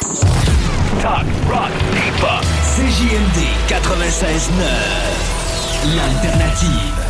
Talk, 0.00 1.26
rock, 1.46 1.70
hip-hop. 1.92 2.42
CJMD 2.74 3.38
96.9. 3.68 5.96
L'alternative. 5.96 7.09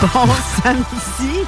Bon 0.00 0.08
samedi 0.62 1.44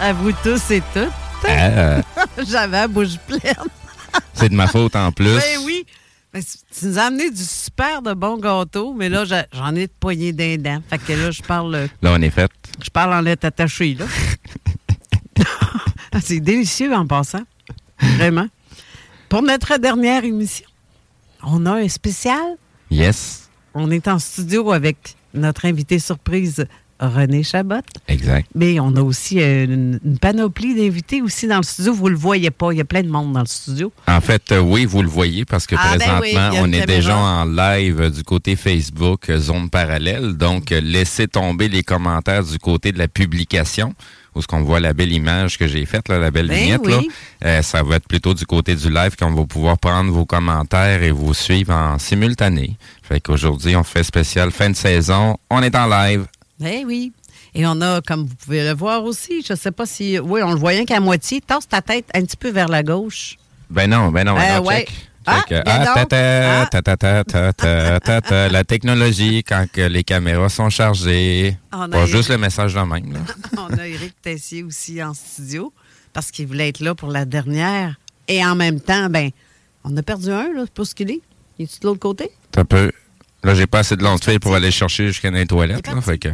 à 0.00 0.12
vous 0.12 0.30
tous 0.44 0.70
et 0.70 0.82
toutes. 0.94 1.48
Euh, 1.48 2.00
J'avais 2.48 2.78
la 2.82 2.88
bouche 2.88 3.16
pleine. 3.26 3.54
c'est 4.34 4.48
de 4.48 4.54
ma 4.54 4.68
faute 4.68 4.94
en 4.94 5.10
plus. 5.10 5.34
Ben 5.34 5.58
oui. 5.64 5.84
Tu 6.32 6.86
nous 6.86 6.98
as 6.98 7.02
amené 7.02 7.30
du 7.30 7.42
super 7.42 8.02
de 8.02 8.14
bons 8.14 8.38
gâteaux, 8.38 8.94
mais 8.94 9.08
là, 9.08 9.24
j'en 9.24 9.74
ai 9.74 9.88
de 9.88 9.92
poignées 9.98 10.32
d'un 10.32 10.56
dent. 10.56 10.80
Fait 10.88 10.98
que 10.98 11.12
là, 11.12 11.32
je 11.32 11.42
parle, 11.42 11.88
Là, 12.02 12.12
on 12.12 12.22
est 12.22 12.30
fait. 12.30 12.48
je 12.80 12.90
parle 12.90 13.12
en 13.12 13.20
lettres 13.20 13.46
attachées, 13.46 13.94
là. 13.98 14.06
C'est 16.22 16.38
délicieux 16.38 16.94
en 16.94 17.06
passant. 17.06 17.42
Vraiment. 17.98 18.46
Pour 19.28 19.42
notre 19.42 19.76
dernière 19.78 20.24
émission, 20.24 20.66
on 21.42 21.66
a 21.66 21.72
un 21.72 21.88
spécial. 21.88 22.56
Yes. 22.90 23.48
On 23.74 23.90
est 23.90 24.06
en 24.06 24.20
studio 24.20 24.70
avec 24.70 25.16
notre 25.34 25.64
invité 25.64 25.98
surprise, 25.98 26.64
René 27.00 27.42
Chabot. 27.42 27.80
Exact. 28.08 28.46
Mais 28.54 28.78
on 28.78 28.94
a 28.96 29.00
aussi 29.02 29.40
euh, 29.40 29.64
une, 29.64 29.98
une 30.04 30.18
panoplie 30.18 30.74
d'invités 30.74 31.22
aussi 31.22 31.46
dans 31.46 31.56
le 31.56 31.62
studio. 31.62 31.92
Vous 31.94 32.08
le 32.08 32.16
voyez 32.16 32.50
pas, 32.50 32.72
il 32.72 32.78
y 32.78 32.80
a 32.80 32.84
plein 32.84 33.02
de 33.02 33.08
monde 33.08 33.32
dans 33.32 33.40
le 33.40 33.46
studio. 33.46 33.92
En 34.06 34.20
fait, 34.20 34.52
euh, 34.52 34.60
oui, 34.60 34.84
vous 34.84 35.02
le 35.02 35.08
voyez 35.08 35.44
parce 35.44 35.66
que 35.66 35.74
Ah, 35.78 35.96
ben 35.98 36.18
présentement, 36.18 36.50
oui, 36.52 36.58
on 36.60 36.72
est 36.72 36.86
déjà 36.86 37.16
en 37.16 37.44
live 37.46 38.10
du 38.10 38.22
côté 38.22 38.54
Facebook, 38.56 39.30
euh, 39.30 39.38
Zone 39.38 39.70
Parallèle. 39.70 40.34
Donc, 40.36 40.70
laissez 40.70 41.26
tomber 41.26 41.68
les 41.68 41.82
commentaires 41.82 42.44
du 42.44 42.58
côté 42.58 42.92
de 42.92 42.98
la 42.98 43.08
publication, 43.08 43.94
où 44.34 44.42
ce 44.42 44.46
qu'on 44.46 44.62
voit 44.62 44.78
la 44.80 44.92
belle 44.92 45.12
image 45.12 45.58
que 45.58 45.66
j'ai 45.66 45.86
faite, 45.86 46.08
là, 46.08 46.18
la 46.18 46.30
belle 46.30 46.48
Ben 46.48 46.56
vignette. 46.58 46.80
oui. 46.84 46.92
là. 46.92 47.00
Euh, 47.46 47.62
ça 47.62 47.82
va 47.82 47.96
être 47.96 48.06
plutôt 48.06 48.34
du 48.34 48.44
côté 48.46 48.76
du 48.76 48.90
live 48.90 49.16
qu'on 49.16 49.32
va 49.32 49.44
pouvoir 49.44 49.78
prendre 49.78 50.12
vos 50.12 50.24
commentaires 50.26 51.02
et 51.02 51.10
vous 51.10 51.34
suivre 51.34 51.72
en 51.72 51.98
simultané. 51.98 52.76
Fait 53.02 53.20
qu'aujourd'hui, 53.20 53.74
on 53.74 53.82
fait 53.82 54.04
spécial 54.04 54.50
fin 54.52 54.70
de 54.70 54.76
saison. 54.76 55.36
On 55.50 55.62
est 55.62 55.74
en 55.74 55.86
live. 55.86 56.26
Ben 56.60 56.84
oui. 56.86 57.12
Et 57.54 57.66
on 57.66 57.80
a, 57.80 58.00
comme 58.02 58.26
vous 58.26 58.34
pouvez 58.34 58.62
le 58.62 58.74
voir 58.74 59.04
aussi, 59.04 59.42
je 59.46 59.54
sais 59.54 59.70
pas 59.72 59.86
si. 59.86 60.18
Oui, 60.18 60.42
on 60.42 60.52
le 60.52 60.58
voyait 60.58 60.84
qu'à 60.84 61.00
moitié. 61.00 61.40
Tasse 61.40 61.66
ta 61.66 61.82
tête 61.82 62.06
un 62.14 62.22
petit 62.22 62.36
peu 62.36 62.50
vers 62.50 62.68
la 62.68 62.82
gauche. 62.82 63.36
Ben 63.70 63.88
non, 63.88 64.10
ben 64.10 64.24
non, 64.24 64.34
ben 64.34 64.42
Euh, 64.42 64.58
non, 64.60 64.66
ouais. 64.66 64.86
check. 64.86 64.92
Ah. 65.26 65.44
La 68.50 68.64
technologie, 68.64 69.44
quand 69.44 69.66
que 69.70 69.82
les 69.82 70.02
caméras 70.04 70.48
sont 70.48 70.70
chargées. 70.70 71.56
On 71.72 71.82
a 71.82 71.88
Pas 71.88 72.06
juste 72.06 72.30
le 72.30 72.38
message 72.38 72.74
de 72.74 72.80
même. 72.80 73.12
Là. 73.12 73.20
on 73.58 73.78
a 73.78 73.86
Éric 73.86 74.14
Tessier 74.22 74.62
aussi 74.62 75.02
en 75.02 75.14
studio 75.14 75.72
parce 76.12 76.30
qu'il 76.30 76.46
voulait 76.46 76.68
être 76.68 76.80
là 76.80 76.94
pour 76.94 77.10
la 77.10 77.24
dernière. 77.24 77.94
Et 78.28 78.44
en 78.44 78.54
même 78.54 78.80
temps, 78.80 79.08
ben, 79.08 79.30
on 79.84 79.96
a 79.96 80.02
perdu 80.02 80.30
un, 80.30 80.52
là. 80.52 80.62
C'est 80.64 80.74
pas 80.74 80.84
ce 80.84 80.94
qu'il 80.94 81.10
est. 81.10 81.20
Il 81.58 81.64
est 81.64 81.82
de 81.82 81.86
l'autre 81.86 82.00
côté? 82.00 82.30
T'as 82.50 82.64
peu. 82.64 82.90
Là, 83.42 83.54
j'ai 83.54 83.66
pas 83.66 83.80
assez 83.80 83.96
de 83.96 84.02
lentilles 84.02 84.38
pour 84.38 84.54
aller 84.54 84.70
chercher 84.70 85.08
jusqu'à 85.08 85.30
dans 85.30 85.36
les 85.36 85.46
toilettes. 85.46 85.86
Là, 85.86 86.00
fait 86.00 86.18
que... 86.18 86.28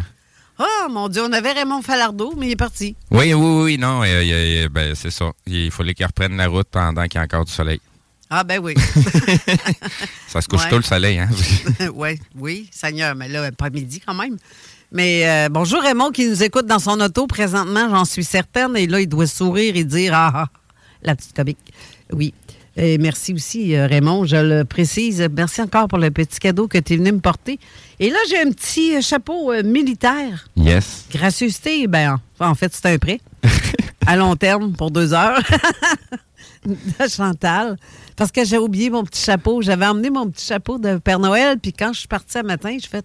Ah, 0.59 0.89
mon 0.89 1.09
Dieu, 1.09 1.23
on 1.23 1.33
avait 1.33 1.53
Raymond 1.53 1.83
Falardeau, 1.83 2.35
mais 2.37 2.47
il 2.47 2.53
est 2.53 2.57
parti. 2.57 2.97
Oui, 3.11 3.35
oui, 3.35 3.63
oui, 3.63 3.79
non, 3.79 4.03
euh, 4.03 4.07
euh, 4.07 4.65
euh, 4.65 4.69
ben, 4.71 4.95
c'est 4.95 5.11
ça. 5.11 5.27
Il 5.47 5.71
fallait 5.71 5.93
qu'il 5.95 6.07
reprenne 6.07 6.37
la 6.37 6.49
route 6.49 6.69
pendant 6.71 7.03
qu'il 7.05 7.19
y 7.19 7.19
a 7.19 7.25
encore 7.25 7.45
du 7.45 7.53
soleil. 7.53 7.81
Ah, 8.31 8.43
ben 8.43 8.59
oui. 8.63 8.75
Ça 10.27 10.41
se 10.41 10.49
couche 10.49 10.65
Ouais. 10.65 10.71
tôt 10.71 10.77
le 10.79 10.83
soleil, 10.83 11.19
hein? 11.19 11.29
oui, 11.95 12.19
oui, 12.37 12.69
Seigneur, 12.73 13.15
mais 13.15 13.29
là, 13.29 13.53
pas 13.53 13.71
midi 13.71 14.01
quand 14.05 14.15
même. 14.15 14.37
Mais 14.93 15.29
euh, 15.29 15.49
bonjour 15.51 15.83
Raymond 15.83 16.11
qui 16.11 16.29
nous 16.29 16.43
écoute 16.43 16.67
dans 16.67 16.79
son 16.79 17.01
auto 17.01 17.27
présentement, 17.27 17.89
j'en 17.91 18.05
suis 18.05 18.25
certaine. 18.25 18.77
Et 18.77 18.87
là, 18.87 19.01
il 19.01 19.09
doit 19.09 19.27
sourire 19.27 19.77
et 19.77 19.85
dire 19.85 20.13
Ah, 20.15 20.33
ah, 20.35 20.47
la 21.03 21.15
petite 21.15 21.37
comique. 21.37 21.59
Oui. 22.13 22.33
Et 22.77 22.99
merci 22.99 23.33
aussi, 23.33 23.75
euh, 23.75 23.87
Raymond, 23.87 24.27
je 24.27 24.37
le 24.37 24.65
précise. 24.65 25.27
Merci 25.35 25.63
encore 25.63 25.89
pour 25.89 25.99
le 25.99 26.11
petit 26.11 26.39
cadeau 26.39 26.69
que 26.69 26.79
tu 26.79 26.95
es 26.95 26.97
venu 26.97 27.13
me 27.13 27.21
porter. 27.21 27.59
Et 27.99 28.11
là, 28.11 28.19
j'ai 28.29 28.39
un 28.41 28.51
petit 28.51 29.01
chapeau 29.01 29.53
euh, 29.53 29.63
militaire. 29.63 30.49
Yes. 30.57 31.07
Gracieuseté, 31.11 31.87
ben, 31.87 32.21
en 32.39 32.51
en 32.51 32.55
fait, 32.55 32.75
c'est 32.75 32.87
un 32.87 32.99
prêt. 32.99 33.21
à 34.07 34.17
long 34.17 34.37
terme, 34.37 34.73
pour 34.73 34.91
deux 34.91 35.15
heures. 35.15 35.41
de 36.67 37.09
Chantal. 37.09 37.77
Parce 38.15 38.31
que 38.31 38.45
j'ai 38.45 38.59
oublié 38.59 38.91
mon 38.91 39.05
petit 39.05 39.23
chapeau. 39.23 39.63
J'avais 39.63 39.87
emmené 39.87 40.11
mon 40.11 40.29
petit 40.29 40.45
chapeau 40.45 40.79
de 40.79 40.99
Père 40.99 41.19
Noël, 41.19 41.59
puis 41.59 41.73
quand 41.73 41.93
je 41.93 42.01
suis 42.01 42.09
partie 42.09 42.33
ce 42.33 42.43
matin, 42.43 42.77
je 42.81 42.89
fais 42.89 43.03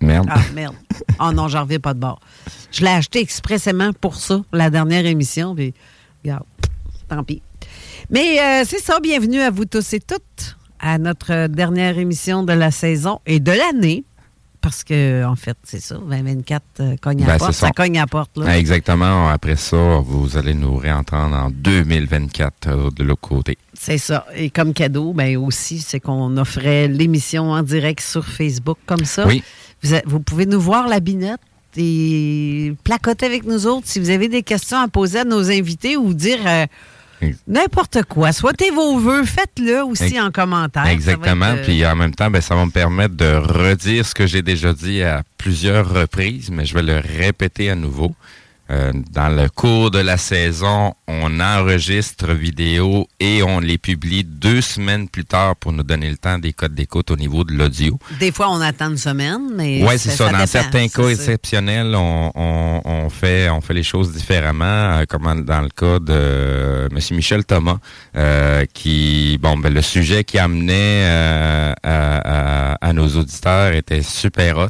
Merde. 0.00 0.28
Ah, 0.30 0.40
merde. 0.54 0.74
Oh 1.20 1.32
non, 1.32 1.48
j'en 1.48 1.62
reviens 1.62 1.80
pas 1.80 1.94
de 1.94 1.98
bord. 1.98 2.20
Je 2.70 2.84
l'ai 2.84 2.90
acheté 2.90 3.18
expressément 3.20 3.92
pour 3.92 4.14
ça, 4.14 4.40
la 4.52 4.70
dernière 4.70 5.04
émission, 5.04 5.54
puis 5.54 5.74
regarde, 6.22 6.44
tant 7.08 7.24
pis. 7.24 7.42
Mais 8.10 8.40
euh, 8.40 8.64
c'est 8.66 8.80
ça, 8.80 9.00
bienvenue 9.00 9.40
à 9.40 9.50
vous 9.50 9.66
tous 9.66 9.92
et 9.92 10.00
toutes 10.00 10.56
à 10.80 10.96
notre 10.96 11.46
dernière 11.48 11.98
émission 11.98 12.42
de 12.42 12.54
la 12.54 12.70
saison 12.70 13.20
et 13.26 13.38
de 13.38 13.52
l'année. 13.52 14.04
parce 14.62 14.82
que, 14.82 15.24
en 15.26 15.36
fait, 15.36 15.58
c'est 15.62 15.80
ça, 15.80 15.96
2024 15.96 16.62
euh, 16.80 16.96
cogne 17.02 17.22
à 17.24 17.26
ben, 17.26 17.38
porte. 17.38 17.52
Ça. 17.52 17.70
cogne 17.70 17.98
à 17.98 18.06
porte. 18.06 18.38
Là. 18.38 18.44
Ah, 18.48 18.58
exactement. 18.58 19.28
Après 19.28 19.56
ça, 19.56 20.00
vous 20.02 20.38
allez 20.38 20.54
nous 20.54 20.76
réentendre 20.76 21.36
en 21.36 21.50
2024 21.50 22.68
euh, 22.68 22.90
de 22.90 23.04
l'autre 23.04 23.20
côté. 23.20 23.58
C'est 23.74 23.98
ça. 23.98 24.24
Et 24.34 24.48
comme 24.48 24.72
cadeau, 24.72 25.12
ben 25.12 25.36
aussi, 25.36 25.80
c'est 25.80 26.00
qu'on 26.00 26.34
offrait 26.38 26.88
l'émission 26.88 27.50
en 27.50 27.62
direct 27.62 28.00
sur 28.00 28.24
Facebook 28.24 28.78
comme 28.86 29.04
ça. 29.04 29.26
Oui. 29.26 29.42
Vous, 30.06 30.20
pouvez 30.20 30.46
nous 30.46 30.60
voir 30.60 30.88
la 30.88 31.00
binette 31.00 31.40
et 31.76 32.72
placoter 32.84 33.26
avec 33.26 33.44
nous 33.44 33.66
autres 33.66 33.86
si 33.86 34.00
vous 34.00 34.08
avez 34.08 34.28
des 34.28 34.42
questions 34.42 34.78
à 34.78 34.88
poser 34.88 35.20
à 35.20 35.24
nos 35.24 35.50
invités 35.50 35.98
ou 35.98 36.14
dire. 36.14 36.38
Euh, 36.46 36.64
N'importe 37.46 38.02
quoi. 38.04 38.32
Souhaitez 38.32 38.70
vos 38.70 38.98
vœux, 38.98 39.24
faites-le 39.24 39.84
aussi 39.84 40.20
en 40.20 40.30
commentaire. 40.30 40.86
Exactement. 40.86 41.46
Euh, 41.46 41.64
Puis 41.64 41.84
en 41.86 41.96
même 41.96 42.14
temps, 42.14 42.30
ben, 42.30 42.40
ça 42.40 42.54
va 42.54 42.64
me 42.64 42.70
permettre 42.70 43.14
de 43.16 43.34
redire 43.34 44.06
ce 44.06 44.14
que 44.14 44.26
j'ai 44.26 44.42
déjà 44.42 44.72
dit 44.72 45.02
à 45.02 45.22
plusieurs 45.36 45.88
reprises, 45.92 46.50
mais 46.50 46.64
je 46.64 46.74
vais 46.74 46.82
le 46.82 46.98
répéter 46.98 47.70
à 47.70 47.74
nouveau. 47.74 48.14
Euh, 48.70 48.92
dans 49.12 49.30
le 49.30 49.48
cours 49.48 49.90
de 49.90 49.98
la 49.98 50.18
saison, 50.18 50.92
on 51.06 51.40
enregistre 51.40 52.32
vidéo 52.32 53.06
et 53.18 53.42
on 53.42 53.60
les 53.60 53.78
publie 53.78 54.24
deux 54.24 54.60
semaines 54.60 55.08
plus 55.08 55.24
tard 55.24 55.56
pour 55.56 55.72
nous 55.72 55.82
donner 55.82 56.10
le 56.10 56.18
temps 56.18 56.38
des 56.38 56.52
codes 56.52 56.74
d'écoute 56.74 57.10
au 57.10 57.16
niveau 57.16 57.44
de 57.44 57.54
l'audio. 57.54 57.98
Des 58.20 58.30
fois, 58.30 58.50
on 58.50 58.60
attend 58.60 58.90
une 58.90 58.98
semaine, 58.98 59.50
mais 59.54 59.82
oui, 59.82 59.98
c'est 59.98 60.10
ça. 60.10 60.30
Dans 60.30 60.46
certains 60.46 60.88
cas 60.88 61.08
exceptionnels, 61.08 61.94
on, 61.94 63.08
fait 63.10 63.48
on 63.48 63.62
fait 63.62 63.74
les 63.74 63.82
choses 63.82 64.12
différemment, 64.12 64.64
euh, 64.64 65.04
comme 65.08 65.44
dans 65.44 65.62
le 65.62 65.70
cas 65.70 65.98
de 65.98 66.12
euh, 66.12 66.88
M. 66.90 66.98
Michel 67.12 67.44
Thomas, 67.46 67.78
qui 68.74 69.38
bon 69.40 69.56
ben 69.56 69.72
le 69.72 69.82
sujet 69.82 70.24
qui 70.24 70.38
amenait 70.38 71.06
à, 71.82 72.76
à, 72.80 72.92
nos 72.92 73.08
auditeurs 73.16 73.72
était 73.72 74.02
super 74.02 74.58
hot 74.58 74.68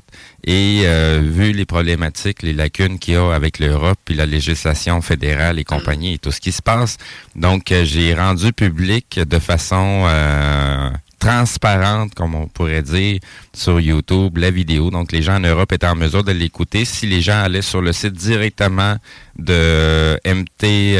et 0.49 0.85
euh, 0.87 1.21
vu 1.23 1.53
les 1.53 1.67
problématiques, 1.67 2.41
les 2.41 2.55
lacunes 2.55 2.99
qu'il 2.99 3.15
y 3.15 3.17
a 3.19 3.35
avec 3.35 3.59
l'Europe, 3.59 3.99
puis 4.07 4.15
la 4.15 4.25
législation 4.25 5.03
fédérale 5.03 5.59
et 5.59 5.65
compagnie 5.65 6.15
et 6.15 6.19
tout 6.19 6.33
ce 6.33 6.41
qui 6.41 6.53
se 6.53 6.63
passe, 6.63 6.97
donc 7.37 7.71
euh, 7.71 7.85
j'ai 7.85 8.15
rendu 8.15 8.55
public 8.55 9.21
de 9.21 9.39
façon 9.39 10.05
euh, 10.07 10.89
transparente, 11.19 12.15
comme 12.15 12.35
on 12.35 12.47
pourrait 12.47 12.81
dire, 12.81 13.21
sur 13.53 13.81
YouTube, 13.81 14.37
la 14.39 14.51
vidéo. 14.51 14.91
Donc, 14.91 15.13
les 15.13 15.23
gens 15.23 15.37
en 15.37 15.41
Europe 15.41 15.73
étaient 15.73 15.87
en 15.87 15.97
mesure 15.97 16.25
de 16.25 16.33
l'écouter. 16.33 16.85
Si 16.85 17.07
les 17.07 17.21
gens 17.21 17.43
allaient 17.43 17.63
sur 17.63 17.81
le 17.81 17.93
site 17.93 18.15
directement 18.15 18.97
de 19.37 20.19
MT, 20.25 20.99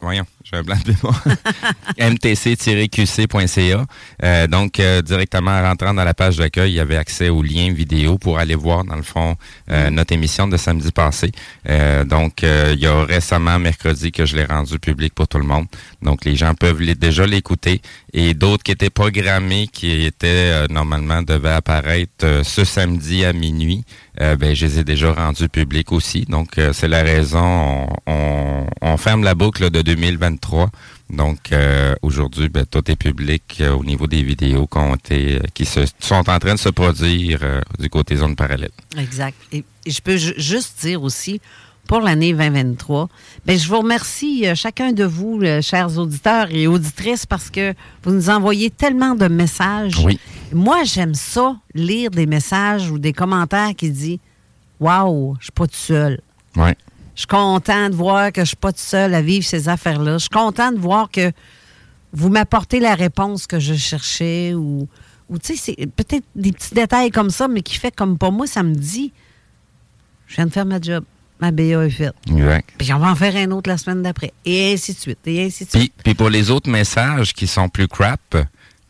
voyons, 0.00 0.26
un 0.52 0.62
blanc 0.62 0.76
de 0.84 0.92
mtc-qc.ca. 1.98 3.86
Euh, 4.22 4.46
donc, 4.46 4.78
euh, 4.78 5.02
directement 5.02 5.50
en 5.50 5.62
rentrant 5.62 5.94
dans 5.94 6.04
la 6.04 6.14
page 6.14 6.36
d'accueil, 6.36 6.72
il 6.72 6.74
y 6.76 6.80
avait 6.80 6.96
accès 6.96 7.28
au 7.28 7.42
lien 7.42 7.72
vidéo 7.72 8.18
pour 8.18 8.38
aller 8.38 8.54
voir, 8.54 8.84
dans 8.84 8.94
le 8.94 9.02
fond, 9.02 9.36
euh, 9.70 9.90
mm. 9.90 9.94
notre 9.94 10.12
émission 10.12 10.46
de 10.46 10.56
samedi 10.56 10.92
passé. 10.92 11.32
donc, 12.06 12.42
il 12.42 12.78
y 12.78 12.86
a 12.86 13.04
récemment, 13.04 13.58
mercredi, 13.58 14.12
que 14.12 14.24
je 14.24 14.36
l'ai 14.36 14.44
rendu 14.44 14.78
public 14.78 15.14
pour 15.14 15.26
tout 15.26 15.38
le 15.38 15.44
monde. 15.44 15.66
Donc, 16.02 16.24
les 16.24 16.36
gens 16.36 16.54
peuvent 16.54 16.80
déjà 16.94 17.26
l'écouter. 17.26 17.80
Et 18.12 18.34
d'autres 18.34 18.62
qui 18.62 18.72
étaient 18.72 18.90
programmés, 18.90 19.68
qui 19.72 20.04
étaient, 20.04 20.66
normalement, 20.68 21.11
devaient 21.20 21.50
apparaître 21.50 22.40
ce 22.44 22.64
samedi 22.64 23.24
à 23.26 23.34
minuit. 23.34 23.84
ben, 24.18 24.54
je 24.54 24.64
les 24.66 24.78
ai 24.78 24.84
déjà 24.84 25.12
rendus 25.12 25.48
publics 25.48 25.92
aussi. 25.92 26.22
Donc, 26.22 26.58
c'est 26.72 26.88
la 26.88 27.02
raison. 27.02 27.88
On, 28.06 28.96
ferme 28.96 29.24
la 29.24 29.34
boucle 29.34 29.70
de 29.70 29.82
2023 29.82 30.70
donc 31.12 31.52
euh, 31.52 31.94
aujourd'hui, 32.00 32.48
ben, 32.48 32.64
tout 32.64 32.90
est 32.90 32.96
public 32.96 33.58
euh, 33.60 33.74
au 33.74 33.84
niveau 33.84 34.06
des 34.06 34.22
vidéos 34.22 34.66
euh, 34.74 35.38
qui 35.52 35.66
se, 35.66 35.80
sont 35.98 36.14
en 36.14 36.38
train 36.38 36.54
de 36.54 36.58
se 36.58 36.70
produire 36.70 37.40
du 37.78 37.90
côté 37.90 38.16
zone 38.16 38.34
parallèle. 38.34 38.70
Exact. 38.96 39.36
Et, 39.52 39.62
je 39.86 40.00
peux 40.00 40.16
juste 40.16 40.80
dire 40.80 41.02
aussi, 41.02 41.40
pour 41.86 42.00
l'année 42.00 42.32
2023, 42.32 43.08
ben, 43.44 43.58
je 43.58 43.68
vous 43.68 43.78
remercie 43.78 44.46
chacun 44.54 44.92
de 44.92 45.04
vous, 45.04 45.40
chers 45.60 45.98
auditeurs 45.98 46.48
et 46.50 46.66
auditrices, 46.66 47.26
parce 47.26 47.50
que 47.50 47.74
vous 48.02 48.12
nous 48.12 48.30
envoyez 48.30 48.70
tellement 48.70 49.14
de 49.14 49.28
messages. 49.28 49.98
Oui. 50.04 50.18
Moi, 50.52 50.84
j'aime 50.84 51.14
ça, 51.14 51.56
lire 51.74 52.10
des 52.10 52.26
messages 52.26 52.90
ou 52.90 52.98
des 52.98 53.12
commentaires 53.12 53.74
qui 53.76 53.90
disent 53.90 54.18
Waouh, 54.80 55.36
je 55.38 55.44
suis 55.44 55.52
pas 55.52 55.66
tout 55.66 55.74
seul. 55.74 56.20
Oui. 56.56 56.70
Je 57.14 57.20
suis 57.20 57.26
content 57.26 57.90
de 57.90 57.94
voir 57.94 58.32
que 58.32 58.40
je 58.40 58.40
ne 58.40 58.46
suis 58.46 58.56
pas 58.56 58.72
tout 58.72 58.80
seul 58.80 59.14
à 59.14 59.22
vivre 59.22 59.44
ces 59.44 59.68
affaires-là. 59.68 60.14
Je 60.14 60.22
suis 60.22 60.28
content 60.28 60.72
de 60.72 60.78
voir 60.78 61.10
que 61.10 61.30
vous 62.12 62.28
m'apportez 62.28 62.80
la 62.80 62.94
réponse 62.94 63.46
que 63.46 63.58
je 63.58 63.74
cherchais 63.74 64.54
ou, 64.54 64.88
ou 65.28 65.38
tu 65.38 65.56
sais, 65.56 65.74
c'est 65.76 65.86
peut-être 65.86 66.24
des 66.34 66.52
petits 66.52 66.74
détails 66.74 67.10
comme 67.10 67.30
ça, 67.30 67.48
mais 67.48 67.62
qui 67.62 67.78
fait 67.78 67.94
comme 67.94 68.18
pour 68.18 68.32
moi, 68.32 68.46
ça 68.46 68.62
me 68.62 68.74
dit 68.74 69.12
je 70.26 70.36
viens 70.36 70.46
de 70.46 70.52
faire 70.52 70.64
ma 70.64 70.80
job. 70.80 71.04
Ma 71.42 71.50
BA 71.50 71.84
est 71.84 71.90
faite. 71.90 72.14
Puis 72.78 72.92
on 72.92 73.00
va 73.00 73.10
en 73.10 73.16
faire 73.16 73.34
un 73.34 73.50
autre 73.50 73.68
la 73.68 73.76
semaine 73.76 74.00
d'après. 74.00 74.32
Et 74.44 74.72
ainsi 74.72 74.94
de 74.94 74.98
suite. 74.98 75.18
Et 75.26 75.44
ainsi 75.44 75.64
de 75.64 75.70
suite. 75.70 75.92
puis 76.04 76.14
pour 76.14 76.30
les 76.30 76.52
autres 76.52 76.70
messages 76.70 77.32
qui 77.32 77.48
sont 77.48 77.68
plus 77.68 77.88
crap, 77.88 78.20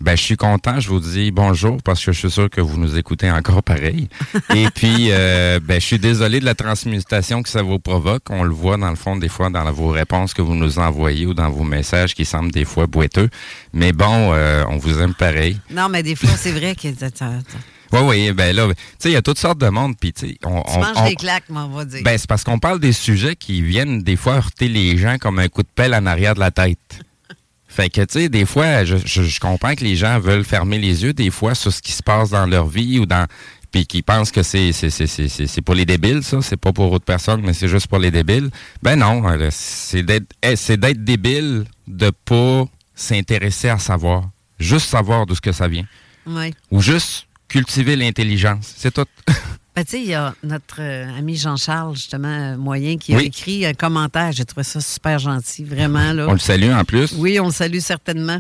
ben, 0.02 0.14
je 0.19 0.22
suis 0.22 0.37
content. 0.37 0.78
Je 0.78 0.90
vous 0.90 1.00
dis 1.00 1.31
bonjour 1.31 1.78
parce 1.82 2.04
que 2.04 2.12
je 2.12 2.19
suis 2.19 2.31
sûr 2.31 2.50
que 2.50 2.60
vous 2.60 2.78
nous 2.78 2.99
écoutez 2.99 3.31
encore 3.31 3.62
pareil. 3.62 4.10
Et 4.54 4.66
puis, 4.75 5.06
euh, 5.12 5.60
ben, 5.62 5.81
je 5.81 5.87
suis 5.87 5.99
désolé 5.99 6.40
de 6.40 6.44
la 6.44 6.54
transmutation 6.54 7.43
que 7.43 7.49
ça 7.49 7.62
vous 7.62 7.78
provoque. 7.78 8.25
On 8.28 8.43
le 8.43 8.52
voit 8.52 8.76
dans 8.76 8.90
le 8.90 8.96
fond 8.96 9.16
des 9.16 9.31
fois 9.31 9.49
dans 9.49 9.64
vos 9.72 9.88
réponses 9.88 10.34
que 10.34 10.43
vous 10.43 10.54
nous 10.54 10.78
envoyez 10.78 11.25
ou 11.25 11.32
dans 11.32 11.49
vos 11.49 11.64
messages 11.64 12.14
qui 12.14 12.26
semblent 12.26 12.52
des 12.52 12.66
fois 12.66 12.87
boiteux. 12.87 13.31
Mais 13.72 13.93
bon, 13.93 14.34
euh, 14.34 14.62
on 14.69 14.76
vous 14.76 15.00
aime 15.00 15.14
pareil. 15.14 15.58
Non, 15.70 15.88
mais 15.88 16.02
des 16.02 16.16
fois, 16.16 16.37
c'est 16.37 16.52
vrai 16.52 16.75
que... 16.75 16.88
Oui, 17.92 18.00
oui, 18.00 18.32
ben 18.32 18.54
là, 18.56 18.68
tu 18.68 18.74
sais, 18.98 19.10
il 19.10 19.12
y 19.12 19.16
a 19.16 19.22
toutes 19.22 19.38
sortes 19.38 19.58
de 19.58 19.68
monde, 19.68 19.94
puis 20.00 20.12
tu 20.12 20.28
sais, 20.28 20.38
on, 20.44 20.62
tu 20.62 20.78
manges 20.78 21.08
des 21.08 21.16
claques, 21.16 21.44
on 21.50 21.68
va 21.68 21.84
dire. 21.84 22.02
Ben, 22.02 22.16
c'est 22.16 22.26
parce 22.28 22.42
qu'on 22.42 22.58
parle 22.58 22.80
des 22.80 22.92
sujets 22.92 23.36
qui 23.36 23.62
viennent 23.62 24.02
des 24.02 24.16
fois 24.16 24.34
heurter 24.34 24.68
les 24.68 24.96
gens 24.96 25.18
comme 25.18 25.38
un 25.38 25.48
coup 25.48 25.62
de 25.62 25.68
pelle 25.74 25.94
en 25.94 26.06
arrière 26.06 26.34
de 26.34 26.40
la 26.40 26.50
tête. 26.50 26.78
Fait 27.68 27.90
que, 27.90 28.02
tu 28.02 28.20
sais, 28.20 28.28
des 28.28 28.46
fois, 28.46 28.84
je, 28.84 28.96
je, 28.96 29.40
comprends 29.40 29.74
que 29.74 29.84
les 29.84 29.96
gens 29.96 30.18
veulent 30.18 30.44
fermer 30.44 30.78
les 30.78 31.04
yeux, 31.04 31.12
des 31.12 31.30
fois, 31.30 31.54
sur 31.54 31.72
ce 31.72 31.80
qui 31.80 31.92
se 31.92 32.02
passe 32.02 32.30
dans 32.30 32.46
leur 32.46 32.66
vie 32.66 32.98
ou 32.98 33.06
dans. 33.06 33.26
Puis 33.70 33.86
qui 33.86 34.02
pensent 34.02 34.30
que 34.30 34.42
c'est 34.42 34.72
c'est 34.72 35.62
pour 35.62 35.74
les 35.74 35.86
débiles, 35.86 36.22
ça. 36.22 36.42
C'est 36.42 36.58
pas 36.58 36.74
pour 36.74 36.92
autre 36.92 37.06
personne, 37.06 37.40
mais 37.42 37.54
c'est 37.54 37.68
juste 37.68 37.86
pour 37.86 37.98
les 37.98 38.10
débiles. 38.10 38.50
Ben 38.82 38.96
non, 38.96 39.26
euh, 39.26 39.48
c'est 39.50 40.02
d'être 40.02 40.30
eh, 40.42 40.56
c'est 40.56 40.76
d'être 40.76 41.02
débile 41.02 41.64
de 41.88 42.10
pas 42.10 42.66
s'intéresser 42.94 43.70
à 43.70 43.78
savoir. 43.78 44.28
Juste 44.58 44.90
savoir 44.90 45.24
d'où 45.24 45.34
ce 45.34 45.40
que 45.40 45.52
ça 45.52 45.68
vient. 45.68 45.86
Oui. 46.26 46.52
Ou 46.70 46.82
juste 46.82 47.26
cultiver 47.52 47.96
l'intelligence. 47.96 48.72
C'est 48.76 48.93
tout. 48.93 49.04
Ben, 49.75 49.87
tu 49.87 49.93
sais, 49.93 50.02
il 50.02 50.08
y 50.08 50.12
a 50.12 50.34
notre 50.43 50.82
euh, 50.82 51.19
ami 51.19 51.34
Jean-Charles, 51.34 51.96
justement, 51.96 52.28
euh, 52.28 52.56
moyen, 52.58 52.99
qui 52.99 53.14
a 53.14 53.22
écrit 53.22 53.64
un 53.64 53.72
commentaire. 53.72 54.31
J'ai 54.31 54.44
trouvé 54.44 54.64
ça 54.64 54.82
super 54.82 55.19
gentil, 55.19 55.64
vraiment. 55.64 56.12
Là. 56.12 56.26
On 56.28 56.34
le 56.34 56.38
salue 56.38 56.70
en 56.70 56.84
plus. 56.84 57.14
Oui, 57.16 57.40
on 57.40 57.46
le 57.46 57.52
salue 57.52 57.78
certainement. 57.78 58.38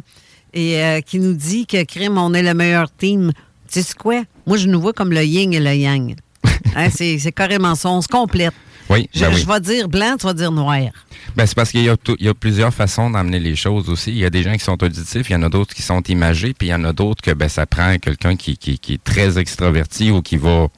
Et 0.52 0.78
euh, 0.82 1.00
qui 1.00 1.18
nous 1.18 1.32
dit 1.32 1.64
que 1.64 1.84
Crime, 1.84 2.18
on 2.18 2.34
est 2.34 2.42
le 2.42 2.52
meilleur 2.52 2.94
team. 2.94 3.32
Tu 3.72 3.80
sais 3.80 3.94
quoi? 3.98 4.24
Moi, 4.46 4.58
je 4.58 4.68
nous 4.68 4.78
vois 4.78 4.92
comme 4.92 5.10
le 5.10 5.24
yin 5.24 5.54
et 5.54 5.60
le 5.60 5.74
yang. 5.74 6.16
Hein, 6.76 6.90
c'est 6.90 7.32
carrément 7.32 7.76
ça. 7.76 7.88
On 7.88 8.02
se 8.02 8.08
complète. 8.08 8.52
Oui, 8.92 9.08
je, 9.14 9.20
ben 9.20 9.32
je 9.32 9.46
vais 9.46 9.60
dire 9.60 9.88
blanc, 9.88 10.16
tu 10.18 10.26
vas 10.26 10.34
dire 10.34 10.52
noir. 10.52 10.80
Ben, 11.36 11.46
c'est 11.46 11.54
parce 11.54 11.70
qu'il 11.70 11.82
y, 11.82 11.88
a 12.28 12.34
plusieurs 12.34 12.74
façons 12.74 13.10
d'amener 13.10 13.38
les 13.38 13.56
choses 13.56 13.88
aussi. 13.88 14.10
Il 14.10 14.18
y 14.18 14.24
a 14.24 14.30
des 14.30 14.42
gens 14.42 14.52
qui 14.52 14.64
sont 14.64 14.82
auditifs, 14.82 15.30
il 15.30 15.32
y 15.32 15.36
en 15.36 15.42
a 15.42 15.48
d'autres 15.48 15.74
qui 15.74 15.82
sont 15.82 16.02
imagés, 16.02 16.52
puis 16.52 16.68
il 16.68 16.70
y 16.70 16.74
en 16.74 16.84
a 16.84 16.92
d'autres 16.92 17.22
que 17.22 17.30
ben, 17.30 17.48
ça 17.48 17.64
prend 17.66 17.96
quelqu'un 17.98 18.36
qui, 18.36 18.56
qui, 18.56 18.78
qui, 18.78 18.94
est 18.94 19.02
très 19.02 19.38
extraverti 19.38 20.10
ou 20.10 20.20
qui 20.20 20.36
va 20.36 20.68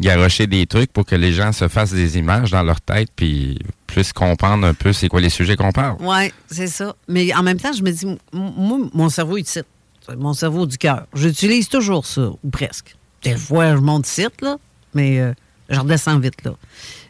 garocher 0.00 0.46
des 0.46 0.66
trucs 0.66 0.92
pour 0.92 1.04
que 1.04 1.14
les 1.14 1.32
gens 1.32 1.52
se 1.52 1.68
fassent 1.68 1.92
des 1.92 2.18
images 2.18 2.50
dans 2.50 2.62
leur 2.62 2.80
tête 2.80 3.08
puis 3.14 3.58
puissent 3.86 4.12
comprendre 4.12 4.66
un 4.66 4.74
peu 4.74 4.92
c'est 4.92 5.08
quoi 5.08 5.20
les 5.20 5.30
sujets 5.30 5.56
qu'on 5.56 5.72
parle. 5.72 5.96
Oui, 6.00 6.32
c'est 6.46 6.66
ça. 6.66 6.94
Mais 7.08 7.34
en 7.34 7.42
même 7.42 7.58
temps, 7.58 7.72
je 7.72 7.82
me 7.82 7.90
dis, 7.90 8.06
moi, 8.32 8.78
mon 8.92 9.08
cerveau 9.08 9.36
est 9.36 9.46
site. 9.46 9.66
Mon 10.16 10.34
cerveau 10.34 10.66
du 10.66 10.78
cœur. 10.78 11.06
J'utilise 11.14 11.68
toujours 11.68 12.06
ça, 12.06 12.30
ou 12.42 12.50
presque. 12.50 12.96
Des 13.22 13.36
fois, 13.36 13.74
je 13.74 13.80
monte 13.80 14.06
site, 14.06 14.40
là, 14.40 14.56
mais 14.94 15.18
euh, 15.18 15.32
je 15.68 15.80
redescends 15.80 16.18
vite, 16.18 16.44
là. 16.44 16.52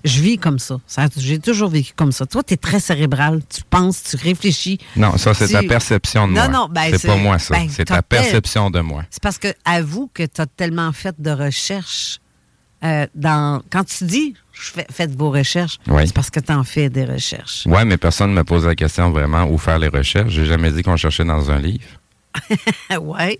Je 0.04 0.20
vis 0.20 0.38
comme 0.38 0.58
ça. 0.58 0.78
J'ai 1.16 1.38
toujours 1.38 1.68
vécu 1.68 1.92
comme 1.94 2.12
ça. 2.12 2.26
Toi, 2.26 2.42
tu 2.42 2.54
es 2.54 2.56
très 2.56 2.80
cérébral. 2.80 3.42
Tu 3.48 3.62
penses, 3.68 4.02
tu 4.02 4.16
réfléchis. 4.16 4.78
Non, 4.96 5.16
ça, 5.16 5.34
c'est 5.34 5.48
ta 5.48 5.62
perception 5.62 6.28
de 6.28 6.32
moi. 6.32 6.48
Non, 6.48 6.60
non, 6.60 6.68
ben, 6.70 6.96
c'est 6.96 7.06
pas 7.06 7.16
moi, 7.16 7.38
ça. 7.38 7.54
Ben, 7.56 7.68
c'est 7.68 7.86
ta 7.86 8.02
perception 8.02 8.70
de 8.70 8.80
moi. 8.80 9.04
C'est 9.10 9.22
parce 9.22 9.38
que, 9.38 9.48
avoue 9.64 10.10
que 10.14 10.22
tu 10.22 10.40
as 10.40 10.46
tellement 10.46 10.92
fait 10.92 11.20
de 11.20 11.30
recherches 11.30 12.20
euh, 12.84 13.06
dans, 13.14 13.62
quand 13.70 13.84
tu 13.84 14.04
dis 14.04 14.34
faites 14.52 15.14
vos 15.14 15.30
recherches, 15.30 15.78
c'est 15.86 16.14
parce 16.14 16.30
que 16.30 16.40
tu 16.40 16.52
en 16.52 16.64
fais 16.64 16.88
des 16.88 17.04
recherches. 17.04 17.64
Oui, 17.66 17.84
mais 17.84 17.96
personne 17.96 18.30
ne 18.30 18.36
me 18.36 18.44
pose 18.44 18.66
la 18.66 18.74
question 18.74 19.10
vraiment 19.10 19.44
où 19.44 19.58
faire 19.58 19.78
les 19.78 19.88
recherches. 19.88 20.32
J'ai 20.32 20.46
jamais 20.46 20.70
dit 20.70 20.82
qu'on 20.82 20.96
cherchait 20.96 21.24
dans 21.24 21.50
un 21.50 21.58
livre. 21.58 21.84
oui. 23.00 23.38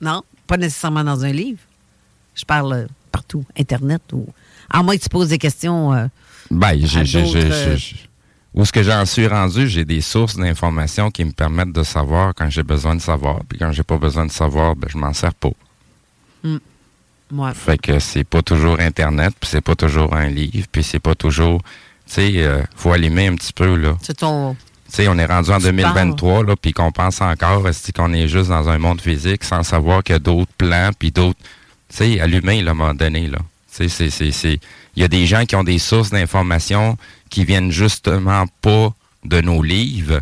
Non, 0.00 0.22
pas 0.46 0.56
nécessairement 0.56 1.04
dans 1.04 1.24
un 1.24 1.32
livre. 1.32 1.60
Je 2.34 2.44
parle 2.44 2.72
euh, 2.72 2.86
partout, 3.12 3.44
Internet 3.58 4.02
ou. 4.12 4.26
À 4.70 4.82
moins 4.82 4.96
que 4.96 5.02
tu 5.02 5.08
poses 5.08 5.28
des 5.28 5.38
questions. 5.38 5.92
Euh, 5.92 6.06
ben, 6.50 6.78
où 8.52 8.64
ce 8.64 8.72
que 8.72 8.82
j'en 8.82 9.06
suis 9.06 9.28
rendu, 9.28 9.68
j'ai 9.68 9.84
des 9.84 10.00
sources 10.00 10.36
d'informations 10.36 11.10
qui 11.10 11.24
me 11.24 11.30
permettent 11.30 11.72
de 11.72 11.84
savoir 11.84 12.34
quand 12.34 12.50
j'ai 12.50 12.64
besoin 12.64 12.96
de 12.96 13.00
savoir. 13.00 13.40
Puis 13.48 13.58
quand 13.58 13.70
j'ai 13.70 13.84
pas 13.84 13.98
besoin 13.98 14.26
de 14.26 14.32
savoir, 14.32 14.74
ben, 14.74 14.88
je 14.90 14.98
m'en 14.98 15.12
sers 15.12 15.34
pas. 15.34 15.50
Ouais. 17.32 17.52
Fait 17.54 17.78
que 17.78 17.98
c'est 18.00 18.24
pas 18.24 18.42
toujours 18.42 18.80
Internet, 18.80 19.34
puis 19.38 19.48
c'est 19.48 19.60
pas 19.60 19.76
toujours 19.76 20.14
un 20.14 20.28
livre, 20.28 20.66
puis 20.70 20.82
c'est 20.82 20.98
pas 20.98 21.14
toujours. 21.14 21.60
Tu 22.06 22.14
sais, 22.14 22.32
euh, 22.38 22.62
faut 22.74 22.92
allumer 22.92 23.28
un 23.28 23.36
petit 23.36 23.52
peu, 23.52 23.76
là. 23.76 23.96
C'est 24.02 24.16
ton. 24.16 24.54
Tu 24.54 24.96
sais, 24.96 25.08
on 25.08 25.16
est 25.16 25.26
rendu 25.26 25.50
en 25.50 25.58
Tu 25.58 25.66
2023, 25.66 26.44
là, 26.44 26.56
puis 26.56 26.72
qu'on 26.72 26.90
pense 26.90 27.20
encore, 27.20 27.68
est 27.68 27.92
qu'on 27.92 28.12
est 28.12 28.26
juste 28.26 28.48
dans 28.48 28.68
un 28.68 28.78
monde 28.78 29.00
physique 29.00 29.44
sans 29.44 29.62
savoir 29.62 30.02
qu'il 30.02 30.14
y 30.14 30.16
a 30.16 30.18
d'autres 30.18 30.50
plans, 30.58 30.90
puis 30.98 31.12
d'autres. 31.12 31.38
Tu 31.88 31.96
sais, 31.96 32.20
allumer, 32.20 32.62
là, 32.62 32.70
à 32.70 32.72
un 32.72 32.76
moment 32.76 32.94
donné, 32.94 33.28
là. 33.28 33.38
Il 33.78 34.58
y 34.96 35.04
a 35.04 35.08
des 35.08 35.26
gens 35.26 35.44
qui 35.46 35.56
ont 35.56 35.64
des 35.64 35.78
sources 35.78 36.10
d'informations 36.10 36.96
qui 37.30 37.44
viennent 37.44 37.70
justement 37.70 38.46
pas 38.60 38.92
de 39.24 39.40
nos 39.40 39.62
livres, 39.62 40.20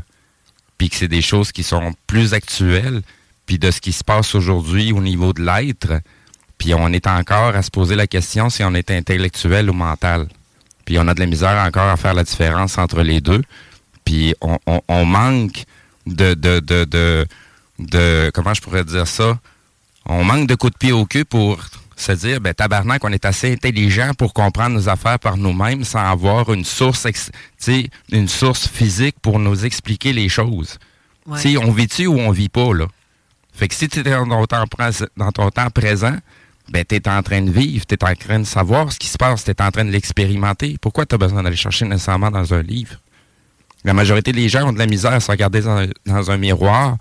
puis 0.76 0.90
que 0.90 0.96
c'est 0.96 1.08
des 1.08 1.22
choses 1.22 1.52
qui 1.52 1.62
sont 1.62 1.94
plus 2.06 2.34
actuelles, 2.34 3.02
puis 3.46 3.58
de 3.58 3.70
ce 3.70 3.80
qui 3.80 3.92
se 3.92 4.04
passe 4.04 4.34
aujourd'hui 4.34 4.92
au 4.92 5.00
niveau 5.00 5.32
de 5.32 5.42
l'être, 5.42 6.00
puis 6.58 6.74
on 6.74 6.92
est 6.92 7.06
encore 7.06 7.54
à 7.54 7.62
se 7.62 7.70
poser 7.70 7.96
la 7.96 8.06
question 8.06 8.50
si 8.50 8.62
on 8.64 8.74
est 8.74 8.90
intellectuel 8.90 9.70
ou 9.70 9.72
mental. 9.72 10.28
Puis 10.84 10.98
on 10.98 11.06
a 11.08 11.14
de 11.14 11.20
la 11.20 11.26
misère 11.26 11.56
encore 11.66 11.88
à 11.88 11.96
faire 11.96 12.14
la 12.14 12.24
différence 12.24 12.78
entre 12.78 13.02
les 13.02 13.20
deux. 13.20 13.42
Puis 14.04 14.34
on, 14.40 14.58
on- 14.66 14.80
on 14.88 15.04
manque 15.04 15.64
de, 16.06 16.34
de, 16.34 16.60
de, 16.60 17.26
de- 17.78 18.30
Comment 18.34 18.54
je 18.54 18.60
pourrais 18.60 18.84
dire 18.84 19.06
ça? 19.06 19.38
On 20.06 20.24
manque 20.24 20.48
de 20.48 20.54
coups 20.54 20.72
de 20.72 20.78
pied 20.78 20.92
au 20.92 21.04
cul 21.06 21.24
pour 21.24 21.60
se 22.00 22.12
dire, 22.12 22.40
ben 22.40 22.54
tabarnak, 22.54 23.04
on 23.04 23.12
est 23.12 23.24
assez 23.24 23.52
intelligent 23.52 24.12
pour 24.16 24.32
comprendre 24.32 24.76
nos 24.76 24.88
affaires 24.88 25.18
par 25.18 25.36
nous-mêmes 25.36 25.84
sans 25.84 26.04
avoir 26.10 26.52
une 26.52 26.64
source, 26.64 27.06
une 28.12 28.28
source 28.28 28.68
physique 28.68 29.16
pour 29.20 29.38
nous 29.38 29.64
expliquer 29.64 30.12
les 30.12 30.28
choses. 30.28 30.78
Ouais. 31.26 31.40
Tu 31.40 31.52
sais, 31.52 31.56
on 31.58 31.72
vit-tu 31.72 32.06
ou 32.06 32.18
on 32.18 32.30
vit 32.30 32.48
pas, 32.48 32.72
là? 32.72 32.86
Fait 33.52 33.68
que 33.68 33.74
si 33.74 33.88
tu 33.88 34.00
es 34.00 34.02
dans 34.04 34.26
ton 34.26 34.46
temps, 34.46 34.64
prés- 34.66 35.06
dans 35.16 35.32
ton 35.32 35.50
temps 35.50 35.70
présent, 35.70 36.16
ben 36.70 36.84
tu 36.88 36.94
es 36.94 37.08
en 37.08 37.22
train 37.22 37.42
de 37.42 37.50
vivre, 37.50 37.84
tu 37.86 37.94
es 37.94 38.04
en 38.04 38.14
train 38.14 38.38
de 38.38 38.44
savoir 38.44 38.92
ce 38.92 38.98
qui 38.98 39.08
se 39.08 39.18
passe, 39.18 39.44
tu 39.44 39.50
es 39.50 39.62
en 39.62 39.70
train 39.70 39.84
de 39.84 39.90
l'expérimenter. 39.90 40.76
Pourquoi 40.80 41.06
tu 41.06 41.16
as 41.16 41.18
besoin 41.18 41.42
d'aller 41.42 41.56
chercher 41.56 41.84
nécessairement 41.86 42.30
dans 42.30 42.54
un 42.54 42.62
livre? 42.62 42.96
La 43.84 43.94
majorité 43.94 44.32
des 44.32 44.48
gens 44.48 44.68
ont 44.68 44.72
de 44.72 44.78
la 44.78 44.86
misère 44.86 45.12
à 45.12 45.20
se 45.20 45.30
regarder 45.30 45.62
dans, 45.62 45.86
dans 46.06 46.30
un 46.30 46.36
miroir 46.36 46.98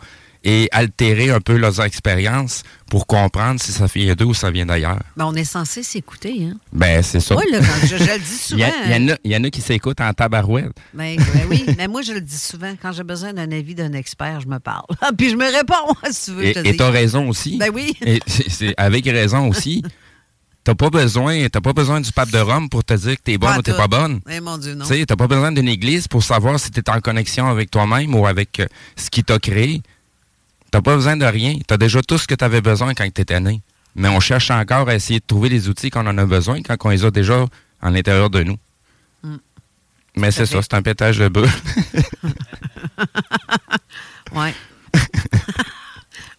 et 0.50 0.70
altérer 0.72 1.30
un 1.30 1.42
peu 1.42 1.58
leurs 1.58 1.82
expériences 1.82 2.64
pour 2.90 3.06
comprendre 3.06 3.60
si 3.62 3.74
ça 3.74 3.86
vient 3.94 4.16
d'eux 4.16 4.24
ou 4.24 4.34
ça 4.34 4.50
vient 4.50 4.66
d'ailleurs. 4.66 5.00
Ben, 5.18 5.26
on 5.26 5.36
est 5.36 5.44
censé 5.44 5.84
s'écouter, 5.84 6.46
hein? 6.50 6.56
Ben, 6.72 7.04
c'est 7.04 7.20
ça. 7.20 7.34
Moi, 7.34 7.44
là, 7.52 7.60
quand 7.60 7.86
je, 7.86 7.98
je 7.98 8.04
le 8.04 8.18
dis 8.18 8.24
Il 8.32 8.38
souvent. 8.38 8.60
y, 8.60 8.64
a- 8.64 8.86
il 8.86 8.92
y 8.92 8.96
en 8.96 9.14
a- 9.14 9.18
il 9.26 9.32
y 9.34 9.36
en 9.36 9.44
a 9.44 9.50
qui 9.50 9.60
s'écoutent 9.60 10.00
en 10.00 10.14
tabarouette. 10.14 10.72
Ben, 10.94 11.18
ben 11.18 11.48
oui, 11.50 11.66
mais 11.78 11.90
moi, 11.90 12.02
je 12.02 12.14
le 12.14 12.22
dis 12.22 12.38
souvent. 12.38 12.74
Quand 12.82 12.94
j'ai 12.94 13.04
besoin 13.04 13.34
d'un 13.34 13.52
avis 13.52 13.76
d'un 13.76 13.92
expert, 13.92 14.40
je 14.40 14.48
me 14.48 14.60
parle. 14.60 14.86
Puis 15.18 15.32
je 15.32 15.36
me 15.36 15.52
réponds, 15.52 15.94
si 16.12 16.32
tu 16.32 16.38
veux. 16.38 16.46
Et 16.46 16.54
dis. 16.72 16.78
t'as 16.78 16.92
raison 16.92 17.28
aussi. 17.28 17.58
Ben 17.58 17.70
oui. 17.74 17.94
Et 18.06 18.22
c'est 18.26 18.74
avec 18.78 19.04
raison 19.04 19.50
aussi. 19.50 19.84
T'as 20.64 20.76
pas 20.76 20.90
besoin, 20.90 21.48
t'as 21.50 21.62
pas 21.62 21.72
besoin 21.74 22.00
du 22.02 22.12
pape 22.14 22.30
de 22.32 22.40
Rome 22.40 22.70
pour 22.70 22.84
te 22.86 22.94
dire 22.94 23.16
que 23.18 23.22
t'es 23.22 23.38
bonne 23.38 23.52
Pas 23.52 23.60
ou 23.60 23.62
t'es 23.62 23.74
pas 23.74 23.88
bonne. 23.88 24.20
Eh, 24.30 24.40
mon 24.42 24.58
Dieu, 24.58 24.76
non. 24.76 24.86
Tu 24.86 25.06
t'as 25.06 25.16
pas 25.18 25.28
besoin 25.28 25.52
d'une 25.52 25.68
église 25.70 26.08
pour 26.10 26.24
savoir 26.24 26.58
si 26.60 26.72
t'es 26.72 26.90
en 26.90 27.00
connexion 27.02 27.48
avec 27.48 27.70
toi-même 27.72 28.14
ou 28.16 28.28
avec 28.28 28.60
euh, 28.62 28.66
ce 28.98 29.10
qui 29.10 29.24
t'a 29.26 29.40
créé. 29.40 29.82
T'as 30.72 30.82
pas 30.82 30.96
besoin 30.96 31.16
de 31.18 31.26
rien. 31.26 31.58
T'as 31.66 31.78
déjà 31.78 32.02
tout 32.02 32.18
ce 32.18 32.28
que 32.28 32.36
t'avais 32.36 32.62
besoin 32.62 32.94
quand 32.94 33.10
t'étais 33.12 33.40
né. 33.40 33.62
Mais 33.96 34.10
on 34.10 34.20
cherche 34.20 34.52
encore 34.52 34.88
à 34.90 34.96
essayer 34.96 35.20
de 35.20 35.26
trouver 35.26 35.50
les 35.50 35.70
outils 35.70 35.90
qu'on 35.90 36.06
en 36.06 36.18
a 36.18 36.26
besoin 36.26 36.62
quand 36.62 36.76
on 36.84 36.90
les 36.90 37.04
a 37.06 37.12
déjà 37.12 37.46
en 37.82 37.90
l'intérieur 37.90 38.30
de 38.30 38.44
nous. 38.44 38.58
Mm. 39.24 39.36
Mais 40.18 40.32
c'est 40.32 40.46
ça, 40.46 40.62
c'est 40.62 40.74
un 40.74 40.82
pétage 40.82 41.18
de 41.20 41.28
bœuf. 41.30 41.62
Ouais. 44.34 44.54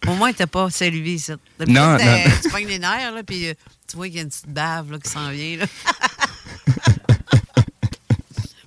Au 0.07 0.13
moins, 0.13 0.31
t'as 0.31 0.45
pas 0.47 0.69
salué 0.69 1.17
ça. 1.17 1.33
Non, 1.67 1.97
non. 1.97 2.23
Tu 2.43 2.49
pognes 2.49 2.67
les 2.67 2.77
nerfs, 2.79 3.11
là, 3.13 3.23
puis 3.23 3.47
euh, 3.47 3.53
tu 3.89 3.95
vois 3.97 4.05
qu'il 4.07 4.17
y 4.17 4.19
a 4.19 4.21
une 4.21 4.29
petite 4.29 4.47
bave 4.47 4.91
là, 4.91 4.99
qui 4.99 5.09
s'en 5.09 5.29
vient. 5.31 5.57
Là. 5.57 5.65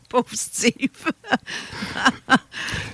Pauvre 0.08 0.26
Steve. 0.32 0.90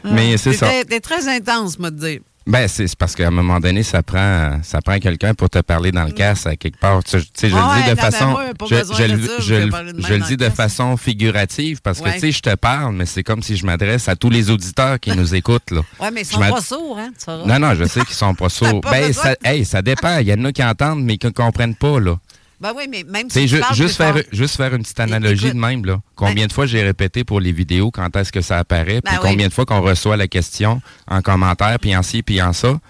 Mais 0.04 0.36
c'est 0.36 0.52
ça. 0.52 0.68
T'es- 0.68 0.84
T'es 0.84 1.00
très 1.00 1.26
intense, 1.28 1.78
moi, 1.78 1.90
te 1.90 1.96
dire. 1.96 2.20
Ben, 2.48 2.66
c'est 2.66 2.96
parce 2.96 3.14
qu'à 3.14 3.28
un 3.28 3.30
moment 3.30 3.60
donné, 3.60 3.82
ça 3.82 4.02
prend, 4.02 4.58
ça 4.62 4.80
prend 4.80 4.98
quelqu'un 4.98 5.34
pour 5.34 5.50
te 5.50 5.58
parler 5.58 5.92
dans 5.92 6.04
le 6.04 6.12
casse 6.12 6.46
à 6.46 6.56
quelque 6.56 6.78
part. 6.80 7.04
Tu 7.04 7.18
sais, 7.34 7.48
je- 7.50 7.54
Ouais, 7.54 7.60
le 7.60 7.82
dis 7.84 7.90
de 7.90 7.94
façon, 8.00 8.24
moi, 8.30 8.42
je, 8.70 8.74
je 8.94 9.02
de 9.02 9.12
le- 9.12 9.18
je 9.42 9.54
de 9.54 9.70
je 10.08 10.14
dis 10.28 10.36
de 10.38 10.48
façon 10.48 10.96
figurative 10.96 11.80
parce 11.82 11.98
que 12.00 12.04
tu 12.14 12.20
sais, 12.20 12.32
je 12.32 12.40
te 12.40 12.54
parle, 12.54 12.94
mais 12.94 13.04
c'est 13.04 13.22
comme 13.22 13.42
si 13.42 13.54
je 13.56 13.66
m'adresse 13.66 14.08
à 14.08 14.16
tous 14.16 14.30
les 14.30 14.48
auditeurs 14.48 14.98
qui 14.98 15.10
nous 15.14 15.34
écoutent 15.34 15.70
là. 15.70 15.82
Ouais, 16.00 16.10
mais 16.10 16.22
ils 16.22 16.24
sont 16.24 16.40
pas 16.54 16.60
sourds, 16.62 16.98
hein. 16.98 17.10
Non, 17.46 17.58
non, 17.58 17.74
je 17.74 17.84
sais 17.84 18.00
qu'ils 18.00 18.14
sont 18.16 18.34
pas 18.34 18.48
sourds. 18.48 18.80
Ben, 18.80 19.12
ça, 19.12 19.34
hey, 19.44 19.64
ça 19.66 19.82
dépend. 19.82 20.16
Il 20.18 20.28
y 20.28 20.32
en 20.32 20.42
a 20.46 20.52
qui 20.52 20.64
entendent, 20.64 21.02
mais 21.04 21.18
qui 21.18 21.26
ne 21.26 21.32
comprennent 21.32 21.74
pas 21.74 22.00
là. 22.00 22.16
Ben 22.60 22.72
oui, 22.76 22.84
mais 22.90 23.04
même 23.04 23.30
si 23.30 23.46
ju- 23.46 23.62
juste, 23.72 23.96
faire, 23.96 24.16
juste 24.32 24.56
faire 24.56 24.74
une 24.74 24.82
petite 24.82 24.98
analogie 24.98 25.46
écoute. 25.46 25.56
de 25.56 25.60
même, 25.60 25.84
là. 25.84 26.00
Combien 26.16 26.46
de 26.46 26.52
fois 26.52 26.66
j'ai 26.66 26.82
répété 26.82 27.22
pour 27.22 27.38
les 27.40 27.52
vidéos 27.52 27.90
quand 27.92 28.14
est-ce 28.16 28.32
que 28.32 28.40
ça 28.40 28.58
apparaît, 28.58 29.00
puis 29.00 29.12
Ben 29.14 29.20
oui. 29.22 29.28
combien 29.30 29.46
de 29.48 29.52
fois 29.52 29.64
qu'on 29.64 29.80
reçoit 29.80 30.16
la 30.16 30.26
question 30.26 30.82
en 31.06 31.22
commentaire, 31.22 31.78
puis 31.80 31.94
en 31.96 32.02
ci, 32.02 32.22
puis 32.22 32.42
en 32.42 32.52
ça. 32.52 32.80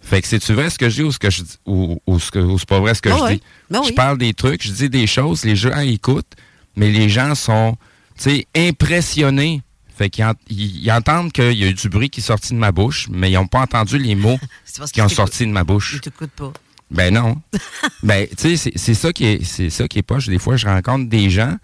Fait 0.00 0.22
que 0.22 0.28
c'est-tu 0.28 0.52
vrai 0.52 0.70
ce 0.70 0.78
que 0.78 0.88
je 0.88 0.94
dis 0.96 1.02
ou 1.02 1.10
ce 1.10 1.18
que 1.18 1.30
je 1.30 1.42
dis 1.42 1.56
ou, 1.66 2.00
ou 2.06 2.20
ce 2.20 2.30
que 2.30 2.38
ou 2.38 2.56
c'est 2.58 2.68
pas 2.68 2.78
vrai 2.78 2.94
ce 2.94 3.02
que 3.02 3.08
Ben 3.08 3.18
je 3.18 3.22
oui. 3.24 3.34
dis? 3.34 3.42
Ben 3.70 3.82
Je 3.82 3.88
oui. 3.88 3.94
parle 3.94 4.18
des 4.18 4.32
trucs, 4.34 4.62
je 4.62 4.70
dis 4.70 4.88
des 4.88 5.08
choses, 5.08 5.44
les 5.44 5.56
gens 5.56 5.76
écoutent, 5.80 6.34
mais 6.76 6.90
les 6.92 7.08
gens 7.08 7.34
sont 7.34 7.76
tu 8.16 8.30
sais, 8.30 8.46
impressionnés. 8.56 9.62
Fait 9.98 10.10
qu'ils 10.10 10.24
ils, 10.50 10.84
ils 10.84 10.92
entendent 10.92 11.32
qu'il 11.32 11.54
y 11.54 11.64
a 11.64 11.68
eu 11.68 11.74
du 11.74 11.88
bruit 11.88 12.10
qui 12.10 12.20
est 12.20 12.22
sorti 12.22 12.52
de 12.52 12.58
ma 12.58 12.70
bouche, 12.70 13.08
mais 13.10 13.30
ils 13.30 13.34
n'ont 13.34 13.46
pas 13.48 13.60
entendu 13.60 13.98
les 13.98 14.14
mots 14.14 14.38
qui 14.92 15.02
ont 15.02 15.08
sorti 15.08 15.44
de 15.46 15.50
ma 15.50 15.64
bouche. 15.64 15.94
Ils 15.94 16.00
t'écoutent 16.00 16.30
pas. 16.30 16.52
Ben 16.90 17.12
non. 17.12 17.36
ben, 18.02 18.26
tu 18.36 18.56
sais, 18.56 18.72
c'est- 18.76 18.94
ça 18.94 19.12
qui 19.12 19.26
est, 19.26 19.44
c'est 19.44 19.70
ça 19.70 19.88
qui 19.88 19.98
est 19.98 20.02
poche. 20.02 20.28
Des 20.28 20.38
fois, 20.38 20.56
je 20.56 20.66
rencontre 20.66 21.08
des 21.08 21.30
gens, 21.30 21.56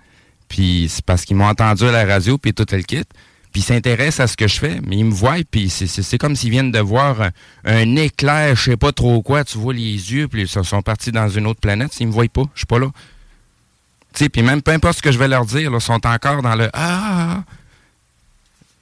puis 0.49 0.89
c'est 0.91 1.05
parce 1.05 1.25
qu'ils 1.25 1.37
m'ont 1.37 1.47
entendu 1.49 1.85
à 1.85 1.93
la 1.93 2.05
radio, 2.05 2.39
puis 2.39 2.53
tout 2.53 2.67
le 2.73 2.83
kit, 2.83 3.05
puis 3.53 3.61
ils 3.61 3.63
s'intéressent 3.63 4.21
à 4.21 4.27
ce 4.27 4.37
que 4.37 4.49
je 4.49 4.59
fais, 4.59 4.81
mais 4.87 4.97
ils 4.97 5.05
me 5.05 5.13
voient, 5.13 5.37
puis 5.51 5.71
c'est- 5.71 6.19
comme 6.19 6.35
s'ils 6.35 6.51
viennent 6.51 6.73
de 6.73 6.81
voir 6.81 7.21
un, 7.23 7.31
un 7.65 7.97
éclair, 7.97 8.57
je 8.57 8.63
sais 8.73 8.77
pas 8.77 8.93
trop 8.93 9.23
quoi, 9.23 9.45
tu 9.45 9.59
vois 9.59 9.75
les 9.75 9.81
yeux, 10.13 10.27
puis 10.27 10.43
ils 10.43 10.49
sont- 10.49 10.83
partis 10.83 11.13
dans 11.13 11.29
une 11.29 11.47
autre 11.47 11.61
planète, 11.61 11.93
s'ils 11.93 12.09
me 12.09 12.13
voient 12.13 12.27
pas, 12.33 12.45
je 12.55 12.61
suis 12.61 12.67
pas 12.67 12.79
là. 12.79 12.89
Tu 14.15 14.25
sais, 14.25 14.29
puis 14.29 14.43
même 14.43 14.61
peu 14.61 14.73
importe 14.73 14.99
ce 14.99 15.03
que 15.03 15.13
je 15.13 15.19
vais 15.19 15.29
leur 15.29 15.45
dire, 15.47 15.71
là, 15.71 15.81
sont 15.81 16.05
encore 16.07 16.43
dans 16.43 16.55
le 16.57 16.69
«Ah!» 16.75 17.45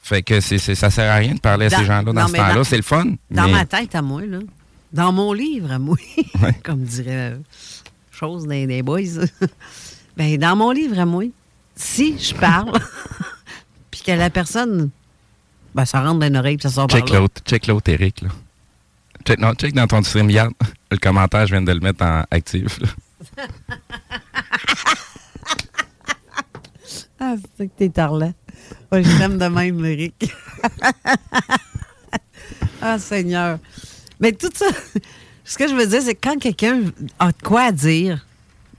Fait 0.02 0.22
que 0.22 0.40
c'est 0.40 0.58
c'est- 0.58 0.74
ça 0.74 0.90
sert 0.90 1.08
à 1.12 1.16
rien 1.16 1.34
de 1.34 1.38
parler 1.40 1.66
à 1.66 1.68
Dans- 1.68 1.78
ces 1.78 1.84
gens-là 1.84 2.02
dans 2.02 2.12
non, 2.14 2.26
ce 2.26 2.32
temps-là, 2.32 2.64
c'est 2.64 2.76
le 2.76 2.82
fun. 2.82 3.04
Dans 3.30 3.44
mais- 3.44 3.52
ma 3.52 3.64
tête 3.66 3.94
à 3.94 4.02
moi, 4.02 4.22
là. 4.26 4.38
Dans 4.92 5.12
mon 5.12 5.32
livre 5.32 5.70
à 5.72 5.78
moi, 5.78 5.96
Ouais. 6.42 6.54
comme 6.64 6.82
dirait 6.82 7.32
euh, 7.32 7.38
chose 8.10 8.46
des, 8.46 8.66
des 8.66 8.82
boys. 8.82 9.00
ben, 10.16 10.36
dans 10.38 10.56
mon 10.56 10.70
livre 10.72 10.98
à 10.98 11.06
moi, 11.06 11.24
si 11.76 12.18
je 12.18 12.34
parle, 12.34 12.72
puis 13.90 14.02
que 14.02 14.12
la 14.12 14.30
personne, 14.30 14.90
ben, 15.74 15.84
ça 15.84 16.00
rentre 16.02 16.18
dans 16.20 16.26
une 16.26 16.36
oreille, 16.36 16.56
puis 16.56 16.68
ça 16.68 16.74
sort 16.74 16.88
Check 16.88 17.06
par 17.06 17.20
là. 17.22 17.28
check 17.46 17.66
l'autre, 17.68 17.90
Eric. 17.90 18.22
Là. 18.22 18.28
Check, 19.24 19.38
non, 19.38 19.52
check 19.54 19.74
dans 19.74 19.86
ton 19.86 20.02
StreamYard. 20.02 20.50
Le 20.90 20.96
commentaire, 20.96 21.46
je 21.46 21.52
viens 21.52 21.62
de 21.62 21.72
le 21.72 21.80
mettre 21.80 22.04
en 22.04 22.24
actif. 22.30 22.80
là. 22.80 22.88
Ah, 27.22 27.34
c'est 27.36 27.50
ça 27.58 27.66
que 27.66 27.70
t'es 27.76 27.90
parlant. 27.90 28.32
Ouais, 28.90 29.02
je 29.04 29.18
t'aime 29.18 29.36
de 29.38 29.44
même, 29.46 29.84
Eric. 29.84 30.32
ah, 32.80 32.98
Seigneur. 32.98 33.58
Mais 34.20 34.32
tout 34.32 34.50
ça, 34.54 34.66
ce 35.44 35.58
que 35.58 35.68
je 35.68 35.74
veux 35.74 35.86
dire, 35.86 36.02
c'est 36.02 36.14
que 36.14 36.28
quand 36.28 36.38
quelqu'un 36.38 36.82
a 37.18 37.28
de 37.28 37.42
quoi 37.42 37.62
à 37.62 37.72
dire, 37.72 38.26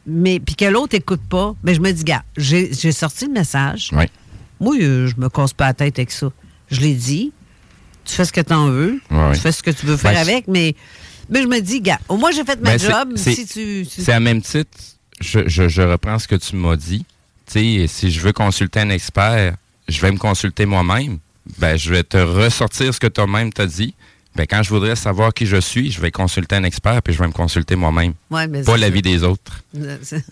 mais 0.05 0.39
puis 0.39 0.55
que 0.55 0.65
l'autre 0.65 0.95
écoute 0.95 1.21
pas, 1.29 1.55
ben 1.63 1.75
je 1.75 1.79
me 1.81 1.91
dis, 1.91 2.03
gars, 2.03 2.23
j'ai 2.37 2.91
sorti 2.91 3.25
le 3.25 3.33
message. 3.33 3.89
Oui. 3.93 4.05
Moi, 4.59 4.75
euh, 4.81 5.07
je 5.07 5.15
me 5.19 5.29
casse 5.29 5.53
pas 5.53 5.65
la 5.67 5.73
tête 5.73 5.97
avec 5.97 6.11
ça. 6.11 6.31
Je 6.69 6.79
l'ai 6.81 6.93
dit. 6.93 7.31
Tu 8.05 8.15
fais 8.15 8.25
ce 8.25 8.31
que 8.31 8.41
tu 8.41 8.53
en 8.53 8.67
veux. 8.67 8.99
Ouais. 9.09 9.33
Tu 9.33 9.39
fais 9.39 9.51
ce 9.51 9.61
que 9.63 9.71
tu 9.71 9.85
veux 9.85 9.97
faire 9.97 10.13
Ben, 10.13 10.19
avec, 10.19 10.47
mais, 10.47 10.75
mais 11.29 11.41
je 11.41 11.47
me 11.47 11.59
dis, 11.59 11.81
gars, 11.81 11.99
au 12.09 12.17
moins 12.17 12.31
j'ai 12.31 12.43
fait 12.43 12.59
ma 12.61 12.77
Ben, 12.77 12.79
job. 12.79 13.13
Si 13.15 13.45
tu. 13.45 13.85
C'est 13.85 14.11
à 14.11 14.19
même 14.19 14.41
titre, 14.41 14.77
je, 15.19 15.47
je, 15.47 15.67
je 15.67 15.81
reprends 15.81 16.17
ce 16.19 16.27
que 16.27 16.35
tu 16.35 16.55
m'as 16.55 16.75
dit. 16.75 17.05
Tu 17.51 17.53
sais, 17.53 17.87
si 17.87 18.11
je 18.11 18.19
veux 18.21 18.33
consulter 18.33 18.79
un 18.79 18.89
expert, 18.89 19.55
je 19.87 20.01
vais 20.01 20.11
me 20.11 20.17
consulter 20.17 20.65
moi-même. 20.65 21.19
Ben, 21.57 21.77
je 21.77 21.91
vais 21.91 22.03
te 22.03 22.17
ressortir 22.17 22.93
ce 22.93 22.99
que 22.99 23.07
toi-même 23.07 23.51
t'as 23.51 23.65
dit. 23.65 23.93
Ben, 24.35 24.45
quand 24.49 24.63
je 24.63 24.69
voudrais 24.69 24.95
savoir 24.95 25.33
qui 25.33 25.45
je 25.45 25.57
suis, 25.57 25.91
je 25.91 25.99
vais 25.99 26.09
consulter 26.09 26.55
un 26.55 26.63
expert 26.63 27.01
puis 27.03 27.13
je 27.13 27.19
vais 27.19 27.27
me 27.27 27.33
consulter 27.33 27.75
moi-même. 27.75 28.13
Ouais, 28.29 28.47
mais 28.47 28.63
Pas 28.63 28.73
c'est 28.73 28.77
l'avis 28.79 29.01
des 29.01 29.23
autres. 29.23 29.61
C'est- 30.03 30.23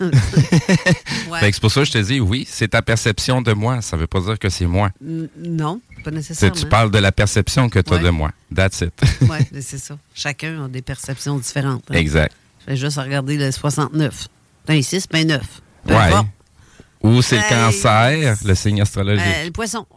Ouais. 1.30 1.38
C'est 1.52 1.60
pour 1.60 1.70
ça 1.70 1.80
que 1.80 1.86
je 1.86 1.92
te 1.92 1.98
dis, 1.98 2.18
oui, 2.18 2.46
c'est 2.50 2.68
ta 2.68 2.80
perception 2.82 3.42
de 3.42 3.52
moi. 3.52 3.82
Ça 3.82 3.96
veut 3.96 4.06
pas 4.06 4.20
dire 4.20 4.38
que 4.38 4.48
c'est 4.48 4.64
moi. 4.66 4.90
N- 5.06 5.28
Non, 5.38 5.80
pas 6.02 6.04
C'est- 6.04 6.10
nécessairement. 6.12 6.56
tu 6.56 6.66
parles 6.66 6.90
de 6.90 6.98
la 6.98 7.12
perception 7.12 7.68
que 7.68 7.78
tu 7.78 7.92
as 7.92 7.96
Ouais. 7.96 8.02
de 8.02 8.10
moi. 8.10 8.32
That's 8.54 8.80
it. 8.80 8.92
Oui, 9.22 9.38
c'est 9.60 9.78
ça. 9.78 9.96
Chacun 10.14 10.64
a 10.64 10.68
des 10.68 10.82
perceptions 10.82 11.36
différentes. 11.38 11.84
hein. 11.90 11.94
exact. 11.94 12.34
Je 12.62 12.72
vais 12.72 12.76
juste 12.76 12.98
regarder 12.98 13.36
le 13.36 13.50
69. 13.52 14.28
C'est 14.66 14.72
un 14.78 14.82
6, 14.82 15.06
ben 15.10 15.26
9. 15.26 15.42
Peu 15.86 15.92
Ouais. 15.94 15.98
importe. 16.04 16.26
Ou 17.02 17.22
c'est 17.22 17.36
le 17.36 17.48
cancer, 17.48 18.36
le 18.44 18.54
signe 18.54 18.80
astrologique. 18.82 19.24
Euh, 19.26 19.44
le 19.46 19.50
poisson. 19.50 19.86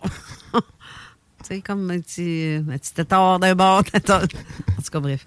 tu 1.43 1.55
sais, 1.55 1.62
comme 1.62 1.89
un 1.91 2.00
petit, 2.00 2.59
un 2.67 2.77
petit 2.77 2.93
tétard 2.93 3.39
d'un 3.39 3.55
bord. 3.55 3.83
En 4.09 4.81
tout 4.85 4.91
cas, 4.91 5.00
bref. 5.00 5.25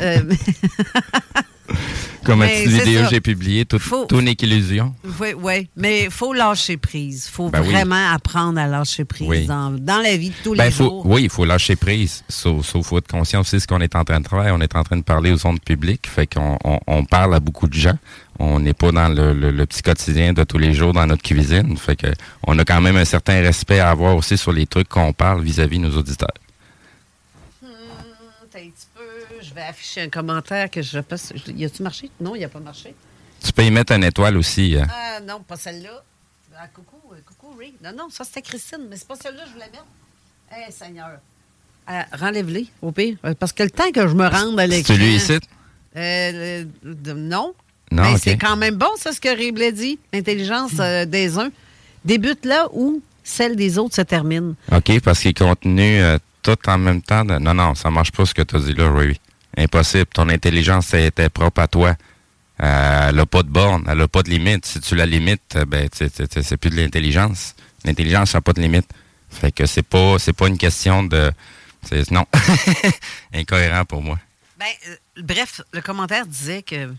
Euh, 0.00 0.22
mais- 0.26 0.36
Comme 2.24 2.42
une 2.42 2.48
petite 2.48 2.84
vidéo 2.84 3.02
que 3.04 3.10
j'ai 3.10 3.20
publiée, 3.20 3.64
tout, 3.64 3.78
tout 4.08 4.20
n'est 4.20 4.34
qu'illusion. 4.34 4.94
Oui, 5.20 5.28
oui, 5.36 5.68
mais 5.76 6.04
il 6.04 6.10
faut 6.10 6.32
lâcher 6.32 6.76
prise. 6.76 7.26
Il 7.28 7.32
faut 7.32 7.48
ben 7.48 7.62
vraiment 7.62 8.12
apprendre 8.12 8.60
à 8.60 8.66
lâcher 8.66 9.04
prise 9.04 9.46
dans, 9.46 9.78
la 9.80 10.16
vie 10.16 10.30
de 10.30 10.34
tous 10.42 10.54
ben, 10.54 10.64
les 10.64 10.70
jours. 10.70 11.06
Oui, 11.06 11.24
il 11.24 11.30
faut 11.30 11.44
lâcher 11.44 11.76
prise. 11.76 12.24
Sauf, 12.28 12.72
qu'il 12.72 12.84
faut 12.84 12.98
être 12.98 13.08
conscient 13.08 13.40
aussi 13.40 13.56
de 13.56 13.60
ce 13.60 13.66
qu'on 13.66 13.80
est 13.80 13.94
en 13.96 14.04
train 14.04 14.20
de 14.20 14.28
faire. 14.28 14.54
On 14.54 14.60
est 14.60 14.76
en 14.76 14.84
train 14.84 14.96
de 14.96 15.02
parler 15.02 15.32
aux 15.32 15.46
ondes 15.46 15.60
publiques, 15.60 16.06
fait 16.06 16.26
qu'on 16.26 16.58
on, 16.86 17.04
parle 17.04 17.34
à 17.34 17.40
beaucoup 17.40 17.66
de 17.66 17.74
gens. 17.74 17.98
On 18.38 18.60
n'est 18.60 18.74
pas 18.74 18.92
dans 18.92 19.08
le, 19.08 19.66
petit 19.66 19.82
quotidien 19.82 20.32
de 20.32 20.44
tous 20.44 20.58
les 20.58 20.72
jours 20.72 20.92
dans 20.92 21.06
notre 21.06 21.22
cuisine. 21.22 21.76
Fait 21.76 21.96
que 21.96 22.06
on 22.46 22.58
a 22.58 22.64
quand 22.64 22.80
même 22.80 22.96
un 22.96 23.04
certain 23.04 23.40
respect 23.40 23.80
à 23.80 23.90
avoir 23.90 24.16
aussi 24.16 24.38
sur 24.38 24.52
les 24.52 24.66
trucs 24.66 24.88
qu'on 24.88 25.12
parle 25.12 25.42
vis-à-vis 25.42 25.78
de 25.78 25.84
nos 25.84 25.96
auditeurs. 25.96 26.28
Je 29.40 29.54
vais 29.54 29.62
afficher 29.62 30.02
un 30.02 30.08
commentaire 30.08 30.70
que 30.70 30.82
je 30.82 30.98
passe. 30.98 31.32
Y 31.46 31.64
a-tu 31.64 31.82
marché? 31.82 32.10
Non, 32.20 32.34
il 32.34 32.40
n'a 32.40 32.48
pas 32.48 32.60
marché. 32.60 32.94
Tu 33.44 33.52
peux 33.52 33.62
y 33.62 33.70
mettre 33.70 33.92
une 33.92 34.04
étoile 34.04 34.36
aussi. 34.36 34.76
Hein. 34.76 34.86
Ah 34.90 35.20
non, 35.20 35.40
pas 35.40 35.56
celle-là. 35.56 36.02
Ah, 36.60 36.66
coucou, 36.74 36.96
euh, 37.12 37.18
coucou, 37.24 37.56
Ray. 37.56 37.74
Non, 37.84 37.92
non, 37.96 38.10
ça 38.10 38.24
c'était 38.24 38.42
Christine, 38.42 38.86
mais 38.90 38.96
c'est 38.96 39.06
pas 39.06 39.14
celle-là 39.14 39.42
que 39.42 39.48
je 39.48 39.52
voulais 39.52 39.70
mettre. 39.70 39.86
Eh, 40.50 40.72
Seigneur. 40.72 41.20
Euh, 41.88 42.02
Renlève-les, 42.12 42.66
au 42.82 42.90
pire. 42.90 43.16
Euh, 43.24 43.34
parce 43.34 43.52
que 43.52 43.62
le 43.62 43.70
temps 43.70 43.90
que 43.92 44.08
je 44.08 44.14
me 44.14 44.26
rende 44.26 44.58
à 44.58 44.66
l'écran. 44.66 44.94
Celui 44.94 45.14
ici? 45.14 45.38
Euh, 45.96 46.64
non. 46.84 47.54
Non, 47.90 48.12
mais 48.12 48.18
c'est 48.18 48.36
quand 48.36 48.56
même 48.56 48.74
bon, 48.76 48.90
ça, 48.96 49.12
ce 49.12 49.20
que 49.20 49.28
Ray 49.28 49.72
dit. 49.72 49.98
L'intelligence 50.12 50.74
des 51.06 51.38
uns 51.38 51.50
débute 52.04 52.44
là 52.44 52.68
où 52.72 53.02
celle 53.24 53.56
des 53.56 53.78
autres 53.78 53.94
se 53.94 54.02
termine. 54.02 54.54
OK, 54.72 55.00
parce 55.00 55.20
qu'il 55.20 55.34
continue 55.34 56.00
tout 56.42 56.56
en 56.66 56.78
même 56.78 57.02
temps. 57.02 57.24
Non, 57.24 57.54
non, 57.54 57.74
ça 57.74 57.90
marche 57.90 58.12
pas 58.12 58.24
ce 58.26 58.34
que 58.34 58.42
tu 58.42 58.56
as 58.56 58.60
dit 58.60 58.74
là, 58.74 58.92
Ray. 58.92 59.18
Impossible. 59.56 60.06
Ton 60.06 60.28
intelligence 60.28 60.94
était 60.94 61.28
propre 61.28 61.60
à 61.60 61.66
toi. 61.66 61.96
Euh, 62.62 63.08
elle 63.08 63.16
n'a 63.16 63.26
pas 63.26 63.42
de 63.42 63.48
borne, 63.48 63.84
elle 63.88 63.98
n'a 63.98 64.08
pas 64.08 64.22
de 64.22 64.30
limite. 64.30 64.66
Si 64.66 64.80
tu 64.80 64.96
la 64.96 65.06
limites, 65.06 65.54
euh, 65.56 65.64
ben 65.64 65.88
c'est 65.92 66.56
plus 66.56 66.70
de 66.70 66.76
l'intelligence. 66.76 67.54
L'intelligence 67.84 68.34
n'a 68.34 68.40
pas 68.40 68.52
de 68.52 68.60
limite. 68.60 68.88
Fait 69.30 69.52
que 69.52 69.66
c'est 69.66 69.82
pas 69.82 70.18
c'est 70.18 70.32
pas 70.32 70.48
une 70.48 70.58
question 70.58 71.04
de 71.04 71.30
non 72.10 72.26
incohérent 73.34 73.84
pour 73.84 74.02
moi. 74.02 74.18
Ben, 74.58 74.66
euh, 74.88 75.22
bref, 75.22 75.60
le 75.72 75.80
commentaire 75.80 76.26
disait 76.26 76.62
que 76.62 76.92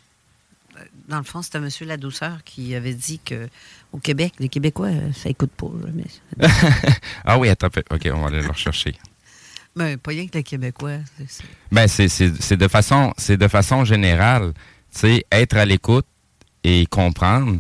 dans 1.07 1.17
le 1.17 1.24
fond, 1.24 1.41
c'était 1.41 1.57
M. 1.57 1.69
La 1.81 1.98
Douceur 1.98 2.43
qui 2.43 2.75
avait 2.75 2.93
dit 2.93 3.19
que 3.24 3.48
au 3.91 3.98
Québec, 3.98 4.33
les 4.39 4.50
Québécois, 4.50 4.89
ça 5.13 5.29
écoute 5.29 5.51
pas. 5.51 5.67
ah 7.25 7.39
oui, 7.39 7.50
attends, 7.50 7.67
OK, 7.67 8.09
on 8.13 8.21
va 8.21 8.27
aller 8.27 8.41
le 8.41 8.50
rechercher. 8.50 8.95
Mais 9.75 9.98
pas 9.98 10.12
rien 10.12 10.27
que 10.27 10.38
les 10.38 10.43
Québécois. 10.43 10.98
Ben, 11.71 11.88
c'est 11.88 12.57
de 12.57 12.67
façon 12.67 13.13
c'est 13.17 13.38
de 13.38 13.48
façon 13.48 13.86
générale. 13.86 14.53
sais, 14.91 15.25
être 15.31 15.57
à 15.57 15.65
l'écoute 15.65 16.05
et 16.63 16.86
comprendre, 16.88 17.59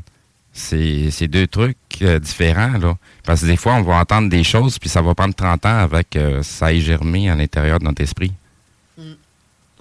c'est 0.51 1.27
deux 1.27 1.47
trucs 1.47 1.77
euh, 2.01 2.19
différents. 2.19 2.77
Là. 2.77 2.97
Parce 3.23 3.41
que 3.41 3.45
des 3.45 3.57
fois, 3.57 3.75
on 3.75 3.81
va 3.81 3.95
entendre 3.95 4.29
des 4.29 4.43
choses, 4.43 4.79
puis 4.79 4.89
ça 4.89 5.01
va 5.01 5.15
prendre 5.15 5.33
30 5.33 5.65
ans 5.65 5.77
avec 5.79 6.15
euh, 6.15 6.43
ça 6.43 6.73
ait 6.73 6.79
germé 6.79 7.29
à 7.29 7.35
l'intérieur 7.35 7.79
de 7.79 7.85
notre 7.85 8.01
esprit. 8.01 8.33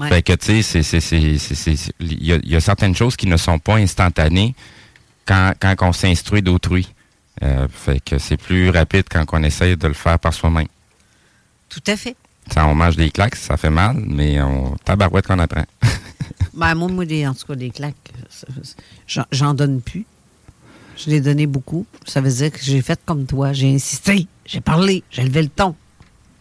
Fait 0.07 0.23
que, 0.23 0.33
tu 0.35 0.63
sais, 0.63 0.81
il 2.01 2.25
y, 2.45 2.57
a 2.57 2.61
certaines 2.61 2.95
choses 2.95 3.17
qui 3.17 3.27
ne 3.27 3.37
sont 3.37 3.59
pas 3.59 3.77
instantanées 3.77 4.55
quand, 5.27 5.53
quand 5.59 5.75
on 5.83 5.93
s'instruit 5.93 6.41
d'autrui. 6.41 6.89
Euh, 7.43 7.67
fait 7.69 8.01
que 8.01 8.19
c'est 8.19 8.37
plus 8.37 8.71
rapide 8.71 9.05
quand 9.11 9.25
on 9.33 9.43
essaye 9.43 9.77
de 9.77 9.89
le 9.89 9.95
faire 9.95 10.19
par 10.19 10.33
soi-même. 10.33 10.67
Tout 11.69 11.83
à 11.87 11.97
fait. 11.97 12.17
Ça, 12.53 12.67
on 12.67 12.75
mange 12.75 12.97
des 12.97 13.11
claques, 13.11 13.37
ça 13.37 13.57
fait 13.57 13.71
mal, 13.71 13.97
mais 14.07 14.41
on 14.41 14.77
tabarouette 14.85 15.27
qu'on 15.27 15.39
apprend. 15.39 15.65
ben, 16.55 16.75
moi, 16.75 16.89
moi 16.89 17.05
en 17.27 17.35
tout 17.35 17.47
cas, 17.47 17.55
des 17.55 17.71
claques, 17.71 18.13
j'en 19.31 19.55
donne 19.55 19.81
plus. 19.81 20.07
Je 20.97 21.11
l'ai 21.11 21.21
donné 21.21 21.47
beaucoup. 21.47 21.87
Ça 22.07 22.21
veut 22.21 22.31
dire 22.31 22.51
que 22.51 22.59
j'ai 22.61 22.83
fait 22.83 22.99
comme 23.05 23.27
toi. 23.27 23.53
J'ai 23.53 23.73
insisté, 23.73 24.27
j'ai 24.45 24.61
parlé, 24.61 25.05
j'ai 25.11 25.23
levé 25.23 25.43
le 25.43 25.49
ton. 25.49 25.77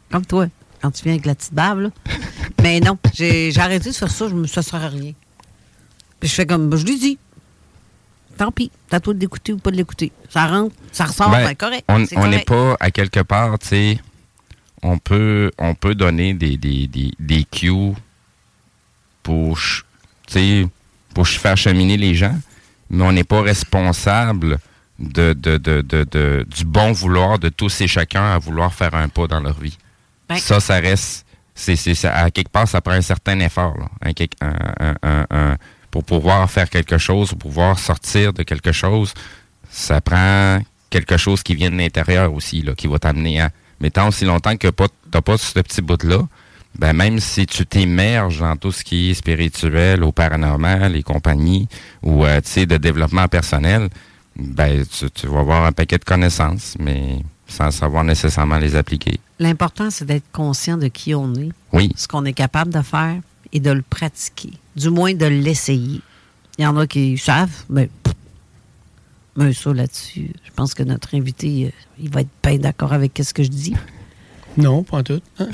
Comme 0.09 0.25
toi, 0.25 0.47
quand 0.81 0.91
tu 0.91 1.03
viens 1.03 1.13
avec 1.13 1.25
la 1.25 1.35
petite 1.35 1.53
bave, 1.53 1.79
là. 1.79 1.89
mais 2.61 2.79
non, 2.79 2.97
j'ai 3.13 3.51
arrêté 3.57 3.89
de 3.89 3.95
faire 3.95 4.11
ça, 4.11 4.27
je 4.29 4.35
me, 4.35 4.47
ça 4.47 4.61
sert 4.61 4.83
à 4.83 4.89
rien. 4.89 5.13
Puis 6.19 6.29
je 6.29 6.35
fais 6.35 6.45
comme, 6.45 6.75
je 6.75 6.85
lui 6.85 6.97
dis, 6.97 7.17
tant 8.37 8.51
pis, 8.51 8.71
t'as 8.89 8.99
toi 8.99 9.13
d'écouter 9.13 9.53
ou 9.53 9.57
pas 9.57 9.71
de 9.71 9.77
l'écouter. 9.77 10.11
Ça 10.29 10.47
rentre, 10.47 10.75
ça 10.91 11.05
ressort, 11.05 11.29
ben, 11.29 11.43
ben 11.43 11.55
correct. 11.55 11.85
On 11.87 12.27
n'est 12.27 12.39
pas 12.39 12.75
à 12.79 12.91
quelque 12.91 13.21
part, 13.21 13.59
tu 13.59 13.67
sais 13.67 13.97
on 14.81 14.97
peut, 14.97 15.51
on 15.57 15.75
peut 15.75 15.95
donner 15.95 16.33
des, 16.33 16.57
des, 16.57 16.87
des, 16.87 17.11
des 17.19 17.43
cues 17.43 17.93
pour, 19.23 19.59
pour 21.13 21.27
faire 21.27 21.57
cheminer 21.57 21.97
les 21.97 22.15
gens, 22.15 22.37
mais 22.89 23.03
on 23.03 23.11
n'est 23.11 23.23
pas 23.23 23.41
responsable 23.41 24.59
de, 24.99 25.33
de, 25.33 25.57
de, 25.57 26.45
du 26.47 26.65
bon 26.65 26.91
vouloir 26.91 27.39
de 27.39 27.49
tous 27.49 27.81
et 27.81 27.87
chacun 27.87 28.23
à 28.23 28.39
vouloir 28.39 28.73
faire 28.73 28.95
un 28.95 29.09
pas 29.09 29.27
dans 29.27 29.39
leur 29.39 29.59
vie. 29.59 29.77
Ben. 30.29 30.37
Ça, 30.37 30.59
ça 30.59 30.79
reste. 30.79 31.25
C'est, 31.55 32.05
à 32.05 32.29
quelque 32.29 32.51
part, 32.51 32.67
ça 32.67 32.81
prend 32.81 32.93
un 32.93 33.01
certain 33.01 33.39
effort. 33.39 33.75
pour 35.89 36.03
pouvoir 36.03 36.51
faire 36.51 36.69
quelque 36.69 36.99
chose, 36.99 37.29
pour 37.29 37.39
pouvoir 37.39 37.79
sortir 37.79 38.31
de 38.33 38.43
quelque 38.43 38.71
chose, 38.71 39.13
ça 39.69 39.99
prend 39.99 40.59
quelque 40.91 41.17
chose 41.17 41.41
qui 41.41 41.55
vient 41.55 41.71
de 41.71 41.77
l'intérieur 41.77 42.31
aussi, 42.33 42.61
là, 42.61 42.75
qui 42.75 42.87
va 42.87 42.99
t'amener 42.99 43.41
à 43.41 43.49
mais 43.79 43.91
tant 43.91 44.07
aussi 44.07 44.25
longtemps 44.25 44.55
que 44.57 44.67
tu 44.67 44.83
n'as 45.13 45.21
pas 45.21 45.37
ce 45.37 45.59
petit 45.59 45.81
bout-là, 45.81 46.27
ben 46.77 46.93
même 46.93 47.19
si 47.19 47.45
tu 47.45 47.65
t'immerges 47.65 48.39
dans 48.39 48.55
tout 48.55 48.71
ce 48.71 48.83
qui 48.83 49.11
est 49.11 49.13
spirituel 49.13 50.03
ou 50.03 50.11
paranormal 50.11 50.95
et 50.95 51.03
compagnie, 51.03 51.67
ou 52.03 52.25
euh, 52.25 52.41
tu 52.41 52.65
de 52.65 52.77
développement 52.77 53.27
personnel, 53.27 53.89
ben 54.35 54.83
tu, 55.13 55.27
vas 55.27 55.39
avoir 55.39 55.65
un 55.65 55.71
paquet 55.71 55.97
de 55.97 56.03
connaissances, 56.03 56.75
mais 56.79 57.19
sans 57.47 57.71
savoir 57.71 58.03
nécessairement 58.03 58.57
les 58.57 58.75
appliquer. 58.75 59.19
L'important, 59.39 59.89
c'est 59.91 60.05
d'être 60.05 60.31
conscient 60.31 60.77
de 60.77 60.87
qui 60.87 61.13
on 61.13 61.33
est, 61.35 61.51
oui. 61.71 61.91
ce 61.95 62.07
qu'on 62.07 62.25
est 62.25 62.33
capable 62.33 62.73
de 62.73 62.81
faire 62.81 63.21
et 63.51 63.59
de 63.59 63.71
le 63.71 63.81
pratiquer, 63.83 64.51
du 64.75 64.89
moins 64.89 65.13
de 65.13 65.25
l'essayer. 65.25 66.01
Il 66.57 66.63
y 66.63 66.65
en 66.65 66.75
a 66.77 66.87
qui 66.87 67.17
savent, 67.17 67.63
mais 67.69 67.89
un 69.37 69.53
saut 69.53 69.73
là-dessus. 69.73 70.31
Je 70.43 70.51
pense 70.55 70.73
que 70.73 70.81
notre 70.83 71.15
invité, 71.15 71.65
euh, 71.65 71.69
il 71.99 72.09
va 72.09 72.21
être 72.21 72.29
bien 72.43 72.57
d'accord 72.57 72.93
avec 72.93 73.19
ce 73.23 73.33
que 73.33 73.43
je 73.43 73.49
dis. 73.49 73.75
Non, 74.57 74.81
pas 74.81 74.97
en 74.97 75.03
tout. 75.03 75.21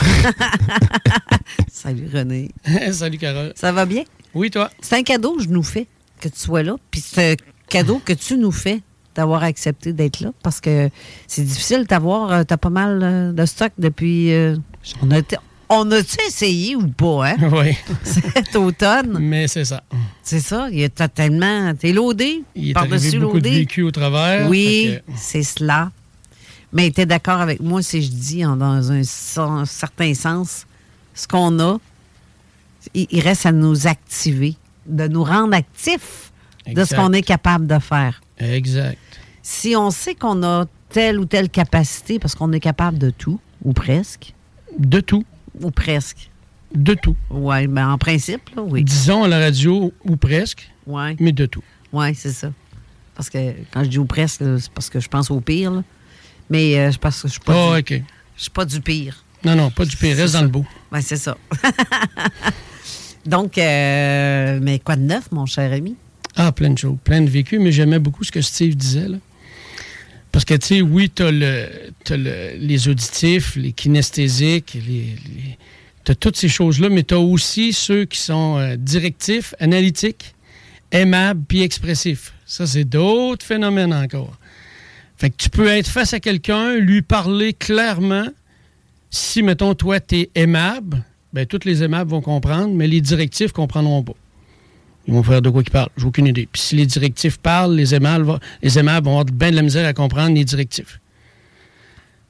Salut 1.69 2.08
René. 2.13 2.52
Salut 2.93 3.17
Carole. 3.17 3.52
Ça 3.54 3.74
va 3.74 3.86
bien? 3.86 4.06
Oui, 4.34 4.50
toi? 4.50 4.69
C'est 4.80 4.96
un 4.96 5.04
cadeau 5.04 5.36
que 5.36 5.43
je 5.43 5.50
nous 5.50 5.62
fais 5.62 5.88
que 6.22 6.30
tu 6.30 6.39
sois 6.39 6.63
là. 6.63 6.78
Puis 6.89 7.02
c'est 7.02 7.34
un 7.34 7.36
cadeau 7.67 8.02
que 8.04 8.13
tu 8.13 8.38
nous 8.38 8.54
fais 8.54 8.82
d'avoir 9.15 9.43
accepté 9.43 9.93
d'être 9.93 10.19
là 10.21 10.32
parce 10.41 10.60
que 10.60 10.89
c'est 11.28 11.43
difficile 11.43 11.80
de 11.80 11.88
t'avoir. 11.88 12.32
Euh, 12.32 12.43
tu 12.43 12.54
as 12.54 12.58
pas 12.58 12.69
mal 12.69 12.99
euh, 13.04 13.32
de 13.32 13.45
stock 13.45 13.71
depuis. 13.78 14.32
on 15.02 15.12
a 15.12 15.21
on 15.69 15.89
a-tu 15.91 16.17
essayé 16.28 16.76
ou 16.76 16.88
pas, 16.88 17.30
hein? 17.30 17.36
Oui. 17.52 17.76
Cet 18.04 18.56
automne. 18.56 19.17
Mais 19.19 19.47
c'est 19.47 19.65
ça. 19.65 19.84
C'est 20.21 20.39
ça. 20.39 20.67
Il 20.71 20.82
est 20.82 21.13
tellement. 21.13 21.73
T'es 21.73 21.93
loadé. 21.93 22.43
Il 22.56 22.69
est 22.69 22.73
par-dessus 22.73 23.19
beaucoup 23.19 23.39
de 23.39 23.49
vécu 23.49 23.82
au 23.82 23.91
travers. 23.91 24.49
Oui, 24.49 24.97
c'est 25.15 25.43
cela. 25.43 25.91
Mais 26.73 26.89
tu 26.89 27.02
es 27.02 27.06
d'accord 27.06 27.39
avec 27.39 27.60
moi 27.60 27.84
si 27.84 28.02
je 28.02 28.10
dis, 28.10 28.41
dans 28.41 28.91
un, 28.91 29.65
certain 29.65 30.13
sens, 30.15 30.65
ce 31.13 31.28
qu'on 31.28 31.60
a, 31.60 31.78
il, 32.95 33.19
reste 33.19 33.45
à 33.45 33.52
nous 33.52 33.86
activer, 33.86 34.56
de 34.88 35.08
nous 35.08 35.23
rendre 35.23 35.56
actifs 35.56 36.32
de 36.65 36.84
ce 36.84 36.95
qu'on 36.95 37.13
est 37.13 37.21
capable 37.21 37.67
de 37.67 37.78
faire. 37.78 38.23
Exact. 38.39 38.98
Si 39.41 39.76
on 39.76 39.91
sait 39.91 40.15
qu'on 40.15 40.43
a 40.43 40.65
telle 40.89 41.19
ou 41.19 41.26
telle 41.26 41.50
capacité, 41.50 42.19
parce 42.19 42.36
qu'on 42.36 42.52
est 42.52 42.60
capable 42.60 42.98
de 42.98 43.10
tout, 43.10 43.39
ou 43.63 43.74
presque. 43.74 44.34
De 44.78 45.00
tout. 45.00 45.26
Ou 45.62 45.72
presque. 45.72 46.30
De 46.74 46.93
tout. 46.93 47.15
Oui, 47.30 47.67
mais 47.67 47.84
en 47.84 47.98
principe, 47.98 48.50
oui. 48.58 48.84
Disons 48.84 49.24
à 49.24 49.28
la 49.28 49.39
radio 49.39 49.93
ou 50.06 50.15
presque. 50.15 50.72
Oui. 50.88 51.15
Mais 51.19 51.32
de 51.32 51.46
tout. 51.46 51.63
Oui, 51.91 52.15
c'est 52.15 52.32
ça. 52.32 52.52
Parce 53.15 53.30
que 53.30 53.54
quand 53.72 53.84
je 53.84 53.89
dis 53.89 54.00
ou 54.00 54.06
presque, 54.06 54.43
c'est 54.60 54.72
parce 54.72 54.89
que 54.89 55.00
je 55.00 55.08
pense 55.08 55.30
au 55.30 55.39
pire. 55.39 55.84
Mais 56.50 56.78
euh, 56.78 56.91
je 56.91 56.98
pense 56.98 57.22
que 57.22 57.28
je 57.28 57.34
suis 57.34 57.41
pas. 57.41 57.54
Oh, 57.56 57.82
du, 57.82 58.04
Je 58.36 58.41
suis 58.41 58.52
pas 58.52 58.65
du 58.65 58.82
pire. 58.82 59.24
Non, 59.46 59.56
non, 59.56 59.69
pas 59.69 59.86
du 59.86 59.96
pire. 59.96 60.15
Reste 60.17 60.34
dans 60.34 60.41
le 60.41 60.48
beau. 60.48 60.65
Oui, 60.91 61.02
c'est 61.02 61.17
ça. 61.17 61.38
Donc, 63.26 63.58
euh, 63.58 64.60
mais 64.62 64.80
quoi 64.80 64.96
de 64.96 65.02
neuf, 65.02 65.32
mon 65.32 65.46
cher 65.46 65.72
ami? 65.72 65.96
Ah, 66.36 66.52
plein 66.52 66.72
de 66.72 66.78
choses, 66.78 66.98
plein 67.04 67.22
de 67.22 67.30
vécus, 67.30 67.60
mais 67.60 67.72
j'aimais 67.72 68.00
beaucoup 68.00 68.24
ce 68.24 68.32
que 68.32 68.41
Steve 68.41 68.76
disait. 68.76 69.08
Là. 69.08 69.17
Parce 70.32 70.46
que, 70.46 70.56
tu 70.56 70.67
sais, 70.67 70.82
oui, 70.82 71.12
tu 71.13 71.22
as, 71.22 71.32
le, 71.32 72.58
les 72.58 72.88
auditifs, 72.88 73.56
les 73.56 73.72
kinesthésiques, 73.72 74.74
les, 74.74 75.15
tu 76.04 76.12
as 76.12 76.15
toutes 76.15 76.38
ces 76.38 76.50
choses-là, 76.50 76.89
mais 76.89 77.04
tu 77.04 77.13
as 77.13 77.19
aussi 77.19 77.72
ceux 77.72 78.06
qui 78.06 78.19
sont 78.19 78.58
euh, 78.58 78.76
directifs, 78.76 79.54
analytiques, 79.60 80.34
aimables, 80.91 81.43
puis 81.48 81.62
expressifs. 81.62 82.34
Ça, 82.48 82.65
c'est 82.65 82.84
d'autres 82.84 83.46
phénomènes 83.46 83.93
encore. 83.93 84.36
Fait 85.17 85.30
que 85.30 85.36
tu 85.38 85.52
peux 85.52 85.67
être 85.67 85.88
face 85.88 86.13
à 86.13 86.19
quelqu'un, 86.19 86.76
lui 86.78 87.04
parler 87.04 87.54
clairement. 87.54 88.28
Si, 89.12 89.43
mettons, 89.43 89.76
toi, 89.76 90.00
tu 90.00 90.15
es 90.15 90.30
aimable, 90.34 91.04
bien, 91.32 91.46
tous 91.46 91.63
les 91.63 91.84
aimables 91.84 92.10
vont 92.10 92.22
comprendre, 92.22 92.74
mais 92.74 92.88
les 92.88 93.02
directifs 93.02 93.52
comprendront 93.52 94.02
pas. 94.04 94.15
Ils 95.08 95.13
vont 95.13 95.24
faire 95.24 95.42
de 95.42 95.50
quoi 95.50 95.63
qu'ils 95.63 95.72
parlent. 95.72 95.89
J'ai 95.98 96.06
aucune 96.06 96.28
idée. 96.28 96.48
Puis 96.52 96.62
si 96.62 96.76
les 96.76 96.86
directifs 96.86 97.38
parlent, 97.38 97.76
les 97.76 97.94
aimables, 97.94 98.24
vont- 98.26 98.39
les 98.62 98.80
aimables 98.80 99.06
vont 99.06 99.12
avoir 99.20 99.26
bien 99.26 99.52
de 99.52 99.56
la 99.58 99.62
misère 99.62 99.86
à 99.88 99.94
comprendre 99.94 100.34
les 100.34 100.46
directifs. 100.46 101.00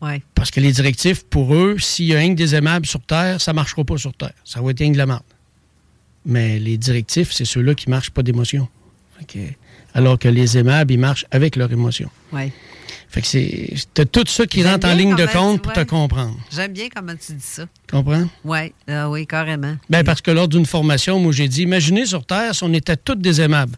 Ouais. 0.02 0.22
Parce 0.36 0.52
que 0.52 0.60
les 0.60 0.72
directifs, 0.72 1.24
pour 1.24 1.54
eux, 1.56 1.78
s'il 1.80 2.06
y 2.08 2.16
a 2.16 2.20
que 2.30 2.36
des 2.36 2.56
aimables 2.56 2.86
sur 2.86 3.00
Terre, 3.02 3.40
ça 3.40 3.52
ne 3.52 3.56
marchera 3.56 3.84
pas 3.84 3.98
sur 3.98 4.14
Terre. 4.14 4.34
Ça 4.44 4.60
va 4.62 4.72
être 4.72 4.82
que 4.82 4.92
de 4.92 4.98
la 4.98 5.06
merde. 5.06 5.22
Mais 6.26 6.60
les 6.60 6.78
directifs, 6.78 7.32
c'est 7.32 7.46
ceux-là 7.46 7.74
qui 7.76 7.88
ne 7.90 7.92
marchent 7.96 8.12
pas 8.12 8.24
d'émotion. 8.24 8.68
Que- 9.28 9.38
Alors 9.94 10.18
que 10.20 10.28
les 10.28 10.58
aimables, 10.58 10.92
ils 10.92 11.00
marchent 11.00 11.26
avec 11.32 11.56
leur 11.56 11.72
émotion. 11.72 12.10
Ouais. 12.34 12.52
Fait 13.13 13.21
que 13.21 13.28
c'est. 13.28 13.69
T'as 13.93 14.06
tout 14.06 14.23
ça 14.26 14.47
qui 14.47 14.63
rentre 14.63 14.88
en 14.88 14.95
ligne 14.95 15.15
de 15.15 15.28
compte 15.28 15.62
pour 15.62 15.71
ouais. 15.71 15.86
te 15.86 15.88
comprendre. 15.88 16.36
J'aime 16.52 16.73
bien 16.73 16.88
comment 16.93 17.13
tu 17.15 17.34
dis 17.34 17.43
ça. 17.45 17.65
Comprends? 17.91 18.28
Ouais. 18.43 18.73
Ah 18.88 19.08
oui, 19.08 19.28
carrément. 19.28 19.76
Ben, 19.88 20.04
parce 20.04 20.19
que 20.19 20.32
lors 20.32 20.47
d'une 20.47 20.65
formation, 20.65 21.19
moi, 21.19 21.32
j'ai 21.32 21.47
dit, 21.47 21.62
imaginez 21.62 22.08
sur 22.08 22.26
Terre 22.26 22.56
si 22.56 22.63
on 22.63 22.73
était 22.73 22.97
tous 22.97 23.13
des 23.13 23.39
aimables. 23.39 23.76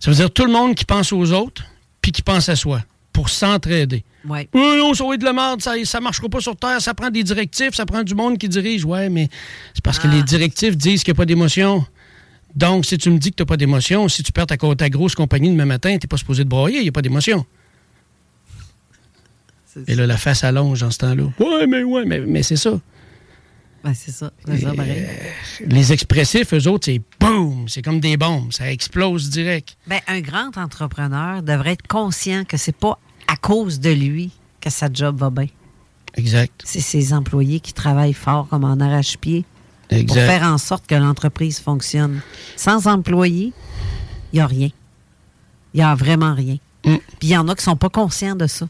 Ça 0.00 0.10
veut 0.10 0.16
dire 0.16 0.30
tout 0.30 0.46
le 0.46 0.52
monde 0.52 0.74
qui 0.74 0.86
pense 0.86 1.12
aux 1.12 1.32
autres, 1.32 1.64
puis 2.00 2.12
qui 2.12 2.22
pense 2.22 2.48
à 2.48 2.56
soi, 2.56 2.80
pour 3.12 3.28
s'entraider. 3.28 4.04
Oui, 4.26 4.48
non, 4.54 4.94
ça 4.94 5.04
va 5.04 5.12
être 5.16 5.20
de 5.20 5.26
la 5.26 5.34
merde, 5.34 5.60
ça 5.60 5.74
ne 5.74 6.00
marchera 6.02 6.26
pas 6.30 6.40
sur 6.40 6.56
Terre, 6.56 6.80
ça 6.80 6.94
prend 6.94 7.10
des 7.10 7.24
directives, 7.24 7.74
ça 7.74 7.84
prend 7.84 8.02
du 8.02 8.14
monde 8.14 8.38
qui 8.38 8.48
dirige. 8.48 8.86
Ouais, 8.86 9.10
mais 9.10 9.28
c'est 9.74 9.84
parce 9.84 9.98
que 9.98 10.08
Ah. 10.08 10.14
les 10.14 10.22
directives 10.22 10.78
disent 10.78 11.04
qu'il 11.04 11.12
n'y 11.12 11.16
a 11.16 11.20
pas 11.20 11.26
d'émotion. 11.26 11.84
Donc, 12.54 12.86
si 12.86 12.96
tu 12.96 13.10
me 13.10 13.18
dis 13.18 13.32
que 13.32 13.36
tu 13.36 13.42
n'as 13.42 13.46
pas 13.46 13.58
d'émotion, 13.58 14.08
si 14.08 14.22
tu 14.22 14.32
perds 14.32 14.46
ta, 14.46 14.56
ta 14.56 14.88
grosse 14.88 15.14
compagnie 15.14 15.50
demain 15.50 15.66
matin, 15.66 15.90
tu 15.90 16.04
n'es 16.04 16.08
pas 16.08 16.16
supposé 16.16 16.44
de 16.44 16.48
broyer, 16.48 16.78
il 16.78 16.84
n'y 16.84 16.88
a 16.88 16.92
pas 16.92 17.02
d'émotion. 17.02 17.44
Et 19.86 19.94
là, 19.94 20.06
la 20.06 20.16
face 20.16 20.44
allonge 20.44 20.80
dans 20.80 20.90
ce 20.90 20.98
temps-là. 20.98 21.24
Ouais, 21.38 21.66
mais 21.66 21.82
ouais, 21.82 22.04
mais, 22.04 22.20
mais 22.20 22.42
c'est 22.42 22.56
ça. 22.56 22.80
Ben, 23.84 23.92
c'est 23.92 24.12
ça. 24.12 24.32
C'est 24.46 24.58
ça, 24.60 24.72
pareil. 24.72 25.06
Les 25.66 25.92
expressifs, 25.92 26.54
eux 26.54 26.68
autres, 26.68 26.86
c'est 26.86 27.02
boum, 27.20 27.68
c'est 27.68 27.82
comme 27.82 28.00
des 28.00 28.16
bombes, 28.16 28.50
ça 28.50 28.72
explose 28.72 29.28
direct. 29.28 29.76
Ben, 29.86 30.00
un 30.08 30.20
grand 30.20 30.56
entrepreneur 30.56 31.42
devrait 31.42 31.72
être 31.72 31.86
conscient 31.86 32.44
que 32.44 32.56
c'est 32.56 32.76
pas 32.76 32.98
à 33.28 33.36
cause 33.36 33.80
de 33.80 33.90
lui 33.90 34.30
que 34.60 34.70
sa 34.70 34.88
job 34.90 35.18
va 35.18 35.28
bien. 35.28 35.48
Exact. 36.14 36.62
C'est 36.64 36.80
ses 36.80 37.12
employés 37.12 37.60
qui 37.60 37.74
travaillent 37.74 38.14
fort 38.14 38.48
comme 38.48 38.64
en 38.64 38.80
arrache-pied 38.80 39.44
pour 40.06 40.16
faire 40.16 40.44
en 40.44 40.58
sorte 40.58 40.86
que 40.86 40.94
l'entreprise 40.94 41.58
fonctionne. 41.58 42.20
Sans 42.56 42.86
employés, 42.86 43.52
il 44.32 44.36
n'y 44.36 44.40
a 44.40 44.46
rien. 44.46 44.70
Il 45.74 45.78
n'y 45.78 45.82
a 45.82 45.94
vraiment 45.94 46.34
rien. 46.34 46.56
Mm. 46.86 46.96
Puis 47.18 47.28
il 47.28 47.30
y 47.30 47.36
en 47.36 47.48
a 47.48 47.54
qui 47.54 47.62
sont 47.62 47.76
pas 47.76 47.90
conscients 47.90 48.36
de 48.36 48.46
ça. 48.46 48.66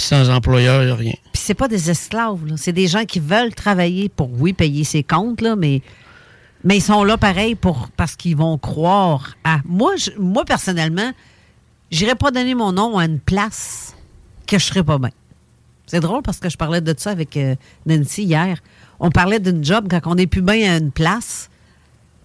Sans 0.00 0.30
employeur, 0.30 0.82
il 0.82 0.86
n'y 0.86 0.92
a 0.92 0.96
rien. 0.96 1.14
Puis 1.32 1.42
c'est 1.44 1.54
pas 1.54 1.68
des 1.68 1.90
esclaves, 1.90 2.38
c'est 2.56 2.72
des 2.72 2.86
gens 2.88 3.04
qui 3.04 3.20
veulent 3.20 3.54
travailler 3.54 4.08
pour, 4.08 4.30
oui, 4.40 4.52
payer 4.52 4.82
ses 4.84 5.02
comptes, 5.02 5.40
là, 5.42 5.56
mais, 5.56 5.82
mais 6.64 6.78
ils 6.78 6.82
sont 6.82 7.04
là 7.04 7.16
pareil 7.18 7.54
pour, 7.54 7.88
parce 7.96 8.16
qu'ils 8.16 8.36
vont 8.36 8.56
croire 8.58 9.34
à. 9.44 9.58
Moi, 9.66 9.96
je- 9.96 10.10
moi 10.18 10.44
personnellement, 10.44 11.12
j'irais 11.90 12.14
pas 12.14 12.30
donner 12.30 12.54
mon 12.54 12.72
nom 12.72 12.96
à 12.98 13.04
une 13.04 13.18
place 13.20 13.94
que 14.46 14.58
je 14.58 14.64
serais 14.64 14.82
pas 14.82 14.98
bien. 14.98 15.10
C'est 15.86 16.00
drôle 16.00 16.22
parce 16.22 16.38
que 16.38 16.48
je 16.48 16.56
parlais 16.56 16.80
de 16.80 16.94
ça 16.96 17.10
avec 17.10 17.36
euh, 17.36 17.54
Nancy 17.84 18.22
hier. 18.24 18.58
On 19.00 19.10
parlait 19.10 19.40
d'une 19.40 19.62
job 19.64 19.88
quand 19.90 20.00
on 20.06 20.14
n'est 20.14 20.26
plus 20.26 20.42
bien 20.42 20.72
à 20.74 20.76
une 20.78 20.92
place, 20.92 21.50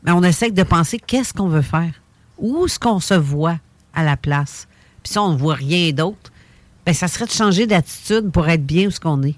mais 0.03 0.11
on 0.11 0.23
essaie 0.23 0.51
de 0.51 0.63
penser 0.63 0.99
qu'est-ce 0.99 1.33
qu'on 1.33 1.47
veut 1.47 1.61
faire. 1.61 1.91
Où 2.37 2.65
est-ce 2.65 2.79
qu'on 2.79 2.99
se 2.99 3.13
voit 3.15 3.57
à 3.93 4.03
la 4.03 4.17
place? 4.17 4.67
Puis 5.03 5.13
si 5.13 5.19
on 5.19 5.31
ne 5.33 5.37
voit 5.37 5.55
rien 5.55 5.91
d'autre, 5.91 6.31
ben 6.85 6.93
ça 6.93 7.07
serait 7.07 7.25
de 7.25 7.31
changer 7.31 7.67
d'attitude 7.67 8.31
pour 8.31 8.47
être 8.47 8.65
bien 8.65 8.87
où 8.87 8.91
ce 8.91 8.99
qu'on 8.99 9.23
est. 9.23 9.35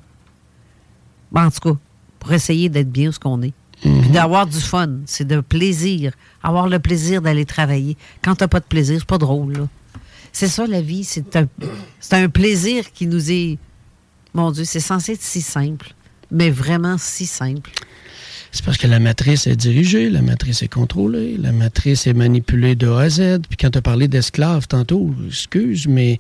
Ben, 1.32 1.48
en 1.48 1.52
tout 1.52 1.74
cas, 1.74 1.80
pour 2.20 2.34
essayer 2.34 2.70
d'être 2.70 2.92
bien 2.92 3.10
où 3.10 3.12
ce 3.12 3.20
qu'on 3.20 3.42
est. 3.42 3.54
Puis 3.82 4.10
d'avoir 4.10 4.48
du 4.48 4.60
fun, 4.60 4.90
c'est 5.06 5.28
de 5.28 5.40
plaisir. 5.40 6.14
Avoir 6.42 6.68
le 6.68 6.80
plaisir 6.80 7.22
d'aller 7.22 7.46
travailler. 7.46 7.96
Quand 8.24 8.36
t'as 8.36 8.48
pas 8.48 8.60
de 8.60 8.66
plaisir, 8.66 8.98
c'est 9.00 9.08
pas 9.08 9.20
drôle, 9.20 9.54
là. 9.54 9.68
C'est 10.32 10.48
ça, 10.48 10.66
la 10.68 10.82
vie. 10.82 11.04
C'est 11.04 11.36
un, 11.36 11.48
c'est 12.00 12.16
un 12.16 12.30
plaisir 12.30 12.92
qui 12.92 13.08
nous 13.08 13.32
est... 13.32 13.58
Mon 14.34 14.52
Dieu, 14.52 14.66
c'est 14.66 14.80
censé 14.80 15.14
être 15.14 15.22
si 15.22 15.42
simple. 15.42 15.94
Mais 16.32 16.50
vraiment 16.50 16.98
si 16.98 17.26
simple. 17.26 17.72
C'est 18.52 18.66
parce 18.66 18.78
que 18.78 18.88
la 18.88 19.00
matrice 19.00 19.46
est 19.46 19.56
dirigée, 19.56 20.10
la 20.10 20.22
matrice 20.22 20.64
est 20.64 20.68
contrôlée, 20.68 21.38
la 21.38 21.52
matrice 21.52 22.08
est 22.08 22.14
manipulée 22.14 22.76
de 22.76 22.88
A 22.88 23.02
à 23.02 23.10
Z. 23.10 23.42
Puis 23.48 23.58
quand 23.60 23.72
tu 23.72 23.78
as 23.78 23.82
parlé 23.82 24.08
d'esclaves 24.08 24.68
tantôt, 24.68 25.14
excuse, 25.28 25.88
mais 25.88 26.18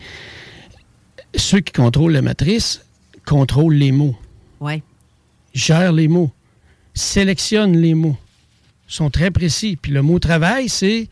ceux 1.38 1.60
qui 1.60 1.73
contrôlent 1.73 2.13
la 2.13 2.21
matrice 2.21 2.82
contrôlent 3.26 3.76
les 3.76 3.91
mots, 3.91 4.15
Ouais. 4.60 4.82
gèrent 5.54 5.91
les 5.93 6.08
mots, 6.08 6.32
sélectionnent 6.93 7.78
les 7.78 7.93
mots, 7.93 8.17
sont 8.88 9.10
très 9.10 9.32
précis. 9.32 9.78
Puis 9.82 9.91
le 9.91 10.02
mot 10.02 10.19
travail, 10.19 10.69
c'est. 10.69 11.10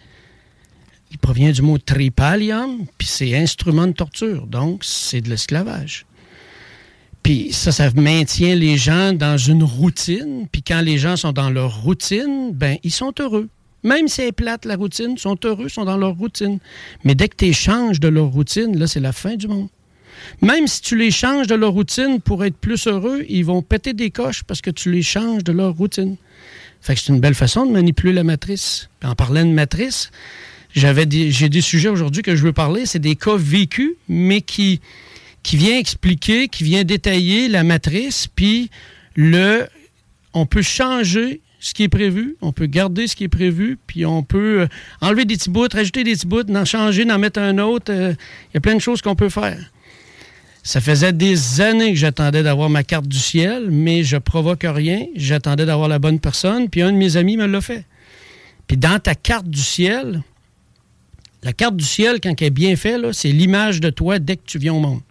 Il 1.11 1.17
provient 1.17 1.51
du 1.51 1.61
mot 1.61 1.77
tripalium, 1.77 2.85
puis 2.97 3.07
c'est 3.07 3.35
instrument 3.38 3.88
de 3.88 3.93
torture. 3.93 4.47
Donc, 4.47 4.83
c'est 4.83 5.21
de 5.21 5.29
l'esclavage. 5.29 6.05
Puis 7.23 7.53
ça, 7.53 7.71
ça 7.71 7.89
maintient 7.95 8.55
les 8.55 8.77
gens 8.77 9.13
dans 9.13 9.38
une 9.38 9.63
routine. 9.63 10.47
Puis 10.51 10.61
quand 10.61 10.81
les 10.81 10.97
gens 10.97 11.15
sont 11.15 11.31
dans 11.31 11.49
leur 11.49 11.81
routine, 11.83 12.51
ben 12.53 12.77
ils 12.83 12.91
sont 12.91 13.13
heureux. 13.19 13.47
Même 13.83 14.07
si 14.07 14.15
c'est 14.15 14.31
plate, 14.31 14.65
la 14.65 14.75
routine, 14.75 15.11
ils 15.15 15.19
sont 15.19 15.38
heureux, 15.45 15.65
ils 15.67 15.69
sont 15.69 15.85
dans 15.85 15.97
leur 15.97 16.15
routine. 16.15 16.59
Mais 17.03 17.15
dès 17.15 17.27
que 17.29 17.35
tu 17.35 17.45
les 17.45 17.53
changes 17.53 17.99
de 17.99 18.07
leur 18.07 18.27
routine, 18.27 18.77
là, 18.77 18.88
c'est 18.88 18.99
la 18.99 19.11
fin 19.13 19.35
du 19.35 19.47
monde. 19.47 19.69
Même 20.41 20.67
si 20.67 20.81
tu 20.81 20.97
les 20.97 21.11
changes 21.11 21.47
de 21.47 21.55
leur 21.55 21.71
routine 21.71 22.21
pour 22.21 22.43
être 22.45 22.55
plus 22.57 22.88
heureux, 22.88 23.23
ils 23.29 23.45
vont 23.45 23.61
péter 23.61 23.93
des 23.93 24.09
coches 24.11 24.43
parce 24.43 24.61
que 24.61 24.69
tu 24.69 24.91
les 24.91 25.01
changes 25.01 25.43
de 25.43 25.51
leur 25.51 25.73
routine. 25.73 26.15
Fait 26.81 26.93
que 26.95 27.01
c'est 27.01 27.11
une 27.13 27.19
belle 27.19 27.35
façon 27.35 27.65
de 27.65 27.71
manipuler 27.71 28.13
la 28.13 28.23
matrice. 28.23 28.89
En 29.03 29.15
parlant 29.15 29.43
de 29.45 29.51
matrice, 29.51 30.11
j'avais 30.75 31.07
j'ai 31.09 31.49
des 31.49 31.61
sujets 31.61 31.89
aujourd'hui 31.89 32.21
que 32.21 32.35
je 32.35 32.43
veux 32.43 32.53
parler. 32.53 32.85
C'est 32.85 32.99
des 32.99 33.15
cas 33.15 33.35
vécus, 33.38 33.93
mais 34.07 34.41
qui, 34.41 34.81
qui 35.41 35.57
vient 35.57 35.77
expliquer, 35.77 36.47
qui 36.47 36.63
vient 36.63 36.83
détailler 36.83 37.47
la 37.47 37.63
matrice, 37.63 38.27
puis 38.27 38.69
le, 39.15 39.65
on 40.33 40.45
peut 40.45 40.61
changer 40.61 41.41
ce 41.59 41.73
qui 41.73 41.83
est 41.83 41.89
prévu, 41.89 42.35
on 42.41 42.51
peut 42.51 42.67
garder 42.67 43.07
ce 43.07 43.15
qui 43.15 43.23
est 43.23 43.29
prévu, 43.29 43.79
puis 43.88 44.05
on 44.05 44.21
peut 44.21 44.61
euh, 44.61 44.67
enlever 45.01 45.25
des 45.25 45.35
petits 45.35 45.49
bouts, 45.49 45.67
rajouter 45.71 46.03
des 46.03 46.13
petits 46.13 46.27
bouts, 46.27 46.43
en 46.53 46.65
changer, 46.65 47.09
en 47.09 47.17
mettre 47.17 47.39
un 47.39 47.57
autre. 47.57 47.91
euh, 47.91 48.13
Il 48.51 48.55
y 48.55 48.57
a 48.57 48.61
plein 48.61 48.75
de 48.75 48.81
choses 48.81 49.01
qu'on 49.01 49.15
peut 49.15 49.29
faire. 49.29 49.57
Ça 50.65 50.82
faisait 50.82 51.13
des 51.13 51.62
années 51.62 51.91
que 51.93 51.99
j'attendais 51.99 52.41
d'avoir 52.41 52.71
ma 52.71 52.84
carte 52.84 53.08
du 53.08 53.19
ciel, 53.19 53.69
mais 53.69 54.04
je 54.04 54.17
provoque 54.17 54.65
rien. 54.67 55.06
J'attendais 55.15 55.67
d'avoir 55.67 55.88
la 55.88 55.99
bonne 55.99 56.19
personne, 56.19 56.69
puis 56.69 56.82
un 56.82 56.91
de 56.91 56.97
mes 56.97 57.17
amis 57.17 57.38
me 57.38 57.45
l'a 57.45 57.62
fait. 57.62 57.86
Puis 58.65 58.75
dans 58.75 58.99
ta 58.99 59.13
carte 59.13 59.47
du 59.47 59.62
ciel, 59.62 60.23
la 61.43 61.54
carte 61.54 61.78
du 61.78 61.86
ciel, 61.86 62.19
quand 62.19 62.34
elle 62.41 62.47
est 62.47 62.49
bien 62.49 62.75
faite, 62.75 62.99
c'est 63.12 63.32
l'image 63.32 63.80
de 63.80 63.91
toi 63.91 64.17
dès 64.17 64.38
que 64.38 64.45
tu 64.47 64.58
viens 64.58 64.73
au 64.73 64.80
monde. 64.80 65.01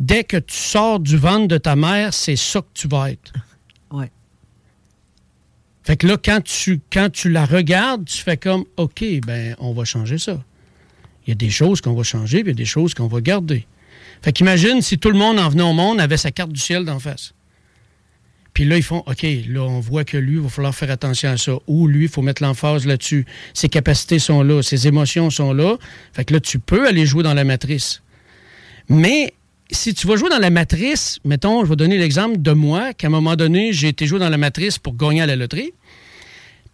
Dès 0.00 0.24
que 0.24 0.38
tu 0.38 0.56
sors 0.56 0.98
du 0.98 1.18
ventre 1.18 1.46
de 1.48 1.58
ta 1.58 1.76
mère, 1.76 2.14
c'est 2.14 2.36
ça 2.36 2.62
que 2.62 2.72
tu 2.72 2.88
vas 2.88 3.10
être. 3.10 3.32
Ouais. 3.90 4.10
Fait 5.82 5.96
que 5.96 6.06
là, 6.06 6.18
quand 6.22 6.42
tu, 6.44 6.80
quand 6.92 7.10
tu 7.10 7.30
la 7.30 7.46
regardes, 7.46 8.04
tu 8.04 8.18
fais 8.18 8.36
comme, 8.36 8.64
OK, 8.76 9.02
ben, 9.26 9.56
on 9.58 9.72
va 9.72 9.86
changer 9.86 10.18
ça. 10.18 10.42
Il 11.26 11.30
y 11.30 11.32
a 11.32 11.34
des 11.34 11.48
choses 11.48 11.80
qu'on 11.80 11.94
va 11.94 12.02
changer, 12.02 12.42
puis 12.42 12.52
il 12.52 12.54
y 12.54 12.56
a 12.56 12.62
des 12.62 12.66
choses 12.66 12.92
qu'on 12.92 13.08
va 13.08 13.22
garder. 13.22 13.66
Fait 14.22 14.32
qu'imagine 14.32 14.82
si 14.82 14.98
tout 14.98 15.10
le 15.10 15.18
monde 15.18 15.38
en 15.38 15.48
venant 15.48 15.70
au 15.70 15.74
monde 15.74 16.00
avait 16.00 16.16
sa 16.16 16.30
carte 16.30 16.52
du 16.52 16.60
ciel 16.60 16.84
d'en 16.84 16.98
face. 16.98 17.34
Puis 18.54 18.64
là, 18.64 18.76
ils 18.76 18.82
font, 18.82 19.04
OK, 19.06 19.24
là, 19.48 19.62
on 19.62 19.78
voit 19.78 20.04
que 20.04 20.16
lui, 20.16 20.34
il 20.34 20.40
va 20.40 20.48
falloir 20.48 20.74
faire 20.74 20.90
attention 20.90 21.30
à 21.30 21.36
ça. 21.36 21.52
Ou 21.68 21.86
lui, 21.86 22.06
il 22.06 22.08
faut 22.08 22.22
mettre 22.22 22.42
l'emphase 22.42 22.86
là-dessus. 22.86 23.24
Ses 23.54 23.68
capacités 23.68 24.18
sont 24.18 24.42
là, 24.42 24.62
ses 24.62 24.88
émotions 24.88 25.30
sont 25.30 25.52
là. 25.52 25.76
Fait 26.12 26.24
que 26.24 26.34
là, 26.34 26.40
tu 26.40 26.58
peux 26.58 26.88
aller 26.88 27.06
jouer 27.06 27.22
dans 27.22 27.34
la 27.34 27.44
matrice. 27.44 28.02
Mais 28.88 29.32
si 29.70 29.94
tu 29.94 30.06
vas 30.06 30.16
jouer 30.16 30.30
dans 30.30 30.38
la 30.38 30.50
matrice, 30.50 31.20
mettons, 31.24 31.64
je 31.64 31.70
vais 31.70 31.76
donner 31.76 31.98
l'exemple 31.98 32.40
de 32.40 32.52
moi, 32.52 32.94
qu'à 32.94 33.06
un 33.06 33.10
moment 33.10 33.36
donné, 33.36 33.72
j'ai 33.72 33.88
été 33.88 34.06
joué 34.06 34.18
dans 34.18 34.28
la 34.28 34.38
matrice 34.38 34.78
pour 34.78 34.96
gagner 34.96 35.22
à 35.22 35.26
la 35.26 35.36
loterie. 35.36 35.72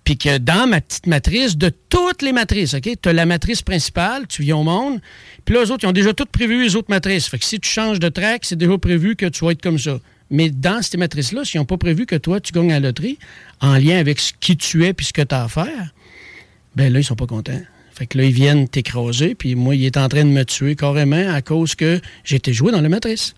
Puis 0.04 0.18
que 0.18 0.36
dans 0.36 0.68
ma 0.68 0.80
petite 0.80 1.06
matrice, 1.06 1.56
de 1.56 1.70
toutes 1.88 2.20
les 2.20 2.32
matrices, 2.32 2.74
OK? 2.74 2.88
Tu 3.00 3.08
as 3.08 3.12
la 3.12 3.24
matrice 3.24 3.62
principale, 3.62 4.26
tu 4.28 4.42
viens 4.42 4.56
au 4.58 4.62
monde. 4.62 5.00
Puis 5.44 5.54
là, 5.54 5.64
eux 5.64 5.70
autres, 5.70 5.84
ils 5.84 5.86
ont 5.86 5.92
déjà 5.92 6.12
toutes 6.12 6.30
prévu 6.30 6.62
les 6.62 6.76
autres 6.76 6.90
matrices. 6.90 7.26
Fait 7.26 7.38
que 7.38 7.44
si 7.44 7.58
tu 7.58 7.68
changes 7.68 8.00
de 8.00 8.08
track, 8.10 8.44
c'est 8.44 8.56
déjà 8.56 8.76
prévu 8.76 9.16
que 9.16 9.26
tu 9.26 9.44
vas 9.44 9.52
être 9.52 9.62
comme 9.62 9.78
ça. 9.78 9.98
Mais 10.30 10.50
dans 10.50 10.82
ces 10.82 10.96
matrices-là, 10.96 11.44
s'ils 11.44 11.60
n'ont 11.60 11.66
pas 11.66 11.78
prévu 11.78 12.06
que 12.06 12.16
toi, 12.16 12.40
tu 12.40 12.52
gagnes 12.52 12.72
à 12.72 12.80
la 12.80 12.88
loterie, 12.88 13.18
en 13.60 13.74
lien 13.74 13.98
avec 13.98 14.20
ce 14.20 14.32
qui 14.38 14.56
tu 14.56 14.84
es 14.84 14.92
puis 14.92 15.06
ce 15.06 15.12
que 15.12 15.22
tu 15.22 15.34
as 15.34 15.44
à 15.44 15.48
faire, 15.48 15.94
ben 16.76 16.92
là, 16.92 17.00
ils 17.00 17.04
sont 17.04 17.16
pas 17.16 17.26
contents. 17.26 17.60
Fait 17.94 18.06
que 18.06 18.18
là, 18.18 18.24
ils 18.24 18.32
viennent 18.32 18.68
t'écraser, 18.68 19.34
puis 19.36 19.54
moi, 19.54 19.76
il 19.76 19.84
est 19.84 19.96
en 19.96 20.08
train 20.08 20.24
de 20.24 20.30
me 20.30 20.44
tuer 20.44 20.74
carrément 20.74 21.32
à 21.32 21.40
cause 21.42 21.76
que 21.76 22.00
été 22.28 22.52
joué 22.52 22.72
dans 22.72 22.80
la 22.80 22.88
matrice. 22.88 23.34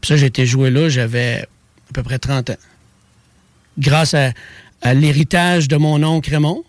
Puis 0.00 0.18
ça, 0.18 0.26
été 0.26 0.46
joué 0.46 0.70
là, 0.70 0.88
j'avais 0.88 1.42
à 1.90 1.92
peu 1.92 2.02
près 2.02 2.18
30 2.18 2.50
ans. 2.50 2.56
Grâce 3.78 4.14
à, 4.14 4.32
à 4.82 4.94
l'héritage 4.94 5.68
de 5.68 5.76
mon 5.76 6.02
oncle 6.02 6.30
Raymond, 6.30 6.64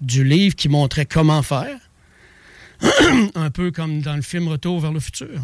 du 0.00 0.24
livre 0.24 0.54
qui 0.54 0.68
montrait 0.68 1.06
comment 1.06 1.42
faire, 1.42 1.78
un 3.34 3.50
peu 3.50 3.70
comme 3.70 4.00
dans 4.02 4.16
le 4.16 4.22
film 4.22 4.48
Retour 4.48 4.80
vers 4.80 4.92
le 4.92 5.00
futur. 5.00 5.40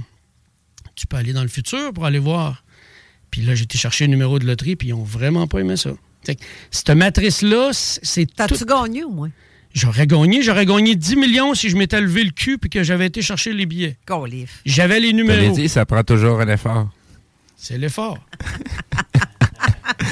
Tu 0.94 1.06
peux 1.06 1.16
aller 1.16 1.32
dans 1.32 1.42
le 1.42 1.48
futur 1.48 1.92
pour 1.92 2.04
aller 2.04 2.18
voir. 2.18 2.64
Puis 3.30 3.40
là, 3.42 3.54
j'ai 3.54 3.64
été 3.64 3.78
chercher 3.78 4.04
le 4.06 4.10
numéro 4.10 4.38
de 4.38 4.46
loterie, 4.46 4.76
puis 4.76 4.88
ils 4.88 4.90
n'ont 4.90 5.04
vraiment 5.04 5.46
pas 5.46 5.60
aimé 5.60 5.76
ça. 5.76 5.90
Fait 6.24 6.34
que 6.36 6.42
cette 6.70 6.90
matrice-là, 6.90 7.70
c'est 7.72 8.26
tout- 8.26 8.32
T'as-tu 8.36 8.64
gagné 8.66 9.02
au 9.04 9.10
moins? 9.10 9.30
J'aurais 9.74 10.06
gagné, 10.06 10.42
j'aurais 10.42 10.66
gagné 10.66 10.94
10 10.96 11.16
millions 11.16 11.54
si 11.54 11.70
je 11.70 11.76
m'étais 11.78 12.00
levé 12.00 12.24
le 12.24 12.30
cul 12.30 12.58
puis 12.58 12.68
que 12.68 12.82
j'avais 12.82 13.06
été 13.06 13.22
chercher 13.22 13.54
les 13.54 13.64
billets. 13.64 13.96
J'avais 14.66 15.00
les 15.00 15.14
numéros. 15.14 15.54
dit, 15.54 15.68
ça 15.70 15.86
prend 15.86 16.04
toujours 16.04 16.40
un 16.42 16.48
effort. 16.48 16.90
C'est 17.56 17.78
l'effort. 17.78 18.18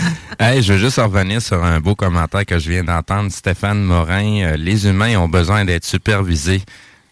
je 0.40 0.72
veux 0.72 0.78
juste 0.78 0.98
revenir 0.98 1.42
sur 1.42 1.62
un 1.62 1.80
beau 1.80 1.94
commentaire 1.94 2.46
que 2.46 2.58
je 2.58 2.70
viens 2.70 2.84
d'entendre. 2.84 3.30
Stéphane 3.30 3.82
Morin, 3.82 4.42
euh, 4.42 4.56
les 4.56 4.86
humains 4.86 5.16
ont 5.16 5.28
besoin 5.28 5.64
d'être 5.64 5.84
supervisés. 5.84 6.62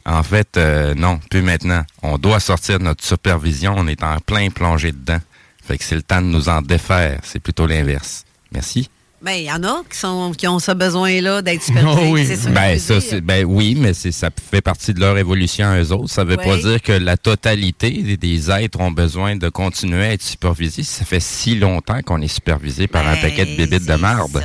En 0.04 0.22
fait, 0.22 0.56
euh, 0.56 0.94
non, 0.94 1.20
plus 1.30 1.42
maintenant. 1.42 1.84
On 2.02 2.18
doit 2.18 2.40
sortir 2.40 2.78
de 2.78 2.84
notre 2.84 3.04
supervision. 3.04 3.74
On 3.76 3.86
est 3.86 4.02
en 4.02 4.18
plein 4.20 4.48
plongé 4.50 4.92
dedans. 4.92 5.20
Fait 5.62 5.76
que 5.76 5.84
c'est 5.84 5.96
le 5.96 6.02
temps 6.02 6.22
de 6.22 6.26
nous 6.26 6.48
en 6.48 6.62
défaire. 6.62 7.20
C'est 7.22 7.40
plutôt 7.40 7.66
l'inverse. 7.66 8.24
Merci. 8.52 8.88
Ben, 9.20 9.32
il 9.32 9.44
y 9.44 9.52
en 9.52 9.64
a 9.64 9.82
qui, 9.90 9.98
sont, 9.98 10.32
qui 10.36 10.46
ont 10.46 10.60
ce 10.60 10.70
besoin-là 10.70 11.42
d'être 11.42 11.62
supervisés. 11.64 12.36
Oh 12.38 12.48
oui. 12.48 12.52
ben, 12.54 12.78
ça, 12.78 12.94
ben 13.20 13.44
oui, 13.44 13.76
mais 13.76 13.92
ça 13.92 14.30
fait 14.50 14.60
partie 14.60 14.94
de 14.94 15.00
leur 15.00 15.18
évolution 15.18 15.66
à 15.66 15.80
eux 15.80 15.92
autres. 15.92 16.10
Ça 16.10 16.24
ne 16.24 16.30
veut 16.30 16.36
pas 16.36 16.56
dire 16.56 16.80
que 16.80 16.92
la 16.92 17.16
totalité 17.16 18.16
des, 18.16 18.50
êtres 18.50 18.80
ont 18.80 18.92
besoin 18.92 19.36
de 19.36 19.48
continuer 19.48 20.04
à 20.04 20.12
être 20.12 20.22
supervisés. 20.22 20.84
Ça 20.84 21.04
fait 21.04 21.20
si 21.20 21.56
longtemps 21.56 22.00
qu'on 22.02 22.20
est 22.22 22.28
supervisé 22.28 22.86
par 22.86 23.06
un 23.06 23.14
ben, 23.14 23.22
paquet 23.22 23.44
de 23.44 23.56
bébites 23.56 23.86
de 23.86 23.94
marde. 23.94 24.42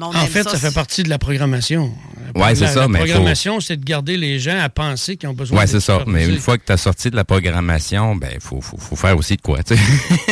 En 0.00 0.26
fait, 0.26 0.42
ça, 0.42 0.58
fait 0.58 0.74
partie 0.74 1.04
de 1.04 1.08
la 1.08 1.18
programmation. 1.18 1.92
Oui, 2.34 2.48
c'est 2.54 2.66
ça. 2.66 2.88
La 2.88 2.98
programmation, 2.98 3.60
c'est 3.60 3.76
de 3.76 3.84
garder 3.84 4.16
les 4.16 4.40
gens 4.40 4.58
à 4.58 4.68
penser 4.68 5.16
qu'ils 5.16 5.28
ont 5.28 5.34
besoin 5.34 5.60
Oui, 5.60 5.68
c'est 5.68 5.80
ça. 5.80 6.02
Mais 6.06 6.26
une 6.26 6.38
fois 6.38 6.58
que 6.58 6.64
tu 6.66 6.72
as 6.72 6.76
sorti 6.76 7.10
de 7.10 7.16
la 7.16 7.24
programmation, 7.24 8.16
ben, 8.16 8.38
faut, 8.40 8.60
faut, 8.60 8.78
faut 8.78 8.96
faire 8.96 9.16
aussi 9.16 9.36
de 9.36 9.42
quoi, 9.42 9.60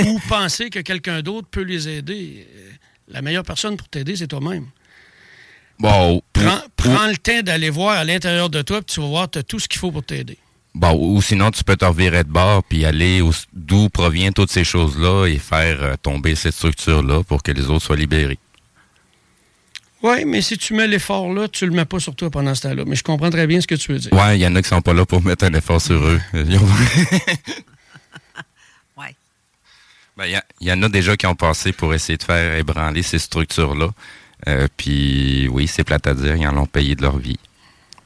Ou 0.04 0.20
penser 0.28 0.70
que 0.70 0.80
quelqu'un 0.80 1.22
d'autre 1.22 1.46
peut 1.50 1.62
les 1.62 1.88
aider 1.88 2.46
la 3.08 3.22
meilleure 3.22 3.44
personne 3.44 3.76
pour 3.76 3.88
t'aider, 3.88 4.16
c'est 4.16 4.26
toi-même. 4.26 4.66
Bon, 5.78 6.22
prends, 6.32 7.06
le 7.08 7.16
temps 7.16 7.42
d'aller 7.42 7.70
voir 7.70 7.96
à 7.96 8.04
l'intérieur 8.04 8.48
de 8.48 8.62
toi, 8.62 8.80
puis 8.80 8.94
tu 8.94 9.00
vas 9.00 9.08
voir, 9.08 9.30
tu 9.30 9.38
as 9.38 9.42
tout 9.42 9.58
ce 9.58 9.68
qu'il 9.68 9.80
faut 9.80 9.90
pour 9.90 10.04
t'aider. 10.04 10.38
Bon, 10.74 10.92
ou 10.94 11.22
sinon, 11.22 11.50
tu 11.50 11.62
peux 11.62 11.76
te 11.76 11.84
revirer 11.84 12.24
de 12.24 12.28
bord, 12.28 12.62
puis 12.64 12.84
aller 12.84 13.20
d'où 13.52 13.88
proviennent 13.88 14.32
toutes 14.32 14.50
ces 14.50 14.64
choses-là 14.64 15.26
et 15.26 15.38
faire 15.38 15.82
euh, 15.82 15.94
tomber 16.00 16.34
cette 16.34 16.54
structure-là 16.54 17.22
pour 17.22 17.42
que 17.42 17.52
les 17.52 17.70
autres 17.70 17.84
soient 17.84 17.96
libérés. 17.96 18.38
Oui, 20.02 20.24
mais 20.26 20.42
si 20.42 20.58
tu 20.58 20.74
mets 20.74 20.86
l'effort 20.86 21.32
là, 21.32 21.48
tu 21.48 21.64
le 21.64 21.72
mets 21.72 21.84
pas 21.86 21.98
sur 21.98 22.14
toi 22.14 22.28
pendant 22.28 22.54
ce 22.54 22.62
temps-là. 22.62 22.84
Mais 22.86 22.96
je 22.96 23.02
comprends 23.02 23.30
très 23.30 23.46
bien 23.46 23.60
ce 23.60 23.66
que 23.66 23.74
tu 23.74 23.92
veux 23.92 23.98
dire. 23.98 24.10
Oui, 24.12 24.34
il 24.34 24.40
y 24.40 24.46
en 24.46 24.54
a 24.54 24.62
qui 24.62 24.68
sont 24.68 24.82
pas 24.82 24.92
là 24.92 25.06
pour 25.06 25.22
mettre 25.22 25.44
un 25.44 25.54
effort 25.54 25.80
sur 25.80 25.96
eux. 25.96 26.20
Ben, 30.16 30.26
il 30.60 30.68
y, 30.68 30.72
en 30.72 30.82
a 30.82 30.88
déjà 30.88 31.16
qui 31.16 31.26
ont 31.26 31.34
passé 31.34 31.72
pour 31.72 31.92
essayer 31.92 32.16
de 32.16 32.22
faire 32.22 32.54
ébranler 32.54 33.02
ces 33.02 33.18
structures-là. 33.18 33.90
Euh, 34.46 34.68
puis 34.76 35.48
oui, 35.48 35.66
c'est 35.66 35.82
plate 35.82 36.06
à 36.06 36.14
dire, 36.14 36.36
ils 36.36 36.46
en 36.46 36.56
ont 36.56 36.66
payé 36.66 36.94
de 36.94 37.02
leur 37.02 37.18
vie. 37.18 37.38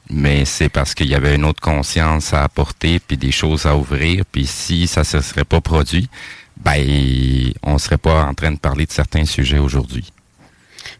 Mais 0.09 0.43
c'est 0.45 0.69
parce 0.69 0.95
qu'il 0.95 1.07
y 1.07 1.13
avait 1.13 1.35
une 1.35 1.45
autre 1.45 1.61
conscience 1.61 2.33
à 2.33 2.43
apporter, 2.43 2.99
puis 2.99 3.15
des 3.15 3.31
choses 3.31 3.67
à 3.67 3.75
ouvrir. 3.75 4.25
Puis 4.25 4.47
si 4.47 4.87
ça 4.87 5.01
ne 5.01 5.05
se 5.05 5.21
serait 5.21 5.45
pas 5.45 5.61
produit, 5.61 6.09
ben 6.57 7.53
on 7.61 7.73
ne 7.73 7.77
serait 7.77 7.99
pas 7.99 8.23
en 8.23 8.33
train 8.33 8.51
de 8.51 8.57
parler 8.57 8.87
de 8.87 8.91
certains 8.91 9.25
sujets 9.25 9.59
aujourd'hui. 9.59 10.11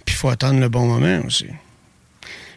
Puis 0.06 0.14
il 0.14 0.20
faut 0.20 0.30
attendre 0.30 0.60
le 0.60 0.70
bon 0.70 0.86
moment 0.86 1.26
aussi. 1.26 1.48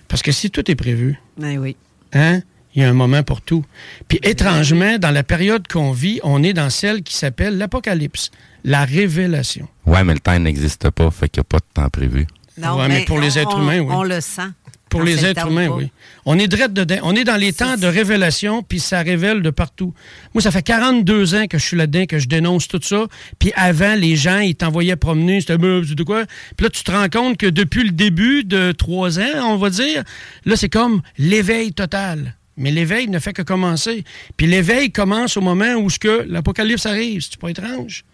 Parce 0.08 0.22
que 0.22 0.30
si 0.30 0.50
tout 0.50 0.70
est 0.70 0.74
prévu, 0.74 1.18
ben 1.38 1.58
oui. 1.58 1.74
hein, 2.12 2.42
il 2.74 2.82
y 2.82 2.84
a 2.84 2.88
un 2.88 2.94
moment 2.94 3.22
pour 3.22 3.40
tout. 3.40 3.64
Puis 4.08 4.18
étrangement, 4.22 4.98
dans 4.98 5.10
la 5.10 5.22
période 5.22 5.66
qu'on 5.68 5.92
vit, 5.92 6.20
on 6.22 6.42
est 6.42 6.52
dans 6.52 6.70
celle 6.70 7.02
qui 7.02 7.14
s'appelle 7.14 7.58
l'Apocalypse, 7.58 8.30
la 8.64 8.84
révélation. 8.84 9.68
Ouais, 9.86 10.04
mais 10.04 10.14
le 10.14 10.20
temps 10.20 10.38
n'existe 10.38 10.90
pas, 10.90 11.10
fait 11.10 11.28
qu'il 11.28 11.40
n'y 11.40 11.46
a 11.46 11.48
pas 11.48 11.58
de 11.58 11.72
temps 11.74 11.88
prévu. 11.90 12.26
Non, 12.58 12.86
mais, 12.88 13.04
pour 13.04 13.18
les 13.18 13.38
êtres 13.38 13.58
humains, 13.58 13.80
oui. 13.80 13.94
On 13.94 14.02
le 14.02 14.20
sent. 14.20 14.42
Pour 14.90 15.02
les 15.02 15.24
êtres 15.24 15.48
humains, 15.48 15.68
oui. 15.68 15.90
On 16.26 16.38
est 16.38 16.48
dedans. 16.48 16.96
On 17.02 17.16
est 17.16 17.24
dans 17.24 17.36
les 17.36 17.54
temps 17.54 17.78
de 17.78 17.86
révélation, 17.86 18.62
puis 18.62 18.78
ça 18.78 19.00
révèle 19.00 19.40
de 19.40 19.48
partout. 19.48 19.94
Moi, 20.34 20.42
ça 20.42 20.50
fait 20.50 20.62
42 20.62 21.34
ans 21.34 21.46
que 21.46 21.56
je 21.56 21.64
suis 21.64 21.78
là-dedans, 21.78 22.04
que 22.04 22.18
je 22.18 22.28
dénonce 22.28 22.68
tout 22.68 22.80
ça. 22.82 23.06
Puis 23.38 23.52
avant, 23.56 23.94
les 23.94 24.16
gens, 24.16 24.40
ils 24.40 24.54
t'envoyaient 24.54 24.96
promener, 24.96 25.40
c'était 25.40 25.56
de 25.56 26.02
quoi? 26.02 26.26
Puis 26.58 26.64
là, 26.64 26.70
tu 26.70 26.84
te 26.84 26.90
rends 26.90 27.08
compte 27.08 27.38
que 27.38 27.46
depuis 27.46 27.84
le 27.84 27.92
début 27.92 28.44
de 28.44 28.72
trois 28.72 29.18
ans, 29.18 29.46
on 29.46 29.56
va 29.56 29.70
dire, 29.70 30.04
là, 30.44 30.56
c'est 30.56 30.68
comme 30.68 31.00
l'éveil 31.16 31.72
total. 31.72 32.36
Mais 32.56 32.70
l'éveil 32.70 33.08
ne 33.08 33.18
fait 33.18 33.32
que 33.32 33.42
commencer. 33.42 34.04
Puis 34.36 34.46
l'éveil 34.46 34.92
commence 34.92 35.36
au 35.36 35.40
moment 35.40 35.74
où 35.74 35.88
l'Apocalypse 36.26 36.86
arrive. 36.86 37.22
C'est 37.22 37.38
pas 37.38 37.48
étrange. 37.48 38.04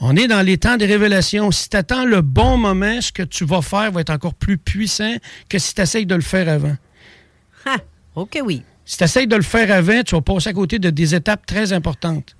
On 0.00 0.16
est 0.16 0.28
dans 0.28 0.42
les 0.42 0.58
temps 0.58 0.76
des 0.76 0.86
révélations. 0.86 1.50
Si 1.50 1.68
tu 1.68 1.76
attends 1.76 2.04
le 2.04 2.20
bon 2.22 2.56
moment, 2.56 3.00
ce 3.00 3.10
que 3.12 3.22
tu 3.22 3.44
vas 3.44 3.62
faire 3.62 3.90
va 3.90 4.00
être 4.00 4.10
encore 4.10 4.34
plus 4.34 4.56
puissant 4.56 5.16
que 5.48 5.58
si 5.58 5.74
tu 5.74 5.82
essayes 5.82 6.06
de 6.06 6.14
le 6.14 6.20
faire 6.20 6.48
avant. 6.48 6.76
OK, 8.14 8.38
oui. 8.44 8.62
Si 8.84 8.96
tu 8.96 9.04
essayes 9.04 9.26
de 9.26 9.36
le 9.36 9.42
faire 9.42 9.70
avant, 9.70 10.02
tu 10.02 10.14
vas 10.14 10.22
passer 10.22 10.48
à 10.48 10.52
côté 10.52 10.78
de 10.78 10.90
des 10.90 11.14
étapes 11.14 11.44
très 11.44 11.72
importantes. 11.72 12.36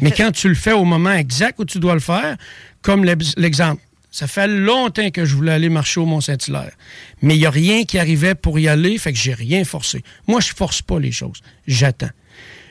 Mais 0.00 0.10
quand 0.10 0.32
tu 0.32 0.48
le 0.48 0.54
fais 0.54 0.72
au 0.72 0.84
moment 0.84 1.12
exact 1.12 1.58
où 1.58 1.64
tu 1.64 1.78
dois 1.78 1.94
le 1.94 2.00
faire, 2.00 2.36
comme 2.82 3.04
l'exemple, 3.04 3.82
ça 4.10 4.26
fait 4.26 4.48
longtemps 4.48 5.10
que 5.10 5.24
je 5.24 5.34
voulais 5.34 5.52
aller 5.52 5.68
marcher 5.68 6.00
au 6.00 6.06
Mont-Saint-Hilaire. 6.06 6.72
Mais 7.20 7.34
il 7.34 7.40
n'y 7.40 7.46
a 7.46 7.50
rien 7.50 7.84
qui 7.84 7.98
arrivait 7.98 8.34
pour 8.34 8.58
y 8.58 8.68
aller, 8.68 8.96
fait 8.98 9.12
que 9.12 9.18
j'ai 9.18 9.34
rien 9.34 9.64
forcé. 9.64 10.02
Moi, 10.26 10.40
je 10.40 10.52
force 10.54 10.82
pas 10.82 10.98
les 10.98 11.12
choses. 11.12 11.40
J'attends. 11.66 12.10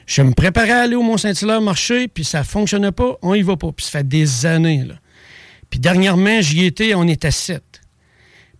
Je 0.07 0.21
me 0.21 0.33
préparais 0.33 0.71
à 0.71 0.81
aller 0.81 0.95
au 0.95 1.03
Mont-Saint-Hilaire 1.03 1.61
marcher, 1.61 2.07
puis 2.07 2.23
ça 2.23 2.43
fonctionnait 2.43 2.91
pas, 2.91 3.17
on 3.21 3.35
y 3.35 3.41
va 3.41 3.57
pas. 3.57 3.71
Puis 3.71 3.85
ça 3.85 3.99
fait 3.99 4.07
des 4.07 4.45
années. 4.45 4.85
Puis 5.69 5.79
dernièrement, 5.79 6.41
j'y 6.41 6.65
étais, 6.65 6.95
on 6.95 7.07
était 7.07 7.31
sept. 7.31 7.81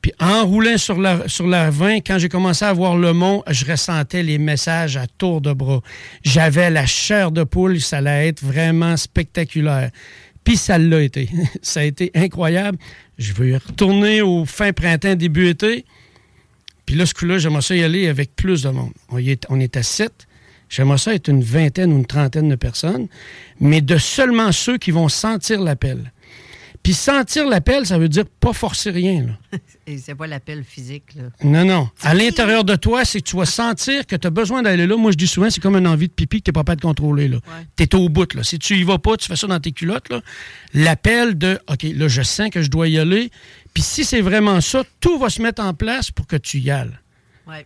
Puis 0.02 0.12
en 0.20 0.46
roulant 0.46 0.78
sur 0.78 1.00
la, 1.00 1.28
sur 1.28 1.48
la 1.48 1.72
20, 1.72 1.98
quand 1.98 2.20
j'ai 2.20 2.30
commencé 2.30 2.63
à 2.63 2.72
voir 2.72 2.98
le 2.98 3.13
mont, 3.13 3.44
je 3.50 3.66
ressentais 3.66 4.24
les 4.24 4.38
messages 4.38 4.96
à 4.96 5.08
tour 5.08 5.42
de 5.42 5.54
bras. 5.54 5.82
J'avais 6.24 6.70
la 6.70 6.86
chair 6.86 7.32
de 7.32 7.44
poule, 7.44 7.82
ça 7.82 7.98
allait 7.98 8.28
être 8.28 8.44
vraiment 8.44 8.96
spectaculaire. 8.96 9.90
Puis 10.48 10.56
ça 10.56 10.78
l'a 10.78 11.02
été. 11.02 11.28
ça 11.62 11.82
a 11.82 11.84
été 11.84 12.10
incroyable. 12.16 12.78
Je 13.18 13.34
veux 13.34 13.50
y 13.50 13.58
retourner 13.58 14.22
au 14.22 14.46
fin 14.46 14.72
printemps, 14.72 15.14
début 15.14 15.50
été. 15.50 15.84
Puis 16.86 16.96
là, 16.96 17.06
ce 17.06 17.14
coup-là, 17.14 17.38
j'aimerais 17.38 17.62
ça 17.62 17.76
y 17.76 17.84
aller 17.84 18.08
avec 18.08 18.34
plus 18.34 18.64
de 18.64 18.70
monde. 18.70 18.94
On, 19.10 19.18
est, 19.18 19.46
on 19.50 19.60
est 19.60 19.76
à 19.76 19.84
sept. 19.84 20.26
J'aimerais 20.70 21.00
ça 21.00 21.14
être 21.14 21.28
une 21.28 21.44
vingtaine 21.44 21.92
ou 21.92 21.98
une 21.98 22.06
trentaine 22.06 22.48
de 22.48 22.56
personnes, 22.56 23.10
mais 23.60 23.82
de 23.82 23.98
seulement 23.98 24.54
ceux 24.54 24.78
qui 24.78 24.92
vont 24.92 25.10
sentir 25.10 25.62
l'appel. 25.62 26.14
Puis 26.88 26.93
sentir 26.93 27.45
l'appel, 27.50 27.86
ça 27.86 27.97
veut 27.97 28.08
dire 28.08 28.23
pas 28.39 28.54
forcer 28.54 28.91
rien. 28.91 29.26
Là. 29.26 29.60
Et 29.88 29.97
c'est 29.97 30.15
pas 30.15 30.26
l'appel 30.26 30.63
physique. 30.63 31.15
Là. 31.15 31.23
Non, 31.43 31.65
non. 31.65 31.89
À 32.02 32.13
l'intérieur 32.13 32.63
de 32.63 32.78
toi, 32.78 33.04
c'est 33.04 33.19
que 33.19 33.26
tu 33.26 33.36
vas 33.36 33.43
sentir 33.43 34.08
que 34.08 34.15
tu 34.15 34.26
as 34.26 34.30
besoin 34.30 34.62
d'aller 34.62 34.88
là. 34.88 34.95
Moi, 34.95 35.12
je 35.12 35.17
dis 35.17 35.28
souvent, 35.28 35.50
c'est 35.50 35.60
comme 35.60 35.76
une 35.76 35.86
envie 35.86 36.08
de 36.08 36.13
pipi 36.13 36.39
que 36.39 36.45
tu 36.45 36.50
n'es 36.50 36.54
pas 36.54 36.63
prêt 36.63 36.78
de 36.78 36.82
contrôler. 36.82 37.28
Là. 37.28 37.39
Tu 37.76 37.84
es 37.84 37.93
au 37.93 38.08
bout. 38.08 38.34
Là. 38.34 38.41
Si 38.43 38.58
tu 38.58 38.78
y 38.78 38.84
vas 38.86 39.00
pas, 39.00 39.17
tu 39.17 39.28
fais 39.28 39.36
ça 39.36 39.47
dans 39.47 39.60
tes 39.60 39.73
culottes. 39.73 40.08
L'appel 40.73 41.38
de 41.38 41.60
OK, 41.69 41.84
là, 41.84 42.08
je 42.08 42.21
sens 42.21 42.50
que 42.52 42.62
je 42.62 42.69
dois 42.69 42.88
y 42.88 42.97
aller. 42.97 43.32
Puis 43.73 43.84
si 43.84 44.06
c'est 44.06 44.21
vraiment 44.21 44.62
ça, 44.62 44.86
tout 45.02 45.19
va 45.19 45.30
se 45.30 45.41
mettre 45.41 45.62
en 45.62 45.73
place 45.73 46.10
pour 46.10 46.26
que 46.26 46.38
tu 46.38 46.60
y 46.60 46.71
ailles. 46.71 46.97
Ouais. 47.50 47.65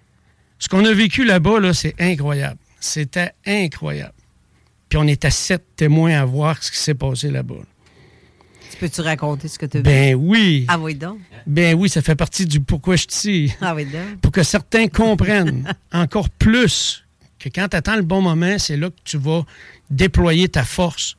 Ce 0.57 0.67
qu'on 0.67 0.83
a 0.83 0.93
vécu 0.93 1.25
là-bas, 1.25 1.59
là, 1.59 1.75
c'est 1.75 1.93
incroyable. 2.01 2.57
C'était 2.79 3.33
incroyable. 3.45 4.15
Puis 4.89 4.97
on 4.97 5.05
était 5.05 5.29
sept 5.29 5.63
témoins 5.75 6.19
à 6.19 6.25
voir 6.25 6.63
ce 6.63 6.71
qui 6.71 6.79
s'est 6.79 6.95
passé 6.95 7.29
là-bas. 7.29 7.61
Peux-tu 8.81 9.01
raconter 9.01 9.47
ce 9.47 9.59
que 9.59 9.67
tu 9.67 9.77
vu? 9.77 9.83
Ben 9.83 10.15
oui. 10.15 10.65
Ah 10.67 10.79
oui 10.79 10.95
donc. 10.95 11.19
Ben 11.45 11.75
oui, 11.75 11.87
ça 11.87 12.01
fait 12.01 12.15
partie 12.15 12.47
du 12.47 12.61
pourquoi 12.61 12.95
je 12.95 13.05
tire. 13.05 13.51
Ah 13.61 13.75
oui 13.75 13.85
donc. 13.85 14.19
Pour 14.21 14.31
que 14.31 14.41
certains 14.41 14.87
comprennent 14.87 15.71
encore 15.93 16.31
plus 16.31 17.03
que 17.37 17.47
quand 17.49 17.67
tu 17.69 17.77
attends 17.77 17.95
le 17.95 18.01
bon 18.01 18.21
moment, 18.21 18.57
c'est 18.57 18.77
là 18.77 18.89
que 18.89 18.95
tu 19.03 19.19
vas 19.19 19.45
déployer 19.91 20.49
ta 20.49 20.63
force. 20.63 21.15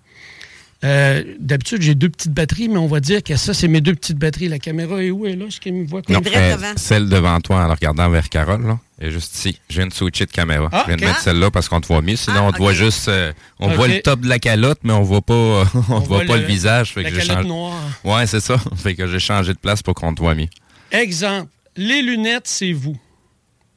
Euh, 0.82 1.22
d'habitude, 1.38 1.82
j'ai 1.82 1.94
deux 1.94 2.08
petites 2.08 2.32
batteries, 2.32 2.68
mais 2.68 2.78
on 2.78 2.88
va 2.88 2.98
dire 2.98 3.22
que 3.22 3.36
ça, 3.36 3.54
c'est 3.54 3.68
mes 3.68 3.80
deux 3.80 3.94
petites 3.94 4.18
batteries. 4.18 4.48
La 4.48 4.58
caméra 4.58 5.00
est 5.00 5.12
où? 5.12 5.24
Elle 5.24 5.34
est 5.34 5.36
là? 5.36 5.46
ce 5.48 5.60
qui 5.60 5.70
me 5.70 5.86
voit? 5.86 6.02
Non, 6.08 6.20
euh, 6.34 6.56
celle 6.74 7.08
devant 7.08 7.40
toi 7.40 7.64
en 7.64 7.70
regardant 7.70 8.10
vers 8.10 8.28
Carole, 8.28 8.66
là. 8.66 8.80
Juste 9.10 9.34
ici. 9.34 9.58
Je 9.68 9.76
viens 9.76 9.86
de 9.86 9.92
switcher 9.92 10.26
de 10.26 10.30
caméra. 10.30 10.68
je 10.72 10.86
viens 10.86 10.96
de 10.96 11.04
mettre 11.04 11.20
celle-là 11.20 11.50
parce 11.50 11.68
qu'on 11.68 11.80
te 11.80 11.86
voit 11.86 12.02
mieux. 12.02 12.16
Sinon, 12.16 12.40
ah, 12.40 12.48
on 12.48 12.52
te 12.52 12.58
voit 12.58 12.72
juste... 12.72 13.08
Euh, 13.08 13.32
on 13.58 13.68
voit 13.68 13.88
le 13.88 14.00
top 14.00 14.20
de 14.20 14.28
la 14.28 14.38
calotte, 14.38 14.80
mais 14.82 14.92
on 14.92 15.02
voit 15.02 15.22
pas 15.22 15.34
on, 15.88 15.98
voit, 16.00 16.24
pas 16.24 16.36
le, 16.36 16.44
visage. 16.44 16.92
Fait 16.92 17.02
la 17.02 17.10
calotte 17.10 17.46
noire. 17.46 17.74
Ouais, 18.04 18.26
c'est 18.26 18.40
ça. 18.40 18.56
fait 18.76 18.94
que 18.94 19.06
j'ai 19.06 19.18
changé 19.18 19.52
de 19.52 19.58
place 19.58 19.82
pour 19.82 19.94
qu'on 19.94 20.14
te 20.14 20.20
voit 20.20 20.34
mieux. 20.34 20.48
Exemple. 20.90 21.48
Les 21.76 22.02
lunettes, 22.02 22.46
c'est 22.46 22.72
vous. 22.72 22.96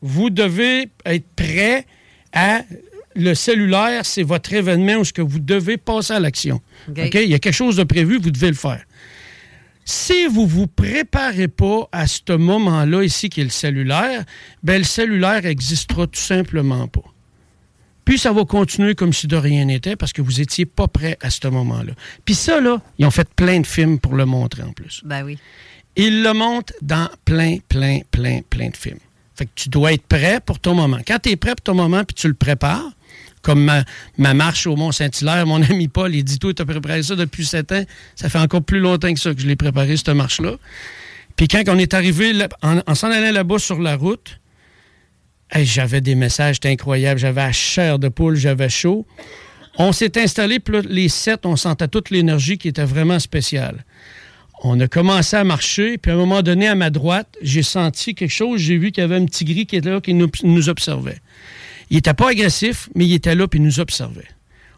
Vous 0.01 0.29
devez 0.29 0.89
être 1.05 1.27
prêt 1.35 1.85
à 2.33 2.61
le 3.15 3.33
cellulaire, 3.33 4.05
c'est 4.05 4.23
votre 4.23 4.53
événement 4.53 4.95
où 4.95 5.05
ce 5.05 5.13
que 5.13 5.21
vous 5.21 5.39
devez 5.39 5.77
passer 5.77 6.13
à 6.13 6.19
l'action. 6.19 6.61
Il 6.95 7.29
y 7.29 7.33
a 7.33 7.39
quelque 7.39 7.53
chose 7.53 7.77
de 7.77 7.83
prévu, 7.83 8.19
vous 8.19 8.31
devez 8.31 8.49
le 8.49 8.55
faire. 8.55 8.83
Si 9.87 10.25
vous 10.25 10.41
ne 10.41 10.47
vous 10.47 10.67
préparez 10.67 11.47
pas 11.47 11.87
à 11.91 12.07
ce 12.07 12.35
moment-là 12.35 13.03
ici 13.03 13.29
qui 13.29 13.41
est 13.41 13.45
le 13.45 13.51
cellulaire, 13.51 14.25
ben 14.63 14.79
le 14.79 14.83
cellulaire 14.83 15.43
n'existera 15.43 16.07
tout 16.07 16.19
simplement 16.19 16.87
pas. 16.87 17.03
Puis 18.03 18.17
ça 18.17 18.33
va 18.33 18.45
continuer 18.45 18.95
comme 18.95 19.13
si 19.13 19.27
de 19.27 19.35
rien 19.35 19.65
n'était 19.65 19.95
parce 19.95 20.11
que 20.11 20.23
vous 20.23 20.33
n'étiez 20.33 20.65
pas 20.65 20.87
prêt 20.87 21.17
à 21.21 21.29
ce 21.29 21.47
moment-là. 21.47 21.93
Puis 22.23 22.33
ça, 22.33 22.59
là, 22.59 22.81
ils 22.97 23.05
ont 23.05 23.11
fait 23.11 23.27
plein 23.35 23.59
de 23.59 23.67
films 23.67 23.99
pour 23.99 24.15
le 24.15 24.25
montrer 24.25 24.63
en 24.63 24.73
plus. 24.73 25.01
Ben 25.05 25.23
oui. 25.23 25.37
Ils 25.95 26.23
le 26.23 26.33
montrent 26.33 26.73
dans 26.81 27.09
plein, 27.23 27.57
plein, 27.69 27.99
plein, 28.11 28.41
plein 28.49 28.69
de 28.69 28.77
films. 28.77 28.99
Fait 29.35 29.45
que 29.45 29.51
tu 29.55 29.69
dois 29.69 29.93
être 29.93 30.05
prêt 30.05 30.39
pour 30.39 30.59
ton 30.59 30.73
moment. 30.73 30.99
Quand 31.05 31.19
tu 31.19 31.29
es 31.29 31.35
prêt 31.35 31.55
pour 31.55 31.63
ton 31.63 31.75
moment, 31.75 32.03
puis 32.03 32.15
tu 32.15 32.27
le 32.27 32.33
prépares, 32.33 32.91
comme 33.45 33.83
ma, 34.17 34.33
marche 34.33 34.65
au 34.65 34.75
Mont-Saint-Hilaire, 34.75 35.45
mon 35.45 35.61
ami 35.69 35.87
Paul, 35.87 36.13
il 36.15 36.23
dit 36.23 36.39
Toi, 36.39 36.53
tu 36.53 36.63
as 36.63 36.65
préparé 36.65 37.03
ça 37.03 37.15
depuis 37.15 37.45
sept 37.45 37.71
ans. 37.71 37.83
Ça 38.15 38.27
fait 38.27 38.39
encore 38.39 38.63
plus 38.63 38.79
longtemps 38.79 39.13
que 39.13 39.19
ça 39.19 39.33
que 39.33 39.39
je 39.39 39.47
l'ai 39.47 39.55
préparé, 39.55 39.95
cette 39.95 40.09
marche-là. 40.09 40.55
Puis 41.37 41.47
quand 41.47 41.61
on 41.67 41.77
est 41.77 41.93
arrivé, 41.93 42.33
en, 42.63 42.95
s'en 42.95 43.11
allant 43.11 43.31
là-bas 43.31 43.59
sur 43.59 43.79
la 43.79 43.95
route, 43.95 44.39
j'avais 45.55 46.01
des 46.01 46.15
messages 46.15 46.57
incroyables. 46.65 47.19
J'avais 47.19 47.41
la 47.41 47.51
chair 47.51 47.99
de 47.99 48.09
poule, 48.09 48.35
j'avais 48.35 48.69
chaud. 48.69 49.05
On 49.77 49.91
s'est 49.91 50.17
installé, 50.19 50.59
puis 50.59 50.77
les 50.89 51.09
sept, 51.09 51.45
on 51.45 51.55
sentait 51.55 51.87
toute 51.87 52.09
l'énergie 52.09 52.57
qui 52.57 52.69
était 52.69 52.85
vraiment 52.85 53.19
spéciale. 53.19 53.85
On 54.63 54.79
a 54.79 54.87
commencé 54.87 55.35
à 55.35 55.43
marcher, 55.43 55.97
puis 55.97 56.11
à 56.11 56.15
un 56.15 56.17
moment 56.17 56.41
donné, 56.41 56.67
à 56.67 56.75
ma 56.75 56.89
droite, 56.89 57.27
j'ai 57.41 57.61
senti 57.61 58.15
quelque 58.15 58.31
chose. 58.31 58.61
J'ai 58.61 58.77
vu 58.77 58.91
qu'il 58.91 59.01
y 59.01 59.05
avait 59.05 59.17
un 59.17 59.25
petit 59.25 59.43
gris 59.43 59.65
qui 59.65 59.75
était 59.75 59.91
là, 59.91 59.99
qui 59.99 60.13
nous, 60.13 60.69
observait. 60.69 61.19
Il 61.89 61.95
n'était 61.95 62.13
pas 62.13 62.31
agressif, 62.31 62.89
mais 62.95 63.05
il 63.05 63.13
était 63.13 63.35
là, 63.35 63.47
puis 63.47 63.59
il 63.59 63.63
nous 63.63 63.79
observait. 63.79 64.27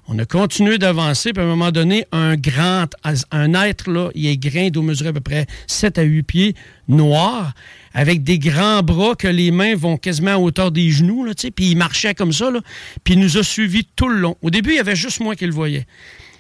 On 0.10 0.18
a 0.20 0.26
continué 0.26 0.78
d'avancer, 0.78 1.34
puis 1.34 1.42
à 1.42 1.46
un 1.46 1.50
moment 1.50 1.72
donné, 1.72 2.06
un 2.14 2.36
grand, 2.36 2.88
un 3.32 3.54
être, 3.54 3.92
là, 3.92 4.10
il 4.16 4.28
est 4.28 4.38
grain 4.38 4.70
d'eau 4.70 4.82
mesuré 4.82 5.10
à 5.10 5.14
peu 5.14 5.20
près 5.20 5.48
7 5.68 5.98
à 5.98 6.04
8 6.04 6.24
pieds, 6.24 6.56
noir, 6.88 7.54
avec 7.94 8.24
des 8.24 8.40
grands 8.40 8.84
bras 8.84 9.16
que 9.16 9.28
les 9.28 9.52
mains 9.52 9.76
vont 9.76 9.98
quasiment 9.98 10.32
à 10.32 10.38
hauteur 10.38 10.72
des 10.72 10.92
genoux, 10.92 11.26
là, 11.26 11.34
puis 11.34 11.72
il 11.72 11.76
marchait 11.76 12.14
comme 12.14 12.32
ça, 12.32 12.52
là, 12.52 12.62
puis 13.04 13.16
il 13.16 13.20
nous 13.20 13.38
a 13.38 13.44
suivis 13.44 13.86
tout 13.98 14.08
le 14.08 14.18
long. 14.18 14.38
Au 14.42 14.50
début, 14.50 14.72
il 14.72 14.76
y 14.78 14.80
avait 14.80 14.96
juste 14.96 15.20
moi 15.20 15.36
qui 15.36 15.46
le 15.46 15.52
voyais. 15.52 15.86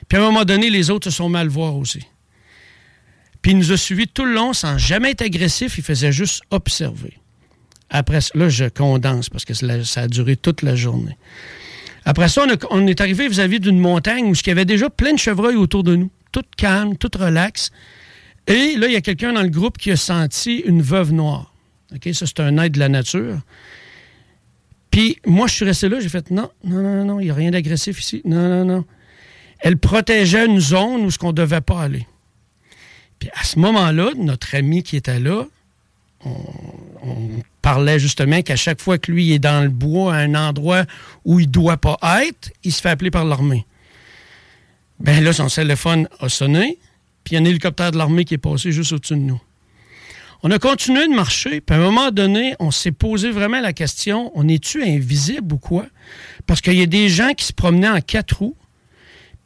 Puis 0.08 0.18
à 0.18 0.22
un 0.22 0.26
moment 0.26 0.46
donné, 0.46 0.70
les 0.70 0.90
autres 0.90 1.10
se 1.10 1.18
sont 1.18 1.28
mal 1.28 1.50
voir 1.50 1.76
aussi. 1.76 2.04
Puis 3.42 3.52
il 3.52 3.58
nous 3.58 3.74
a 3.74 3.78
suivis 3.78 4.08
tout 4.08 4.26
le 4.26 4.34
long 4.34 4.54
sans 4.54 4.78
jamais 4.78 5.12
être 5.12 5.22
agressif, 5.22 5.78
il 5.78 5.84
faisait 5.84 6.14
juste 6.14 6.42
observer. 6.52 7.18
Après 7.90 8.20
là, 8.34 8.50
je 8.50 8.66
condense 8.66 9.30
parce 9.30 9.46
que 9.46 9.54
ça 9.54 10.02
a 10.02 10.08
duré 10.08 10.36
toute 10.36 10.62
la 10.62 10.76
journée. 10.76 11.18
Après 12.06 12.30
ça, 12.30 12.46
on, 12.70 12.88
est 12.88 13.02
arrivé 13.02 13.28
vis-à-vis 13.28 13.60
d'une 13.60 13.80
montagne 13.80 14.26
où 14.26 14.34
il 14.34 14.48
y 14.48 14.50
avait 14.50 14.66
déjà 14.66 14.90
plein 14.90 15.14
de 15.14 15.20
chevreuils 15.20 15.58
autour 15.58 15.84
de 15.84 15.96
nous, 15.96 16.10
tout 16.32 16.44
calme, 16.56 16.96
tout 16.96 17.12
relax. 17.18 17.72
Et 18.48 18.76
là, 18.78 18.88
il 18.88 18.94
y 18.94 18.96
a 18.96 19.02
quelqu'un 19.02 19.34
dans 19.34 19.42
le 19.42 19.50
groupe 19.50 19.78
qui 19.78 19.92
a 19.92 19.98
senti 19.98 20.60
une 20.60 20.82
veuve 20.82 21.12
noire. 21.12 21.54
OK, 21.94 22.08
ça, 22.14 22.26
c'est 22.26 22.40
un 22.40 22.58
être 22.60 22.74
de 22.74 22.80
la 22.80 22.88
nature. 22.88 23.40
Puis 24.90 25.20
moi, 25.26 25.48
je 25.48 25.54
suis 25.56 25.66
resté 25.66 25.90
là, 25.90 26.00
j'ai 26.00 26.08
fait 26.08 26.32
non, 26.32 26.50
non, 26.64 26.82
non, 26.82 27.06
non, 27.06 27.20
il 27.20 27.26
n'y 27.26 27.30
a 27.30 27.34
rien 27.34 27.52
d'agressif 27.52 28.00
ici. 28.00 28.22
Non, 28.24 28.48
non, 28.48 28.64
non. 28.64 28.86
Elle 29.60 29.78
protégeait 29.78 30.46
une 30.46 30.60
zone 30.60 31.02
où 31.02 31.12
ce 31.12 31.18
qu'on 31.18 31.28
ne 31.28 31.34
devait 31.34 31.62
pas 31.62 31.82
aller. 31.82 32.08
Puis 33.20 33.30
à 33.34 33.44
ce 33.44 33.60
moment-là, 33.60 34.12
notre 34.16 34.56
ami 34.56 34.84
qui 34.84 34.96
était 34.96 35.20
là, 35.20 35.46
on, 37.04 37.30
parlait 37.62 38.00
justement 38.00 38.42
qu'à 38.42 38.56
chaque 38.56 38.80
fois 38.80 38.98
que 38.98 39.12
lui 39.12 39.34
est 39.34 39.40
dans 39.40 39.62
le 39.62 39.70
bois, 39.70 40.16
à 40.16 40.20
un 40.20 40.36
endroit 40.36 40.86
où 41.26 41.40
il 41.42 41.48
ne 41.48 41.52
doit 41.52 41.76
pas 41.76 41.98
être, 42.26 42.50
il 42.64 42.72
se 42.72 42.82
fait 42.82 42.90
appeler 42.90 43.12
par 43.12 43.26
l'armée. 43.26 43.66
Ben 45.02 45.22
là, 45.22 45.34
son 45.34 45.48
téléphone 45.48 46.08
a 46.22 46.30
sonné, 46.30 46.80
puis 47.24 47.36
il 47.36 47.40
y 47.40 47.42
un 47.42 47.46
hélicoptère 47.46 47.92
de 47.92 47.98
l'armée 47.98 48.24
qui 48.24 48.36
est 48.36 48.40
passé 48.40 48.72
juste 48.72 48.94
au-dessus 48.94 49.16
de 49.16 49.20
nous. 49.20 49.42
On 50.44 50.52
a 50.52 50.60
continué 50.60 51.08
de 51.08 51.14
marcher, 51.14 51.62
puis 51.62 51.76
à 51.76 51.80
un 51.80 51.82
moment 51.82 52.12
donné, 52.12 52.56
on 52.60 52.72
s'est 52.72 52.92
posé 52.92 53.32
vraiment 53.32 53.60
la 53.60 53.74
question, 53.74 54.32
on 54.36 54.48
est-tu 54.48 54.84
invisible 54.84 55.56
ou 55.56 55.58
quoi? 55.58 55.88
Parce 56.46 56.62
qu'il 56.62 56.76
y 56.76 56.84
a 56.84 56.86
des 56.86 57.10
gens 57.10 57.34
qui 57.34 57.46
se 57.46 57.54
promenaient 57.54 57.90
en 57.90 58.02
quatre 58.02 58.38
roues, 58.38 58.56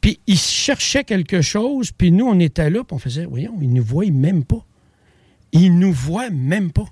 puis 0.00 0.20
ils 0.26 0.38
cherchaient 0.38 1.04
quelque 1.04 1.40
chose, 1.40 1.90
puis 1.92 2.12
nous, 2.12 2.26
on 2.26 2.38
était 2.38 2.70
là, 2.70 2.84
puis 2.84 2.94
on 2.94 2.98
faisait, 2.98 3.24
voyons, 3.24 3.56
ils 3.60 3.70
ne 3.70 3.76
nous 3.76 3.84
voient 3.84 4.10
même 4.10 4.44
pas. 4.44 4.64
Ils 5.52 5.78
nous 5.78 5.92
voient 5.92 6.30
même 6.30 6.72
pas. 6.72 6.86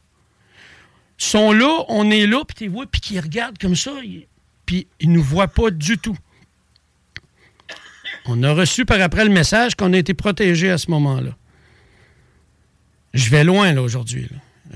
Ils 1.18 1.24
sont 1.24 1.52
là, 1.52 1.84
on 1.88 2.10
est 2.10 2.26
là, 2.26 2.44
puis 2.46 2.54
tu 2.56 2.68
vois, 2.68 2.86
puis 2.86 3.00
qu'ils 3.00 3.20
regardent 3.20 3.58
comme 3.58 3.76
ça, 3.76 3.92
puis 4.66 4.86
ils 5.00 5.10
nous 5.10 5.22
voient 5.22 5.48
pas 5.48 5.70
du 5.70 5.98
tout. 5.98 6.16
On 8.26 8.42
a 8.42 8.52
reçu 8.52 8.84
par 8.84 9.00
après 9.00 9.24
le 9.24 9.30
message 9.30 9.74
qu'on 9.74 9.92
a 9.92 9.98
été 9.98 10.14
protégé 10.14 10.70
à 10.70 10.78
ce 10.78 10.90
moment-là. 10.90 11.30
Je 13.12 13.28
vais 13.30 13.44
loin, 13.44 13.72
là, 13.72 13.82
aujourd'hui. 13.82 14.28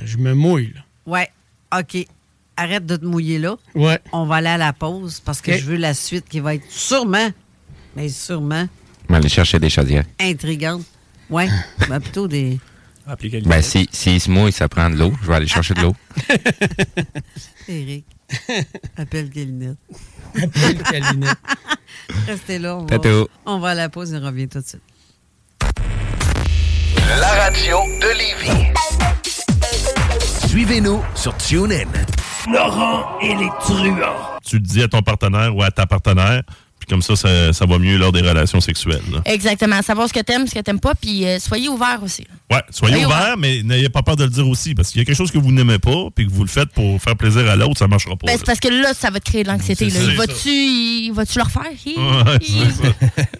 Je 0.02 0.16
me 0.16 0.34
mouille, 0.34 0.72
là. 0.74 0.80
Ouais, 1.06 1.30
OK. 1.78 2.06
Arrête 2.56 2.86
de 2.86 2.96
te 2.96 3.04
mouiller 3.04 3.38
là. 3.38 3.56
Ouais. 3.74 3.98
On 4.12 4.26
va 4.26 4.36
aller 4.36 4.48
à 4.48 4.56
la 4.56 4.72
pause 4.72 5.20
parce 5.20 5.40
que 5.40 5.56
je 5.56 5.64
veux 5.64 5.76
la 5.76 5.92
suite 5.92 6.28
qui 6.28 6.38
va 6.40 6.54
être 6.54 6.70
sûrement, 6.70 7.30
mais 7.96 8.08
sûrement. 8.08 8.68
On 9.08 9.12
va 9.12 9.18
aller 9.18 9.28
chercher 9.28 9.58
des 9.58 9.70
chaudières. 9.70 10.04
Intrigante. 10.20 10.84
Ouais, 11.30 11.48
ben 11.88 12.00
plutôt 12.00 12.28
des. 12.28 12.60
Ben, 13.06 13.60
si, 13.62 13.88
si 13.92 14.18
se 14.18 14.30
mouille, 14.30 14.52
ça 14.52 14.68
prend 14.68 14.88
de 14.88 14.96
l'eau. 14.96 15.12
Je 15.22 15.28
vais 15.28 15.34
aller 15.34 15.46
chercher 15.46 15.74
de 15.74 15.82
l'eau. 15.82 15.94
Eric, 17.68 18.06
appelle 18.96 19.28
Galinette. 19.28 19.76
appelle 20.34 20.82
Galinette. 20.90 21.36
Restez 22.26 22.58
là. 22.58 22.76
On 22.76 22.86
va, 22.86 23.24
on 23.46 23.58
va 23.58 23.68
à 23.70 23.74
la 23.74 23.88
pause 23.88 24.12
et 24.14 24.16
on 24.16 24.24
revient 24.24 24.48
tout 24.48 24.60
de 24.60 24.66
suite. 24.66 24.82
La 27.06 27.28
radio 27.44 27.76
de 28.00 28.08
Lévis. 28.18 28.72
Suivez-nous 30.48 31.02
sur 31.14 31.36
TuneIn. 31.36 31.84
Laurent 32.50 33.18
et 33.20 33.34
les 33.34 33.48
truands. 33.60 34.38
Tu 34.44 34.56
le 34.56 34.62
dis 34.62 34.82
à 34.82 34.88
ton 34.88 35.02
partenaire 35.02 35.54
ou 35.54 35.62
à 35.62 35.70
ta 35.70 35.86
partenaire, 35.86 36.42
comme 36.88 37.02
ça, 37.02 37.16
ça, 37.16 37.66
va 37.66 37.78
mieux 37.78 37.96
lors 37.96 38.12
des 38.12 38.20
relations 38.20 38.60
sexuelles. 38.60 39.00
Exactement. 39.24 39.80
Savoir 39.82 40.08
ce 40.08 40.12
que 40.12 40.20
t'aimes, 40.20 40.46
ce 40.46 40.54
que 40.54 40.60
t'aimes 40.60 40.80
pas, 40.80 40.94
puis 40.94 41.26
euh, 41.26 41.38
soyez 41.38 41.68
ouverts 41.68 42.00
aussi. 42.02 42.26
Ouais, 42.50 42.62
soyez, 42.70 43.04
ouverts, 43.04 43.36
mais 43.38 43.62
n'ayez 43.62 43.88
pas 43.88 44.02
peur 44.02 44.16
de 44.16 44.24
le 44.24 44.30
dire 44.30 44.48
aussi. 44.48 44.74
Parce 44.74 44.90
qu'il 44.90 45.00
y 45.00 45.02
a 45.02 45.04
quelque 45.04 45.16
chose 45.16 45.30
que 45.30 45.38
vous 45.38 45.52
n'aimez 45.52 45.78
pas, 45.78 46.08
puis 46.14 46.26
que 46.26 46.32
vous 46.32 46.42
le 46.42 46.48
faites 46.48 46.70
pour 46.70 47.00
faire 47.00 47.16
plaisir 47.16 47.48
à 47.48 47.56
l'autre, 47.56 47.78
ça 47.78 47.88
marchera 47.88 48.16
pas. 48.16 48.26
Ben, 48.26 48.36
c'est 48.36 48.46
parce 48.46 48.60
que 48.60 48.68
là, 48.68 48.92
ça 48.94 49.10
va 49.10 49.20
te 49.20 49.24
créer 49.24 49.42
de 49.42 49.48
l'anxiété. 49.48 49.86
Il 49.86 50.16
va-tu 50.16 51.12
va 51.12 51.22
le 51.22 51.42
refaire? 51.42 51.62
Ouais, 51.86 52.38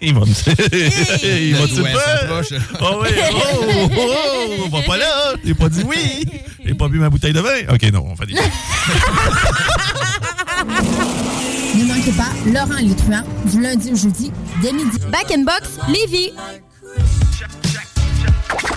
il 0.01 0.13
va 0.13 0.19
me 0.21 1.45
Il 1.45 1.55
va 1.55 1.67
te 1.67 1.83
faire? 1.83 2.41
Oh 2.81 3.01
oui, 3.01 3.09
oh, 3.31 3.65
oh, 3.65 3.89
oh, 3.97 4.65
on 4.65 4.69
va 4.69 4.81
pas 4.81 4.97
là. 4.97 5.33
Il 5.43 5.55
pas 5.55 5.69
dit 5.69 5.83
oui. 5.85 6.25
Il 6.65 6.75
pas 6.75 6.87
bu 6.87 6.99
ma 6.99 7.09
bouteille 7.09 7.33
de 7.33 7.39
vin? 7.39 7.61
OK, 7.69 7.83
non, 7.91 8.05
on 8.09 8.15
fait 8.15 8.25
des... 8.25 8.35
Manquez 12.05 12.17
pas 12.17 12.51
Laurent 12.51 12.81
Létruant 12.81 13.23
du 13.45 13.61
lundi 13.61 13.91
au 13.91 13.95
jeudi 13.95 14.31
dès 14.61 14.71
midi. 14.71 14.97
Back 15.11 15.31
in 15.31 15.43
Box, 15.43 15.79
Lévis. 15.87 16.33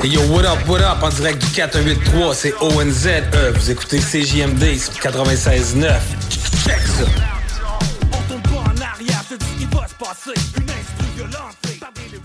Hey 0.02 0.10
yo, 0.10 0.20
what 0.30 0.46
up, 0.46 0.66
what 0.66 0.80
up, 0.80 1.02
en 1.02 1.10
direct 1.10 1.44
du 1.44 1.50
4183, 1.52 2.34
c'est 2.34 2.54
ONZ. 2.62 3.06
E. 3.06 3.52
Vous 3.54 3.70
écoutez 3.70 3.98
CJMD 3.98 4.78
sur 4.78 4.94
96.9. 4.94 6.00
Check 6.64 6.80
ça. 6.80 7.04
On 8.12 8.22
tourne 8.28 8.42
pas 8.42 8.70
en 8.70 8.80
arrière, 8.80 9.22
te 9.28 9.34
dis 9.34 9.44
qu'il 9.58 9.68
va 9.68 9.86
se 9.86 9.94
passer 9.94 10.40
une 10.56 10.70
instru 10.70 11.06
violente. 11.16 11.67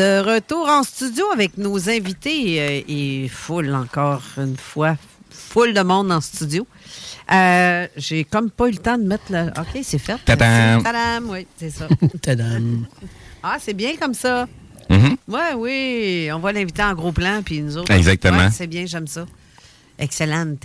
De 0.00 0.22
retour 0.22 0.66
en 0.66 0.82
studio 0.82 1.26
avec 1.30 1.58
nos 1.58 1.90
invités 1.90 2.58
euh, 2.58 2.80
et 2.88 3.28
full 3.28 3.74
encore 3.74 4.22
une 4.38 4.56
fois, 4.56 4.96
full 5.28 5.74
de 5.74 5.82
monde 5.82 6.10
en 6.10 6.22
studio. 6.22 6.66
Euh, 7.30 7.86
j'ai 7.98 8.24
comme 8.24 8.50
pas 8.50 8.68
eu 8.68 8.70
le 8.70 8.78
temps 8.78 8.96
de 8.96 9.04
mettre 9.04 9.24
le. 9.28 9.48
OK, 9.48 9.78
c'est 9.82 9.98
fait. 9.98 10.16
Tadam! 10.24 10.82
Tadam, 10.82 11.28
oui, 11.28 11.46
c'est 11.58 11.68
ça. 11.68 11.86
Tadam! 12.22 12.86
Ah, 13.42 13.58
c'est 13.60 13.74
bien 13.74 13.94
comme 13.96 14.14
ça. 14.14 14.48
Mm-hmm. 14.88 15.16
Oui, 15.28 15.40
oui. 15.58 16.30
On 16.32 16.38
va 16.38 16.52
l'inviter 16.52 16.82
en 16.82 16.94
gros 16.94 17.12
plan, 17.12 17.42
puis 17.44 17.60
nous 17.60 17.76
autres. 17.76 17.92
Exactement. 17.92 18.48
c'est 18.50 18.68
bien, 18.68 18.86
j'aime 18.86 19.06
ça. 19.06 19.26
Excellente. 19.98 20.64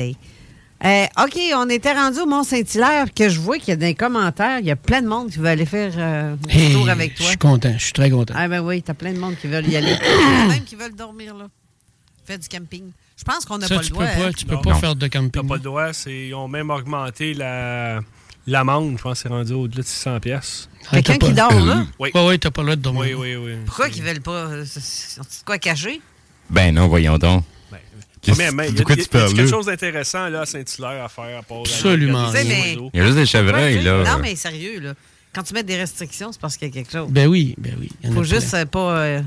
Euh, 0.86 1.06
OK, 1.24 1.40
on 1.56 1.68
était 1.70 1.94
rendu 1.94 2.20
au 2.20 2.26
Mont-Saint-Hilaire, 2.28 3.08
que 3.14 3.28
je 3.28 3.40
vois 3.40 3.58
qu'il 3.58 3.70
y 3.70 3.72
a 3.72 3.76
des 3.76 3.96
commentaires. 3.96 4.60
Il 4.60 4.66
y 4.68 4.72
a 4.72 4.76
plein 4.76 5.02
de 5.02 5.08
monde 5.08 5.32
qui 5.32 5.40
veut 5.40 5.48
aller 5.48 5.66
faire 5.66 5.94
euh, 5.98 6.36
un 6.36 6.72
tour 6.74 6.88
avec 6.90 7.16
toi. 7.16 7.24
Je 7.26 7.30
suis 7.30 7.38
content, 7.40 7.74
je 7.76 7.84
suis 7.86 7.94
très 7.94 8.12
content. 8.12 8.36
Ah 8.38 8.48
ben 8.48 8.60
oui, 8.62 8.84
t'as 8.84 8.94
plein 8.94 9.12
de 9.14 9.18
monde 9.18 9.36
qui 9.36 9.48
veulent 9.48 9.68
y 9.68 9.76
aller. 9.76 9.96
Il 10.00 10.22
y 10.22 10.42
en 10.42 10.46
a 10.46 10.54
même 10.54 10.64
qui 10.64 10.76
veulent 10.76 10.96
dormir 10.96 11.36
là. 11.36 11.48
Faire 12.26 12.38
du 12.38 12.48
camping. 12.48 12.92
Je 13.18 13.24
pense 13.24 13.46
qu'on 13.46 13.58
n'a 13.58 13.68
pas 13.68 13.76
le 13.78 13.82
tu 13.82 13.90
peux 13.92 13.96
droit. 13.96 14.06
pas- 14.06 14.26
hein. 14.28 14.32
tu 14.38 14.46
peux 14.46 14.62
pas 14.62 14.70
Non. 14.74 14.80
faire 14.80 14.96
de 14.96 15.08
camping. 15.08 15.32
T'as 15.42 15.48
pas 15.48 15.56
le 15.56 15.62
droit. 15.62 15.94
c'est- 15.94 16.28
Ils 16.28 16.34
ont 16.36 16.48
même 16.48 16.70
augmenté 16.70 17.34
la 17.34 18.00
l'amende. 18.46 18.96
Je 18.98 19.02
pense 19.02 19.14
que 19.24 19.24
c'est 19.24 19.34
rendu 19.34 19.54
au-delà 19.54 19.82
de 19.82 19.88
600 19.88 20.20
pièces. 20.20 20.70
Quelqu'un 20.92 21.18
qui 21.18 21.34
dort 21.34 21.52
là? 21.66 21.84
Oui. 21.98 22.12
Oui, 22.14 22.22
oui, 22.28 22.40
t'as 22.40 22.52
pas 22.52 22.62
le 22.62 22.68
droit 22.68 22.76
de 22.76 22.82
dormir. 22.82 23.02
Oui, 23.20 23.36
oui, 23.36 23.36
oui. 23.44 23.54
Pourquoi 23.66 23.90
qu'ils 23.90 24.04
veulent 24.04 24.22
pas? 24.22 24.32
euh, 24.32 24.66
c'est- 24.68 25.20
de 25.20 25.26
quoi 25.46 25.58
cacher? 25.58 26.00
Ben 26.50 26.74
non, 26.76 26.88
voyons 26.88 27.18
donc. 27.18 27.44
Qu'est-ce- 28.26 28.38
Mais, 28.38 28.52
mais, 28.52 28.68
il 28.68 28.72
y 28.72 28.76
de 28.76 28.82
a, 28.82 28.84
quoi 28.84 28.96
il 28.96 29.02
y 29.02 29.08
tu 29.08 29.16
a- 29.16 29.20
il 29.20 29.22
y 29.22 29.24
a 29.24 29.26
parles, 29.28 29.38
quelque 29.38 29.50
chose 29.50 29.66
d'intéressant 29.68 30.30
là, 30.30 30.42
à 30.42 30.46
Saint-Hilaire 30.46 31.04
à 31.06 31.10
faire 31.10 31.40
à 31.40 31.44
part 31.44 31.60
Absolument. 31.62 32.32
la- 32.32 32.44
mais- 32.44 32.78
Il 32.94 33.00
y 33.00 33.02
a 33.02 33.06
juste 33.06 33.18
des 33.18 33.26
chevreuils, 33.26 33.76
Ouais, 33.78 33.82
là. 33.84 34.04
Non, 34.04 34.20
mais 34.22 34.36
sérieux, 34.36 34.80
là. 34.80 34.94
Quand 35.34 35.44
tu 35.44 35.54
mets 35.54 35.64
des 35.64 35.76
restrictions, 35.78 36.32
c'est 36.32 36.40
parce 36.42 36.56
qu'il 36.58 36.68
y 36.70 36.72
a 36.72 36.74
quelque 36.74 36.92
chose. 36.92 37.08
Ben 37.10 37.28
oui, 37.28 37.56
ben 37.58 37.74
oui. 37.80 37.90
il 38.04 38.12
Faut 38.14 38.24
juste 38.24 38.54
euh, 38.54 38.66
pas. 38.66 38.98
euh, 38.98 39.22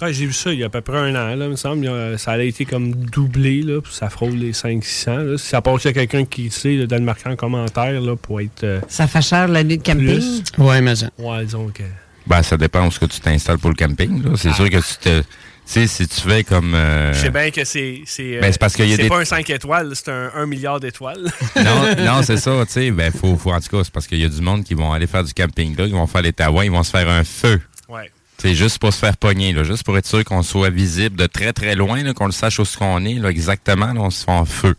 Ouais, 0.00 0.12
j'ai 0.12 0.26
vu 0.26 0.32
ça 0.32 0.52
il 0.52 0.58
y 0.58 0.62
a 0.64 0.66
à 0.66 0.68
peu 0.68 0.80
près 0.80 0.96
un 0.98 1.10
an, 1.14 1.36
là, 1.36 1.44
il 1.44 1.50
me 1.50 1.56
semble. 1.56 1.86
A- 1.86 2.18
Ça 2.18 2.32
a 2.32 2.38
été 2.42 2.64
comme 2.64 2.92
doublé, 2.92 3.62
là, 3.62 3.80
puis 3.80 3.92
ça 3.94 4.08
frôle 4.10 4.32
les 4.32 4.52
500-600. 4.52 5.18
là. 5.18 5.38
Si 5.38 5.46
ça 5.46 5.60
passe 5.60 5.86
à 5.86 5.92
quelqu'un 5.92 6.24
qui 6.24 6.50
sait, 6.50 6.74
là, 6.74 6.86
de 6.86 6.94
le 6.96 7.02
marquer 7.02 7.28
en 7.28 7.36
commentaire, 7.36 8.00
là, 8.00 8.16
pour 8.16 8.40
être. 8.40 8.64
euh, 8.64 8.80
Ça 8.88 9.06
fait 9.06 9.22
cher 9.22 9.46
la 9.46 9.62
nuit 9.62 9.78
de 9.78 9.82
camping? 9.84 10.04
plus. 10.06 10.42
Ouais, 10.58 10.80
mais. 10.80 10.94
Ouais, 11.18 11.44
disons 11.44 11.68
que. 11.68 11.84
Ben, 12.26 12.42
ça 12.42 12.56
dépend 12.56 12.86
où 12.86 12.90
ce 12.90 12.98
que 12.98 13.04
tu 13.04 13.20
t'installes 13.20 13.58
pour 13.58 13.70
le 13.70 13.76
camping. 13.76 14.24
là. 14.24 14.30
C'est 14.36 14.48
Ah. 14.48 14.54
sûr 14.54 14.70
que 14.70 14.78
tu 14.78 14.96
te. 15.00 15.22
Tu 15.66 15.72
sais, 15.74 15.86
si 15.86 16.08
tu 16.08 16.20
fais 16.20 16.44
comme. 16.44 16.74
euh, 16.74 17.12
Je 17.14 17.18
sais 17.20 17.30
bien 17.30 17.50
que 17.50 17.64
c'est. 17.64 18.02
C'est 18.04 18.40
Ben, 18.40 18.52
c'est 18.52 18.58
parce 18.58 18.74
qu'il 18.74 18.88
y 18.88 18.92
a 18.92 18.96
c'est 18.96 19.02
des- 19.04 19.08
pas 19.08 19.20
un 19.20 19.24
5 19.24 19.48
étoiles, 19.48 19.92
c'est 19.94 20.10
un 20.10 20.30
1 20.34 20.46
milliard 20.46 20.80
d'étoiles. 20.80 21.30
Non, 21.56 22.04
non 22.04 22.22
c'est 22.22 22.36
ça, 22.36 22.64
tu 22.66 22.72
sais. 22.72 22.90
Ben, 22.90 23.12
faut, 23.12 23.36
faut, 23.36 23.52
en 23.52 23.60
tout 23.60 23.76
cas, 23.76 23.84
c'est 23.84 23.92
parce 23.92 24.06
qu'il 24.06 24.18
y 24.18 24.24
a 24.24 24.28
du 24.28 24.40
monde 24.42 24.64
qui 24.64 24.74
vont 24.74 24.92
aller 24.92 25.06
faire 25.06 25.24
du 25.24 25.32
camping 25.32 25.76
là, 25.76 25.86
ils 25.86 25.92
vont 25.92 26.06
faire 26.06 26.22
les 26.22 26.32
taouins, 26.32 26.64
ils 26.64 26.70
vont 26.70 26.82
se 26.82 26.90
faire 26.90 27.08
un 27.08 27.24
feu. 27.24 27.60
Ouais. 27.88 28.10
C'est 28.38 28.54
juste 28.54 28.80
pour 28.80 28.92
se 28.92 28.98
faire 28.98 29.16
pogner, 29.16 29.52
là, 29.52 29.62
juste 29.62 29.84
pour 29.84 29.96
être 29.96 30.06
sûr 30.06 30.24
qu'on 30.24 30.42
soit 30.42 30.70
visible 30.70 31.16
de 31.16 31.26
très 31.26 31.52
très 31.52 31.76
loin, 31.76 32.02
là, 32.02 32.12
qu'on 32.12 32.26
le 32.26 32.32
sache 32.32 32.58
où 32.58 32.64
ce 32.64 32.76
qu'on 32.76 33.04
est, 33.04 33.14
là, 33.14 33.28
exactement, 33.30 33.92
là, 33.92 34.00
on 34.00 34.10
se 34.10 34.24
fait 34.24 34.30
en 34.32 34.44
feu. 34.44 34.74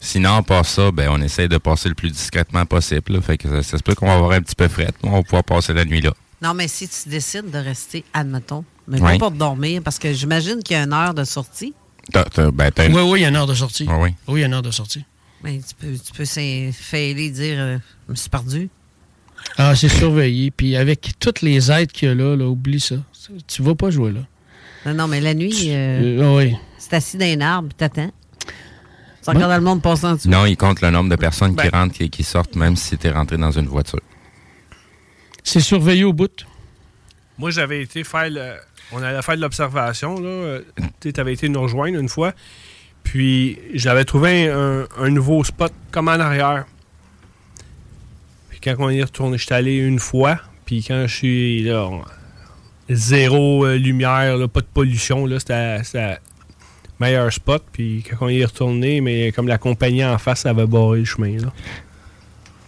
Sinon, 0.00 0.42
pas 0.42 0.62
ça, 0.64 0.90
ben, 0.92 1.08
on 1.10 1.20
essaie 1.22 1.48
de 1.48 1.56
passer 1.56 1.88
le 1.88 1.94
plus 1.94 2.10
discrètement 2.10 2.66
possible. 2.66 3.14
là. 3.14 3.20
fait 3.22 3.38
que 3.38 3.48
ça, 3.48 3.62
ça 3.62 3.78
se 3.78 3.82
peut 3.82 3.94
qu'on 3.94 4.06
va 4.06 4.14
avoir 4.14 4.32
un 4.32 4.42
petit 4.42 4.54
peu 4.54 4.68
fret, 4.68 4.90
on 5.02 5.10
va 5.12 5.22
pouvoir 5.22 5.42
passer 5.44 5.72
la 5.72 5.86
nuit 5.86 6.02
là. 6.02 6.12
Non, 6.42 6.52
mais 6.52 6.68
si 6.68 6.86
tu 6.86 7.08
décides 7.08 7.50
de 7.50 7.58
rester, 7.58 8.04
admettons, 8.12 8.64
mais 8.88 9.00
Oui. 9.00 9.12
pas 9.12 9.18
pour 9.18 9.30
dormir, 9.32 9.82
parce 9.82 9.98
que 9.98 10.12
j'imagine 10.12 10.62
qu'il 10.62 10.76
y 10.76 10.80
a 10.80 10.82
une 10.84 10.92
heure 10.92 11.14
de 11.14 11.24
sortie. 11.24 11.74
Ben, 12.12 12.24
Oui, 12.92 13.02
oui, 13.02 13.20
il 13.20 13.22
y 13.22 13.24
a 13.24 13.28
une 13.28 13.36
heure 13.36 13.46
de 13.46 13.54
sortie. 13.54 13.86
Ah 13.88 13.98
oui. 13.98 14.10
Oui, 14.28 14.38
il 14.38 14.40
y 14.40 14.44
a 14.44 14.46
une 14.46 14.54
heure 14.54 14.62
de 14.62 14.70
sortie. 14.70 15.04
Mais 15.42 15.58
tu 15.58 15.74
peux, 15.74 15.92
tu 15.92 16.12
peux 16.12 17.30
dire 17.30 17.56
euh, 17.58 17.78
Je 18.06 18.12
me 18.12 18.16
suis 18.16 18.30
perdu. 18.30 18.68
Ah, 19.58 19.74
c'est 19.76 19.88
surveillé. 19.88 20.50
Puis 20.50 20.76
avec 20.76 21.12
toutes 21.18 21.42
les 21.42 21.70
aides 21.70 21.92
qu'il 21.92 22.08
y 22.08 22.10
a 22.10 22.14
là, 22.14 22.36
là, 22.36 22.46
oublie 22.46 22.80
ça. 22.80 22.96
Tu 23.46 23.62
vas 23.62 23.74
pas 23.74 23.90
jouer 23.90 24.12
là. 24.12 24.20
Non, 24.86 24.94
non, 24.94 25.08
mais 25.08 25.20
la 25.20 25.34
nuit, 25.34 25.52
euh, 25.70 26.20
Euh, 26.22 26.36
oui. 26.36 26.56
c'est 26.78 26.94
assis 26.94 27.16
dans 27.16 27.26
un 27.26 27.40
arbre, 27.40 27.68
puis 27.68 27.76
t'attends. 27.76 28.10
Tu 29.22 29.30
regardes 29.30 29.52
le 29.54 29.60
monde 29.60 29.82
passer 29.82 30.04
en 30.06 30.14
dessous. 30.14 30.28
Non, 30.28 30.46
il 30.46 30.56
compte 30.56 30.80
le 30.80 30.90
nombre 30.90 31.10
de 31.10 31.16
personnes 31.16 31.56
qui 31.56 31.68
Ben. 31.68 31.80
rentrent 31.80 32.00
et 32.00 32.08
qui 32.08 32.22
sortent, 32.22 32.54
même 32.54 32.76
si 32.76 32.96
tu 32.96 33.08
es 33.08 33.10
rentré 33.10 33.36
dans 33.36 33.50
une 33.50 33.66
voiture. 33.66 34.00
C'est 35.42 35.60
surveillé 35.60 36.04
au 36.04 36.12
bout. 36.12 36.46
Moi, 37.38 37.50
j'avais 37.50 37.82
été 37.82 38.04
faire 38.04 38.30
le. 38.30 38.54
On 38.92 39.02
allait 39.02 39.22
faire 39.22 39.36
de 39.36 39.40
l'observation. 39.42 40.16
Euh, 40.20 40.62
Tu 41.00 41.12
avais 41.18 41.32
été 41.34 41.48
nous 41.48 41.60
rejoindre 41.62 41.98
une 41.98 42.08
fois. 42.08 42.32
Puis, 43.02 43.58
j'avais 43.74 44.04
trouvé 44.04 44.48
un, 44.48 44.86
un 44.98 45.10
nouveau 45.10 45.42
spot 45.44 45.72
comme 45.90 46.08
en 46.08 46.12
arrière. 46.12 46.64
Puis, 48.48 48.60
quand 48.62 48.74
on 48.78 48.90
y 48.90 48.98
est 48.98 49.04
retourné, 49.04 49.38
j'étais 49.38 49.54
allé 49.54 49.76
une 49.76 49.98
fois. 49.98 50.38
Puis, 50.64 50.82
quand 50.86 51.04
je 51.06 51.14
suis 51.14 51.62
là, 51.62 51.84
on- 51.86 52.02
zéro 52.88 53.64
euh, 53.66 53.76
lumière, 53.76 54.36
là, 54.36 54.48
pas 54.48 54.60
de 54.60 54.66
pollution, 54.66 55.26
c'était 55.38 55.78
le 55.94 56.16
meilleur 57.00 57.32
spot. 57.32 57.64
Puis, 57.72 58.04
quand 58.08 58.26
on 58.26 58.28
y 58.28 58.40
est 58.40 58.44
retourné, 58.44 59.00
mais 59.00 59.32
comme 59.32 59.48
la 59.48 59.58
compagnie 59.58 60.04
en 60.04 60.18
face 60.18 60.46
avait 60.46 60.66
barré 60.66 61.00
le 61.00 61.04
chemin, 61.04 61.38
là. 61.38 61.52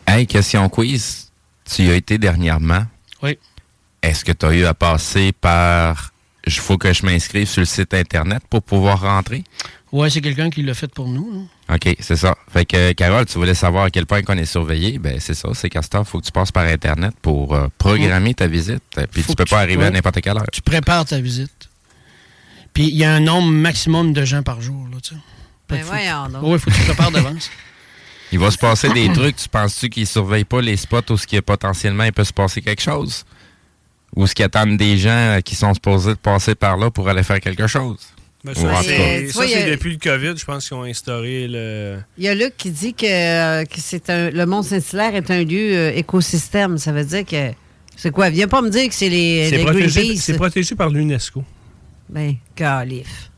Hey, 0.07 0.27
question 0.27 0.69
quiz. 0.69 1.31
Tu 1.64 1.83
y 1.83 1.91
as 1.91 1.95
été 1.97 2.16
dernièrement? 2.19 2.85
Oui. 3.23 3.39
Est-ce 4.03 4.25
que 4.25 4.33
tu 4.33 4.47
as 4.47 4.53
eu 4.55 4.65
à 4.65 4.75
passer 4.75 5.33
par. 5.33 6.13
Il 6.47 6.53
faut 6.53 6.79
que 6.79 6.93
je 6.93 7.05
m'inscrive 7.05 7.47
sur 7.47 7.61
le 7.61 7.67
site 7.67 7.93
Internet 7.95 8.43
pour 8.49 8.63
pouvoir 8.63 9.01
rentrer? 9.03 9.45
Ouais, 9.93 10.09
c'est 10.11 10.21
quelqu'un 10.21 10.51
qui 10.51 10.63
l'a 10.63 10.75
fait 10.75 10.89
pour 10.93 11.09
nous. 11.09 11.49
OK, 11.73 11.97
c'est 12.01 12.17
ça. 12.17 12.37
Fait 12.53 12.65
que, 12.65 12.93
Carole, 12.93 13.27
tu 13.27 13.35
voulais 13.39 13.55
savoir 13.55 13.85
à 13.85 13.91
quel 13.91 14.07
point 14.07 14.23
qu'on 14.23 14.37
est 14.39 14.45
surveillé? 14.47 14.99
Ben, 14.99 15.19
c'est 15.19 15.35
ça. 15.35 15.49
C'est 15.55 15.69
qu'à 15.69 15.83
ce 15.83 15.89
temps, 15.89 16.03
il 16.03 16.07
faut 16.09 16.21
que 16.21 16.27
tu 16.27 16.33
passes 16.33 16.53
par 16.53 16.65
Internet 16.65 17.13
pour 17.21 17.55
euh, 17.55 17.69
programmer 17.79 18.35
ta 18.35 18.47
visite. 18.47 18.83
Euh, 18.99 19.07
Puis 19.11 19.23
Faut 19.23 19.33
tu 19.33 19.37
peux 19.37 19.45
pas 19.45 19.57
tu- 19.57 19.63
arriver 19.63 19.85
à 19.87 19.91
n'importe 19.91 20.21
quelle 20.21 20.37
heure. 20.37 20.47
Tu 20.53 20.63
prépares 20.63 21.05
ta 21.07 21.21
visite. 21.21 21.69
Puis 22.75 22.85
il 22.89 22.97
y 22.97 23.05
a 23.05 23.13
un 23.15 23.21
nombre 23.21 23.49
maximum 23.51 24.13
de 24.13 24.25
gens 24.25 24.43
par 24.43 24.61
jour. 24.61 24.87
Là, 24.93 24.99
tu 25.03 25.15
sais. 25.15 25.21
Ben 25.69 25.83
voyons. 25.83 26.29
Oui, 26.43 26.53
il 26.55 26.59
faut 26.59 26.71
que 26.71 26.77
tu 26.77 26.83
prépares 26.85 27.11
d'avance. 27.11 27.51
Il 28.33 28.39
va 28.39 28.51
se 28.51 28.59
passer 28.59 28.91
des 28.91 29.11
trucs. 29.13 29.37
Tu 29.37 29.49
penses-tu 29.49 29.89
qu'ils 29.89 30.07
surveillent 30.07 30.45
pas 30.45 30.61
les 30.61 30.77
spots 30.77 31.01
où 31.11 31.17
ce 31.17 31.27
qui 31.27 31.37
est 31.37 31.41
potentiellement 31.43 32.05
il 32.05 32.13
peut 32.13 32.25
se 32.25 32.33
passer 32.33 32.61
quelque 32.61 32.83
chose? 32.83 33.25
Ou 34.17 34.27
ce 34.27 34.35
qu'ils 34.35 34.45
attendent 34.45 34.77
des 34.77 34.97
gens 34.99 35.11
euh, 35.11 35.41
qui 35.41 35.55
sont 35.55 35.75
supposés 35.75 36.11
de 36.13 36.19
passer 36.19 36.55
par 36.55 36.77
là 36.77 36.91
pour 36.91 37.09
aller 37.09 37.23
faire 37.23 37.41
quelque 37.41 37.67
chose? 37.67 37.99
Ben, 38.45 38.55
ça, 38.55 38.83
c'est 38.83 39.29
ça, 39.31 39.43
a- 39.43 39.71
depuis 39.71 39.93
le 39.93 39.99
COVID, 39.99 40.35
je 40.39 40.45
pense 40.45 40.69
qu'ils 40.69 40.77
ont 40.77 40.85
instauré 40.85 41.47
le. 41.49 41.99
Il 42.17 42.25
y 42.25 42.29
a 42.29 42.35
Luc 42.35 42.55
qui 42.57 42.71
dit 42.71 42.95
que, 42.95 43.05
euh, 43.07 43.65
que 43.65 43.79
c'est 43.81 44.09
un, 44.11 44.31
le 44.31 44.47
Mont 44.47 44.63
Saint-Hilaire 44.63 45.15
est 45.17 45.31
un 45.31 45.43
lieu 45.45 45.77
euh, 45.77 45.93
écosystème. 45.95 46.79
Ça 46.79 46.93
veut 46.93 47.05
dire 47.05 47.25
que. 47.27 47.51
C'est 47.97 48.13
quoi? 48.13 48.31
Viens 48.31 48.47
pas 48.47 48.63
me 48.63 48.71
dire 48.71 48.89
que 48.89 48.95
c'est 48.95 49.09
les, 49.09 49.49
C'est 49.51 49.57
les 49.59 49.65
protégé, 49.65 50.01
Greenpeace. 50.03 50.23
c'est 50.23 50.35
protégé 50.37 50.75
par 50.77 50.89
l'UNESCO. 50.89 51.43
Ben, 52.09 52.37
calif. 52.55 53.31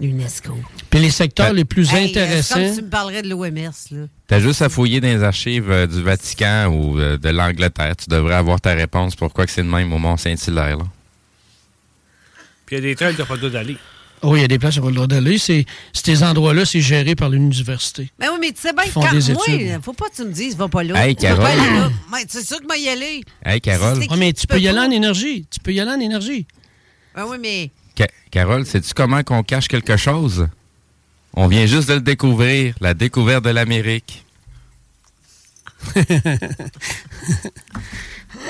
L'UNESCO. 0.00 0.56
Puis 0.88 1.00
les 1.00 1.10
secteurs 1.10 1.52
les 1.52 1.64
plus 1.66 1.92
Hey, 1.92 2.06
euh, 2.06 2.08
intéressants. 2.08 2.54
Comme 2.54 2.74
tu 2.74 2.82
me 2.82 2.88
parlerais 2.88 3.22
de 3.22 3.28
l'OMS, 3.28 3.70
là. 3.90 4.06
T'as 4.26 4.40
juste 4.40 4.62
à 4.62 4.68
fouiller 4.68 5.00
dans 5.00 5.08
les 5.08 5.22
archives 5.22 5.70
euh, 5.70 5.86
du 5.86 6.02
Vatican 6.02 6.68
ou 6.68 6.98
euh, 6.98 7.18
de 7.18 7.28
l'Angleterre. 7.28 7.96
Tu 7.96 8.08
devrais 8.08 8.36
avoir 8.36 8.60
ta 8.60 8.72
réponse 8.74 9.14
pourquoi 9.14 9.44
que 9.44 9.52
c'est 9.52 9.62
le 9.62 9.68
même 9.68 9.92
au 9.92 9.98
Mont-Saint-Hilaire. 9.98 10.78
là. 10.78 10.84
Puis 12.64 12.76
il 12.76 12.82
y 12.82 12.86
a 12.86 12.88
des 12.88 12.96
trails, 12.96 13.14
t'as 13.16 13.24
pas 13.26 13.34
le 13.34 13.40
droit 13.40 13.50
d'aller. 13.50 13.76
Oui, 14.22 14.38
il 14.38 14.42
y 14.42 14.44
a 14.44 14.48
des 14.48 14.58
places 14.58 14.76
où 14.76 14.80
on 14.82 14.86
a 14.86 14.88
le 14.90 14.94
droit 14.94 15.06
d'aller. 15.06 15.38
C'est, 15.38 15.64
ces 15.92 16.22
endroits-là, 16.22 16.64
c'est 16.64 16.80
géré 16.80 17.14
par 17.14 17.30
l'université. 17.30 18.10
Ben 18.18 18.28
oui, 18.32 18.38
mais 18.40 18.52
tu 18.52 18.60
sais 18.60 18.72
bien 18.72 18.84
que 18.84 18.90
quand 18.92 19.00
moi, 19.70 19.80
faut 19.82 19.92
pas 19.94 20.08
que 20.10 20.16
tu 20.16 20.24
me 20.24 20.32
dises, 20.32 20.56
va 20.56 20.68
pas 20.68 20.82
là. 20.82 21.06
Hey, 21.06 21.14
Va 21.14 21.20
pas 21.20 21.36
Carole. 21.36 21.46
aller 21.46 22.24
c'est 22.28 22.46
sûr 22.46 22.58
que 22.60 22.66
moi 22.66 22.76
y 22.76 22.88
aller. 22.88 23.22
Hey, 23.44 23.60
Carole. 23.60 23.98
Ouais, 23.98 24.06
mais 24.18 24.32
tu 24.32 24.46
peux 24.46 24.58
y 24.58 24.62
peux 24.64 24.68
aller 24.68 24.78
pas. 24.78 24.86
en 24.86 24.90
énergie. 24.90 25.46
Tu 25.50 25.58
peux 25.60 25.72
y 25.72 25.80
aller 25.80 25.90
en 25.90 26.00
énergie. 26.00 26.46
Ben 27.14 27.24
oui, 27.28 27.38
mais. 27.40 27.70
Ca- 28.00 28.08
Carole, 28.30 28.64
sais-tu 28.64 28.94
comment 28.94 29.22
qu'on 29.22 29.42
cache 29.42 29.68
quelque 29.68 29.96
chose? 29.96 30.48
On 31.34 31.46
vient 31.48 31.66
juste 31.66 31.88
de 31.90 31.94
le 31.94 32.00
découvrir, 32.00 32.74
la 32.80 32.94
découverte 32.94 33.44
de 33.44 33.50
l'Amérique. 33.50 34.24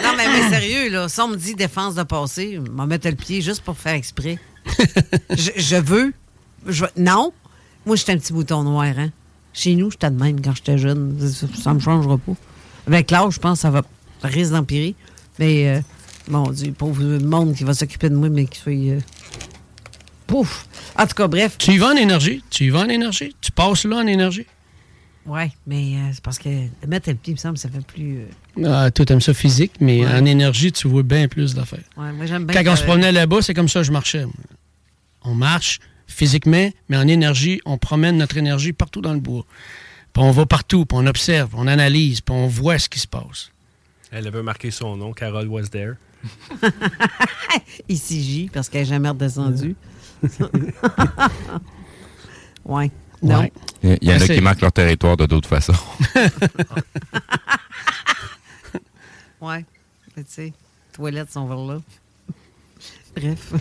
Non, 0.03 0.11
mais, 0.16 0.26
mais 0.28 0.48
sérieux, 0.51 0.90
là, 0.90 1.09
si 1.09 1.20
on 1.20 1.28
me 1.28 1.36
dit 1.36 1.55
défense 1.55 1.94
de 1.94 2.03
passé, 2.03 2.55
je 2.64 2.70
m'en 2.70 2.86
mettre 2.86 3.09
le 3.09 3.16
pied 3.16 3.40
juste 3.40 3.62
pour 3.62 3.76
faire 3.76 3.94
exprès. 3.94 4.38
je, 5.30 5.51
je 5.57 5.76
veux. 5.76 6.12
Je, 6.66 6.84
non. 6.96 7.32
Moi, 7.86 7.96
j'étais 7.96 8.12
un 8.12 8.18
petit 8.18 8.32
bouton 8.32 8.62
noir, 8.62 8.92
hein. 8.96 9.11
Chez 9.53 9.74
nous, 9.74 9.90
j'étais 9.90 10.11
de 10.11 10.22
même 10.22 10.40
quand 10.42 10.55
j'étais 10.55 10.78
jeune. 10.78 11.18
Ça, 11.32 11.46
ça 11.61 11.74
me 11.74 11.80
changera 11.80 12.18
pas. 12.18 12.32
Avec 12.86 13.11
l'âge, 13.11 13.34
je 13.34 13.40
pense 13.40 13.59
que 13.59 13.62
ça 13.62 13.70
va 13.70 13.82
ça 14.22 14.28
risque 14.28 14.53
d'empirer. 14.53 14.94
Mais, 15.38 15.68
euh, 15.68 15.80
mon 16.30 16.50
Dieu, 16.50 16.72
pauvre 16.72 17.02
monde 17.18 17.54
qui 17.54 17.64
va 17.64 17.74
s'occuper 17.74 18.08
de 18.08 18.14
moi, 18.14 18.28
mais 18.28 18.46
qui 18.46 18.58
soit. 18.58 18.72
euh, 18.72 19.00
Pouf! 20.26 20.66
En 20.96 21.06
tout 21.06 21.14
cas, 21.14 21.26
bref. 21.26 21.56
Tu 21.58 21.72
y 21.72 21.78
vas 21.78 21.88
en 21.88 21.96
énergie? 21.96 22.42
Tu 22.50 22.64
y 22.66 22.70
vas 22.70 22.80
en 22.80 22.88
énergie? 22.88 23.34
Tu 23.40 23.50
passes 23.50 23.84
là 23.84 23.96
en 23.96 24.06
énergie? 24.06 24.46
Ouais, 25.26 25.50
mais 25.66 25.96
euh, 25.96 26.10
c'est 26.12 26.22
parce 26.22 26.38
que 26.38 26.48
de 26.48 26.86
mettre 26.86 27.08
le 27.10 27.14
pied, 27.14 27.32
il 27.32 27.34
me 27.34 27.38
semble, 27.38 27.58
ça 27.58 27.68
fait 27.68 27.84
plus. 27.84 28.20
euh, 28.58 28.64
Ah, 28.66 28.90
toi, 28.90 29.04
t'aimes 29.04 29.20
ça 29.20 29.34
physique, 29.34 29.72
mais 29.80 30.00
Ouais. 30.04 30.12
en 30.12 30.24
énergie, 30.24 30.72
tu 30.72 30.88
vois 30.88 31.02
bien 31.02 31.28
plus 31.28 31.54
d'affaires. 31.54 31.84
ouais, 31.96 32.12
moi, 32.12 32.26
j'aime 32.26 32.44
bien. 32.46 32.62
Quand 32.62 32.72
on 32.72 32.76
se 32.76 32.84
promenait 32.84 33.12
là-bas, 33.12 33.42
c'est 33.42 33.54
comme 33.54 33.68
ça 33.68 33.80
que 33.80 33.86
je 33.86 33.92
marchais. 33.92 34.24
moi. 34.24 34.32
On 35.22 35.34
marche 35.34 35.80
physiquement, 36.06 36.70
mais 36.88 36.96
en 36.96 37.06
énergie, 37.06 37.60
on 37.66 37.76
promène 37.76 38.16
notre 38.16 38.36
énergie 38.38 38.72
partout 38.72 39.00
dans 39.02 39.12
le 39.12 39.20
bois. 39.20 39.44
Puis 40.12 40.22
on 40.24 40.30
va 40.30 40.46
partout, 40.46 40.86
puis 40.86 40.96
on 40.98 41.06
observe, 41.06 41.50
on 41.54 41.66
analyse, 41.66 42.20
puis 42.20 42.34
on 42.34 42.46
voit 42.48 42.78
ce 42.78 42.88
qui 42.88 42.98
se 42.98 43.06
passe. 43.06 43.50
Elle 44.10 44.26
avait 44.26 44.42
marqué 44.42 44.70
son 44.72 44.96
nom, 44.96 45.12
Carol 45.12 45.46
was 45.48 45.68
there. 45.68 45.92
Ici 47.88 48.22
J, 48.22 48.50
parce 48.52 48.68
qu'elle 48.68 48.82
n'est 48.82 48.86
jamais 48.88 49.08
redescendue. 49.08 49.76
ouais. 52.64 52.90
Non. 53.22 53.40
Ouais. 53.40 53.52
Il 53.82 53.98
y, 54.02 54.12
en 54.12 54.20
a 54.20 54.26
qui 54.26 54.40
marquent 54.40 54.60
leur 54.60 54.72
territoire 54.72 55.16
de 55.16 55.26
d'autres 55.26 55.48
façons. 55.48 55.72
Ouais. 59.40 59.64
Mais 60.16 60.24
tu 60.24 60.32
sais, 60.32 60.44
les 60.44 60.52
toilettes 60.92 61.32
sont 61.32 61.46
vers 61.46 61.56
là. 61.56 61.80
Bref. 63.16 63.54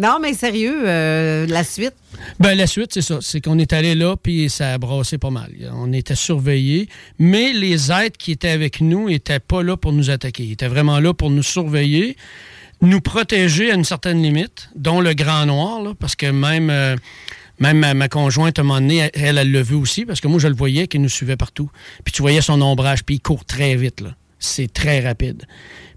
Non, 0.00 0.18
mais 0.20 0.32
sérieux, 0.34 0.82
euh, 0.86 1.46
la 1.46 1.64
suite? 1.64 1.94
Ben, 2.38 2.54
la 2.56 2.66
suite, 2.66 2.92
c'est 2.94 3.02
ça. 3.02 3.18
C'est 3.20 3.40
qu'on 3.40 3.58
est 3.58 3.72
allé 3.72 3.94
là, 3.94 4.16
puis 4.16 4.48
ça 4.48 4.74
a 4.74 4.78
brassé 4.78 5.18
pas 5.18 5.30
mal. 5.30 5.52
On 5.74 5.92
était 5.92 6.14
surveillés, 6.14 6.88
mais 7.18 7.52
les 7.52 7.90
êtres 7.90 8.16
qui 8.16 8.32
étaient 8.32 8.50
avec 8.50 8.80
nous 8.80 9.08
n'étaient 9.08 9.40
pas 9.40 9.62
là 9.62 9.76
pour 9.76 9.92
nous 9.92 10.10
attaquer. 10.10 10.44
Ils 10.44 10.52
étaient 10.52 10.68
vraiment 10.68 11.00
là 11.00 11.14
pour 11.14 11.30
nous 11.30 11.42
surveiller, 11.42 12.16
nous 12.80 13.00
protéger 13.00 13.72
à 13.72 13.74
une 13.74 13.84
certaine 13.84 14.22
limite, 14.22 14.70
dont 14.76 15.00
le 15.00 15.14
grand 15.14 15.46
noir, 15.46 15.82
là, 15.82 15.94
parce 15.98 16.14
que 16.14 16.26
même, 16.26 16.70
euh, 16.70 16.96
Même 17.60 17.80
ma, 17.92 18.08
conjointe, 18.08 18.56
à 18.60 18.62
un 18.62 18.64
moment 18.64 18.80
donné, 18.80 18.98
elle, 18.98 19.10
elle 19.14 19.38
elle 19.38 19.50
l'a 19.50 19.62
vu 19.62 19.74
aussi, 19.74 20.06
parce 20.06 20.20
que 20.20 20.28
moi, 20.28 20.38
je 20.38 20.46
le 20.46 20.54
voyais 20.54 20.86
qu'il 20.86 21.02
nous 21.02 21.08
suivait 21.08 21.36
partout. 21.36 21.68
Puis 22.04 22.12
tu 22.12 22.22
voyais 22.22 22.40
son 22.40 22.62
ombrage, 22.62 23.02
puis 23.04 23.16
il 23.16 23.20
court 23.20 23.44
très 23.44 23.74
vite, 23.74 24.00
là. 24.00 24.14
C'est 24.38 24.72
très 24.72 25.00
rapide. 25.00 25.42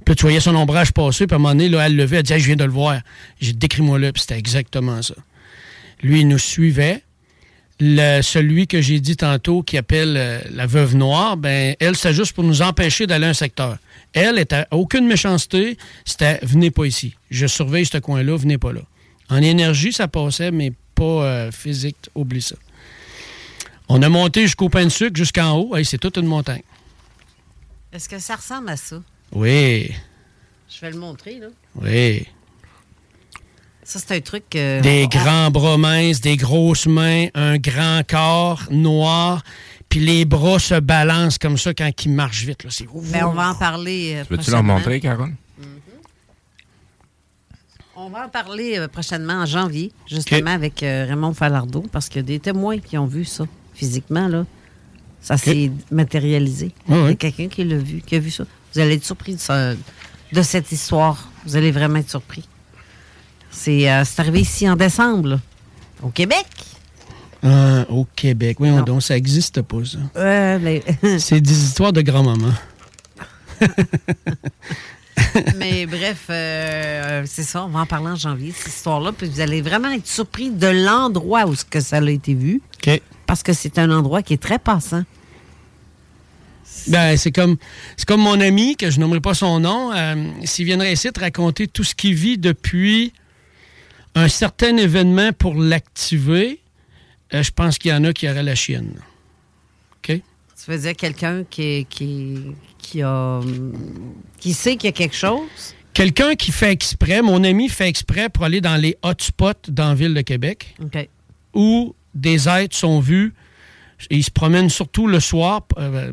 Puis 0.05 0.15
tu 0.15 0.23
voyais 0.23 0.39
son 0.39 0.55
ombrage 0.55 0.91
passer, 0.93 1.27
puis 1.27 1.33
à 1.33 1.37
un 1.37 1.39
moment 1.39 1.53
donné, 1.53 1.69
là, 1.69 1.85
elle 1.85 1.95
le 1.95 2.05
vu, 2.05 2.15
elle 2.17 2.31
Hey, 2.31 2.39
Je 2.39 2.45
viens 2.47 2.55
de 2.55 2.63
le 2.63 2.71
voir. 2.71 2.99
J'ai 3.39 3.51
dit 3.53 3.59
décris-moi 3.59 3.99
là, 3.99 4.11
puis 4.11 4.21
c'était 4.21 4.37
exactement 4.37 5.01
ça. 5.01 5.13
Lui, 6.01 6.21
il 6.21 6.27
nous 6.27 6.39
suivait. 6.39 7.03
Le- 7.79 8.21
celui 8.21 8.67
que 8.67 8.79
j'ai 8.81 8.99
dit 8.99 9.15
tantôt 9.17 9.63
qui 9.63 9.75
appelle 9.77 10.15
euh, 10.17 10.39
la 10.51 10.67
veuve 10.67 10.95
noire, 10.95 11.35
ben 11.37 11.75
elle, 11.79 11.95
c'était 11.95 12.13
juste 12.13 12.33
pour 12.33 12.43
nous 12.43 12.61
empêcher 12.61 13.07
d'aller 13.07 13.25
à 13.25 13.29
un 13.29 13.33
secteur. 13.33 13.77
Elle 14.13 14.37
était 14.37 14.65
aucune 14.71 15.07
méchanceté, 15.07 15.77
c'était 16.05 16.39
venez 16.43 16.69
pas 16.69 16.85
ici. 16.85 17.15
Je 17.31 17.47
surveille 17.47 17.85
ce 17.85 17.97
coin-là, 17.97 18.35
venez 18.37 18.57
pas 18.59 18.71
là. 18.73 18.81
En 19.29 19.37
énergie, 19.37 19.93
ça 19.93 20.07
passait, 20.07 20.51
mais 20.51 20.73
pas 20.93 21.03
euh, 21.03 21.51
physique, 21.51 21.95
oublie 22.13 22.41
ça. 22.41 22.55
On 23.89 24.01
a 24.03 24.09
monté 24.09 24.41
jusqu'au 24.43 24.69
pain 24.69 24.83
de 24.85 24.89
sucre, 24.89 25.15
jusqu'en 25.15 25.53
haut. 25.57 25.75
Hey, 25.75 25.83
c'est 25.85 25.97
toute 25.97 26.17
une 26.17 26.27
montagne. 26.27 26.61
Est-ce 27.93 28.07
que 28.07 28.19
ça 28.19 28.35
ressemble 28.35 28.69
à 28.69 28.77
ça? 28.77 29.01
Oui, 29.33 29.91
Je 30.69 30.81
vais 30.81 30.91
le 30.91 30.97
montrer, 30.99 31.39
là. 31.39 31.47
oui. 31.81 32.27
Ça, 33.83 33.99
c'est 33.99 34.15
un 34.15 34.21
truc. 34.21 34.55
euh, 34.55 34.79
Des 34.81 35.03
on- 35.05 35.07
grands 35.09 35.51
bras 35.51 35.77
minces, 35.77 36.21
des 36.21 36.37
grosses 36.37 36.85
mains, 36.87 37.27
un 37.33 37.57
grand 37.57 38.01
corps 38.07 38.61
noir, 38.71 39.43
puis 39.89 39.99
les 39.99 40.23
bras 40.23 40.59
se 40.59 40.79
balancent 40.79 41.37
comme 41.37 41.57
ça 41.57 41.73
quand 41.73 41.89
ils 42.05 42.11
marchent 42.11 42.45
vite. 42.45 42.63
là. 42.63 42.69
C'est 42.71 42.85
Ben, 43.11 43.25
on 43.25 43.31
va 43.33 43.49
en 43.49 43.55
parler. 43.55 44.13
euh, 44.15 44.23
Veux-tu 44.29 44.33
leur 44.51 44.59
prochainement. 44.61 44.73
montrer, 44.75 44.99
Carole? 45.01 45.33
On 47.95 48.09
va 48.09 48.25
en 48.25 48.29
parler 48.29 48.77
euh, 48.79 48.87
prochainement 48.87 49.33
en 49.41 49.45
janvier, 49.45 49.91
justement, 50.07 50.51
avec 50.51 50.81
euh, 50.83 51.05
Raymond 51.07 51.33
Falardeau, 51.33 51.83
parce 51.91 52.07
qu'il 52.07 52.17
y 52.17 52.23
a 52.23 52.23
des 52.23 52.39
témoins 52.39 52.79
qui 52.79 52.97
ont 52.97 53.05
vu 53.07 53.25
ça 53.25 53.45
physiquement, 53.73 54.27
là. 54.27 54.45
Ça 55.19 55.37
s'est 55.37 55.71
matérialisé. 55.91 56.71
Ouais. 56.87 56.97
Il 56.97 57.05
y 57.07 57.11
a 57.11 57.15
quelqu'un 57.15 57.47
qui 57.47 57.63
l'a 57.63 57.77
vu, 57.77 58.01
qui 58.01 58.15
a 58.15 58.19
vu 58.19 58.31
ça. 58.31 58.45
Vous 58.73 58.79
allez 58.79 58.95
être 58.95 59.05
surpris 59.05 59.35
de, 59.35 60.41
cette 60.41 60.71
histoire. 60.71 61.29
Vous 61.45 61.55
allez 61.55 61.71
vraiment 61.71 61.97
être 61.99 62.09
surpris. 62.09 62.47
C'est 63.49 63.91
euh, 63.91 64.03
arrivé 64.17 64.41
ici 64.41 64.69
en 64.69 64.75
décembre, 64.75 65.29
là, 65.29 65.39
au 66.01 66.09
Québec. 66.09 66.45
Ah, 67.43 67.85
au 67.89 68.05
Québec. 68.15 68.57
Oui, 68.59 68.69
donc, 68.85 69.03
ça 69.03 69.15
n'existe 69.15 69.61
pas, 69.61 69.83
ça. 69.83 69.97
Euh, 70.15 70.57
les- 70.59 70.83
C'est 71.19 71.41
des 71.41 71.63
histoires 71.63 71.91
de 71.91 72.01
grand-maman. 72.01 72.53
Mais 75.57 75.85
bref, 75.85 76.25
euh, 76.29 76.33
euh, 76.33 77.23
c'est 77.25 77.43
ça, 77.43 77.65
on 77.65 77.69
va 77.69 77.81
en 77.81 77.85
parler 77.85 78.07
en 78.07 78.15
janvier, 78.15 78.53
cette 78.55 78.73
histoire-là. 78.73 79.11
Puis 79.11 79.27
vous 79.29 79.39
allez 79.39 79.61
vraiment 79.61 79.89
être 79.91 80.07
surpris 80.07 80.49
de 80.49 80.67
l'endroit 80.67 81.45
où 81.45 81.55
ce 81.55 81.65
que 81.65 81.79
ça 81.79 81.97
a 81.97 82.09
été 82.09 82.33
vu. 82.33 82.61
OK. 82.85 83.01
Parce 83.27 83.43
que 83.43 83.53
c'est 83.53 83.77
un 83.79 83.91
endroit 83.91 84.21
qui 84.23 84.33
est 84.33 84.41
très 84.41 84.59
passant. 84.59 85.03
Ben, 86.87 87.17
c'est 87.17 87.31
comme, 87.31 87.57
c'est 87.97 88.07
comme 88.07 88.21
mon 88.21 88.39
ami, 88.39 88.75
que 88.75 88.89
je 88.89 88.99
nommerai 88.99 89.19
pas 89.19 89.33
son 89.33 89.59
nom, 89.59 89.91
euh, 89.93 90.15
s'il 90.43 90.65
viendrait 90.65 90.93
ici 90.93 91.11
te 91.11 91.19
raconter 91.19 91.67
tout 91.67 91.83
ce 91.83 91.93
qu'il 91.93 92.15
vit 92.15 92.37
depuis 92.37 93.13
un 94.15 94.27
certain 94.27 94.75
événement 94.77 95.31
pour 95.33 95.55
l'activer, 95.55 96.59
euh, 97.33 97.43
je 97.43 97.51
pense 97.51 97.77
qu'il 97.77 97.91
y 97.91 97.93
en 97.93 98.03
a 98.03 98.13
qui 98.13 98.29
auraient 98.29 98.43
la 98.43 98.55
chienne. 98.55 98.93
OK? 99.97 100.07
Tu 100.63 100.71
veux 100.71 100.77
dire 100.77 100.95
quelqu'un 100.95 101.43
qui, 101.49 101.85
qui, 101.89 102.37
qui, 102.77 103.01
a, 103.01 103.41
qui 104.39 104.53
sait 104.53 104.75
qu'il 104.75 104.87
y 104.87 104.89
a 104.89 104.91
quelque 104.91 105.15
chose? 105.15 105.75
Quelqu'un 105.93 106.35
qui 106.35 106.51
fait 106.51 106.71
exprès, 106.71 107.21
mon 107.21 107.43
ami 107.43 107.67
fait 107.67 107.87
exprès 107.87 108.29
pour 108.29 108.45
aller 108.45 108.61
dans 108.61 108.77
les 108.77 108.97
hotspots 109.01 109.69
dans 109.69 109.89
la 109.89 109.95
ville 109.95 110.13
de 110.13 110.21
Québec, 110.21 110.75
OK. 110.81 111.07
où 111.53 111.95
des 112.15 112.47
êtres 112.47 112.75
sont 112.75 112.99
vus. 112.99 113.33
Ils 114.09 114.23
se 114.23 114.31
promènent 114.31 114.69
surtout 114.69 115.07
le 115.07 115.19
soir, 115.19 115.65
euh, 115.77 116.11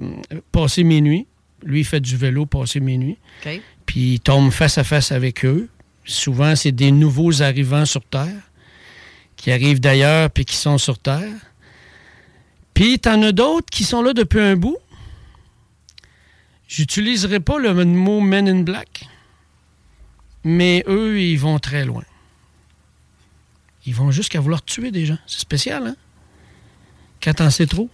passer 0.52 0.84
minuit. 0.84 1.26
Lui, 1.62 1.80
il 1.80 1.84
fait 1.84 2.00
du 2.00 2.16
vélo, 2.16 2.46
passer 2.46 2.80
minuit. 2.80 3.18
OK. 3.44 3.60
Puis 3.86 4.14
il 4.14 4.20
tombe 4.20 4.50
face 4.50 4.78
à 4.78 4.84
face 4.84 5.12
avec 5.12 5.44
eux. 5.44 5.68
Souvent, 6.04 6.54
c'est 6.56 6.72
des 6.72 6.90
nouveaux 6.90 7.42
arrivants 7.42 7.84
sur 7.84 8.04
Terre, 8.04 8.50
qui 9.36 9.50
arrivent 9.50 9.80
d'ailleurs 9.80 10.30
puis 10.30 10.44
qui 10.44 10.56
sont 10.56 10.78
sur 10.78 10.98
Terre. 10.98 11.32
Puis 12.74 12.98
t'en 12.98 13.22
as 13.22 13.32
d'autres 13.32 13.68
qui 13.70 13.84
sont 13.84 14.02
là 14.02 14.12
depuis 14.12 14.40
un 14.40 14.56
bout. 14.56 14.78
J'utiliserai 16.68 17.40
pas 17.40 17.58
le 17.58 17.72
mot 17.84 18.20
Men 18.20 18.46
in 18.48 18.60
Black, 18.60 19.08
mais 20.44 20.84
eux, 20.86 21.20
ils 21.20 21.38
vont 21.38 21.58
très 21.58 21.84
loin. 21.84 22.04
Ils 23.86 23.94
vont 23.94 24.10
jusqu'à 24.10 24.38
vouloir 24.40 24.62
tuer 24.62 24.90
des 24.90 25.06
gens. 25.06 25.18
C'est 25.26 25.40
spécial, 25.40 25.86
hein? 25.86 25.96
Quand 27.22 27.34
t'en 27.34 27.50
sais 27.50 27.66
trop, 27.66 27.88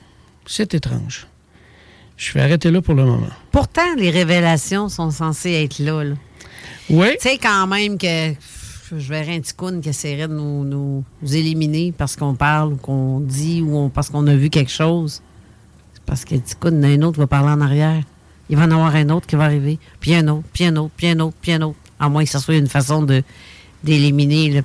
c'est 0.47 0.75
étrange. 0.75 1.27
Je 2.16 2.33
vais 2.33 2.41
arrêter 2.43 2.70
là 2.70 2.81
pour 2.81 2.95
le 2.95 3.05
moment. 3.05 3.27
Pourtant, 3.51 3.95
les 3.97 4.11
révélations 4.11 4.89
sont 4.89 5.11
censées 5.11 5.53
être 5.53 5.79
là. 5.81 6.05
là. 6.05 6.14
Oui. 6.91 7.09
Tu 7.20 7.29
sais, 7.29 7.39
quand 7.39 7.66
même 7.66 7.99
que 7.99 8.35
je 8.93 9.09
verrais 9.09 9.35
un 9.37 9.41
ticoun 9.41 9.81
qui 9.81 9.89
essaierait 9.89 10.29
de 10.29 10.35
nous, 10.35 10.64
nous- 10.64 11.05
nous 11.22 11.37
éliminer 11.37 11.93
parce 11.97 12.14
qu'on 12.14 12.35
parle 12.35 12.75
ou 12.75 12.77
qu'on 12.77 13.18
dit 13.20 13.62
ou 13.62 13.77
on- 13.77 13.89
parce 13.89 14.11
qu'on 14.11 14.27
a 14.27 14.35
vu 14.37 14.51
quelque 14.51 14.70
chose. 14.70 15.22
C'est 15.95 16.03
parce 16.05 16.25
que 16.25 16.35
le 16.37 16.41
en 16.70 16.83
a 16.83 16.89
un 16.89 17.03
autre 17.03 17.18
va 17.18 17.27
parler 17.27 17.51
en 17.51 17.61
arrière. 17.61 18.03
Il 18.51 18.57
va 18.57 18.64
en 18.64 18.70
avoir 18.70 18.95
un 18.95 19.09
autre 19.09 19.27
qui 19.27 19.37
va 19.37 19.45
arriver. 19.45 19.79
Puis 20.01 20.14
un 20.14 20.29
autre, 20.29 20.45
puis 20.53 20.66
un 20.66 20.77
autre, 20.77 20.93
puis 20.97 21.09
un 21.09 21.18
autre, 21.18 21.35
puis 21.41 21.53
un 21.53 21.62
autre. 21.62 21.79
À 21.99 22.09
moins 22.09 22.25
que 22.25 22.31
ce 22.31 22.39
soit 22.39 22.57
une 22.57 22.68
façon 22.68 23.03
de 23.03 23.22
d'éliminer 23.83 24.51
le. 24.51 24.62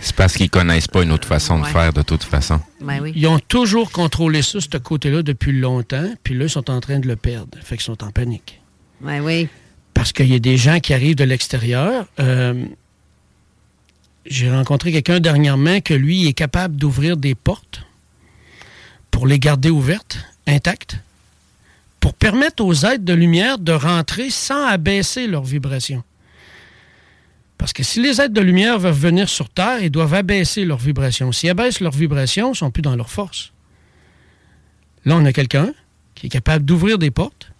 C'est 0.00 0.14
parce 0.14 0.34
qu'ils 0.34 0.50
connaissent 0.50 0.86
pas 0.88 1.02
une 1.02 1.12
autre 1.12 1.26
façon 1.26 1.58
de 1.58 1.64
Ouais. 1.64 1.70
faire 1.72 1.92
de 1.92 2.02
toute 2.02 2.22
façon. 2.22 2.60
Ben 2.80 3.00
oui. 3.00 3.12
Ils 3.16 3.26
ont 3.26 3.38
toujours 3.38 3.90
contrôlé 3.90 4.42
ça, 4.42 4.60
ce 4.60 4.76
côté-là, 4.76 5.22
depuis 5.22 5.52
longtemps, 5.58 6.08
puis 6.22 6.34
là, 6.34 6.44
ils 6.44 6.50
sont 6.50 6.70
en 6.70 6.80
train 6.80 6.98
de 6.98 7.08
le 7.08 7.16
perdre. 7.16 7.58
Fait 7.62 7.76
qu'ils 7.76 7.84
sont 7.84 8.04
en 8.04 8.10
panique. 8.10 8.60
Ben 9.00 9.20
oui. 9.20 9.48
Parce 9.94 10.12
qu'il 10.12 10.26
y 10.30 10.34
a 10.34 10.38
des 10.38 10.56
gens 10.58 10.78
qui 10.80 10.92
arrivent 10.94 11.16
de 11.16 11.24
l'extérieur. 11.24 12.06
Euh, 12.20 12.64
J'ai 14.28 14.50
rencontré 14.50 14.90
quelqu'un 14.92 15.20
dernièrement 15.20 15.80
que 15.80 15.94
lui 15.94 16.26
est 16.26 16.32
capable 16.32 16.76
d'ouvrir 16.76 17.16
des 17.16 17.34
portes 17.36 17.82
pour 19.12 19.26
les 19.26 19.38
garder 19.38 19.70
ouvertes, 19.70 20.18
intactes, 20.48 20.96
pour 22.00 22.12
permettre 22.12 22.64
aux 22.64 22.74
êtres 22.74 23.04
de 23.04 23.12
lumière 23.14 23.58
de 23.58 23.72
rentrer 23.72 24.30
sans 24.30 24.66
abaisser 24.66 25.26
leur 25.28 25.44
vibration. 25.44 26.02
Parce 27.58 27.72
que 27.72 27.82
si 27.82 28.02
les 28.02 28.20
êtres 28.20 28.34
de 28.34 28.40
lumière 28.40 28.78
veulent 28.78 28.92
venir 28.92 29.28
sur 29.28 29.48
Terre, 29.48 29.82
ils 29.82 29.90
doivent 29.90 30.14
abaisser 30.14 30.64
leur 30.64 30.78
vibration. 30.78 31.32
S'ils 31.32 31.50
abaissent 31.50 31.80
leur 31.80 31.92
vibration, 31.92 32.48
ils 32.48 32.50
ne 32.50 32.56
sont 32.56 32.70
plus 32.70 32.82
dans 32.82 32.96
leur 32.96 33.10
force. 33.10 33.52
Là, 35.04 35.16
on 35.16 35.24
a 35.24 35.32
quelqu'un 35.32 35.72
qui 36.14 36.26
est 36.26 36.30
capable 36.30 36.64
d'ouvrir 36.64 36.98
des 36.98 37.10
portes 37.10 37.52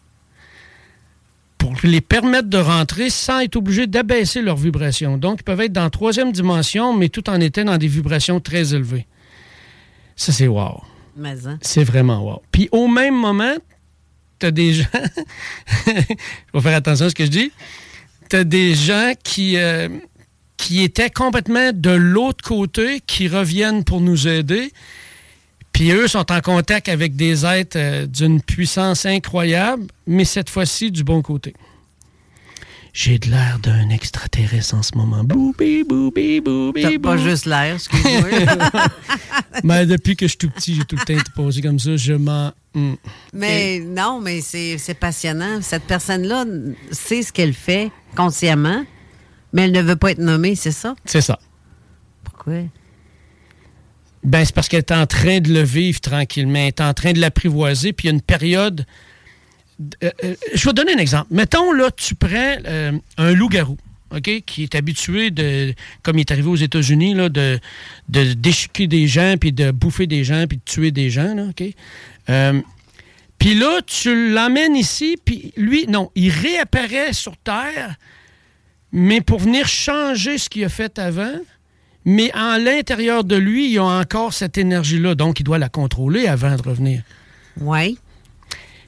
pour 1.59 1.75
les 1.83 2.01
permettre 2.01 2.49
de 2.49 2.59
rentrer 2.59 3.11
sans 3.11 3.41
être 3.41 3.57
obligés 3.57 3.87
d'abaisser 3.87 4.43
leur 4.43 4.57
vibration. 4.57 5.17
Donc, 5.17 5.39
ils 5.41 5.45
peuvent 5.45 5.61
être 5.61 5.73
dans 5.73 5.85
la 5.85 5.91
troisième 5.91 6.33
dimension, 6.33 6.97
mais 6.97 7.09
tout 7.09 7.29
en 7.31 7.41
étant 7.41 7.65
dans 7.65 7.79
des 7.79 7.89
vibrations 7.89 8.41
très 8.41 8.75
élevées. 8.75 9.07
Ça, 10.17 10.33
c'est 10.33 10.49
wow. 10.49 10.83
Mais, 11.17 11.47
hein? 11.47 11.59
C'est 11.63 11.85
vraiment 11.85 12.23
wow. 12.23 12.43
Puis 12.53 12.69
au 12.73 12.89
même 12.89 13.15
moment, 13.15 13.55
tu 14.39 14.47
as 14.47 14.51
des 14.51 14.75
gens. 14.75 14.85
je 15.87 15.93
vais 16.55 16.61
faire 16.61 16.77
attention 16.77 17.07
à 17.07 17.11
ce 17.11 17.15
que 17.15 17.25
je 17.25 17.31
dis. 17.31 17.53
Des 18.31 18.75
gens 18.75 19.13
qui, 19.23 19.57
euh, 19.57 19.89
qui 20.57 20.83
étaient 20.83 21.11
complètement 21.11 21.71
de 21.73 21.91
l'autre 21.91 22.45
côté, 22.45 23.01
qui 23.07 23.29
reviennent 23.29 23.85
pour 23.85 24.01
nous 24.01 24.27
aider. 24.27 24.73
Puis 25.73 25.91
eux 25.91 26.09
sont 26.09 26.33
en 26.33 26.41
contact 26.41 26.89
avec 26.89 27.17
des 27.17 27.45
êtres 27.45 27.79
euh, 27.79 28.07
d'une 28.07 28.41
puissance 28.41 29.05
incroyable, 29.05 29.85
mais 30.07 30.25
cette 30.25 30.49
fois-ci 30.49 30.91
du 30.91 31.05
bon 31.05 31.21
côté. 31.21 31.53
J'ai 32.97 33.19
de 33.19 33.29
l'air 33.29 33.59
d'un 33.59 33.91
extraterrestre 33.91 34.75
en 34.75 34.83
ce 34.83 34.97
moment. 34.97 35.23
Boubi, 35.23 35.85
boubi, 35.85 36.41
boubi, 36.41 36.81
T'as 36.81 36.99
pas 36.99 37.19
juste 37.19 37.45
l'air, 37.45 37.75
excuse-moi. 37.75 38.31
Ben, 39.65 39.87
depuis 39.87 40.17
que 40.17 40.25
je 40.27 40.31
suis 40.31 40.39
tout 40.39 40.49
petit, 40.49 40.75
j'ai 40.75 40.85
tout 40.85 40.97
le 40.97 41.05
temps 41.05 41.13
été 41.13 41.31
posé 41.35 41.61
comme 41.61 41.79
ça. 41.79 41.95
Je 41.97 42.15
m'en. 42.15 42.53
Hmm. 42.73 42.95
Mais 43.35 43.81
non, 43.81 44.21
mais 44.23 44.41
c'est 44.41 44.79
c'est 44.79 44.95
passionnant. 44.95 45.61
Cette 45.61 45.83
personne-là 45.83 46.47
sait 46.91 47.21
ce 47.21 47.35
qu'elle 47.35 47.53
fait 47.53 47.91
consciemment, 48.17 48.83
mais 49.53 49.65
elle 49.65 49.73
ne 49.73 49.83
veut 49.83 49.97
pas 49.97 50.13
être 50.13 50.19
nommée, 50.19 50.55
c'est 50.55 50.73
ça? 50.73 50.95
C'est 51.05 51.21
ça. 51.21 51.39
Pourquoi? 52.25 52.63
Ben, 54.25 54.43
c'est 54.43 54.55
parce 54.55 54.69
qu'elle 54.69 54.79
est 54.79 54.93
en 54.93 55.07
train 55.07 55.41
de 55.41 55.53
le 55.53 55.63
vivre 55.63 56.01
tranquillement. 56.01 56.61
Elle 56.61 56.69
est 56.69 56.81
en 56.81 56.95
train 56.95 57.13
de 57.13 57.21
l'apprivoiser. 57.21 57.93
Puis 57.93 58.09
il 58.09 58.11
y 58.11 58.13
a 58.13 58.15
une 58.15 58.23
période. 58.23 58.87
Euh, 60.03 60.11
euh, 60.25 60.35
je 60.55 60.65
vais 60.65 60.71
te 60.71 60.77
donner 60.77 60.95
un 60.95 60.99
exemple. 60.99 61.29
Mettons, 61.31 61.73
là, 61.73 61.91
tu 61.91 62.15
prends 62.15 62.57
euh, 62.67 62.93
un 63.19 63.33
loup-garou, 63.33 63.77
OK, 64.15 64.43
qui 64.47 64.63
est 64.63 64.75
habitué, 64.75 65.31
de, 65.31 65.75
comme 66.03 66.19
il 66.19 66.21
est 66.21 66.31
arrivé 66.31 66.49
aux 66.49 66.57
États-Unis, 66.57 67.15
de, 67.15 67.59
de 68.09 68.33
déchiquer 68.33 68.87
des 68.87 69.07
gens, 69.07 69.35
puis 69.39 69.53
de 69.53 69.71
bouffer 69.71 70.07
des 70.07 70.25
gens, 70.25 70.47
puis 70.49 70.59
de 70.59 70.63
tuer 70.65 70.91
des 70.91 71.11
gens, 71.11 71.35
là, 71.35 71.45
OK? 71.51 71.63
Euh, 72.31 72.61
puis 73.39 73.55
là, 73.55 73.81
tu 73.87 74.33
l'emmènes 74.33 74.77
ici, 74.77 75.17
puis 75.23 75.53
lui, 75.57 75.87
non, 75.89 76.11
il 76.15 76.31
réapparaît 76.31 77.13
sur 77.13 77.37
Terre, 77.37 77.97
mais 78.93 79.21
pour 79.21 79.41
venir 79.41 79.69
changer 79.69 80.39
ce 80.39 80.49
qu'il 80.49 80.65
a 80.65 80.71
fait 80.71 80.99
avant, 80.99 81.39
mais 82.07 82.35
en 82.35 82.57
l'intérieur 82.57 83.25
de 83.25 83.37
lui, 83.37 83.73
il 83.73 83.79
a 83.79 83.85
encore 83.85 84.33
cette 84.33 84.57
énergie-là. 84.57 85.15
Donc, 85.17 85.41
il 85.41 85.43
doit 85.43 85.59
la 85.59 85.69
contrôler 85.69 86.29
avant 86.29 86.55
de 86.55 86.63
revenir. 86.63 87.03
Oui. 87.61 87.99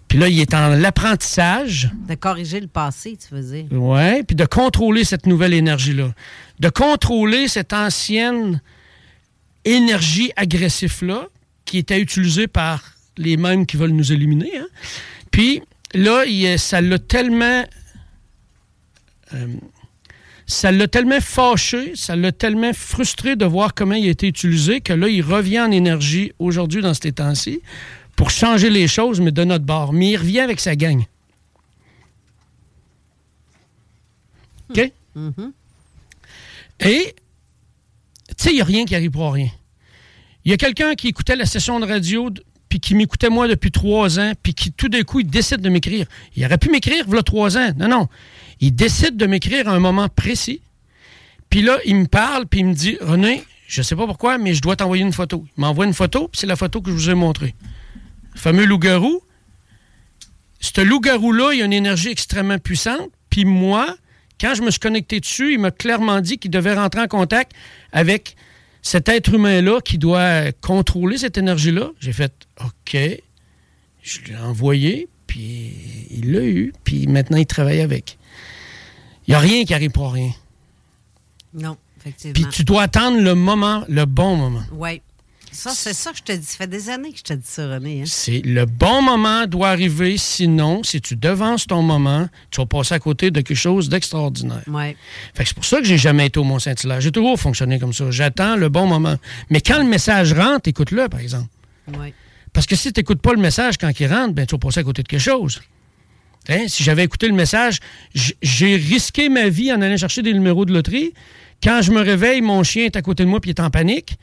Puis 0.08 0.18
là, 0.18 0.28
il 0.28 0.40
est 0.40 0.54
en 0.54 0.68
l'apprentissage. 0.70 1.90
De 2.08 2.14
corriger 2.14 2.60
le 2.60 2.66
passé, 2.66 3.16
tu 3.18 3.34
veux 3.34 3.42
dire. 3.42 3.66
Oui, 3.70 4.22
puis 4.22 4.34
de 4.34 4.46
contrôler 4.46 5.04
cette 5.04 5.26
nouvelle 5.26 5.52
énergie-là. 5.52 6.14
De 6.60 6.68
contrôler 6.70 7.46
cette 7.46 7.72
ancienne 7.74 8.62
énergie 9.64 10.32
agressive-là 10.36 11.28
qui 11.66 11.78
était 11.78 12.00
utilisée 12.00 12.46
par 12.46 12.82
les 13.18 13.36
mêmes 13.36 13.66
qui 13.66 13.76
veulent 13.76 13.90
nous 13.90 14.12
éliminer. 14.12 14.56
hein. 14.58 14.66
Puis 15.30 15.60
là, 15.92 16.24
il- 16.24 16.58
ça 16.58 16.80
l'a 16.80 16.98
tellement... 16.98 17.64
euh, 19.34 19.46
ça 20.46 20.72
l'a 20.72 20.88
tellement 20.88 21.20
fâché, 21.20 21.92
ça 21.94 22.16
l'a 22.16 22.32
tellement 22.32 22.72
frustré 22.72 23.36
de 23.36 23.44
voir 23.44 23.74
comment 23.74 23.94
il 23.94 24.06
a 24.06 24.10
été 24.10 24.26
utilisé 24.28 24.80
que 24.80 24.94
là, 24.94 25.08
il 25.08 25.20
revient 25.20 25.60
en 25.60 25.70
énergie 25.70 26.32
aujourd'hui 26.38 26.80
dans 26.80 26.94
ces 26.94 27.12
temps-ci 27.12 27.60
pour 28.18 28.30
changer 28.30 28.68
les 28.68 28.88
choses, 28.88 29.20
mais 29.20 29.30
de 29.30 29.44
notre 29.44 29.64
bord. 29.64 29.92
Mais 29.92 30.10
il 30.10 30.16
revient 30.16 30.40
avec 30.40 30.58
sa 30.58 30.74
gang. 30.74 31.04
OK? 34.70 34.92
Et, 36.80 37.14
tu 38.26 38.34
sais, 38.36 38.50
il 38.50 38.56
n'y 38.56 38.60
a 38.60 38.64
rien 38.64 38.84
qui 38.84 38.96
arrive 38.96 39.12
pour 39.12 39.32
rien. 39.32 39.50
Il 40.44 40.50
y 40.50 40.54
a 40.54 40.56
quelqu'un 40.56 40.96
qui 40.96 41.06
écoutait 41.06 41.36
la 41.36 41.46
session 41.46 41.78
de 41.78 41.86
radio, 41.86 42.28
puis 42.68 42.80
qui 42.80 42.96
m'écoutait 42.96 43.30
moi 43.30 43.46
depuis 43.46 43.70
trois 43.70 44.18
ans, 44.18 44.32
puis 44.42 44.52
qui 44.52 44.72
tout 44.72 44.88
d'un 44.88 45.04
coup, 45.04 45.20
il 45.20 45.28
décide 45.28 45.60
de 45.60 45.68
m'écrire. 45.68 46.06
Il 46.34 46.44
aurait 46.44 46.58
pu 46.58 46.70
m'écrire, 46.70 47.04
voilà 47.06 47.22
trois 47.22 47.56
ans. 47.56 47.70
Non, 47.76 47.86
non. 47.86 48.08
Il 48.58 48.74
décide 48.74 49.16
de 49.16 49.26
m'écrire 49.26 49.68
à 49.68 49.72
un 49.74 49.80
moment 49.80 50.08
précis. 50.08 50.60
Puis 51.50 51.62
là, 51.62 51.78
il 51.84 51.94
me 51.94 52.06
parle, 52.06 52.46
puis 52.46 52.60
il 52.60 52.66
me 52.66 52.74
dit 52.74 52.98
René, 53.00 53.44
je 53.68 53.80
sais 53.80 53.94
pas 53.94 54.06
pourquoi, 54.06 54.38
mais 54.38 54.54
je 54.54 54.60
dois 54.60 54.74
t'envoyer 54.74 55.04
une 55.04 55.12
photo. 55.12 55.46
Il 55.56 55.60
m'envoie 55.60 55.86
une 55.86 55.94
photo, 55.94 56.26
puis 56.26 56.40
c'est 56.40 56.48
la 56.48 56.56
photo 56.56 56.82
que 56.82 56.90
je 56.90 56.96
vous 56.96 57.10
ai 57.10 57.14
montrée. 57.14 57.54
Le 58.38 58.40
fameux 58.40 58.66
loup-garou. 58.66 59.20
Ce 60.60 60.80
loup-garou-là, 60.80 61.54
il 61.54 61.62
a 61.62 61.64
une 61.64 61.72
énergie 61.72 62.10
extrêmement 62.10 62.60
puissante. 62.60 63.10
Puis 63.30 63.44
moi, 63.44 63.96
quand 64.40 64.54
je 64.54 64.62
me 64.62 64.70
suis 64.70 64.78
connecté 64.78 65.18
dessus, 65.18 65.54
il 65.54 65.58
m'a 65.58 65.72
clairement 65.72 66.20
dit 66.20 66.38
qu'il 66.38 66.52
devait 66.52 66.74
rentrer 66.74 67.00
en 67.00 67.08
contact 67.08 67.50
avec 67.90 68.36
cet 68.80 69.08
être 69.08 69.34
humain-là 69.34 69.80
qui 69.80 69.98
doit 69.98 70.52
contrôler 70.60 71.18
cette 71.18 71.36
énergie-là. 71.36 71.90
J'ai 71.98 72.12
fait 72.12 72.32
OK. 72.64 72.96
Je 74.02 74.20
l'ai 74.28 74.36
envoyé, 74.36 75.08
puis 75.26 75.72
il 76.12 76.30
l'a 76.30 76.44
eu, 76.44 76.72
puis 76.84 77.08
maintenant 77.08 77.38
il 77.38 77.46
travaille 77.46 77.80
avec. 77.80 78.18
Il 79.26 79.32
n'y 79.32 79.34
a 79.34 79.40
rien 79.40 79.64
qui 79.64 79.74
arrive 79.74 79.90
pour 79.90 80.12
rien. 80.12 80.30
Non, 81.54 81.76
effectivement. 81.98 82.34
Puis 82.34 82.46
tu 82.52 82.62
dois 82.62 82.82
attendre 82.82 83.20
le 83.20 83.34
moment, 83.34 83.84
le 83.88 84.04
bon 84.04 84.36
moment. 84.36 84.62
Oui. 84.70 85.02
Ça, 85.52 85.70
c'est 85.74 85.92
ça 85.94 86.12
que 86.12 86.18
je 86.18 86.22
te 86.22 86.32
dis. 86.32 86.44
Ça 86.46 86.56
fait 86.58 86.66
des 86.66 86.88
années 86.90 87.12
que 87.12 87.18
je 87.18 87.22
te 87.24 87.32
dis 87.32 87.40
ça, 87.46 87.68
René. 87.68 88.00
hein. 88.00 88.04
C'est 88.06 88.40
le 88.44 88.64
bon 88.66 89.02
moment 89.02 89.46
doit 89.46 89.68
arriver, 89.70 90.16
sinon, 90.18 90.82
si 90.82 91.00
tu 91.00 91.16
devances 91.16 91.66
ton 91.66 91.82
moment, 91.82 92.28
tu 92.50 92.60
vas 92.60 92.66
passer 92.66 92.94
à 92.94 92.98
côté 92.98 93.30
de 93.30 93.40
quelque 93.40 93.56
chose 93.56 93.88
d'extraordinaire. 93.88 94.62
Ouais. 94.68 94.96
Fait 95.34 95.42
que 95.42 95.48
c'est 95.48 95.54
pour 95.54 95.64
ça 95.64 95.78
que 95.78 95.84
j'ai 95.84 95.98
jamais 95.98 96.26
été 96.26 96.38
au 96.38 96.44
Mont-Saint-Hilaire. 96.44 97.00
J'ai 97.00 97.12
toujours 97.12 97.38
fonctionné 97.38 97.78
comme 97.78 97.92
ça. 97.92 98.10
J'attends 98.10 98.56
le 98.56 98.68
bon 98.68 98.86
moment. 98.86 99.16
Mais 99.50 99.60
quand 99.60 99.78
le 99.78 99.88
message 99.88 100.32
rentre, 100.32 100.68
écoute-le, 100.68 101.08
par 101.08 101.20
exemple. 101.20 101.48
Ouais. 101.98 102.12
Parce 102.52 102.66
que 102.66 102.76
si 102.76 102.92
tu 102.92 103.00
n'écoutes 103.00 103.20
pas 103.22 103.32
le 103.32 103.40
message 103.40 103.78
quand 103.78 103.90
il 103.98 104.06
rentre, 104.06 104.34
ben, 104.34 104.46
tu 104.46 104.54
vas 104.54 104.58
passer 104.58 104.80
à 104.80 104.84
côté 104.84 105.02
de 105.02 105.08
quelque 105.08 105.20
chose. 105.20 105.60
Hein, 106.48 106.64
Si 106.66 106.82
j'avais 106.82 107.04
écouté 107.04 107.28
le 107.28 107.34
message, 107.34 107.78
j'ai 108.14 108.76
risqué 108.76 109.28
ma 109.28 109.48
vie 109.48 109.72
en 109.72 109.80
allant 109.82 109.96
chercher 109.96 110.22
des 110.22 110.32
numéros 110.32 110.64
de 110.64 110.72
loterie. 110.72 111.12
Quand 111.62 111.82
je 111.82 111.90
me 111.92 112.00
réveille, 112.00 112.40
mon 112.40 112.62
chien 112.62 112.84
est 112.86 112.96
à 112.96 113.02
côté 113.02 113.24
de 113.24 113.28
moi 113.28 113.40
il 113.44 113.50
est 113.50 113.60
en 113.60 113.70
panique. 113.70 114.16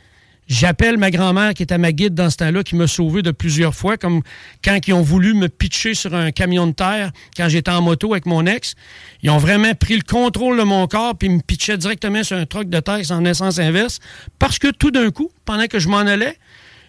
J'appelle 0.47 0.97
ma 0.97 1.09
grand-mère 1.09 1.55
qui 1.55 1.63
était 1.63 1.79
ma 1.79 1.91
guide 1.91 2.13
dans 2.13 2.29
ce 2.29 2.37
temps-là, 2.37 2.63
qui 2.63 2.75
m'a 2.75 2.85
sauvé 2.85 3.23
de 3.23 3.31
plusieurs 3.31 3.73
fois, 3.73 3.97
comme 3.97 4.21
quand 4.63 4.77
ils 4.87 4.93
ont 4.93 5.01
voulu 5.01 5.33
me 5.33 5.49
pitcher 5.49 5.95
sur 5.95 6.13
un 6.13 6.31
camion 6.31 6.67
de 6.67 6.73
terre 6.73 7.11
quand 7.35 7.49
j'étais 7.49 7.71
en 7.71 7.81
moto 7.81 8.13
avec 8.13 8.27
mon 8.27 8.45
ex. 8.45 8.75
Ils 9.23 9.31
ont 9.31 9.39
vraiment 9.39 9.73
pris 9.73 9.95
le 9.95 10.03
contrôle 10.03 10.59
de 10.59 10.63
mon 10.63 10.85
corps 10.85 11.17
puis 11.17 11.29
me 11.29 11.41
pitchaient 11.41 11.77
directement 11.77 12.23
sur 12.23 12.37
un 12.37 12.45
truck 12.45 12.69
de 12.69 12.79
terre 12.79 13.01
en 13.09 13.25
essence 13.25 13.57
inverse. 13.57 13.99
Parce 14.37 14.59
que 14.59 14.67
tout 14.67 14.91
d'un 14.91 15.09
coup, 15.09 15.31
pendant 15.45 15.65
que 15.65 15.79
je 15.79 15.89
m'en 15.89 15.97
allais, 15.97 16.37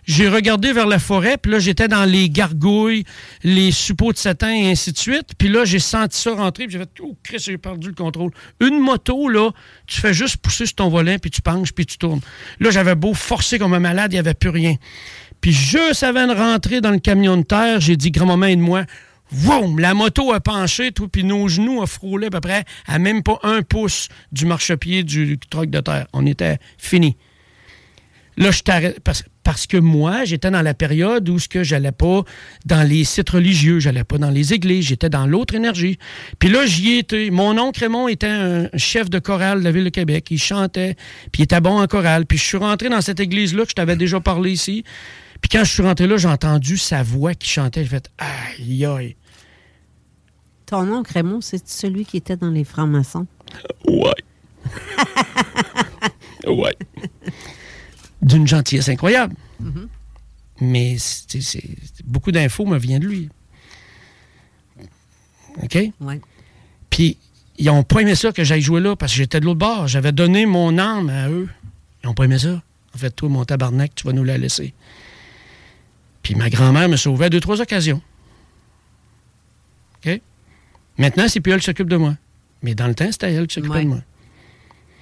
j'ai 0.07 0.29
regardé 0.29 0.73
vers 0.73 0.87
la 0.87 0.99
forêt, 0.99 1.37
puis 1.37 1.53
là, 1.53 1.59
j'étais 1.59 1.89
dans 1.89 2.05
les 2.05 2.31
gargouilles, 2.31 3.05
les 3.43 3.73
suppôts 3.73 4.13
de 4.13 4.19
Satan 4.19 4.49
et 4.49 4.71
ainsi 4.71 4.93
de 4.93 4.99
suite. 4.99 5.31
Puis 5.37 5.49
là, 5.49 5.65
j'ai 5.65 5.81
senti 5.81 6.19
ça 6.19 6.35
rentrer, 6.35 6.67
puis 6.67 6.75
j'ai 6.75 6.79
fait 6.79 6.91
«Oh, 7.03 7.17
Chris, 7.23 7.39
j'ai 7.45 7.59
perdu 7.59 7.89
le 7.89 7.95
contrôle.» 7.95 8.31
Une 8.61 8.79
moto, 8.79 9.29
là, 9.29 9.51
tu 9.87 10.01
fais 10.01 10.15
juste 10.15 10.39
pousser 10.39 10.67
sur 10.67 10.77
ton 10.77 10.89
volant, 10.89 11.17
puis 11.21 11.31
tu 11.31 11.43
penches, 11.43 11.73
puis 11.73 11.87
tu 11.87 11.99
tournes. 11.99 12.21
Là, 12.61 12.71
j'avais 12.71 12.95
beau 12.95 13.15
forcer 13.15 13.59
comme 13.59 13.75
un 13.75 13.81
malade, 13.81 14.13
il 14.13 14.15
n'y 14.15 14.21
avait 14.21 14.35
plus 14.35 14.51
rien. 14.51 14.77
Puis 15.41 15.53
juste 15.53 16.03
avant 16.03 16.27
de 16.27 16.35
rentrer 16.35 16.81
dans 16.81 16.93
le 16.93 16.99
camion 16.99 17.37
de 17.37 17.43
terre, 17.43 17.81
j'ai 17.81 17.97
dit 17.97 18.11
«Grand-maman, 18.13 18.47
aide-moi.» 18.47 18.85
Vroom! 19.33 19.81
La 19.81 19.93
moto 19.93 20.33
a 20.33 20.39
penché, 20.39 20.93
tout, 20.93 21.09
puis 21.09 21.25
nos 21.25 21.49
genoux 21.49 21.81
ont 21.81 21.87
frôlé 21.87 22.29
à 22.29 22.31
peu 22.31 22.41
près 22.41 22.65
à 22.87 23.01
même 23.01 23.25
pas 23.25 23.41
un 23.43 23.63
pouce 23.63 24.09
du 24.31 24.47
marchepied 24.47 25.03
du 25.03 25.37
truck 25.51 25.69
de 25.69 25.81
terre. 25.81 26.07
On 26.13 26.25
était 26.27 26.59
fini. 26.79 27.17
Là, 28.37 28.51
je 28.51 28.63
t'arrête 28.63 29.01
parce, 29.01 29.25
parce 29.43 29.67
que 29.67 29.79
moi, 29.79 30.25
j'étais 30.25 30.51
dans 30.51 30.61
la 30.61 30.75
période 30.75 31.29
où 31.29 31.39
ce 31.39 31.49
que 31.49 31.63
j'allais 31.63 31.93
pas 31.93 32.23
dans 32.67 32.87
les 32.87 33.05
sites 33.05 33.31
religieux, 33.31 33.81
j'allais 33.81 34.05
pas 34.05 34.19
dans 34.19 34.31
les 34.31 34.53
églises, 34.53 34.87
j'étais 34.87 35.09
dans 35.09 35.27
l'autre 35.27 35.55
énergie. 35.55 35.99
Puis 36.39 36.51
là, 36.51 36.67
j'y 36.67 36.99
étais. 36.99 37.31
Mon 37.31 37.59
oncle 37.59 37.81
Raymond 37.81 38.09
était 38.09 38.27
un 38.27 38.69
chef 38.77 39.09
de 39.09 39.19
chorale 39.19 39.61
de 39.61 39.65
la 39.65 39.73
ville 39.73 39.85
de 39.85 39.91
Québec. 39.91 40.27
Il 40.31 40.39
chantait, 40.39 40.97
puis 41.33 41.41
il 41.41 41.45
était 41.45 41.61
bon 41.61 41.81
en 41.81 41.87
chorale. 41.87 42.27
Puis 42.27 42.37
je 42.37 42.45
suis 42.45 42.59
rentré 42.59 42.89
dans 42.91 43.01
cette 43.01 43.21
église-là 43.21 43.65
que 43.65 43.71
je 43.71 43.75
t'avais 43.75 43.97
déjà 43.97 44.21
parlé 44.21 44.53
ici. 44.53 44.85
Puis 45.41 45.49
quand 45.51 45.65
je 45.65 45.73
suis 45.73 45.83
rentré 45.83 46.07
là, 46.07 46.17
j'ai 46.17 46.29
entendu 46.29 46.77
sa 46.77 47.03
voix 47.03 47.35
qui 47.35 47.49
chantait. 47.49 47.85
J'ai 47.85 47.91
fait 47.91 48.11
aïe 48.19 48.85
aïe. 48.85 49.17
Ton 50.67 50.93
oncle 50.93 51.13
Raymond, 51.13 51.41
c'est 51.41 51.67
celui 51.69 52.05
qui 52.05 52.17
était 52.17 52.37
dans 52.37 52.51
les 52.51 52.65
francs-maçons? 52.65 53.27
Ouais. 53.87 54.11
ouais. 56.47 56.77
D'une 58.27 58.47
gentillesse 58.47 58.89
incroyable. 58.91 59.35
Mhm. 59.61 59.89
Mais 60.61 60.97
c'est- 60.99 61.41
c'est- 61.41 61.63
beaucoup 62.05 62.33
d'infos 62.33 62.67
me 62.67 62.77
viennent 62.79 63.01
de 63.03 63.07
lui. 63.07 63.29
OK? 65.63 65.79
Ouais. 66.01 66.21
Puis, 66.91 67.17
ils 67.59 67.67
n'ont 67.67 67.83
pas 67.83 68.01
aimé 68.01 68.15
ça 68.15 68.33
que 68.33 68.45
j'aille 68.45 68.61
jouer 68.63 68.81
là 68.81 68.97
parce 68.97 69.13
que 69.13 69.19
j'étais 69.19 69.41
de 69.41 69.45
l'autre 69.47 69.59
bord. 69.61 69.87
J'avais 69.89 70.13
donné 70.13 70.45
mon 70.47 70.77
âme 70.79 71.09
à 71.09 71.29
eux. 71.31 71.49
Ils 72.03 72.07
n'ont 72.07 72.15
pas 72.15 72.25
aimé 72.25 72.39
ça. 72.39 72.63
En 72.95 72.99
fait, 72.99 73.11
toi, 73.11 73.29
mon 73.29 73.45
tabarnak, 73.45 73.95
tu 73.95 74.05
vas 74.07 74.13
nous 74.13 74.25
la 74.25 74.39
laisser. 74.39 74.75
Puis 76.23 76.35
ma 76.35 76.51
grand-mère 76.51 76.89
me 76.89 76.97
sauvait 76.97 77.27
à 77.27 77.31
deux, 77.31 77.41
trois 77.41 77.61
occasions. 77.61 78.03
OK? 80.05 80.21
Maintenant, 80.99 81.29
c'est 81.29 81.41
plus 81.41 81.53
elle 81.53 81.61
qui 81.61 81.67
s'occupe 81.67 81.89
de 81.89 81.97
moi. 81.97 82.17
Mais 82.63 82.75
dans 82.75 82.87
le 82.89 82.95
temps, 82.95 83.11
c'était 83.13 83.33
elle 83.33 83.47
qui 83.47 83.55
s'occupait 83.55 83.77
Ouais. 83.77 83.85
de 83.85 83.89
moi. 83.89 84.01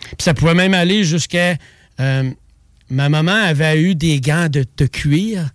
Puis 0.03 0.17
ça 0.21 0.35
pouvait 0.35 0.55
même 0.55 0.75
aller 0.75 1.05
jusqu'à... 1.05 1.57
euh, 2.01 2.31
ma 2.91 3.09
maman 3.09 3.33
avait 3.33 3.81
eu 3.81 3.95
des 3.95 4.21
gants 4.21 4.49
de, 4.49 4.65
de 4.77 4.87
cuir 4.87 5.51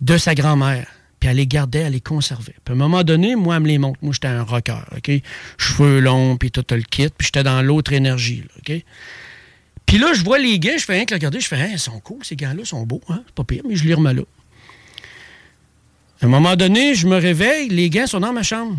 de 0.00 0.16
sa 0.16 0.34
grand-mère. 0.34 0.86
Puis 1.20 1.28
elle 1.28 1.36
les 1.36 1.46
gardait, 1.46 1.80
elle 1.80 1.94
les 1.94 2.00
conservait. 2.00 2.54
Puis 2.64 2.72
à 2.72 2.76
un 2.76 2.78
moment 2.78 3.02
donné, 3.02 3.34
moi, 3.34 3.56
elle 3.56 3.62
me 3.62 3.68
les 3.68 3.78
montre. 3.78 3.98
Moi, 4.02 4.12
j'étais 4.12 4.28
un 4.28 4.42
rocker, 4.42 4.84
OK? 4.96 5.10
Cheveux 5.56 5.98
longs, 5.98 6.36
puis 6.36 6.50
tout 6.50 6.64
le 6.70 6.82
kit. 6.82 7.08
Puis 7.08 7.26
j'étais 7.26 7.42
dans 7.42 7.60
l'autre 7.62 7.92
énergie, 7.92 8.44
OK? 8.58 8.72
Puis 9.86 9.98
là, 9.98 10.12
je 10.12 10.22
vois 10.22 10.38
les 10.38 10.58
gants, 10.60 10.76
je 10.76 10.84
fais 10.84 10.92
rien 10.94 11.06
que 11.06 11.14
regarder. 11.14 11.40
Je 11.40 11.48
fais, 11.48 11.56
Hein, 11.56 11.70
ils 11.72 11.78
sont 11.78 11.98
cool, 12.00 12.24
ces 12.24 12.36
gants-là, 12.36 12.64
sont 12.64 12.84
beaux, 12.84 13.00
hein? 13.08 13.22
C'est 13.26 13.34
pas 13.34 13.44
pire, 13.44 13.62
mais 13.66 13.74
je 13.74 13.84
les 13.84 13.94
remets 13.94 14.14
là. 14.14 14.22
À 16.20 16.26
un 16.26 16.28
moment 16.28 16.56
donné, 16.56 16.94
je 16.94 17.06
me 17.06 17.16
réveille, 17.16 17.68
les 17.68 17.90
gants 17.90 18.06
sont 18.06 18.20
dans 18.20 18.32
ma 18.32 18.42
chambre. 18.42 18.76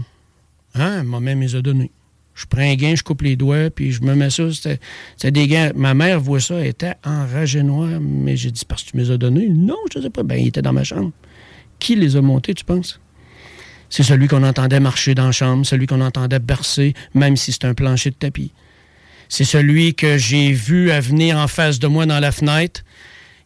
Hein? 0.75 1.03
Ma 1.03 1.19
mère 1.19 1.36
me 1.36 1.41
les 1.43 1.55
a 1.55 1.61
donnés. 1.61 1.91
Je 2.39 2.45
prends 2.45 2.61
un 2.61 2.75
gain, 2.75 2.95
je 2.95 3.03
coupe 3.03 3.21
les 3.23 3.35
doigts, 3.35 3.69
puis 3.69 3.91
je 3.91 4.01
me 4.01 4.15
mets 4.15 4.29
ça. 4.29 4.43
C'était 4.53 5.31
des 5.31 5.45
gants. 5.49 5.71
Ma 5.75 5.93
mère 5.93 6.21
voit 6.21 6.39
ça, 6.39 6.55
elle 6.55 6.67
était 6.67 6.93
enragée 7.03 7.63
noire. 7.63 7.99
Mais 7.99 8.37
j'ai 8.37 8.49
dit, 8.49 8.63
parce 8.65 8.83
que 8.83 8.91
tu 8.91 8.97
me 8.97 9.03
les 9.03 9.11
as 9.11 9.17
donnés? 9.17 9.49
Non, 9.49 9.75
je 9.91 9.99
ne 9.99 10.03
sais 10.05 10.09
pas. 10.09 10.23
Ben, 10.23 10.39
il 10.39 10.47
était 10.47 10.61
dans 10.61 10.71
ma 10.71 10.85
chambre. 10.85 11.11
Qui 11.79 11.97
les 11.97 12.15
a 12.15 12.21
montés, 12.21 12.53
tu 12.53 12.63
penses? 12.63 13.01
C'est 13.89 14.03
celui 14.03 14.29
qu'on 14.29 14.43
entendait 14.43 14.79
marcher 14.79 15.15
dans 15.15 15.25
la 15.25 15.31
chambre, 15.33 15.65
celui 15.65 15.85
qu'on 15.85 15.99
entendait 15.99 16.39
bercer, 16.39 16.93
même 17.13 17.35
si 17.35 17.51
c'est 17.51 17.65
un 17.65 17.73
plancher 17.73 18.11
de 18.11 18.15
tapis. 18.15 18.53
C'est 19.27 19.43
celui 19.43 19.93
que 19.93 20.17
j'ai 20.17 20.53
vu 20.53 20.91
à 20.91 21.01
venir 21.01 21.37
en 21.37 21.49
face 21.49 21.77
de 21.77 21.87
moi 21.87 22.05
dans 22.05 22.21
la 22.21 22.31
fenêtre. 22.31 22.83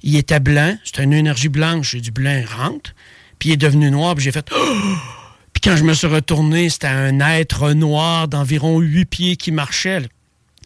Il 0.04 0.16
était 0.16 0.40
blanc, 0.40 0.78
c'était 0.84 1.04
une 1.04 1.14
énergie 1.14 1.50
blanche. 1.50 1.94
J'ai 1.94 2.02
du 2.02 2.12
blanc 2.12 2.44
rentre. 2.58 2.94
Puis 3.40 3.50
il 3.50 3.54
est 3.54 3.58
devenu 3.58 3.90
noir, 3.90 4.14
puis 4.14 4.24
j'ai 4.24 4.32
fait 4.32 4.48
Oh! 4.56 5.23
Quand 5.64 5.78
je 5.78 5.86
me 5.86 5.94
suis 5.94 6.08
retourné, 6.08 6.68
c'était 6.70 6.88
un 6.88 7.22
être 7.22 7.72
noir 7.72 8.28
d'environ 8.28 8.80
huit 8.80 9.06
pieds 9.06 9.38
qui 9.38 9.54
marchait. 9.54 10.02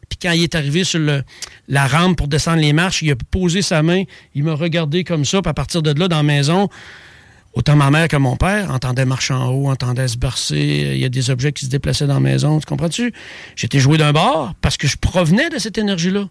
Puis 0.09 0.17
quand 0.19 0.31
il 0.31 0.41
est 0.41 0.55
arrivé 0.55 0.83
sur 0.83 0.99
la 1.67 1.87
rampe 1.87 2.17
pour 2.17 2.27
descendre 2.27 2.61
les 2.61 2.73
marches, 2.73 3.03
il 3.03 3.11
a 3.11 3.15
posé 3.29 3.61
sa 3.61 3.83
main, 3.83 4.05
il 4.33 4.43
m'a 4.43 4.55
regardé 4.55 5.03
comme 5.03 5.23
ça, 5.23 5.43
puis 5.43 5.51
à 5.51 5.53
partir 5.53 5.83
de 5.83 5.91
là, 5.91 6.07
dans 6.07 6.17
la 6.17 6.23
maison, 6.23 6.67
autant 7.53 7.75
ma 7.75 7.91
mère 7.91 8.07
que 8.07 8.17
mon 8.17 8.37
père 8.37 8.71
entendaient 8.71 9.05
marcher 9.05 9.35
en 9.35 9.49
haut, 9.51 9.69
entendaient 9.69 10.07
se 10.07 10.17
bercer, 10.17 10.93
il 10.95 10.97
y 10.97 11.05
a 11.05 11.09
des 11.09 11.29
objets 11.29 11.51
qui 11.51 11.65
se 11.65 11.69
déplaçaient 11.69 12.07
dans 12.07 12.15
la 12.15 12.19
maison, 12.19 12.59
tu 12.59 12.65
comprends-tu? 12.65 13.13
J'étais 13.55 13.79
joué 13.79 13.99
d'un 13.99 14.13
bord 14.13 14.55
parce 14.61 14.77
que 14.77 14.87
je 14.87 14.97
provenais 14.97 15.49
de 15.49 15.59
cette 15.59 15.77
énergie-là. 15.77 16.27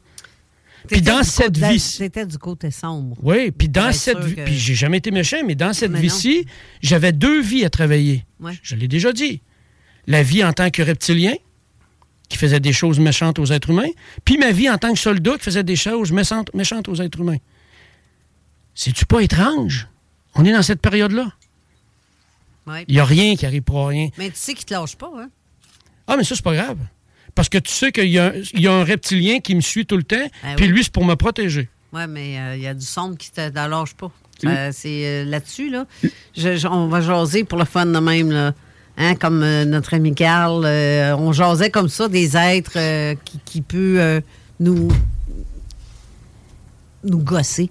Puis 0.89 1.03
dans 1.03 1.23
cette 1.23 1.57
vie. 1.57 1.81
C'était 1.81 2.27
du 2.27 2.39
côté 2.39 2.71
sombre. 2.71 3.17
Oui, 3.23 3.51
puis 3.51 3.69
dans 3.69 3.93
cette 3.93 4.19
vie. 4.19 4.35
Puis 4.45 4.55
j'ai 4.55 4.75
jamais 4.75 4.99
été 4.99 5.11
méchant, 5.11 5.39
mais 5.45 5.55
dans 5.55 5.73
cette 5.73 5.93
vie-ci, 5.93 6.47
j'avais 6.83 7.13
deux 7.13 7.41
vies 7.41 7.65
à 7.65 7.71
travailler. 7.71 8.25
Je 8.63 8.77
l'ai 8.77 8.89
déjà 8.89 9.13
dit. 9.13 9.43
La 10.07 10.23
vie 10.23 10.45
en 10.45 10.53
tant 10.53 10.71
que 10.71 10.83
reptilien, 10.83 11.35
qui 12.29 12.39
faisait 12.39 12.61
des 12.61 12.73
choses 12.73 12.99
méchantes 12.99 13.39
aux 13.39 13.47
êtres 13.47 13.71
humains, 13.71 13.91
puis 14.25 14.39
ma 14.39 14.53
vie 14.53 14.69
en 14.71 14.79
tant 14.79 14.93
que 14.93 14.99
soldat 14.99 15.37
qui 15.37 15.45
faisait 15.45 15.65
des 15.65 15.77
choses 15.77 16.13
méchantes, 16.13 16.53
méchantes 16.55 16.89
aux 16.89 16.97
êtres 16.97 17.21
humains. 17.21 17.39
C'est-tu 18.75 19.07
pas 19.07 19.21
étrange? 19.21 19.89
On 20.35 20.45
est 20.45 20.53
dans 20.53 20.63
cette 20.63 20.81
période-là. 20.81 21.33
Il 22.89 22.95
n'y 22.95 23.01
a 23.01 23.05
rien 23.05 23.37
qui 23.37 23.47
arrive 23.47 23.63
pour 23.63 23.87
rien. 23.87 24.09
Mais 24.19 24.31
tu 24.31 24.37
sais 24.37 24.55
qu'il 24.55 24.65
te 24.65 24.75
lâche 24.75 24.97
pas, 24.97 25.11
hein? 25.17 25.31
Ah, 26.09 26.17
mais 26.17 26.25
ça, 26.25 26.35
c'est 26.35 26.45
pas 26.45 26.55
grave. 26.55 26.79
Parce 27.37 27.51
que 27.51 27.59
tu 27.59 27.71
sais 27.71 27.93
qu'il 27.93 28.09
y, 28.09 28.19
a 28.19 28.73
un 28.73 28.83
reptilien 28.83 29.41
qui 29.41 29.55
me 29.55 29.61
suit 29.61 29.85
tout 29.85 29.99
le 29.99 30.03
temps, 30.03 30.17
ben 30.43 30.57
puis 30.57 30.67
lui, 30.67 30.83
c'est 30.83 30.93
pour 30.93 31.05
me 31.05 31.15
protéger. 31.15 31.69
Oui, 31.93 32.01
mais 32.09 32.39
euh, 32.39 32.57
il 32.57 32.63
y 32.63 32.67
a 32.67 32.73
du 32.75 32.85
son 32.85 33.15
qui 33.15 33.31
te 33.31 33.41
lâche 33.55 33.95
pas. 33.95 34.11
Euh, 34.45 34.71
c'est 34.73 35.07
euh, 35.07 35.25
là-dessus, 35.27 35.71
là. 35.71 35.87
on 36.71 36.89
va 36.89 37.01
jaser 37.03 37.45
pour 37.45 37.59
le 37.59 37.67
fun 37.67 37.87
de 37.87 37.99
même, 37.99 38.33
là. 38.33 38.53
Hein, 38.99 39.15
comme 39.17 39.41
notre 39.65 39.93
ami 39.93 40.15
Carl. 40.15 40.65
on 40.65 41.31
jasait 41.33 41.69
comme 41.69 41.91
ça 41.91 42.09
des 42.09 42.35
êtres 42.35 43.15
qui, 43.25 43.39
qui 43.45 43.61
peuvent 43.61 44.23
nous, 44.59 44.89
nous 47.05 47.19
gosser. 47.19 47.69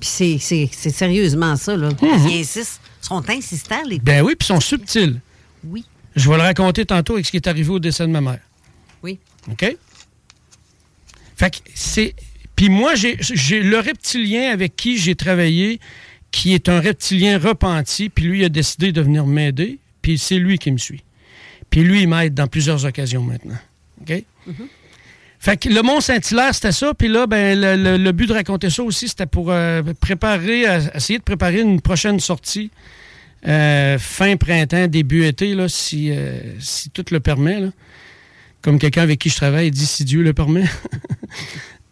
Puis 0.00 0.40
c'est 0.40 0.90
sérieusement 0.90 1.56
ça, 1.56 1.76
là. 1.76 1.90
Mhm. 1.90 2.28
Ils 2.30 2.40
insistent. 2.40 2.80
Ils 3.02 3.06
sont 3.06 3.30
insistants, 3.30 3.82
les 3.86 3.98
Ben 3.98 4.24
oui, 4.24 4.34
puis 4.36 4.46
ils 4.46 4.54
sont 4.54 4.60
subtils. 4.60 5.20
Oui. 5.64 5.84
Je 6.16 6.28
vais 6.28 6.36
le 6.36 6.42
raconter 6.42 6.84
tantôt 6.84 7.14
avec 7.14 7.26
ce 7.26 7.30
qui 7.30 7.36
est 7.36 7.46
arrivé 7.46 7.70
au 7.70 7.78
décès 7.78 8.06
de 8.06 8.12
ma 8.12 8.20
mère. 8.20 8.40
Oui. 9.02 9.18
OK? 9.50 9.76
Fait 11.36 11.50
que 11.50 11.58
c'est. 11.74 12.14
Puis 12.56 12.68
moi, 12.68 12.94
j'ai 12.94 13.16
le 13.62 13.78
reptilien 13.78 14.50
avec 14.50 14.76
qui 14.76 14.98
j'ai 14.98 15.14
travaillé, 15.14 15.80
qui 16.30 16.52
est 16.52 16.68
un 16.68 16.80
reptilien 16.80 17.38
repenti, 17.38 18.10
puis 18.10 18.24
lui, 18.24 18.40
il 18.40 18.44
a 18.44 18.48
décidé 18.50 18.92
de 18.92 19.00
venir 19.00 19.26
m'aider, 19.26 19.78
puis 20.02 20.18
c'est 20.18 20.38
lui 20.38 20.58
qui 20.58 20.70
me 20.70 20.76
suit. 20.76 21.02
Puis 21.70 21.82
lui, 21.82 22.02
il 22.02 22.08
m'aide 22.08 22.34
dans 22.34 22.48
plusieurs 22.48 22.84
occasions 22.84 23.22
maintenant. 23.22 23.58
OK? 24.02 24.24
Mm 24.46 24.52
fait 25.42 25.56
que 25.56 25.70
le 25.70 25.80
Mont-Saint-Hilaire, 25.80 26.54
c'était 26.54 26.70
ça. 26.70 26.92
Puis 26.92 27.08
là, 27.08 27.26
ben, 27.26 27.58
le, 27.58 28.12
but 28.12 28.26
de 28.26 28.34
raconter 28.34 28.68
ça 28.68 28.82
aussi, 28.82 29.08
c'était 29.08 29.24
pour 29.24 29.50
euh, 29.50 29.82
préparer, 29.98 30.68
euh, 30.68 30.80
essayer 30.94 31.18
de 31.18 31.24
préparer 31.24 31.60
une 31.60 31.80
prochaine 31.80 32.20
sortie. 32.20 32.70
Euh, 33.46 33.98
fin 33.98 34.36
printemps, 34.36 34.86
début 34.86 35.24
été, 35.24 35.56
si, 35.68 36.12
si 36.58 36.90
tout 36.90 37.04
le 37.10 37.20
permet. 37.20 37.70
Comme 38.62 38.78
quelqu'un 38.78 39.02
avec 39.02 39.18
qui 39.18 39.30
je 39.30 39.36
travaille 39.36 39.70
dit 39.70 39.86
si 39.86 40.04
Dieu 40.04 40.22
le 40.22 40.34
permet. 40.34 40.64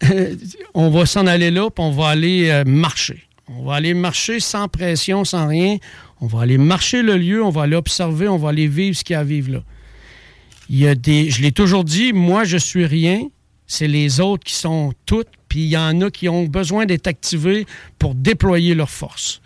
on 0.74 0.90
va 0.90 1.06
s'en 1.06 1.26
aller 1.26 1.50
là, 1.50 1.70
puis 1.70 1.84
on 1.84 1.92
va 1.92 2.08
aller 2.08 2.62
marcher. 2.66 3.22
On 3.48 3.64
va 3.64 3.76
aller 3.76 3.94
marcher 3.94 4.40
sans 4.40 4.68
pression, 4.68 5.24
sans 5.24 5.48
rien. 5.48 5.78
On 6.20 6.26
va 6.26 6.42
aller 6.42 6.58
marcher 6.58 7.02
le 7.02 7.16
lieu, 7.16 7.42
on 7.42 7.50
va 7.50 7.62
aller 7.62 7.76
observer, 7.76 8.28
on 8.28 8.38
va 8.38 8.50
aller 8.50 8.66
vivre 8.66 8.96
ce 8.96 9.04
qu'il 9.04 9.14
y 9.14 9.16
a 9.16 9.20
à 9.20 9.24
vivre 9.24 9.52
là. 9.52 9.62
Il 10.68 10.78
y 10.78 10.86
a 10.86 10.94
des, 10.94 11.30
je 11.30 11.40
l'ai 11.40 11.52
toujours 11.52 11.84
dit, 11.84 12.12
moi 12.12 12.44
je 12.44 12.56
suis 12.56 12.84
rien, 12.84 13.22
c'est 13.66 13.88
les 13.88 14.20
autres 14.20 14.44
qui 14.44 14.54
sont 14.54 14.92
toutes, 15.06 15.28
puis 15.48 15.60
il 15.60 15.68
y 15.68 15.76
en 15.76 16.00
a 16.02 16.10
qui 16.10 16.28
ont 16.28 16.44
besoin 16.44 16.86
d'être 16.86 17.06
activés 17.06 17.66
pour 17.98 18.14
déployer 18.14 18.74
leur 18.74 18.90
force. 18.90 19.40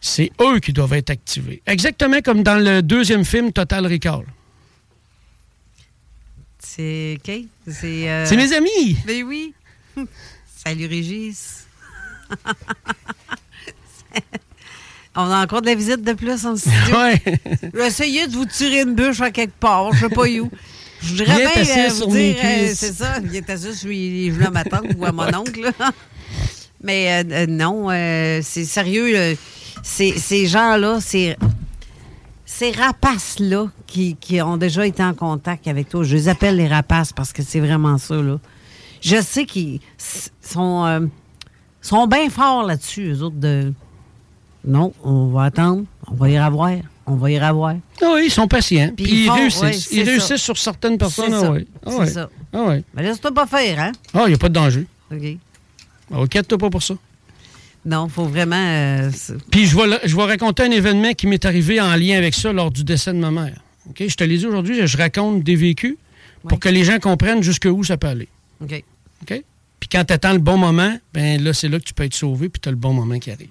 C'est 0.00 0.30
eux 0.40 0.60
qui 0.60 0.72
doivent 0.72 0.94
être 0.94 1.10
activés. 1.10 1.62
Exactement 1.66 2.20
comme 2.20 2.42
dans 2.42 2.62
le 2.62 2.82
deuxième 2.82 3.24
film 3.24 3.52
Total 3.52 3.86
Recall. 3.86 4.24
C'est? 6.58 7.18
C'est 7.66 8.10
euh, 8.10 8.36
mes 8.36 8.52
amis! 8.52 8.96
Ben 9.06 9.24
oui! 9.24 9.54
Salut 10.56 10.86
Régis! 10.86 11.66
On 15.20 15.30
a 15.32 15.42
encore 15.42 15.62
de 15.62 15.66
la 15.66 15.74
visite 15.74 16.02
de 16.02 16.12
plus 16.12 16.46
en 16.46 16.56
studio. 16.56 16.76
Ouais. 16.92 17.20
Essayer 17.86 18.28
de 18.28 18.32
vous 18.32 18.44
tirer 18.44 18.82
une 18.82 18.94
bûche 18.94 19.20
à 19.20 19.32
quelque 19.32 19.58
part. 19.58 19.92
Je 19.92 20.06
sais 20.06 20.14
pas 20.14 20.28
où. 20.28 20.48
Je 21.02 21.10
voudrais 21.10 21.36
bien 21.38 21.50
euh, 21.56 21.88
vous 21.88 22.06
dire, 22.12 22.36
euh, 22.42 22.72
c'est 22.74 22.92
ça, 22.92 23.18
il 23.24 23.34
est 23.34 23.50
assis 23.50 23.74
sur 23.74 23.88
les 23.88 24.32
genoux 24.32 24.46
à 24.46 24.50
ma 24.50 24.64
tante 24.64 24.86
ou 24.96 25.04
à 25.04 25.12
mon 25.12 25.26
oncle. 25.34 25.70
Mais 26.82 27.24
euh, 27.24 27.46
non, 27.48 27.88
c'est 28.42 28.64
sérieux. 28.64 29.36
Ces 29.82 30.46
gens-là, 30.46 31.00
ces, 31.00 31.36
ces 32.44 32.70
rapaces-là 32.72 33.66
qui, 33.86 34.16
ont 34.42 34.56
déjà 34.56 34.86
été 34.86 35.02
en 35.02 35.14
contact 35.14 35.66
avec 35.66 35.88
toi, 35.88 36.04
je 36.04 36.14
les 36.14 36.28
appelle 36.28 36.56
les 36.56 36.68
rapaces 36.68 37.12
parce 37.12 37.32
que 37.32 37.42
c'est 37.42 37.60
vraiment 37.60 37.98
ça. 37.98 38.16
Là. 38.16 38.38
Je 39.00 39.20
sais 39.20 39.46
qu'ils 39.46 39.80
sont, 40.40 41.08
sont 41.80 42.06
bien 42.06 42.28
forts 42.30 42.64
là-dessus, 42.64 43.12
eux 43.12 43.22
autres. 43.22 43.36
De... 43.36 43.72
Non, 44.64 44.92
on 45.02 45.28
va 45.28 45.44
attendre, 45.44 45.84
on 46.06 46.14
va 46.14 46.30
y 46.30 46.38
revoir 46.38 46.78
on 47.08 47.16
va 47.16 47.30
y 47.30 47.38
revoir. 47.38 47.74
Ah 48.02 48.12
oui, 48.14 48.24
ils 48.26 48.30
sont 48.30 48.46
patients. 48.46 48.90
Puis, 48.94 49.24
ils, 49.24 49.30
réussissent. 49.30 49.88
ils 49.90 50.02
réussissent 50.02 50.42
sur 50.42 50.58
certaines 50.58 50.98
personnes. 50.98 51.32
Ah 51.32 51.50
oui. 51.50 51.66
Ah 51.84 51.90
c'est 52.00 52.12
ça. 52.12 52.30
Ah 52.52 52.64
oui. 52.68 52.84
Mais 52.94 53.02
laisse-toi 53.02 53.32
pas 53.32 53.46
faire, 53.46 53.80
hein? 53.80 53.92
Ah, 54.12 54.24
il 54.26 54.28
n'y 54.28 54.34
a 54.34 54.38
pas 54.38 54.48
de 54.48 54.54
danger. 54.54 54.86
OK. 55.10 55.38
Inquiète-toi 56.12 56.58
pas 56.58 56.70
pour 56.70 56.82
ça. 56.82 56.94
Non, 57.84 58.06
il 58.06 58.12
faut 58.12 58.24
vraiment. 58.24 58.56
Euh, 58.56 59.10
Puis 59.50 59.66
je 59.66 59.76
vais, 59.76 59.98
je 60.04 60.14
vais 60.16 60.24
raconter 60.24 60.64
un 60.64 60.70
événement 60.70 61.12
qui 61.12 61.26
m'est 61.26 61.44
arrivé 61.44 61.80
en 61.80 61.94
lien 61.96 62.16
avec 62.18 62.34
ça 62.34 62.52
lors 62.52 62.70
du 62.70 62.84
décès 62.84 63.12
de 63.12 63.18
ma 63.18 63.30
mère. 63.30 63.60
OK? 63.88 64.04
Je 64.06 64.14
te 64.14 64.24
l'ai 64.24 64.36
dit 64.36 64.46
aujourd'hui, 64.46 64.86
je 64.86 64.96
raconte 64.96 65.42
des 65.42 65.56
vécus 65.56 65.96
pour 66.42 66.58
que 66.58 66.68
les 66.68 66.84
gens 66.84 66.98
comprennent 66.98 67.42
jusqu'où 67.42 67.82
ça 67.84 67.96
peut 67.96 68.08
aller. 68.08 68.28
OK. 68.60 68.84
OK? 69.22 69.42
Puis 69.80 69.88
quand 69.90 70.04
tu 70.04 70.12
attends 70.12 70.32
le 70.32 70.38
bon 70.38 70.58
moment, 70.58 70.98
ben 71.14 71.42
là, 71.42 71.52
c'est 71.52 71.68
là 71.68 71.78
que 71.78 71.84
tu 71.84 71.94
peux 71.94 72.04
être 72.04 72.14
sauvé, 72.14 72.48
puis 72.48 72.60
tu 72.60 72.68
as 72.68 72.72
le 72.72 72.76
bon 72.76 72.92
moment 72.92 73.18
qui 73.18 73.30
arrive. 73.30 73.48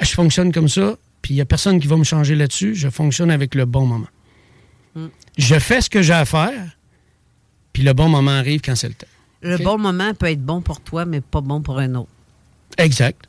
Je 0.00 0.10
fonctionne 0.10 0.52
comme 0.52 0.68
ça 0.68 0.96
puis 1.22 1.34
il 1.34 1.36
n'y 1.36 1.40
a 1.40 1.44
personne 1.44 1.80
qui 1.80 1.86
va 1.86 1.96
me 1.96 2.04
changer 2.04 2.34
là-dessus. 2.34 2.74
Je 2.74 2.88
fonctionne 2.88 3.30
avec 3.30 3.54
le 3.54 3.64
bon 3.64 3.86
moment. 3.86 4.08
Hmm. 4.94 5.08
Je 5.36 5.58
fais 5.58 5.80
ce 5.80 5.90
que 5.90 6.02
j'ai 6.02 6.14
à 6.14 6.24
faire, 6.24 6.76
puis 7.72 7.82
le 7.82 7.92
bon 7.92 8.08
moment 8.08 8.30
arrive 8.30 8.60
quand 8.60 8.74
c'est 8.74 8.88
le 8.88 8.94
temps. 8.94 9.06
Le 9.42 9.58
bon 9.58 9.78
moment 9.78 10.14
peut 10.14 10.26
être 10.26 10.42
bon 10.42 10.60
pour 10.60 10.80
toi, 10.80 11.04
mais 11.04 11.20
pas 11.20 11.40
bon 11.40 11.60
pour 11.60 11.78
un 11.78 11.94
autre. 11.94 12.10
Exact. 12.78 13.28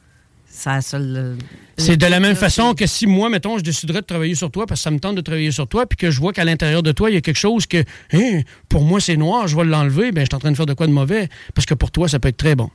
C'est 1.77 1.95
de 1.95 2.05
la 2.05 2.19
même 2.19 2.35
façon 2.35 2.73
que 2.73 2.85
si 2.85 3.07
moi, 3.07 3.29
mettons, 3.29 3.57
je 3.57 3.63
déciderais 3.63 4.01
de 4.01 4.05
travailler 4.05 4.35
sur 4.35 4.51
toi 4.51 4.65
parce 4.65 4.81
que 4.81 4.83
ça 4.83 4.91
me 4.91 4.99
tente 4.99 5.15
de 5.15 5.21
travailler 5.21 5.51
sur 5.51 5.67
toi, 5.67 5.85
puis 5.85 5.95
que 5.95 6.11
je 6.11 6.19
vois 6.19 6.33
qu'à 6.33 6.43
l'intérieur 6.43 6.83
de 6.83 6.91
toi, 6.91 7.09
il 7.09 7.13
y 7.13 7.17
a 7.17 7.21
quelque 7.21 7.37
chose 7.37 7.65
que, 7.65 7.83
hein, 8.13 8.41
pour 8.67 8.83
moi, 8.83 8.99
c'est 8.99 9.15
noir, 9.15 9.47
je 9.47 9.55
vais 9.55 9.63
l'enlever, 9.63 10.11
ben 10.11 10.21
je 10.21 10.25
suis 10.25 10.35
en 10.35 10.39
train 10.39 10.51
de 10.51 10.57
faire 10.57 10.65
de 10.65 10.73
quoi 10.73 10.87
de 10.87 10.91
mauvais, 10.91 11.29
parce 11.53 11.65
que 11.65 11.73
pour 11.73 11.91
toi, 11.91 12.09
ça 12.09 12.19
peut 12.19 12.27
être 12.27 12.37
très 12.37 12.55
bon. 12.55 12.69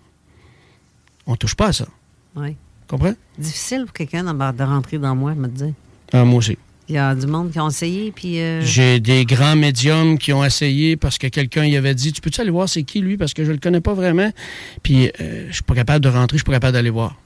On 1.27 1.37
touche 1.37 1.55
pas 1.55 1.69
à 1.69 1.73
ça. 1.73 1.87
Oui. 2.37 2.57
Comprends? 2.89 3.15
Difficile 3.39 3.85
pour 3.85 3.93
quelqu'un 3.93 4.25
de 4.25 4.63
rentrer 4.63 4.99
dans 4.99 5.15
moi, 5.15 5.35
me 5.35 5.49
dire. 5.49 5.73
Ah, 6.13 6.25
moi 6.25 6.39
aussi. 6.39 6.57
Il 6.89 6.95
y 6.95 6.99
a 6.99 7.15
du 7.15 7.27
monde 7.27 7.51
qui 7.51 7.59
ont 7.61 7.69
essayé, 7.69 8.13
puis... 8.13 8.41
Euh, 8.41 8.61
J'ai 8.61 9.01
des 9.01 9.25
grands 9.25 9.57
médiums 9.57 10.19
qui 10.19 10.35
ont 10.35 10.45
essayé 10.45 10.97
parce 10.97 11.17
que 11.17 11.29
quelqu'un 11.29 11.65
y 11.65 11.77
avait 11.77 11.95
dit 11.95 12.13
«Tu 12.15 12.21
peux-tu 12.21 12.43
aller 12.43 12.51
voir 12.51 12.69
c'est 12.69 12.83
qui, 12.83 13.01
lui? 13.01 13.17
Parce 13.17 13.33
que 13.33 13.43
je 13.45 13.53
le 13.53 13.59
connais 13.59 13.81
pas 13.81 13.95
vraiment.» 13.95 14.31
Puis 14.83 15.11
euh, 15.21 15.47
je 15.49 15.55
suis 15.55 15.63
pas 15.63 15.75
capable 15.75 16.05
de 16.05 16.11
rentrer, 16.11 16.37
je 16.37 16.43
suis 16.43 16.45
pas 16.45 16.53
capable 16.53 16.75
d'aller 16.75 16.91
voir. 16.91 17.17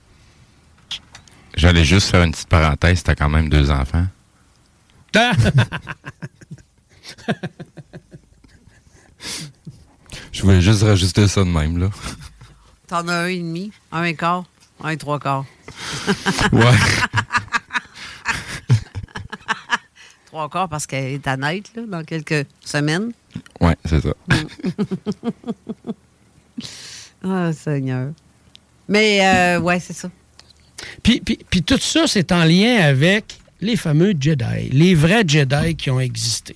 J'allais 1.56 1.84
juste 1.84 2.08
faire 2.10 2.22
une 2.22 2.30
petite 2.30 2.48
parenthèse. 2.48 3.02
T'as 3.02 3.16
quand 3.16 3.28
même 3.28 3.48
deux 3.48 3.70
enfants. 3.72 4.06
Je 10.30 10.42
voulais 10.42 10.60
juste 10.60 10.82
rajouter 10.84 11.26
ça 11.26 11.42
de 11.42 11.48
même, 11.48 11.78
là. 11.78 11.90
T'en 12.86 13.08
as 13.08 13.14
un 13.24 13.26
et 13.26 13.38
demi, 13.38 13.72
un 13.90 14.04
et 14.04 14.14
quart. 14.14 14.44
Un 14.84 14.90
et 14.90 14.96
trois 14.96 15.18
quarts. 15.18 15.44
ouais. 16.52 16.62
trois 20.28 20.48
quarts 20.48 20.68
parce 20.68 20.86
qu'elle 20.86 21.14
est 21.14 21.26
à 21.26 21.36
naître 21.36 21.70
là, 21.74 21.82
dans 21.88 22.04
quelques 22.04 22.46
semaines. 22.64 23.12
Ouais, 23.60 23.76
c'est 23.84 24.00
ça. 24.00 24.14
Ah, 27.24 27.52
Seigneur. 27.52 28.12
Mais, 28.86 29.26
euh, 29.26 29.60
ouais, 29.60 29.80
c'est 29.80 29.92
ça. 29.92 30.08
Puis, 31.02 31.20
puis, 31.20 31.36
puis, 31.50 31.64
tout 31.64 31.78
ça, 31.78 32.06
c'est 32.06 32.30
en 32.30 32.44
lien 32.44 32.76
avec 32.76 33.38
les 33.60 33.74
fameux 33.74 34.14
Jedi, 34.18 34.68
les 34.70 34.94
vrais 34.94 35.24
Jedi 35.26 35.74
qui 35.74 35.90
ont 35.90 35.98
existé. 35.98 36.54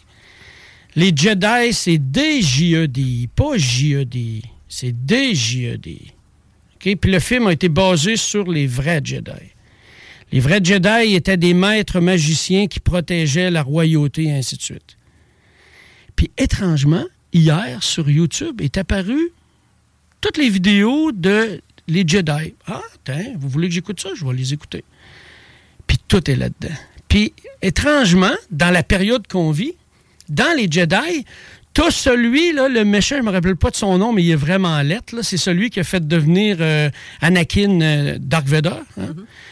Les 0.94 1.12
Jedi, 1.14 1.72
c'est 1.72 1.98
des 1.98 2.42
JED, 2.42 3.28
pas 3.34 3.56
JED. 3.56 4.44
C'est 4.68 4.92
des 5.04 5.34
JED. 5.34 5.98
Puis 6.78 6.98
le 7.04 7.18
film 7.18 7.48
a 7.48 7.52
été 7.52 7.68
basé 7.68 8.16
sur 8.16 8.48
les 8.48 8.68
vrais 8.68 9.00
Jedi. 9.02 9.51
Les 10.32 10.40
vrais 10.40 10.60
Jedi 10.62 11.14
étaient 11.14 11.36
des 11.36 11.54
maîtres 11.54 12.00
magiciens 12.00 12.66
qui 12.66 12.80
protégeaient 12.80 13.50
la 13.50 13.62
royauté 13.62 14.24
et 14.24 14.32
ainsi 14.32 14.56
de 14.56 14.62
suite. 14.62 14.96
Puis 16.16 16.30
étrangement, 16.38 17.04
hier 17.32 17.82
sur 17.82 18.08
YouTube 18.08 18.60
est 18.60 18.78
apparu 18.78 19.30
toutes 20.20 20.38
les 20.38 20.48
vidéos 20.48 21.12
de 21.12 21.60
les 21.88 22.04
Jedi. 22.06 22.54
Ah, 22.66 22.80
tiens, 23.04 23.34
vous 23.38 23.48
voulez 23.48 23.68
que 23.68 23.74
j'écoute 23.74 24.00
ça? 24.00 24.10
Je 24.16 24.24
vais 24.24 24.32
les 24.32 24.52
écouter. 24.54 24.84
Puis 25.86 25.98
tout 26.08 26.30
est 26.30 26.36
là-dedans. 26.36 26.74
Puis 27.08 27.34
étrangement, 27.60 28.34
dans 28.50 28.70
la 28.70 28.82
période 28.82 29.26
qu'on 29.26 29.50
vit, 29.50 29.74
dans 30.28 30.56
les 30.56 30.70
Jedi, 30.70 31.26
T'as 31.74 31.90
celui, 31.90 32.52
là, 32.52 32.68
le 32.68 32.84
méchant, 32.84 33.16
je 33.16 33.22
me 33.22 33.30
rappelle 33.30 33.56
pas 33.56 33.70
de 33.70 33.76
son 33.76 33.96
nom, 33.96 34.12
mais 34.12 34.22
il 34.22 34.30
est 34.30 34.36
vraiment 34.36 34.82
lettre. 34.82 35.22
C'est 35.22 35.38
celui 35.38 35.70
qui 35.70 35.80
a 35.80 35.84
fait 35.84 36.06
devenir 36.06 36.58
euh, 36.60 36.90
Anakin 37.22 37.80
euh, 37.80 38.18
Dark 38.20 38.46
Vader. 38.46 38.74
hein. 38.98 39.06
À 39.06 39.51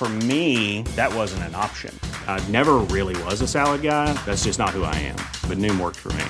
For 0.00 0.08
me, 0.08 0.80
that 0.96 1.14
wasn't 1.14 1.42
an 1.42 1.54
option. 1.54 1.94
I 2.26 2.42
never 2.48 2.78
really 2.88 3.22
was 3.24 3.42
a 3.42 3.46
salad 3.46 3.82
guy. 3.82 4.10
That's 4.24 4.44
just 4.44 4.58
not 4.58 4.70
who 4.70 4.82
I 4.82 4.94
am. 4.96 5.16
But 5.46 5.58
Noom 5.58 5.78
worked 5.78 5.98
for 5.98 6.10
me. 6.14 6.24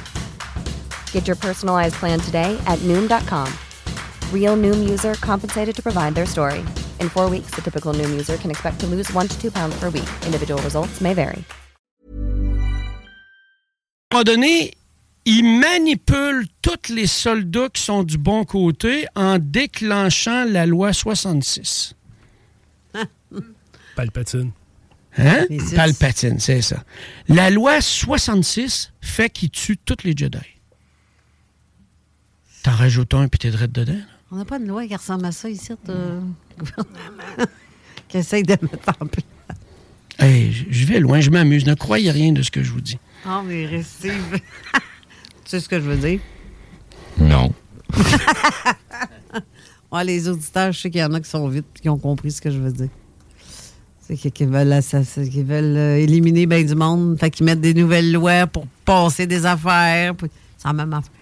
Get 1.12 1.28
your 1.28 1.36
personalized 1.36 1.94
plan 1.94 2.18
today 2.18 2.58
at 2.66 2.80
Noom.com. 2.80 3.46
Real 4.34 4.56
Noom 4.56 4.90
user 4.90 5.14
compensated 5.20 5.76
to 5.76 5.82
provide 5.84 6.16
their 6.16 6.26
story. 6.26 6.64
In 6.98 7.08
four 7.08 7.30
weeks, 7.30 7.52
the 7.54 7.62
typical 7.62 7.94
Noom 7.94 8.10
user 8.10 8.36
can 8.38 8.50
expect 8.50 8.80
to 8.80 8.88
lose 8.88 9.08
one 9.12 9.28
to 9.28 9.40
two 9.40 9.52
pounds 9.52 9.78
per 9.78 9.88
week. 9.88 10.10
Individual 10.26 10.60
results 10.62 11.00
may 11.00 11.14
vary. 11.14 11.44
à 14.12 14.16
un 14.16 14.24
moment 14.24 14.24
donné, 14.24 14.72
il 15.24 15.44
manipule 15.44 16.48
tous 16.60 16.92
les 16.92 17.06
soldats 17.06 17.68
qui 17.68 17.80
sont 17.80 18.02
du 18.02 18.18
bon 18.18 18.44
côté 18.44 19.06
en 19.14 19.38
déclenchant 19.38 20.44
la 20.44 20.66
loi 20.66 20.92
66. 20.92 21.94
Palpatine. 23.96 24.50
Hein? 25.18 25.46
Palpatine, 25.74 26.38
c'est 26.38 26.62
ça. 26.62 26.84
La 27.28 27.50
loi 27.50 27.80
66 27.80 28.92
fait 29.00 29.28
qu'il 29.30 29.50
tue 29.50 29.76
tous 29.76 29.96
les 30.04 30.14
Jedi. 30.16 30.38
T'en 32.62 32.72
rajoutes 32.72 33.14
un 33.14 33.26
puis 33.28 33.38
t'es 33.38 33.50
direct 33.50 33.74
dedans. 33.74 33.92
là. 33.94 33.98
On 34.32 34.36
n'a 34.36 34.44
pas 34.44 34.58
de 34.58 34.66
loi 34.66 34.86
qui 34.86 34.94
ressemble 34.94 35.24
à 35.24 35.32
ça 35.32 35.48
ici, 35.50 35.72
le 35.88 36.20
gouvernement, 36.58 37.22
qui 38.08 38.18
essaye 38.18 38.42
de 38.44 38.52
mettre 38.52 38.90
en 39.00 39.06
place. 39.06 39.24
Hey, 40.18 40.52
je- 40.70 40.84
vais 40.86 41.00
loin, 41.00 41.20
je 41.20 41.30
m'amuse. 41.30 41.64
Ne 41.66 41.74
croyez 41.74 42.10
rien 42.10 42.30
de 42.32 42.42
ce 42.42 42.50
que 42.50 42.62
je 42.62 42.70
vous 42.70 42.80
dis. 42.82 42.98
Oh, 43.26 43.40
mais 43.44 43.82
Steve. 43.82 44.12
tu 44.34 44.80
sais 45.46 45.60
ce 45.60 45.68
que 45.68 45.80
je 45.80 45.84
veux 45.86 45.96
dire? 45.96 46.20
Non. 47.18 47.52
Ouais, 49.92 50.04
les 50.04 50.28
auditeurs, 50.28 50.70
je 50.70 50.78
sais 50.78 50.88
qu'il 50.90 51.00
y 51.00 51.04
en 51.04 51.12
a 51.14 51.20
qui 51.20 51.28
sont 51.28 51.48
vite 51.48 51.66
et 51.76 51.80
qui 51.80 51.88
ont 51.88 51.98
compris 51.98 52.30
ce 52.30 52.40
que 52.40 52.48
je 52.48 52.58
veux 52.60 52.70
dire. 52.70 52.88
C'est 54.10 54.16
qu'ils 54.16 54.32
qu'ils 54.32 54.48
veulent, 54.48 54.80
veulent 55.46 55.76
euh, 55.76 55.96
éliminer 55.98 56.46
bien 56.46 56.64
du 56.64 56.74
monde. 56.74 57.16
Fait 57.18 57.30
qu'ils 57.30 57.46
mettent 57.46 57.60
des 57.60 57.74
nouvelles 57.74 58.10
lois 58.12 58.46
pour 58.48 58.66
passer 58.84 59.26
des 59.26 59.46
affaires. 59.46 60.14
puis 60.16 60.28
la 60.64 60.72
même 60.72 60.92
affaire. 60.92 61.12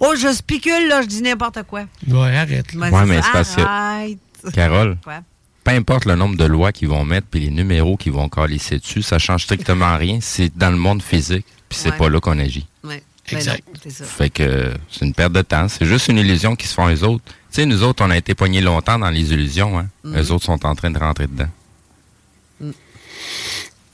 Oh, 0.00 0.14
je 0.16 0.32
spicule, 0.32 0.88
là, 0.88 1.02
je 1.02 1.06
dis 1.06 1.22
n'importe 1.22 1.62
quoi. 1.64 1.84
Ouais, 2.08 2.36
arrête. 2.36 2.72
Ouais, 2.74 2.90
mais 3.06 3.20
ça. 3.20 3.22
c'est 3.26 3.32
parce 3.32 3.54
que- 3.56 3.60
Arrête. 3.60 4.18
Carole, 4.54 4.96
Quoi? 5.04 5.20
peu 5.62 5.70
importe 5.72 6.04
le 6.06 6.16
nombre 6.16 6.36
de 6.36 6.44
lois 6.44 6.72
qu'ils 6.72 6.88
vont 6.88 7.04
mettre 7.04 7.26
puis 7.30 7.40
les 7.40 7.50
numéros 7.50 7.96
qu'ils 7.96 8.12
vont 8.12 8.28
calisser 8.28 8.78
dessus, 8.78 9.02
ça 9.02 9.18
change 9.18 9.44
strictement 9.44 9.96
rien. 9.98 10.18
C'est 10.20 10.54
dans 10.56 10.70
le 10.70 10.76
monde 10.76 11.02
physique, 11.02 11.46
puis 11.68 11.78
c'est 11.78 11.90
Ouais. 11.92 11.96
pas 11.96 12.08
là 12.08 12.20
qu'on 12.20 12.38
agit. 12.38 12.66
Ouais. 12.82 13.02
Exact. 13.30 13.62
Ben 13.66 13.72
non, 13.74 13.80
c'est 13.82 13.90
ça. 13.90 14.04
Fait 14.04 14.28
que 14.30 14.72
c'est 14.90 15.04
une 15.06 15.14
perte 15.14 15.32
de 15.32 15.40
temps. 15.42 15.66
C'est 15.68 15.86
juste 15.86 16.08
une 16.08 16.18
illusion 16.18 16.56
qui 16.56 16.66
se 16.66 16.74
font 16.74 16.86
les 16.88 17.02
autres. 17.04 17.24
Tu 17.24 17.32
sais, 17.60 17.66
nous 17.66 17.82
autres, 17.82 18.04
on 18.04 18.10
a 18.10 18.16
été 18.18 18.34
poignés 18.34 18.60
longtemps 18.60 18.98
dans 18.98 19.08
les 19.08 19.32
illusions. 19.32 19.78
Hein? 19.78 19.86
Les 20.04 20.30
autres 20.30 20.44
sont 20.44 20.66
en 20.66 20.74
train 20.74 20.90
de 20.90 20.98
rentrer 20.98 21.26
dedans. 21.26 21.48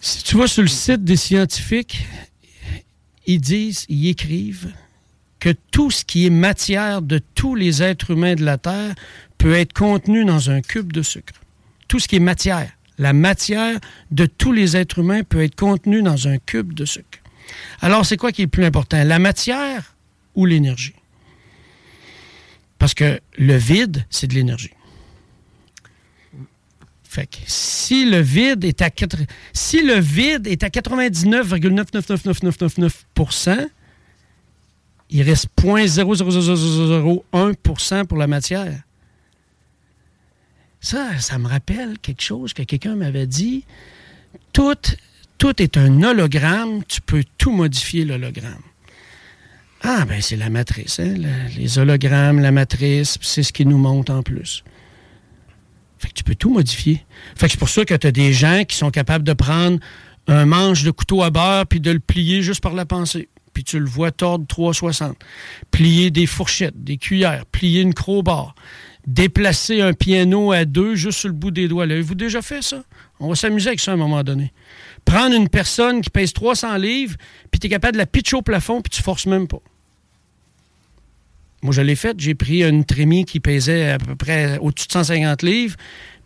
Si 0.00 0.22
tu 0.22 0.36
vas 0.36 0.46
sur 0.46 0.62
le 0.62 0.68
site 0.68 1.04
des 1.04 1.16
scientifiques, 1.16 2.06
ils 3.26 3.40
disent, 3.40 3.84
ils 3.88 4.08
écrivent 4.08 4.72
que 5.40 5.54
tout 5.70 5.90
ce 5.90 6.04
qui 6.04 6.26
est 6.26 6.30
matière 6.30 7.02
de 7.02 7.18
tous 7.34 7.54
les 7.54 7.82
êtres 7.82 8.10
humains 8.10 8.34
de 8.34 8.44
la 8.44 8.56
Terre 8.56 8.94
peut 9.36 9.54
être 9.54 9.72
contenu 9.72 10.24
dans 10.24 10.50
un 10.50 10.62
cube 10.62 10.92
de 10.92 11.02
sucre. 11.02 11.34
Tout 11.88 11.98
ce 11.98 12.08
qui 12.08 12.16
est 12.16 12.20
matière. 12.20 12.70
La 12.98 13.12
matière 13.12 13.78
de 14.10 14.26
tous 14.26 14.52
les 14.52 14.76
êtres 14.76 14.98
humains 14.98 15.22
peut 15.22 15.42
être 15.42 15.54
contenue 15.54 16.02
dans 16.02 16.28
un 16.28 16.38
cube 16.38 16.74
de 16.74 16.84
sucre. 16.84 17.18
Alors, 17.80 18.04
c'est 18.06 18.16
quoi 18.16 18.32
qui 18.32 18.42
est 18.42 18.44
le 18.44 18.50
plus 18.50 18.64
important? 18.64 19.02
La 19.04 19.18
matière 19.18 19.96
ou 20.34 20.46
l'énergie? 20.46 20.94
Parce 22.78 22.94
que 22.94 23.20
le 23.36 23.56
vide, 23.56 24.06
c'est 24.10 24.26
de 24.26 24.34
l'énergie. 24.34 24.70
Fait 27.12 27.26
que 27.26 27.38
si 27.48 28.08
le 28.08 28.20
vide 28.20 28.64
est 28.64 28.82
à 28.82 28.90
quatre- 28.90 29.16
si 29.52 29.82
le 29.82 29.98
vide 29.98 30.46
est 30.46 30.62
à 30.62 30.68
99,999999%, 30.70 33.68
il 35.10 35.22
reste 35.22 35.48
0.00001% 35.56 38.04
pour 38.06 38.16
la 38.16 38.28
matière. 38.28 38.80
Ça, 40.80 41.18
ça 41.18 41.36
me 41.38 41.48
rappelle 41.48 41.98
quelque 41.98 42.22
chose 42.22 42.52
que 42.52 42.62
quelqu'un 42.62 42.94
m'avait 42.94 43.26
dit. 43.26 43.64
Tout, 44.52 44.76
tout 45.36 45.60
est 45.60 45.76
un 45.76 46.04
hologramme, 46.04 46.84
tu 46.86 47.00
peux 47.00 47.24
tout 47.38 47.50
modifier 47.50 48.04
l'hologramme. 48.04 48.62
Ah, 49.82 50.04
ben 50.06 50.22
c'est 50.22 50.36
la 50.36 50.48
matrice, 50.48 51.00
hein, 51.00 51.14
les 51.56 51.78
hologrammes, 51.80 52.38
la 52.38 52.52
matrice, 52.52 53.18
c'est 53.20 53.42
ce 53.42 53.52
qui 53.52 53.66
nous 53.66 53.78
monte 53.78 54.10
en 54.10 54.22
plus. 54.22 54.62
Fait 56.00 56.08
que 56.08 56.14
tu 56.14 56.24
peux 56.24 56.34
tout 56.34 56.50
modifier. 56.50 57.04
Fait 57.36 57.46
que 57.46 57.52
c'est 57.52 57.58
pour 57.58 57.68
ça 57.68 57.84
que 57.84 57.94
tu 57.94 58.06
as 58.06 58.10
des 58.10 58.32
gens 58.32 58.64
qui 58.66 58.74
sont 58.74 58.90
capables 58.90 59.22
de 59.22 59.34
prendre 59.34 59.78
un 60.26 60.46
manche 60.46 60.82
de 60.82 60.90
couteau 60.90 61.22
à 61.22 61.28
beurre 61.28 61.66
puis 61.66 61.78
de 61.78 61.90
le 61.90 62.00
plier 62.00 62.40
juste 62.40 62.62
par 62.62 62.72
la 62.72 62.86
pensée. 62.86 63.28
Puis 63.52 63.64
tu 63.64 63.78
le 63.78 63.84
vois 63.84 64.10
tordre 64.10 64.46
360. 64.46 65.14
Plier 65.70 66.10
des 66.10 66.24
fourchettes, 66.24 66.82
des 66.82 66.96
cuillères, 66.96 67.44
plier 67.44 67.82
une 67.82 67.92
crowbar, 67.92 68.54
déplacer 69.06 69.82
un 69.82 69.92
piano 69.92 70.52
à 70.52 70.64
deux 70.64 70.94
juste 70.94 71.18
sur 71.18 71.28
le 71.28 71.34
bout 71.34 71.50
des 71.50 71.68
doigts. 71.68 71.84
L'avez-vous 71.84 72.14
déjà 72.14 72.40
fait 72.40 72.62
ça? 72.62 72.82
On 73.18 73.28
va 73.28 73.34
s'amuser 73.34 73.68
avec 73.68 73.80
ça 73.80 73.90
à 73.90 73.94
un 73.94 73.98
moment 73.98 74.22
donné. 74.22 74.54
Prendre 75.04 75.36
une 75.36 75.50
personne 75.50 76.00
qui 76.00 76.08
pèse 76.08 76.32
300 76.32 76.78
livres, 76.78 77.16
puis 77.50 77.60
tu 77.60 77.66
es 77.66 77.70
capable 77.70 77.92
de 77.92 77.98
la 77.98 78.06
pitcher 78.06 78.36
au 78.36 78.42
plafond, 78.42 78.80
puis 78.80 78.90
tu 78.90 79.02
forces 79.02 79.26
même 79.26 79.48
pas. 79.48 79.60
Moi, 81.62 81.72
je 81.72 81.82
l'ai 81.82 81.96
fait. 81.96 82.18
J'ai 82.18 82.34
pris 82.34 82.62
une 82.64 82.84
trémie 82.84 83.24
qui 83.24 83.40
pesait 83.40 83.90
à 83.90 83.98
peu 83.98 84.16
près 84.16 84.58
au-dessus 84.58 84.86
de 84.86 84.92
150 84.92 85.42
livres, 85.42 85.76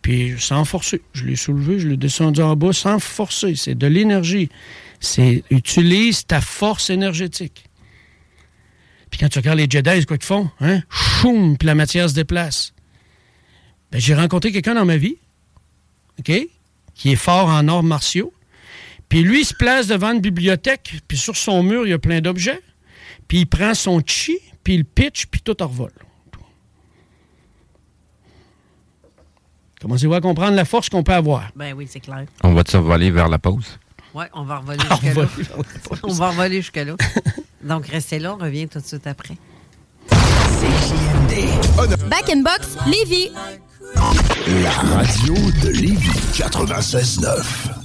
puis 0.01 0.35
sans 0.37 0.63
forcer. 0.65 1.01
Je 1.13 1.25
l'ai 1.25 1.35
soulevé, 1.35 1.79
je 1.79 1.87
l'ai 1.87 1.97
descendu 1.97 2.41
en 2.41 2.55
bas 2.55 2.73
sans 2.73 2.99
forcer. 2.99 3.55
C'est 3.55 3.75
de 3.75 3.87
l'énergie. 3.87 4.49
C'est 4.99 5.43
utilise 5.49 6.25
ta 6.25 6.41
force 6.41 6.89
énergétique. 6.89 7.65
Puis 9.09 9.19
quand 9.19 9.29
tu 9.29 9.39
regardes 9.39 9.59
les 9.59 9.67
Jedi, 9.69 10.05
quoi 10.05 10.17
qu'ils 10.17 10.25
font? 10.25 10.49
Hein? 10.59 10.81
Choum, 10.89 11.57
puis 11.57 11.67
la 11.67 11.75
matière 11.75 12.09
se 12.09 12.15
déplace. 12.15 12.73
Ben, 13.91 13.99
j'ai 13.99 14.15
rencontré 14.15 14.51
quelqu'un 14.51 14.75
dans 14.75 14.85
ma 14.85 14.97
vie, 14.97 15.17
OK, 16.19 16.31
qui 16.95 17.11
est 17.11 17.15
fort 17.15 17.47
en 17.47 17.67
arts 17.67 17.83
martiaux. 17.83 18.33
Puis 19.09 19.21
lui, 19.21 19.41
il 19.41 19.45
se 19.45 19.53
place 19.53 19.87
devant 19.87 20.11
une 20.11 20.21
bibliothèque, 20.21 20.95
puis 21.07 21.17
sur 21.17 21.37
son 21.37 21.63
mur, 21.63 21.85
il 21.85 21.91
y 21.91 21.93
a 21.93 21.99
plein 21.99 22.21
d'objets. 22.21 22.61
Puis 23.27 23.39
il 23.39 23.45
prend 23.45 23.73
son 23.73 24.01
chi, 24.05 24.37
puis 24.65 24.73
il 24.73 24.83
pitch, 24.83 25.27
puis 25.27 25.39
tout 25.41 25.61
en 25.63 25.67
revole. 25.67 25.91
Commencez-vous 29.79 30.15
à 30.15 30.21
comprendre 30.21 30.55
la 30.55 30.65
force 30.65 30.89
qu'on 30.89 31.03
peut 31.03 31.13
avoir? 31.13 31.49
Ben 31.55 31.73
oui, 31.73 31.87
c'est 31.87 31.99
clair. 31.99 32.25
On 32.43 32.53
va 32.53 32.63
te 32.63 32.71
survoler 32.71 33.11
vers 33.11 33.29
la 33.29 33.37
pause? 33.37 33.77
Oui, 34.15 34.25
on 34.33 34.43
va 34.43 34.57
revoler 34.57 34.79
la 34.89 35.13
pause. 35.13 35.49
on 36.01 36.13
va 36.13 36.29
revoler 36.31 36.55
jusque-là. 36.61 36.95
Donc, 37.61 37.85
restez 37.87 38.17
là, 38.17 38.33
on 38.33 38.37
revient 38.37 38.67
tout 38.67 38.79
de 38.79 38.85
suite 38.85 39.05
après. 39.05 39.37
Back 42.09 42.29
in 42.31 42.41
Box, 42.41 42.77
Lévis. 42.87 43.29
La 44.63 44.71
radio 44.71 45.33
de 45.61 45.69
Lévis 45.69 46.09
96.9. 46.33 47.84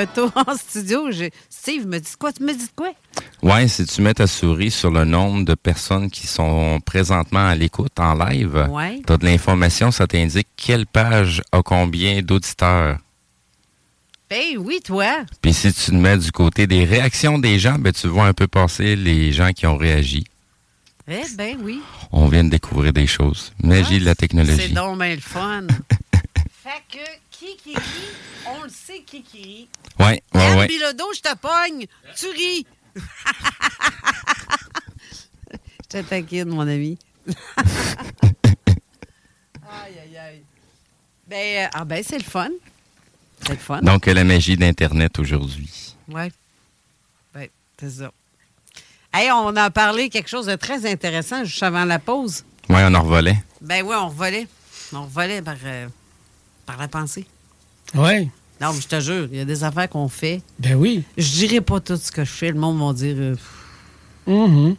Retour 0.00 0.32
en 0.34 0.56
studio, 0.56 1.10
j'ai- 1.10 1.32
Steve 1.50 1.86
me 1.86 1.98
dit 1.98 2.12
quoi? 2.18 2.32
Tu 2.32 2.42
me 2.42 2.52
dis 2.54 2.68
quoi? 2.76 2.90
Ouais, 3.42 3.68
si 3.68 3.84
tu 3.86 4.02
mets 4.02 4.14
ta 4.14 4.26
souris 4.26 4.70
sur 4.70 4.90
le 4.90 5.04
nombre 5.04 5.44
de 5.44 5.54
personnes 5.54 6.10
qui 6.10 6.26
sont 6.26 6.80
présentement 6.84 7.46
à 7.46 7.54
l'écoute 7.54 7.98
en 7.98 8.14
live, 8.14 8.66
Ouais. 8.70 9.00
tu 9.06 9.12
as 9.12 9.16
de 9.16 9.24
l'information, 9.26 9.90
ça 9.90 10.06
t'indique 10.06 10.48
quelle 10.56 10.86
page 10.86 11.42
a 11.52 11.62
combien 11.62 12.22
d'auditeurs. 12.22 12.98
Ben 14.30 14.58
oui, 14.58 14.80
toi. 14.84 15.24
Puis 15.40 15.54
si 15.54 15.72
tu 15.72 15.90
te 15.90 15.94
mets 15.94 16.18
du 16.18 16.30
côté 16.32 16.66
des 16.66 16.84
réactions 16.84 17.38
des 17.38 17.58
gens, 17.58 17.78
ben 17.78 17.92
tu 17.92 18.08
vois 18.08 18.26
un 18.26 18.34
peu 18.34 18.46
passer 18.46 18.94
les 18.94 19.32
gens 19.32 19.52
qui 19.52 19.66
ont 19.66 19.76
réagi. 19.78 20.24
Eh 21.10 21.22
ben 21.38 21.56
oui. 21.62 21.80
On 22.12 22.28
vient 22.28 22.44
de 22.44 22.50
découvrir 22.50 22.92
des 22.92 23.06
choses. 23.06 23.52
Magie 23.62 23.98
de 24.00 24.04
la 24.04 24.10
C'est 24.10 24.16
technologie. 24.16 24.72
donc 24.74 24.98
bien 24.98 25.14
le 25.14 25.20
fun. 25.22 25.66
fait 26.62 26.82
que 26.92 26.98
qui 27.38 27.56
qui 27.56 27.74
rit, 27.76 27.82
on 28.46 28.64
le 28.64 28.68
sait 28.68 29.02
qui 29.02 29.22
qui 29.22 29.42
rit. 29.42 29.68
Ouais, 30.00 30.22
ouais, 30.34 30.40
Yann 30.40 30.58
ouais. 30.58 30.66
Bilodeau, 30.66 31.12
je 31.14 31.20
te 31.20 31.36
pogne, 31.36 31.86
tu 32.16 32.26
ris. 32.30 32.66
je 35.82 35.88
te 35.88 36.02
taquine, 36.02 36.48
mon 36.48 36.66
ami. 36.66 36.98
aïe, 39.68 39.98
aïe, 40.02 40.18
aïe. 40.18 40.42
Ben, 41.28 41.64
euh, 41.64 41.68
ah 41.74 41.84
ben, 41.84 42.02
c'est 42.04 42.18
le 42.18 42.24
fun. 42.24 42.50
C'est 43.46 43.52
le 43.52 43.58
fun. 43.58 43.82
Donc, 43.82 44.06
la 44.06 44.24
magie 44.24 44.56
d'Internet 44.56 45.16
aujourd'hui. 45.20 45.94
Ouais. 46.08 46.32
Ben, 47.32 47.48
c'est 47.78 47.90
ça. 47.90 48.10
Hey, 49.12 49.30
on 49.30 49.54
a 49.54 49.70
parlé 49.70 50.08
quelque 50.08 50.28
chose 50.28 50.46
de 50.46 50.56
très 50.56 50.90
intéressant 50.90 51.44
juste 51.44 51.62
avant 51.62 51.84
la 51.84 52.00
pause. 52.00 52.44
Ouais, 52.68 52.82
on 52.84 52.94
en 52.94 53.02
revolait. 53.02 53.38
Ben 53.60 53.84
oui, 53.84 53.94
on 53.96 54.08
revolait. 54.08 54.48
On 54.92 55.04
revolait 55.04 55.42
par, 55.42 55.56
euh, 55.64 55.86
par 56.68 56.76
la 56.76 56.86
pensée. 56.86 57.24
Ouais. 57.94 58.28
Non, 58.60 58.74
mais 58.74 58.80
je 58.82 58.88
te 58.88 59.00
jure, 59.00 59.26
il 59.32 59.38
y 59.38 59.40
a 59.40 59.44
des 59.46 59.64
affaires 59.64 59.88
qu'on 59.88 60.08
fait. 60.08 60.42
Ben 60.58 60.74
oui. 60.74 61.02
Je 61.16 61.30
dirais 61.46 61.62
pas 61.62 61.80
tout 61.80 61.96
ce 61.96 62.12
que 62.12 62.24
je 62.26 62.30
fais. 62.30 62.52
Le 62.52 62.60
monde 62.60 62.78
va 62.78 62.92
dire. 62.92 63.16
euh, 63.18 63.36
Mhm. 64.26 64.76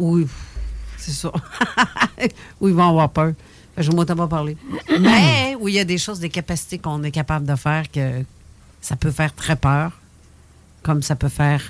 oui, 0.00 0.26
c'est 0.98 1.12
ça. 1.12 1.30
oui, 2.60 2.70
ils 2.70 2.74
vont 2.74 2.88
avoir 2.88 3.10
peur. 3.10 3.32
Je 3.78 3.88
ne 3.90 3.94
m'entends 3.96 4.16
pas 4.16 4.26
parler. 4.26 4.56
Mais 5.00 5.54
oui, 5.60 5.72
il 5.72 5.76
y 5.76 5.78
a 5.78 5.84
des 5.84 5.98
choses, 5.98 6.18
des 6.18 6.30
capacités 6.30 6.78
qu'on 6.78 7.00
est 7.04 7.12
capable 7.12 7.46
de 7.46 7.54
faire 7.54 7.88
que 7.92 8.24
ça 8.80 8.96
peut 8.96 9.12
faire 9.12 9.32
très 9.34 9.54
peur. 9.54 9.92
Comme 10.82 11.02
ça 11.02 11.14
peut 11.14 11.28
faire. 11.28 11.60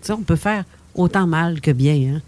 Tu 0.00 0.06
sais, 0.06 0.12
on 0.12 0.22
peut 0.22 0.36
faire 0.36 0.64
autant 0.94 1.26
mal 1.26 1.60
que 1.60 1.72
bien. 1.72 2.16
Hein? 2.16 2.22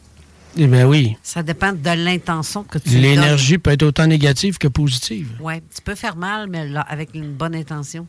Eh 0.57 0.67
ben 0.67 0.87
oui. 0.87 1.17
Ça 1.23 1.43
dépend 1.43 1.73
de 1.73 1.91
l'intention 1.91 2.65
que 2.65 2.79
tu 2.79 2.91
L'énergie 2.91 3.59
peut 3.59 3.71
être 3.71 3.85
autant 3.85 4.07
négative 4.07 4.59
que 4.59 4.69
positive. 4.69 5.37
Oui, 5.41 5.55
tu 5.75 5.81
peux 5.83 5.95
faire 5.95 6.17
mal, 6.17 6.49
mais 6.49 6.67
là, 6.67 6.81
avec 6.83 7.15
une 7.15 7.33
bonne 7.33 7.55
intention. 7.55 8.07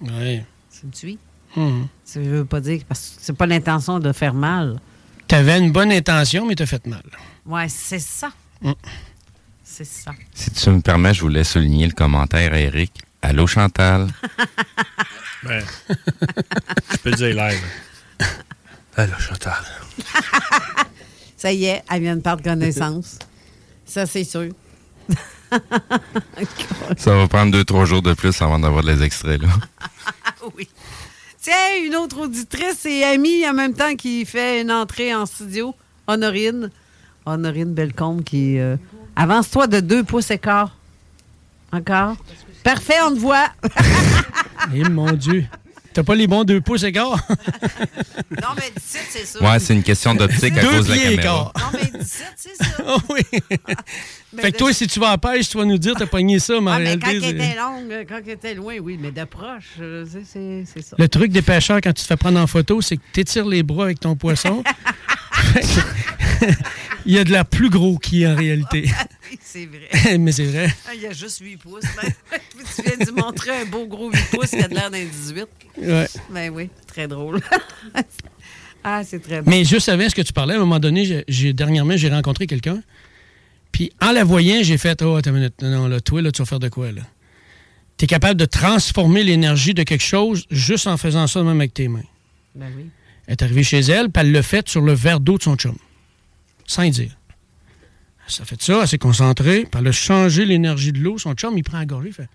Oui. 0.00 0.40
Tu 0.78 0.86
me 0.86 0.92
suis? 0.92 1.18
Mhm. 1.56 1.88
Ça 2.04 2.20
veut 2.20 2.44
pas 2.44 2.60
dire 2.60 2.82
parce 2.88 3.00
que 3.00 3.16
c'est 3.20 3.32
pas 3.32 3.46
l'intention 3.46 3.98
de 3.98 4.12
faire 4.12 4.34
mal. 4.34 4.78
T'avais 5.26 5.58
une 5.58 5.72
bonne 5.72 5.90
intention, 5.90 6.46
mais 6.46 6.54
t'as 6.54 6.66
fait 6.66 6.86
mal. 6.86 7.02
Ouais, 7.44 7.68
c'est 7.68 7.98
ça. 7.98 8.30
Mm. 8.62 8.72
C'est 9.64 9.84
ça. 9.84 10.12
Si 10.32 10.50
tu 10.50 10.70
me 10.70 10.80
permets, 10.80 11.12
je 11.12 11.22
voulais 11.22 11.44
souligner 11.44 11.86
le 11.86 11.92
commentaire 11.92 12.52
à 12.52 12.58
Eric. 12.58 12.92
Allô, 13.22 13.46
Chantal? 13.46 14.08
Ben, 15.42 15.62
je 15.88 16.96
peux 16.96 17.10
le 17.10 17.16
dire 17.16 17.36
live. 17.36 17.62
Allô, 18.96 19.12
Chantal. 19.18 19.52
Ça 21.36 21.52
y 21.52 21.66
est, 21.66 21.82
elle 21.90 22.00
vient 22.02 22.16
de 22.16 22.22
perdre 22.22 22.42
connaissance. 22.42 23.18
ça, 23.84 24.06
c'est 24.06 24.24
sûr. 24.24 24.48
Ça 26.96 27.14
va 27.14 27.28
prendre 27.28 27.52
deux, 27.52 27.64
trois 27.64 27.84
jours 27.84 28.02
de 28.02 28.14
plus 28.14 28.40
avant 28.42 28.58
d'avoir 28.58 28.82
les 28.82 29.02
extraits, 29.02 29.40
là. 29.42 29.48
oui. 30.56 30.68
Tiens, 31.40 31.76
une 31.84 31.94
autre 31.94 32.20
auditrice 32.22 32.84
et 32.86 33.04
amie 33.04 33.46
en 33.48 33.52
même 33.52 33.74
temps 33.74 33.94
qui 33.94 34.24
fait 34.24 34.62
une 34.62 34.72
entrée 34.72 35.14
en 35.14 35.26
studio, 35.26 35.74
Honorine. 36.06 36.70
Honorine 37.26 37.74
Belcombe 37.74 38.24
qui. 38.24 38.58
euh, 38.58 38.76
Avance-toi 39.14 39.66
de 39.66 39.80
deux 39.80 40.04
pouces 40.04 40.30
et 40.30 40.38
quart. 40.38 40.76
Encore. 41.72 42.16
Parfait, 42.64 42.96
on 43.04 43.14
te 43.14 43.18
voit. 43.20 43.48
Eh 44.74 44.88
mon 44.88 45.12
Dieu. 45.12 45.46
T'as 45.96 46.02
pas 46.02 46.14
les 46.14 46.26
bons 46.26 46.44
deux 46.44 46.60
pouces 46.60 46.82
écart? 46.82 47.08
non, 48.30 48.48
mais 48.54 48.70
17, 48.76 49.02
c'est 49.08 49.24
ça. 49.24 49.40
Ouais, 49.42 49.58
c'est 49.58 49.72
une 49.72 49.82
question 49.82 50.14
d'optique 50.14 50.54
à 50.58 50.60
Deux 50.60 50.68
cause 50.68 50.86
de 50.88 50.90
la 50.90 50.98
caméra. 50.98 51.12
écart. 51.22 51.52
Non, 51.58 51.64
mais 51.72 51.98
17, 52.00 52.26
c'est 52.36 52.54
ça. 52.54 52.64
Ah 52.86 52.96
oui. 53.08 53.22
fait 54.42 54.52
que 54.52 54.58
toi, 54.58 54.74
si 54.74 54.86
tu 54.88 55.00
vas 55.00 55.06
à 55.08 55.10
la 55.12 55.16
pêche, 55.18 55.48
tu 55.48 55.56
vas 55.56 55.64
nous 55.64 55.78
dire 55.78 55.94
t'as 55.96 56.04
pogné 56.04 56.38
ça, 56.38 56.60
mais 56.60 56.70
en 56.70 56.74
Ah, 56.74 56.78
mais 56.80 56.98
quand 56.98 57.08
elle 57.08 57.24
était 57.24 57.56
longue, 57.56 58.06
quand 58.06 58.18
elle 58.26 58.32
était 58.32 58.52
loin, 58.52 58.74
oui, 58.78 58.98
mais 59.00 59.10
de 59.10 59.24
proche, 59.24 59.70
euh, 59.80 60.04
c'est- 60.04 60.26
c'est 60.30 60.64
c'est 60.70 60.82
ça. 60.82 60.96
Le 60.98 61.08
truc 61.08 61.32
des 61.32 61.40
pêcheurs 61.40 61.78
quand 61.82 61.94
tu 61.94 62.02
te 62.02 62.06
fais 62.06 62.16
prendre 62.18 62.38
en 62.40 62.46
photo, 62.46 62.82
c'est 62.82 62.98
que 62.98 63.02
tu 63.14 63.20
étires 63.20 63.46
les 63.46 63.62
bras 63.62 63.84
avec 63.84 63.98
ton 63.98 64.16
poisson. 64.16 64.62
Il 67.06 67.14
y 67.14 67.18
a 67.18 67.24
de 67.24 67.30
la 67.30 67.44
plus 67.44 67.70
gros 67.70 67.98
qui 67.98 68.26
en 68.26 68.34
réalité. 68.34 68.90
Oui, 69.28 69.38
c'est 69.42 69.66
vrai. 69.66 70.18
Mais 70.18 70.30
c'est 70.30 70.44
vrai. 70.44 70.72
Ah, 70.88 70.94
Il 70.94 71.00
y 71.00 71.06
a 71.06 71.12
juste 71.12 71.40
8 71.40 71.56
pouces. 71.56 71.82
Ben, 72.00 72.12
tu 72.76 72.82
viens 72.82 73.04
de 73.06 73.10
montrer 73.10 73.50
un 73.62 73.64
beau 73.64 73.86
gros 73.86 74.08
8 74.08 74.18
pouces 74.30 74.50
qui 74.50 74.58
a 74.60 74.68
de 74.68 74.74
l'air 74.74 74.88
d'un 74.88 75.04
18. 75.04 75.46
Ouais. 75.78 76.06
Ben 76.30 76.50
oui, 76.50 76.70
très 76.86 77.08
drôle. 77.08 77.40
ah, 78.84 79.02
c'est 79.02 79.18
très 79.20 79.42
bon. 79.42 79.50
Mais 79.50 79.64
juste 79.64 79.88
avant 79.88 80.08
ce 80.08 80.14
que 80.14 80.22
tu 80.22 80.32
parlais, 80.32 80.54
à 80.54 80.58
un 80.58 80.60
moment 80.60 80.78
donné, 80.78 81.24
j'ai 81.26 81.52
dernièrement, 81.52 81.96
j'ai 81.96 82.08
rencontré 82.08 82.46
quelqu'un. 82.46 82.80
Puis 83.72 83.90
en 84.00 84.12
la 84.12 84.22
voyant, 84.22 84.62
j'ai 84.62 84.78
fait 84.78 85.02
Oh, 85.02 85.16
attends 85.16 85.30
une 85.30 85.36
minute. 85.38 85.60
Non, 85.60 85.70
non, 85.70 85.88
là, 85.88 86.00
toi, 86.00 86.22
là, 86.22 86.30
tu 86.30 86.40
vas 86.42 86.46
faire 86.46 86.60
de 86.60 86.68
quoi, 86.68 86.92
là? 86.92 87.02
Tu 87.96 88.04
es 88.04 88.06
capable 88.06 88.38
de 88.38 88.44
transformer 88.44 89.24
l'énergie 89.24 89.74
de 89.74 89.82
quelque 89.82 90.04
chose 90.04 90.46
juste 90.52 90.86
en 90.86 90.96
faisant 90.96 91.26
ça 91.26 91.42
même 91.42 91.58
avec 91.58 91.74
tes 91.74 91.88
mains. 91.88 92.04
Ben 92.54 92.70
oui. 92.76 92.90
Elle 93.26 93.32
est 93.32 93.42
arrivée 93.42 93.64
chez 93.64 93.80
elle, 93.80 94.10
puis 94.10 94.20
elle 94.20 94.30
l'a 94.30 94.42
fait 94.44 94.68
sur 94.68 94.82
le 94.82 94.92
verre 94.92 95.18
d'eau 95.18 95.36
de 95.36 95.42
son 95.42 95.56
chum. 95.56 95.74
Sans 96.66 96.88
dire. 96.88 97.16
Ça 98.28 98.44
fait 98.44 98.60
ça, 98.60 98.80
elle 98.82 98.88
s'est 98.88 98.98
concentrée, 98.98 99.66
puis 99.70 99.80
elle 99.80 99.86
a 99.86 99.92
changé 99.92 100.44
l'énergie 100.44 100.92
de 100.92 100.98
l'eau. 100.98 101.16
Son 101.16 101.34
chum, 101.34 101.56
il 101.56 101.62
prend 101.62 101.78
la 101.78 101.86
gorgée, 101.86 102.08
il 102.08 102.14
fait 102.14 102.28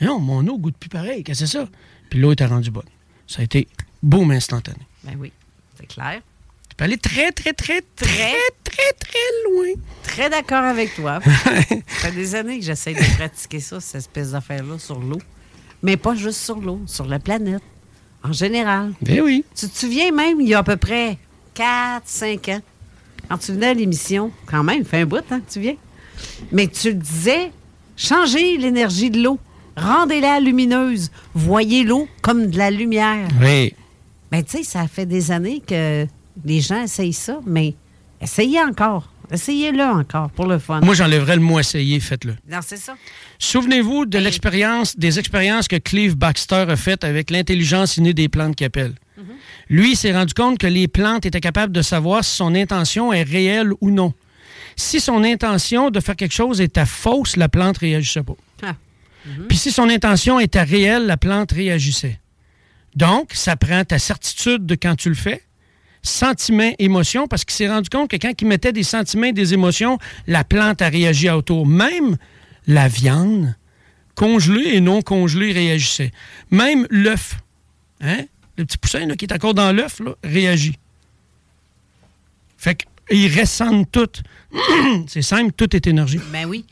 Non, 0.00 0.20
mon 0.20 0.46
eau 0.46 0.56
goûte 0.56 0.76
plus 0.76 0.88
pareil, 0.88 1.24
qu'est-ce 1.24 1.40
que 1.40 1.46
c'est 1.46 1.58
ça? 1.58 1.68
Puis 2.10 2.20
l'eau 2.20 2.32
était 2.32 2.46
rendue 2.46 2.70
bonne. 2.70 2.84
Ça 3.26 3.40
a 3.40 3.44
été 3.44 3.66
boum 4.02 4.30
instantané. 4.30 4.78
Ben 5.02 5.16
oui, 5.18 5.32
c'est 5.78 5.86
clair. 5.86 6.20
Tu 6.68 6.76
peux 6.76 6.84
aller 6.84 6.98
très, 6.98 7.32
très, 7.32 7.52
très, 7.52 7.80
très, 7.96 8.34
très, 8.62 8.92
très 9.00 9.18
loin. 9.50 9.74
Très 10.04 10.30
d'accord 10.30 10.62
avec 10.62 10.94
toi. 10.94 11.20
Ça 11.24 11.52
fait 12.08 12.12
des 12.12 12.34
années 12.34 12.58
que 12.60 12.64
j'essaie 12.64 12.94
de 12.94 13.16
pratiquer 13.16 13.60
ça, 13.60 13.80
cette 13.80 13.96
espèce 13.96 14.32
d'affaire-là, 14.32 14.78
sur 14.78 15.00
l'eau. 15.00 15.20
Mais 15.82 15.96
pas 15.96 16.14
juste 16.14 16.40
sur 16.40 16.60
l'eau, 16.60 16.80
sur 16.86 17.06
la 17.06 17.18
planète. 17.18 17.62
En 18.22 18.32
général. 18.32 18.92
Ben 19.02 19.20
oui. 19.20 19.44
Tu 19.54 19.68
te 19.68 19.78
souviens 19.78 20.10
même, 20.10 20.40
il 20.40 20.48
y 20.48 20.54
a 20.54 20.58
à 20.58 20.62
peu 20.62 20.76
près 20.76 21.18
4-5 21.54 22.56
ans, 22.56 22.60
quand 23.28 23.38
tu 23.38 23.52
venais 23.52 23.68
à 23.68 23.74
l'émission, 23.74 24.30
quand 24.46 24.62
même, 24.62 24.84
fait 24.84 25.00
un 25.00 25.06
bout, 25.06 25.24
hein, 25.30 25.40
tu 25.50 25.60
viens. 25.60 25.76
Mais 26.52 26.66
tu 26.68 26.88
le 26.88 26.94
disais, 26.94 27.50
changez 27.96 28.56
l'énergie 28.56 29.10
de 29.10 29.22
l'eau. 29.22 29.38
Rendez-la 29.76 30.40
lumineuse. 30.40 31.10
Voyez 31.34 31.84
l'eau 31.84 32.08
comme 32.22 32.50
de 32.50 32.56
la 32.56 32.70
lumière. 32.70 33.28
Oui. 33.42 33.74
Mais 34.32 34.42
tu 34.42 34.58
sais, 34.58 34.62
ça 34.62 34.88
fait 34.88 35.06
des 35.06 35.30
années 35.30 35.62
que 35.66 36.06
les 36.44 36.60
gens 36.60 36.82
essayent 36.82 37.12
ça, 37.12 37.40
mais 37.46 37.74
essayez 38.20 38.60
encore. 38.62 39.10
Essayez-le 39.30 39.82
encore 39.82 40.30
pour 40.30 40.46
le 40.46 40.58
fun. 40.58 40.80
Moi, 40.80 40.94
j'enlèverais 40.94 41.36
le 41.36 41.42
mot 41.42 41.58
essayer, 41.58 41.98
faites-le. 41.98 42.36
Non, 42.48 42.60
c'est 42.64 42.76
ça. 42.76 42.94
Souvenez-vous 43.38 44.06
de 44.06 44.18
l'expérience, 44.18 44.96
des 44.96 45.18
expériences 45.18 45.68
que 45.68 45.76
Cleve 45.76 46.16
Baxter 46.16 46.64
a 46.68 46.76
faites 46.76 47.02
avec 47.02 47.30
l'intelligence 47.30 47.96
innée 47.96 48.14
des 48.14 48.28
plantes 48.28 48.54
qu'il 49.16 49.22
appelle. 49.24 49.36
Lui, 49.68 49.92
il 49.92 49.96
s'est 49.96 50.12
rendu 50.12 50.34
compte 50.34 50.58
que 50.58 50.66
les 50.66 50.88
plantes 50.88 51.26
étaient 51.26 51.40
capables 51.40 51.72
de 51.72 51.82
savoir 51.82 52.24
si 52.24 52.36
son 52.36 52.54
intention 52.54 53.12
est 53.12 53.22
réelle 53.22 53.72
ou 53.80 53.90
non. 53.90 54.14
Si 54.76 55.00
son 55.00 55.24
intention 55.24 55.90
de 55.90 56.00
faire 56.00 56.16
quelque 56.16 56.34
chose 56.34 56.60
était 56.60 56.86
fausse, 56.86 57.36
la 57.36 57.48
plante 57.48 57.78
réagissait 57.78 58.22
pas. 58.22 58.36
Ah. 58.62 58.76
Puis 59.48 59.56
si 59.56 59.72
son 59.72 59.88
intention 59.88 60.38
était 60.38 60.62
réelle, 60.62 61.06
la 61.06 61.16
plante 61.16 61.52
réagissait. 61.52 62.20
Donc, 62.94 63.32
ça 63.34 63.56
prend 63.56 63.84
ta 63.84 63.98
certitude 63.98 64.64
de 64.64 64.74
quand 64.74 64.96
tu 64.96 65.08
le 65.08 65.14
fais, 65.14 65.42
sentiments, 66.02 66.72
émotions, 66.78 67.26
parce 67.26 67.44
qu'il 67.44 67.54
s'est 67.54 67.68
rendu 67.68 67.90
compte 67.90 68.10
que 68.10 68.16
quand 68.16 68.32
il 68.40 68.46
mettait 68.46 68.72
des 68.72 68.82
sentiments 68.82 69.26
et 69.26 69.32
des 69.32 69.54
émotions, 69.54 69.98
la 70.26 70.44
plante 70.44 70.80
a 70.80 70.88
réagi 70.88 71.28
autour. 71.28 71.66
Même 71.66 72.16
la 72.66 72.88
viande, 72.88 73.54
congelée 74.14 74.76
et 74.76 74.80
non 74.80 75.02
congelée, 75.02 75.52
réagissait. 75.52 76.12
Même 76.50 76.86
l'œuf, 76.90 77.36
hein? 78.00 78.24
Le 78.56 78.64
petit 78.64 78.78
poussin 78.78 79.06
là, 79.06 79.16
qui 79.16 79.24
est 79.26 79.32
encore 79.32 79.54
dans 79.54 79.72
l'œuf, 79.72 80.00
là, 80.00 80.14
réagit. 80.24 80.76
Fait 82.56 82.76
qu'ils 83.08 83.38
ressentent 83.40 83.90
tout. 83.92 84.08
C'est 85.08 85.22
simple, 85.22 85.52
tout 85.56 85.74
est 85.76 85.86
énergie. 85.86 86.20
Ben 86.32 86.46
oui. 86.46 86.64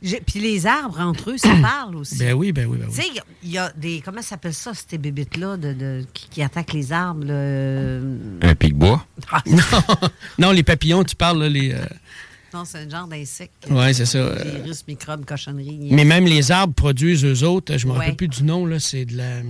Puis 0.00 0.40
les 0.40 0.66
arbres, 0.66 1.00
entre 1.00 1.30
eux, 1.30 1.38
ça 1.38 1.54
parle 1.62 1.96
aussi. 1.96 2.18
Ben 2.18 2.32
oui, 2.34 2.52
ben 2.52 2.66
oui, 2.66 2.78
ben 2.78 2.86
oui. 2.88 2.94
Tu 2.94 3.02
sais, 3.02 3.22
il 3.42 3.50
y 3.50 3.58
a 3.58 3.72
des. 3.76 4.00
Comment 4.04 4.22
ça 4.22 4.30
s'appelle 4.30 4.54
ça, 4.54 4.72
ces 4.74 4.98
bébites-là 4.98 5.56
de, 5.56 5.72
de- 5.72 6.04
qui, 6.14 6.28
qui 6.28 6.42
attaquent 6.42 6.72
les 6.74 6.92
arbres? 6.92 7.24
euh, 7.28 8.38
Un 8.42 8.54
pic-bois. 8.54 9.04
non, 9.46 9.58
non, 10.38 10.50
les 10.52 10.62
papillons, 10.62 11.02
tu 11.02 11.16
parles, 11.16 11.40
là, 11.40 11.48
les. 11.48 11.72
euh, 11.72 11.84
Non, 12.54 12.64
c'est 12.64 12.78
un 12.78 12.88
genre 12.88 13.08
d'insecte. 13.08 13.66
Ouais, 13.68 13.92
c'est 13.92 14.06
ça. 14.06 14.30
Virus, 14.44 14.86
microbes, 14.86 15.24
cochonneries. 15.26 15.88
Mais 15.90 16.04
même 16.04 16.24
les 16.26 16.52
arbres 16.52 16.72
produisent 16.74 17.24
eux 17.24 17.42
autres, 17.46 17.76
je 17.76 17.86
ne 17.86 17.90
me 17.92 17.96
Ouais. 17.98 18.04
rappelle 18.04 18.16
plus 18.16 18.28
du 18.28 18.44
nom, 18.44 18.64
là, 18.64 18.78
c'est 18.78 19.04
de 19.04 19.16
la. 19.16 19.40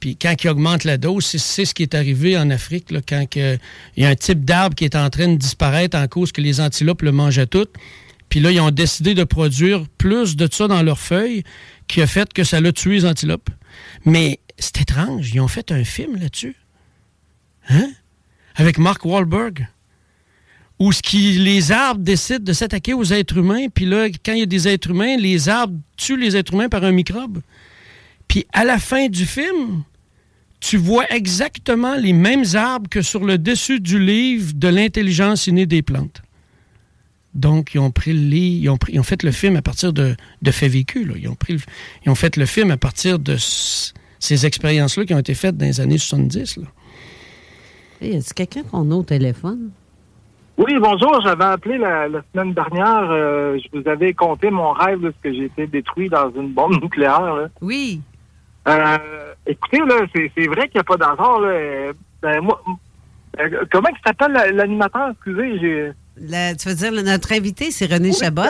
Puis 0.00 0.16
quand 0.16 0.34
ils 0.42 0.48
augmentent 0.48 0.84
la 0.84 0.98
dose, 0.98 1.24
c'est- 1.24 1.64
ce 1.64 1.74
qui 1.74 1.82
est 1.82 1.94
arrivé 1.94 2.36
en 2.36 2.50
Afrique, 2.50 2.90
là, 2.90 3.00
quand 3.06 3.24
il 3.34 3.58
y 3.96 4.04
a 4.04 4.08
un 4.08 4.14
type 4.14 4.44
d'arbre 4.44 4.74
qui 4.74 4.84
est 4.84 4.94
en 4.96 5.08
train 5.10 5.28
de 5.28 5.36
disparaître 5.36 5.96
en 5.96 6.06
cause 6.08 6.32
que 6.32 6.40
les 6.40 6.60
antilopes 6.60 7.02
le 7.02 7.12
mangeaient 7.12 7.46
tout. 7.46 7.66
Puis 8.28 8.40
là, 8.40 8.50
ils 8.50 8.60
ont 8.60 8.70
décidé 8.70 9.14
de 9.14 9.24
produire 9.24 9.84
plus 9.98 10.36
de 10.36 10.48
ça 10.52 10.66
dans 10.68 10.82
leurs 10.82 10.98
feuilles 10.98 11.44
qui 11.88 12.02
a 12.02 12.06
fait 12.06 12.32
que 12.32 12.44
ça 12.44 12.60
l'a 12.60 12.72
tué 12.72 12.94
les 12.96 13.04
antilopes. 13.06 13.50
Mais 14.04 14.40
c'est 14.58 14.80
étrange, 14.80 15.30
ils 15.32 15.40
ont 15.40 15.48
fait 15.48 15.70
un 15.70 15.84
film 15.84 16.16
là-dessus. 16.16 16.56
Hein? 17.68 17.90
Avec 18.56 18.78
Mark 18.78 19.04
Wahlberg 19.04 19.68
où 20.78 20.92
ce 20.92 21.00
les 21.38 21.72
arbres 21.72 22.02
décident 22.02 22.44
de 22.44 22.52
s'attaquer 22.52 22.92
aux 22.92 23.04
êtres 23.04 23.38
humains, 23.38 23.68
puis 23.72 23.86
là, 23.86 24.08
quand 24.24 24.34
il 24.34 24.40
y 24.40 24.42
a 24.42 24.46
des 24.46 24.68
êtres 24.68 24.90
humains, 24.90 25.16
les 25.16 25.48
arbres 25.48 25.78
tuent 25.96 26.18
les 26.18 26.36
êtres 26.36 26.52
humains 26.52 26.68
par 26.68 26.84
un 26.84 26.92
microbe. 26.92 27.40
Puis 28.28 28.46
à 28.52 28.64
la 28.64 28.78
fin 28.78 29.08
du 29.08 29.24
film, 29.26 29.82
tu 30.60 30.76
vois 30.76 31.04
exactement 31.10 31.94
les 31.96 32.12
mêmes 32.12 32.44
arbres 32.54 32.88
que 32.88 33.02
sur 33.02 33.24
le 33.24 33.38
dessus 33.38 33.80
du 33.80 33.98
livre 33.98 34.52
de 34.54 34.68
l'intelligence 34.68 35.46
innée 35.46 35.66
des 35.66 35.82
plantes. 35.82 36.22
Donc, 37.34 37.74
ils 37.74 37.78
ont 37.78 37.90
pris 37.90 38.12
le 38.14 38.18
lit, 38.30 38.60
ils 38.62 38.70
ont, 38.70 38.78
pris- 38.78 38.94
ils 38.94 39.00
ont 39.00 39.02
fait 39.04 39.22
le 39.22 39.30
film 39.30 39.56
à 39.56 39.62
partir 39.62 39.92
de, 39.92 40.16
de 40.40 40.50
faits 40.50 40.72
vécus. 40.72 41.06
là. 41.06 41.14
Ils, 41.18 41.28
ont 41.28 41.34
pris 41.34 41.52
le- 41.54 41.60
ils 42.04 42.10
ont 42.10 42.14
fait 42.14 42.36
le 42.38 42.46
film 42.46 42.70
à 42.70 42.78
partir 42.78 43.18
de 43.18 43.36
ces 43.38 44.46
expériences-là 44.46 45.04
qui 45.04 45.12
ont 45.12 45.18
été 45.18 45.34
faites 45.34 45.56
dans 45.56 45.66
les 45.66 45.80
années 45.80 45.98
70. 45.98 46.56
Là. 46.56 46.64
Hey, 48.00 48.14
y 48.14 48.16
a 48.16 48.22
quelqu'un 48.34 48.62
qu'on 48.62 48.90
a 48.90 48.94
au 48.94 49.02
téléphone? 49.02 49.70
Oui, 50.56 50.72
bonjour. 50.80 51.20
J'avais 51.22 51.44
appelé 51.44 51.76
la, 51.76 52.08
la 52.08 52.22
semaine 52.32 52.54
dernière. 52.54 53.10
euh, 53.10 53.58
je 53.58 53.78
vous 53.78 53.86
avais 53.86 54.14
conté 54.14 54.50
mon 54.50 54.72
rêve 54.72 55.00
de 55.00 55.10
ce 55.14 55.22
que 55.28 55.34
j'ai 55.34 55.44
été 55.44 55.66
détruit 55.66 56.08
dans 56.08 56.32
une 56.34 56.48
bombe 56.54 56.72
nucléaire. 56.82 57.20
là. 57.36 57.48
Oui. 57.60 58.00
Euh, 58.68 58.98
écoutez, 59.46 59.78
là, 59.78 59.94
c'est 60.14 60.46
vrai 60.46 60.68
qu'il 60.68 60.76
n'y 60.76 60.80
a 60.80 60.84
pas 60.84 60.96
d'hasard. 60.96 61.40
là. 61.40 61.92
Ben, 62.22 62.40
moi, 62.40 62.60
euh, 63.40 63.64
comment 63.70 63.88
il 63.90 63.98
s'appelle 64.06 64.32
la- 64.32 64.50
l'animateur? 64.50 65.10
Excusez. 65.10 65.92
La- 66.18 66.54
tu 66.54 66.68
veux 66.68 66.74
dire, 66.74 66.92
notre 67.04 67.32
invité, 67.32 67.70
c'est 67.70 67.86
René 67.92 68.12
Chabot? 68.12 68.42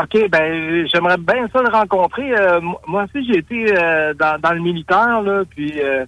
OK, 0.00 0.28
ben 0.30 0.86
j'aimerais 0.86 1.16
bien 1.18 1.48
ça 1.52 1.60
le 1.62 1.68
rencontrer. 1.68 2.32
Euh, 2.32 2.60
moi- 2.86 3.04
aussi, 3.12 3.26
j'ai 3.26 3.38
été 3.38 3.76
euh, 3.76 4.14
dans, 4.14 4.38
dans 4.40 4.52
le 4.52 4.60
militaire, 4.60 5.20
là, 5.22 5.42
puis 5.50 5.72
euh, 5.82 6.04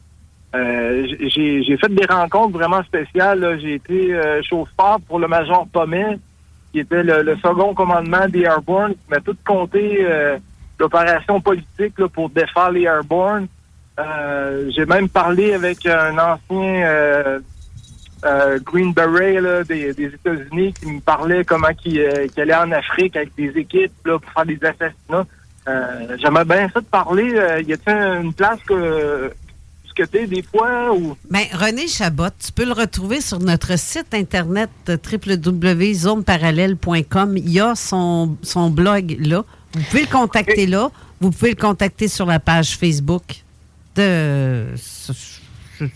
euh, 0.55 1.07
j'ai 1.18 1.76
fait 1.78 1.92
des 1.92 2.07
rencontres 2.07 2.53
vraiment 2.57 2.82
spéciales. 2.84 3.59
J'ai 3.61 3.74
été 3.74 4.16
chauffeur 4.48 4.98
pour 5.09 5.18
le 5.18 5.26
major 5.26 5.66
Pommet, 5.72 6.18
qui 6.70 6.78
était 6.78 7.03
le, 7.03 7.22
le 7.22 7.34
second 7.38 7.74
commandement 7.74 8.28
des 8.28 8.42
Airborne, 8.42 8.92
qui 8.92 9.11
m'a 9.11 9.18
tout 9.18 9.36
compté 9.44 10.07
l'opération 10.78 11.40
politique 11.40 11.98
là, 11.98 12.08
pour 12.08 12.30
défaire 12.30 12.70
les 12.70 12.82
Airborne. 12.82 13.48
Euh, 13.98 14.70
j'ai 14.74 14.86
même 14.86 15.08
parlé 15.08 15.52
avec 15.52 15.84
un 15.86 16.16
ancien 16.18 16.86
euh, 16.86 17.38
euh, 18.24 18.58
Green 18.64 18.92
Beret 18.92 19.64
des, 19.64 19.90
États-Unis 19.90 20.72
qui 20.72 20.86
me 20.86 21.00
parlait 21.00 21.44
comment 21.44 21.74
qu'il 21.74 22.00
euh, 22.00 22.26
qu'il 22.28 22.42
allait 22.42 22.54
en 22.54 22.70
Afrique 22.72 23.16
avec 23.16 23.34
des 23.36 23.52
équipes 23.56 23.92
là, 24.06 24.18
pour 24.18 24.32
faire 24.32 24.46
des 24.46 24.58
assassinats. 24.64 25.26
J'aimerais 26.18 26.44
bien 26.44 26.68
ça 26.72 26.80
te 26.80 26.86
parler. 26.86 27.30
Y 27.66 27.72
a-t-il 27.72 28.24
une 28.24 28.32
place 28.32 28.58
que 28.66 29.30
t'es 30.04 30.26
des 30.26 30.42
fois 30.42 30.92
ou? 30.94 31.16
Ben, 31.30 31.44
René 31.52 31.86
Chabot, 31.86 32.30
tu 32.38 32.50
peux 32.52 32.64
le 32.64 32.72
retrouver 32.72 33.20
sur 33.20 33.38
notre 33.38 33.78
site 33.78 34.14
internet 34.14 34.70
www.zoneparallèle.com. 34.88 37.36
Il 37.36 37.50
y 37.50 37.60
a 37.60 37.74
son, 37.74 38.38
son 38.42 38.70
blog 38.70 39.18
là. 39.20 39.44
Vous 39.74 39.82
pouvez 39.84 40.02
le 40.02 40.06
contacter 40.10 40.66
là. 40.66 40.90
Vous 41.20 41.30
pouvez 41.30 41.50
le 41.50 41.56
contacter 41.56 42.08
sur 42.08 42.26
la 42.26 42.38
page 42.40 42.76
Facebook 42.76 43.22
de. 43.96 44.66
C'est 44.76 45.12
c'est- 45.14 45.88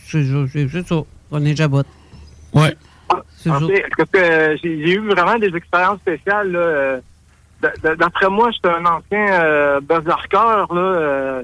c'est- 0.53 0.69
c'est 0.69 0.87
ça, 0.89 1.03
René. 1.31 1.55
C'est 3.39 3.51
parce 3.97 4.11
que 4.11 4.19
euh, 4.19 4.57
j'ai 4.63 4.71
eu 4.95 5.07
vraiment 5.09 5.39
des 5.39 5.55
expériences 5.55 6.01
spéciales. 6.01 6.51
là, 6.53 6.59
euh, 6.59 7.01
D'après 7.99 8.29
moi, 8.29 8.51
j'étais 8.53 8.69
un 8.69 8.85
ancien 8.85 9.41
euh, 9.41 9.81
berserker. 9.81 10.67
Là, 10.71 10.77
euh, 10.81 11.43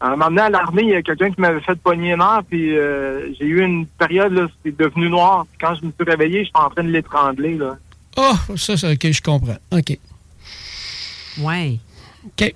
à 0.00 0.12
à 0.12 0.50
l'armée, 0.50 0.82
il 0.82 0.88
y 0.88 0.94
a 0.94 1.02
quelqu'un 1.02 1.30
qui 1.30 1.40
m'avait 1.40 1.60
fait 1.60 1.74
pogner 1.74 2.16
nerf, 2.16 2.42
puis 2.48 2.76
euh, 2.78 3.32
j'ai 3.38 3.44
eu 3.46 3.60
une 3.62 3.86
période, 3.86 4.32
là, 4.32 4.46
c'était 4.64 4.84
devenu 4.84 5.10
noir. 5.10 5.46
Puis 5.50 5.58
quand 5.60 5.74
je 5.74 5.84
me 5.84 5.92
suis 5.92 6.10
réveillé, 6.10 6.44
j'étais 6.44 6.58
en 6.58 6.70
train 6.70 6.84
de 6.84 6.88
l'étrangler. 6.90 7.56
là. 7.56 7.76
Oh, 8.16 8.32
ça, 8.56 8.76
ça, 8.78 8.90
OK, 8.90 9.10
je 9.10 9.20
comprends. 9.22 9.58
OK. 9.72 9.98
Ouais. 11.38 11.78
OK. 12.26 12.54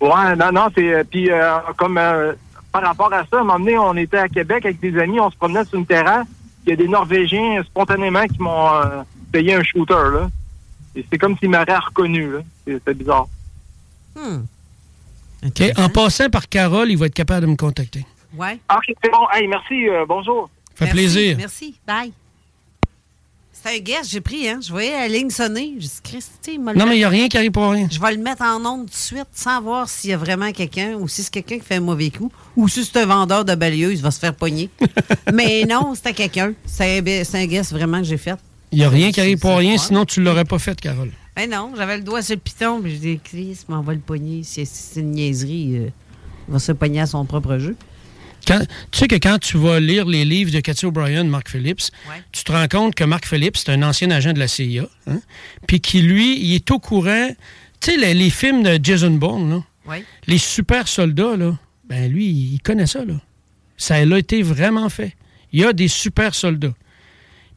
Ouais, 0.00 0.36
non, 0.36 0.52
non, 0.52 0.68
c'est. 0.74 0.92
euh, 0.94 1.04
Puis, 1.08 1.30
euh, 1.30 1.58
comme 1.76 1.96
euh, 1.98 2.32
par 2.72 2.82
rapport 2.82 3.12
à 3.12 3.24
ça, 3.30 3.38
à 3.38 3.40
un 3.40 3.44
moment 3.44 3.58
donné, 3.58 3.78
on 3.78 3.94
était 3.96 4.18
à 4.18 4.28
Québec 4.28 4.64
avec 4.66 4.80
des 4.80 4.98
amis, 4.98 5.20
on 5.20 5.30
se 5.30 5.36
promenait 5.36 5.64
sur 5.64 5.78
une 5.78 5.86
terrasse. 5.86 6.26
Il 6.66 6.70
y 6.70 6.72
a 6.72 6.76
des 6.76 6.88
Norvégiens, 6.88 7.62
spontanément, 7.64 8.24
qui 8.26 8.40
m'ont 8.40 8.74
euh, 8.74 9.02
payé 9.32 9.54
un 9.54 9.62
shooter, 9.62 9.94
là. 10.12 10.30
Et 10.94 11.04
c'est 11.10 11.18
comme 11.18 11.36
s'ils 11.38 11.50
m'auraient 11.50 11.76
reconnu, 11.78 12.32
là. 12.32 12.38
C'est 12.66 12.80
c'est 12.84 12.94
bizarre. 12.96 13.26
Hmm. 14.16 14.42
OK. 15.46 15.62
En 15.76 15.88
passant 15.88 16.30
par 16.30 16.48
Carole, 16.48 16.90
il 16.90 16.98
va 16.98 17.06
être 17.06 17.14
capable 17.14 17.42
de 17.46 17.50
me 17.50 17.56
contacter. 17.56 18.04
Ouais. 18.36 18.58
OK, 18.74 18.94
c'est 19.02 19.10
bon. 19.10 19.26
Hey, 19.32 19.46
merci. 19.48 19.88
euh, 19.88 20.04
bonjour. 20.06 20.48
Ça 20.74 20.86
fait 20.86 20.92
Merci, 20.94 20.98
plaisir. 20.98 21.36
Merci. 21.38 21.74
Bye. 21.86 22.12
C'est 23.64 23.76
un 23.76 23.78
guest, 23.78 24.10
j'ai 24.10 24.20
pris, 24.20 24.48
hein. 24.48 24.58
Je 24.60 24.70
voyais 24.70 24.90
la 24.90 25.06
ligne 25.06 25.30
sonner. 25.30 25.74
J'ai 25.78 25.86
dit, 25.86 26.00
Christy, 26.02 26.58
Non, 26.58 26.86
mais 26.86 26.96
il 26.96 26.98
n'y 26.98 27.04
a 27.04 27.08
rien 27.08 27.28
qui 27.28 27.36
arrive 27.36 27.52
pour 27.52 27.70
rien. 27.70 27.86
Je 27.90 28.00
vais 28.00 28.16
le 28.16 28.20
mettre 28.20 28.42
en 28.42 28.64
onde 28.64 28.86
tout 28.86 28.92
de 28.92 28.96
suite 28.96 29.28
sans 29.32 29.60
voir 29.62 29.88
s'il 29.88 30.10
y 30.10 30.12
a 30.12 30.16
vraiment 30.16 30.50
quelqu'un 30.50 30.94
ou 30.94 31.06
si 31.06 31.22
c'est 31.22 31.30
quelqu'un 31.30 31.58
qui 31.58 31.64
fait 31.64 31.76
un 31.76 31.80
mauvais 31.80 32.10
coup 32.10 32.32
ou 32.56 32.66
si 32.66 32.84
c'est 32.84 32.96
un 32.98 33.06
vendeur 33.06 33.44
de 33.44 33.54
balayeuses 33.54 33.98
il 33.98 34.02
va 34.02 34.10
se 34.10 34.18
faire 34.18 34.34
pogner. 34.34 34.68
mais 35.32 35.64
non, 35.64 35.94
c'était 35.94 36.12
quelqu'un. 36.12 36.54
C'est 36.66 36.98
un, 37.34 37.46
guest 37.46 37.72
vraiment 37.72 37.98
que 37.98 38.04
j'ai 38.04 38.16
fait. 38.16 38.36
Il 38.72 38.78
n'y 38.78 38.84
a 38.84 38.88
rien 38.88 39.12
qui 39.12 39.20
arrive 39.20 39.38
pour 39.38 39.56
rien, 39.56 39.78
sinon 39.78 40.04
tu 40.06 40.20
ne 40.20 40.24
l'aurais 40.24 40.44
pas 40.44 40.58
fait, 40.58 40.80
Carole. 40.80 41.12
Ben 41.36 41.48
non, 41.48 41.72
j'avais 41.76 41.98
le 41.98 42.02
doigt 42.02 42.22
sur 42.22 42.34
le 42.34 42.40
piton, 42.40 42.80
puis 42.82 42.94
je 42.94 43.00
dis, 43.00 43.20
Chris, 43.22 43.60
m'en 43.68 43.82
va 43.82 43.94
le 43.94 44.00
pogner. 44.00 44.42
C'est 44.42 44.66
une 44.96 45.12
niaiserie, 45.12 45.76
euh, 45.76 45.88
il 46.48 46.52
va 46.52 46.58
se 46.58 46.72
pogner 46.72 47.00
à 47.00 47.06
son 47.06 47.24
propre 47.24 47.58
jeu. 47.58 47.76
Quand- 48.46 48.60
tu 48.90 48.98
sais 48.98 49.08
que 49.08 49.14
quand 49.16 49.38
tu 49.38 49.56
vas 49.56 49.78
lire 49.80 50.04
les 50.06 50.24
livres 50.24 50.50
de 50.50 50.60
Cathy 50.60 50.86
O'Brien, 50.86 51.24
Mark 51.24 51.48
Phillips, 51.48 51.90
tu 52.32 52.44
te 52.44 52.52
rends 52.52 52.66
compte 52.68 52.94
que 52.94 53.04
Mark 53.04 53.26
Phillips, 53.26 53.56
c'est 53.56 53.70
un 53.70 53.82
ancien 53.82 54.10
agent 54.10 54.32
de 54.32 54.38
la 54.38 54.48
CIA, 54.48 54.88
hein, 55.06 55.20
puis 55.66 55.80
qui, 55.80 56.02
lui, 56.02 56.38
il 56.40 56.54
est 56.54 56.70
au 56.70 56.78
courant. 56.78 57.28
Tu 57.80 57.90
sais, 57.92 57.96
les, 57.96 58.14
les 58.14 58.30
films 58.30 58.62
de 58.62 58.78
Jason 58.82 59.10
Bourne, 59.12 59.50
là, 59.50 59.64
Oui. 59.86 60.04
les 60.26 60.38
super 60.38 60.88
soldats, 60.88 61.36
là, 61.36 61.56
ben 61.88 62.10
lui, 62.10 62.26
il 62.26 62.60
connaît 62.62 62.86
ça. 62.86 63.04
Là. 63.04 63.14
Ça 63.76 63.96
a 63.96 64.02
été 64.18 64.42
vraiment 64.42 64.88
fait. 64.88 65.14
Il 65.52 65.60
y 65.60 65.64
a 65.64 65.72
des 65.72 65.88
super 65.88 66.34
soldats. 66.34 66.74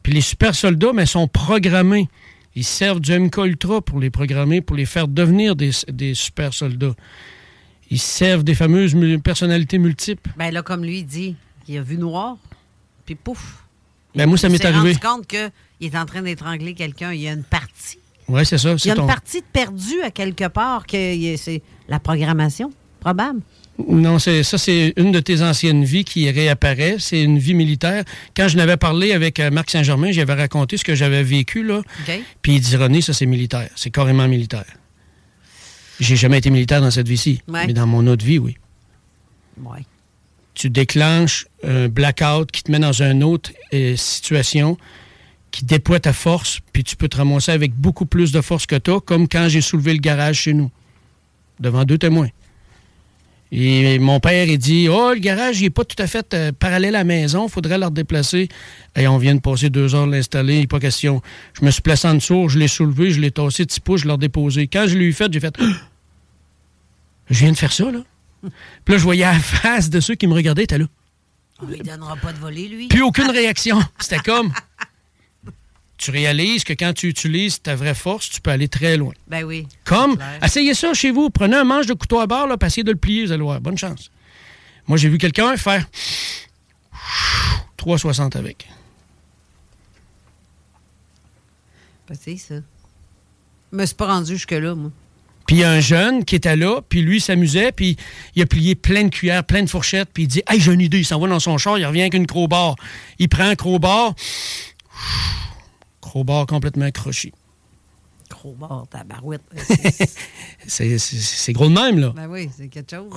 Puis 0.02 0.12
les 0.12 0.20
super 0.20 0.54
soldats, 0.54 0.92
mais 0.94 1.06
sont 1.06 1.26
programmés. 1.28 2.08
Ils 2.54 2.64
servent 2.64 3.00
du 3.00 3.12
MK 3.18 3.36
Ultra 3.44 3.80
pour 3.82 3.98
les 4.00 4.10
programmer, 4.10 4.60
pour 4.60 4.76
les 4.76 4.86
faire 4.86 5.08
devenir 5.08 5.56
des, 5.56 5.70
des 5.88 6.14
super 6.14 6.54
soldats. 6.54 6.94
Ils 7.90 8.00
servent 8.00 8.44
des 8.44 8.54
fameuses 8.54 8.94
mu- 8.94 9.18
personnalités 9.18 9.78
multiples. 9.78 10.30
Ben 10.36 10.50
là, 10.52 10.62
comme 10.62 10.84
lui, 10.84 10.98
il 10.98 11.04
dit, 11.06 11.36
il 11.68 11.78
a 11.78 11.82
vu 11.82 11.96
noir, 11.98 12.36
puis 13.04 13.14
pouf. 13.14 13.62
Ben, 14.14 14.26
moi, 14.28 14.38
ça 14.38 14.48
Il 14.48 14.52
m'est 14.52 14.58
s'est 14.58 14.66
arrivé. 14.66 14.92
rendu 14.94 14.98
compte 14.98 15.26
qu'il 15.26 15.50
est 15.88 15.96
en 15.96 16.06
train 16.06 16.22
d'étrangler 16.22 16.74
quelqu'un. 16.74 17.12
Il 17.12 17.20
y 17.20 17.28
a 17.28 17.32
une 17.32 17.44
partie. 17.44 17.98
Oui, 18.28 18.44
c'est 18.44 18.58
ça. 18.58 18.74
Il 18.74 18.86
y 18.86 18.90
a 18.90 18.96
une 18.96 19.06
partie 19.06 19.40
de 19.40 19.46
perdue 19.52 20.00
à 20.02 20.10
quelque 20.10 20.48
part, 20.48 20.86
que 20.86 21.14
il 21.14 21.36
c'est 21.38 21.62
la 21.88 22.00
programmation, 22.00 22.72
probable. 22.98 23.40
Non, 23.86 24.18
c'est 24.18 24.42
ça, 24.42 24.56
c'est 24.56 24.94
une 24.96 25.12
de 25.12 25.20
tes 25.20 25.42
anciennes 25.42 25.84
vies 25.84 26.02
qui 26.04 26.28
réapparaît. 26.30 26.96
C'est 26.98 27.22
une 27.22 27.38
vie 27.38 27.52
militaire. 27.52 28.04
Quand 28.34 28.48
je 28.48 28.56
n'avais 28.56 28.78
parlé 28.78 29.12
avec 29.12 29.38
euh, 29.38 29.50
Marc 29.50 29.70
Saint-Germain, 29.70 30.10
j'avais 30.12 30.32
raconté 30.32 30.78
ce 30.78 30.82
que 30.84 30.94
j'avais 30.94 31.22
vécu, 31.22 31.62
là. 31.62 31.80
OK. 31.80 32.20
Puis 32.40 32.54
il 32.54 32.60
dit, 32.60 32.74
René, 32.76 33.02
ça, 33.02 33.12
c'est 33.12 33.26
militaire. 33.26 33.68
C'est 33.76 33.90
carrément 33.90 34.26
militaire. 34.26 34.64
J'ai 36.00 36.16
jamais 36.16 36.38
été 36.38 36.50
militaire 36.50 36.80
dans 36.80 36.90
cette 36.90 37.08
vie-ci. 37.08 37.42
Ouais. 37.48 37.66
Mais 37.66 37.72
dans 37.72 37.86
mon 37.86 38.06
autre 38.06 38.24
vie, 38.24 38.38
oui. 38.38 38.56
Ouais. 39.62 39.84
Tu 40.54 40.70
déclenches 40.70 41.46
un 41.62 41.88
blackout 41.88 42.50
qui 42.50 42.62
te 42.62 42.70
met 42.70 42.78
dans 42.78 43.02
une 43.02 43.22
autre 43.22 43.52
euh, 43.74 43.96
situation 43.96 44.76
qui 45.50 45.64
déploie 45.64 46.00
ta 46.00 46.12
force, 46.12 46.60
puis 46.72 46.84
tu 46.84 46.96
peux 46.96 47.08
te 47.08 47.16
ramasser 47.16 47.52
avec 47.52 47.72
beaucoup 47.74 48.04
plus 48.04 48.30
de 48.30 48.42
force 48.42 48.66
que 48.66 48.76
toi, 48.76 49.00
comme 49.00 49.26
quand 49.26 49.48
j'ai 49.48 49.62
soulevé 49.62 49.94
le 49.94 50.00
garage 50.00 50.40
chez 50.40 50.52
nous, 50.52 50.70
devant 51.60 51.84
deux 51.84 51.96
témoins. 51.96 52.28
Et 53.52 53.98
mon 53.98 54.18
père, 54.18 54.46
il 54.48 54.58
dit 54.58 54.88
Oh, 54.88 55.12
le 55.14 55.20
garage, 55.20 55.60
il 55.60 55.64
n'est 55.64 55.70
pas 55.70 55.84
tout 55.84 56.00
à 56.02 56.06
fait 56.06 56.34
euh, 56.34 56.52
parallèle 56.52 56.96
à 56.96 56.98
la 56.98 57.04
maison, 57.04 57.46
il 57.46 57.50
faudrait 57.50 57.78
le 57.78 57.86
redéplacer. 57.86 58.48
Et 58.96 59.06
on 59.06 59.18
vient 59.18 59.34
de 59.34 59.40
passer 59.40 59.70
deux 59.70 59.94
heures 59.94 60.06
de 60.06 60.12
l'installer, 60.12 60.66
pas 60.66 60.80
question. 60.80 61.22
Je 61.58 61.64
me 61.64 61.70
suis 61.70 61.82
placé 61.82 62.08
en 62.08 62.14
dessous, 62.14 62.48
je 62.48 62.58
l'ai 62.58 62.68
soulevé, 62.68 63.10
je 63.10 63.20
l'ai 63.20 63.30
tassé 63.30 63.64
de 63.64 63.68
petits 63.68 63.80
pouces, 63.80 64.00
je 64.00 64.06
l'ai 64.06 64.12
redéposé. 64.12 64.66
Quand 64.66 64.86
je 64.88 64.98
l'ai 64.98 65.06
eu 65.06 65.12
fait, 65.12 65.32
j'ai 65.32 65.40
fait 65.40 65.56
Je 67.28 67.38
viens 67.40 67.52
de 67.52 67.56
faire 67.56 67.72
ça, 67.72 67.90
là. 67.90 68.00
Puis 68.84 68.92
là, 68.94 68.98
je 68.98 69.02
voyais 69.02 69.24
la 69.24 69.34
face 69.38 69.90
de 69.90 69.98
ceux 70.00 70.14
qui 70.14 70.26
me 70.26 70.34
regardaient, 70.34 70.66
t'es 70.66 70.78
là. 70.78 70.86
On 71.60 71.66
lui 71.66 71.78
donnera 71.78 72.16
pas 72.16 72.32
de 72.32 72.38
voler, 72.38 72.68
lui. 72.68 72.88
Plus 72.88 73.02
aucune 73.02 73.30
réaction. 73.30 73.80
C'était 73.98 74.18
comme. 74.18 74.52
Tu 75.98 76.10
réalises 76.10 76.64
que 76.64 76.72
quand 76.72 76.92
tu 76.92 77.08
utilises 77.08 77.62
ta 77.62 77.74
vraie 77.74 77.94
force, 77.94 78.28
tu 78.28 78.40
peux 78.40 78.50
aller 78.50 78.68
très 78.68 78.96
loin. 78.96 79.14
Ben 79.28 79.44
oui. 79.44 79.66
Comme, 79.84 80.18
essayez 80.42 80.74
ça 80.74 80.92
chez 80.92 81.10
vous. 81.10 81.30
Prenez 81.30 81.56
un 81.56 81.64
manche 81.64 81.86
de 81.86 81.94
couteau 81.94 82.20
à 82.20 82.26
barre, 82.26 82.46
là, 82.46 82.56
essayez 82.62 82.84
de 82.84 82.92
le 82.92 82.98
plier, 82.98 83.24
vous 83.24 83.32
allez 83.32 83.42
voir. 83.42 83.60
Bonne 83.60 83.78
chance. 83.78 84.10
Moi, 84.86 84.98
j'ai 84.98 85.08
vu 85.08 85.18
quelqu'un 85.18 85.56
faire 85.56 85.86
3,60 87.78 88.36
avec. 88.36 88.68
Ben, 92.08 92.16
c'est 92.20 92.36
ça. 92.36 92.56
Je 93.72 93.76
me 93.76 93.86
suis 93.86 93.96
pas 93.96 94.06
rendu 94.06 94.34
jusque-là, 94.34 94.74
moi. 94.74 94.90
Puis 95.46 95.56
il 95.56 95.58
y 95.60 95.64
a 95.64 95.70
un 95.70 95.80
jeune 95.80 96.24
qui 96.24 96.34
était 96.34 96.56
là, 96.56 96.80
puis 96.88 97.02
lui 97.02 97.18
il 97.18 97.20
s'amusait, 97.20 97.70
puis 97.70 97.96
il 98.34 98.42
a 98.42 98.46
plié 98.46 98.74
plein 98.74 99.04
de 99.04 99.10
cuillères, 99.10 99.44
plein 99.44 99.62
de 99.62 99.70
fourchettes, 99.70 100.08
puis 100.12 100.24
il 100.24 100.26
dit 100.26 100.42
Hey, 100.48 100.60
j'ai 100.60 100.72
une 100.72 100.80
idée, 100.80 100.98
il 100.98 101.04
s'en 101.04 101.20
va 101.20 101.28
dans 101.28 101.38
son 101.38 101.56
char, 101.56 101.78
il 101.78 101.86
revient 101.86 102.00
avec 102.00 102.14
une 102.14 102.26
crowbar. 102.26 102.74
Il 103.20 103.28
prend 103.28 103.44
un 103.44 103.54
crowbar, 103.54 104.14
crowbar 106.06 106.46
complètement 106.46 106.90
croché. 106.90 107.32
Gros 108.30 108.54
bord, 108.54 108.86
tabarouette. 108.88 109.42
C'est- 110.66 111.52
gros 111.52 111.68
de 111.68 111.74
même, 111.74 111.98
là. 111.98 112.10
ben 112.14 112.28
oui, 112.28 112.48
c'est 112.56 112.68
quelque 112.68 112.94
chose. 112.96 113.12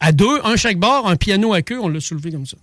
À 0.00 0.12
deux, 0.12 0.40
un 0.44 0.56
chaque 0.56 0.78
bord, 0.78 1.08
un 1.08 1.16
piano 1.16 1.52
à 1.52 1.62
queue, 1.62 1.80
on 1.80 1.88
l'a 1.88 2.00
soulevé 2.00 2.30
comme 2.30 2.46
ça. 2.46 2.56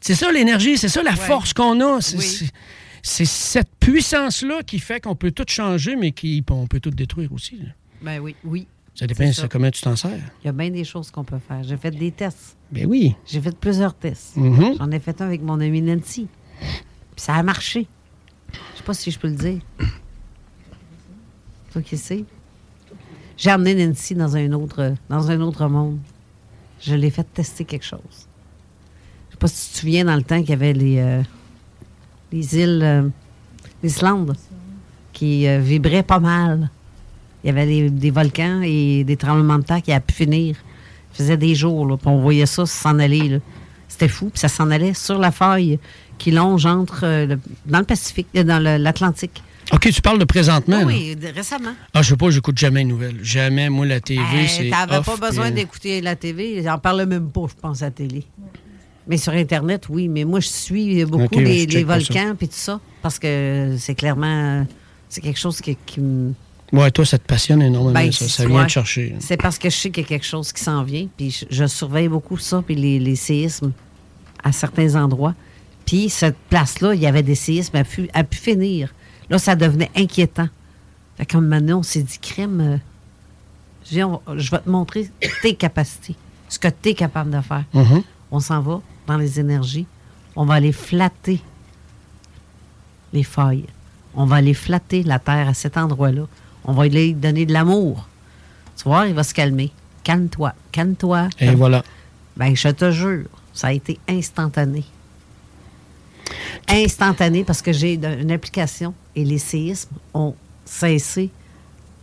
C'est 0.00 0.14
ça 0.14 0.30
l'énergie, 0.32 0.78
c'est 0.78 0.88
ça 0.88 1.02
la 1.02 1.16
force 1.16 1.52
qu'on 1.52 1.80
a. 1.80 2.00
C'est 3.02 3.24
cette 3.24 3.70
puissance-là 3.80 4.62
qui 4.62 4.78
fait 4.78 5.00
qu'on 5.00 5.14
peut 5.14 5.30
tout 5.30 5.44
changer, 5.48 5.96
mais 5.96 6.12
qui, 6.12 6.44
on 6.50 6.66
peut 6.66 6.80
tout 6.80 6.90
détruire 6.90 7.32
aussi. 7.32 7.56
là. 7.58 7.68
Ben 8.02 8.20
oui, 8.20 8.36
oui. 8.44 8.66
Ça 8.98 9.06
dépend 9.06 9.32
ça. 9.32 9.46
comment 9.46 9.70
tu 9.70 9.80
t'en 9.80 9.94
sers. 9.94 10.18
Il 10.42 10.46
y 10.46 10.48
a 10.48 10.52
bien 10.52 10.70
des 10.70 10.82
choses 10.82 11.12
qu'on 11.12 11.22
peut 11.22 11.38
faire. 11.38 11.62
J'ai 11.62 11.76
fait 11.76 11.92
des 11.92 12.10
tests. 12.10 12.56
Ben 12.72 12.84
oui. 12.84 13.14
J'ai 13.24 13.40
fait 13.40 13.56
plusieurs 13.56 13.94
tests. 13.94 14.36
Mhm. 14.36 14.74
J'en 14.76 14.90
ai 14.90 14.98
fait 14.98 15.20
un 15.22 15.26
avec 15.26 15.40
mon 15.40 15.60
ami 15.60 15.80
Nancy. 15.80 16.26
Puis 16.58 16.70
ça 17.16 17.36
a 17.36 17.42
marché. 17.44 17.86
Je 18.52 18.78
sais 18.78 18.82
pas 18.84 18.94
si 18.94 19.12
je 19.12 19.18
peux 19.20 19.28
le 19.28 19.36
dire. 19.36 19.60
Toi 21.72 21.82
qui 21.82 21.96
sais. 21.96 22.24
J'ai 23.36 23.50
amené 23.50 23.86
Nancy 23.86 24.16
dans 24.16 24.34
un 24.34 24.50
autre, 24.50 24.94
dans 25.08 25.30
un 25.30 25.40
autre 25.42 25.68
monde. 25.68 26.00
Je 26.80 26.96
l'ai 26.96 27.10
fait 27.10 27.26
tester 27.32 27.64
quelque 27.64 27.86
chose. 27.86 28.00
Je 29.28 29.34
sais 29.34 29.38
pas 29.38 29.46
si 29.46 29.68
tu 29.68 29.74
te 29.74 29.78
souviens 29.78 30.06
dans 30.06 30.16
le 30.16 30.22
temps 30.22 30.40
qu'il 30.40 30.50
y 30.50 30.54
avait 30.54 30.72
les, 30.72 30.98
euh, 30.98 31.22
les 32.32 32.56
îles, 32.56 32.82
euh, 32.82 33.08
l'Islande, 33.80 34.36
qui 35.12 35.46
euh, 35.46 35.60
vibraient 35.60 36.02
pas 36.02 36.18
mal. 36.18 36.68
Il 37.44 37.46
y 37.46 37.50
avait 37.50 37.66
des, 37.66 37.90
des 37.90 38.10
volcans 38.10 38.62
et 38.62 39.04
des 39.04 39.16
tremblements 39.16 39.58
de 39.58 39.64
terre 39.64 39.82
qui 39.82 39.92
a 39.92 40.00
pu 40.00 40.14
finir. 40.14 40.56
Ça 41.12 41.24
faisait 41.24 41.36
des 41.36 41.54
jours, 41.54 41.86
là, 41.86 41.96
puis 41.96 42.08
on 42.08 42.20
voyait 42.20 42.46
ça 42.46 42.66
s'en 42.66 42.98
aller. 42.98 43.28
là. 43.28 43.38
C'était 43.88 44.08
fou, 44.08 44.28
puis 44.30 44.38
ça 44.40 44.48
s'en 44.48 44.70
allait 44.70 44.94
sur 44.94 45.18
la 45.18 45.30
faille 45.30 45.78
qui 46.18 46.30
longe 46.30 46.66
entre 46.66 47.04
euh, 47.04 47.26
le- 47.26 47.40
dans 47.66 47.78
le 47.78 47.84
Pacifique, 47.84 48.26
euh, 48.36 48.44
dans 48.44 48.58
le- 48.62 48.76
l'Atlantique. 48.76 49.42
OK, 49.72 49.90
tu 49.90 50.00
parles 50.02 50.18
de 50.18 50.24
présentement. 50.24 50.82
oui, 50.84 51.14
de- 51.16 51.28
récemment. 51.28 51.72
Ah, 51.94 52.02
je 52.02 52.10
sais 52.10 52.16
pas, 52.16 52.30
j'écoute 52.30 52.58
jamais 52.58 52.80
les 52.80 52.86
nouvelles. 52.86 53.16
Jamais, 53.22 53.68
moi, 53.70 53.86
la 53.86 54.00
TV, 54.00 54.20
Hey, 54.34 54.48
c'est. 54.48 54.70
T'avais 54.70 54.96
off, 54.98 55.06
pas 55.06 55.28
besoin 55.28 55.46
puis- 55.46 55.54
d'écouter 55.54 56.00
la 56.00 56.16
TV. 56.16 56.62
J'en 56.62 56.78
parle 56.78 57.04
même 57.06 57.28
pas, 57.30 57.46
je 57.48 57.60
pense, 57.60 57.82
à 57.82 57.86
la 57.86 57.90
télé. 57.92 58.24
Mais 59.06 59.16
sur 59.16 59.32
Internet, 59.32 59.86
oui. 59.88 60.08
Mais 60.08 60.24
moi, 60.24 60.40
je 60.40 60.48
suis 60.48 61.04
beaucoup 61.06 61.24
Ok, 61.24 61.38
je 61.38 61.66
les, 61.66 61.84
volcans 61.84 62.34
puis 62.36 62.48
tout 62.48 62.54
ça. 62.56 62.80
Parce 63.02 63.18
que 63.18 63.74
c'est 63.78 63.94
clairement... 63.94 64.66
C'est 65.08 65.22
quelque 65.22 65.38
chose 65.38 65.60
qui, 65.62 65.76
qui 65.86 66.00
me... 66.00 66.34
Ouais, 66.72 66.90
toi, 66.90 67.04
ça 67.06 67.18
te 67.18 67.26
passionne 67.26 67.62
énormément, 67.62 67.94
Ben, 67.94 68.12
ça. 68.12 68.26
c'est- 68.26 68.42
Ça 68.42 68.46
vient 68.46 68.64
te 68.64 68.70
chercher. 68.70 69.16
C'est 69.20 69.36
parce 69.38 69.58
que 69.58 69.70
je 69.70 69.76
sais 69.76 69.90
qu'il 69.90 70.02
y 70.02 70.06
a 70.06 70.08
quelque 70.08 70.26
chose 70.26 70.52
qui 70.52 70.62
s'en 70.62 70.82
vient. 70.82 71.08
Puis 71.16 71.30
je, 71.30 71.44
je 71.50 71.66
surveille 71.66 72.08
beaucoup 72.08 72.36
ça, 72.36 72.62
puis 72.64 72.74
les, 72.74 72.98
les 72.98 73.16
séismes 73.16 73.72
à 74.44 74.52
certains 74.52 74.94
endroits. 74.94 75.34
Puis 75.86 76.10
cette 76.10 76.36
place-là, 76.50 76.94
il 76.94 77.00
y 77.00 77.06
avait 77.06 77.22
des 77.22 77.34
séismes 77.34 77.76
à 77.76 77.84
pu, 77.84 78.08
à 78.12 78.22
pu 78.24 78.36
finir. 78.36 78.92
Là, 79.30 79.38
ça 79.38 79.56
devenait 79.56 79.90
inquiétant. 79.96 80.48
Fait 81.16 81.24
comme 81.26 81.46
maintenant, 81.46 81.78
on 81.78 81.82
s'est 81.82 82.02
dit, 82.02 82.18
crème, 82.18 82.60
euh, 82.60 82.76
je, 83.86 83.90
dis, 83.90 84.02
on- 84.04 84.20
je 84.36 84.50
vais 84.50 84.58
te 84.58 84.68
montrer 84.68 85.10
tes 85.42 85.54
capacités, 85.54 86.14
ce 86.50 86.58
que 86.58 86.68
tu 86.68 86.90
es 86.90 86.94
capable 86.94 87.30
de 87.30 87.40
faire. 87.40 87.64
Mhm. 87.72 88.02
On 88.30 88.40
s'en 88.40 88.60
va 88.60 88.82
dans 89.06 89.16
les 89.16 89.40
énergies. 89.40 89.86
On 90.36 90.44
va 90.44 90.54
aller 90.54 90.72
flatter 90.72 91.40
les 93.12 93.22
feuilles. 93.22 93.64
On 94.14 94.26
va 94.26 94.36
aller 94.36 94.54
flatter 94.54 95.02
la 95.02 95.18
terre 95.18 95.48
à 95.48 95.54
cet 95.54 95.76
endroit-là. 95.76 96.26
On 96.68 96.72
va 96.74 96.86
lui 96.86 97.14
donner 97.14 97.46
de 97.46 97.52
l'amour. 97.52 98.06
Tu 98.76 98.84
vois, 98.84 99.06
il 99.08 99.14
va 99.14 99.24
se 99.24 99.32
calmer. 99.32 99.72
Calme-toi, 100.04 100.52
calme-toi. 100.70 101.28
Et 101.40 101.50
voilà. 101.54 101.82
Ben, 102.36 102.54
je 102.54 102.68
te 102.68 102.90
jure, 102.92 103.24
ça 103.54 103.68
a 103.68 103.72
été 103.72 103.98
instantané. 104.08 104.84
Instantané 106.68 107.42
parce 107.44 107.62
que 107.62 107.72
j'ai 107.72 107.94
une 107.94 108.30
application 108.30 108.94
et 109.16 109.24
les 109.24 109.38
séismes 109.38 109.96
ont 110.14 110.34
cessé 110.64 111.30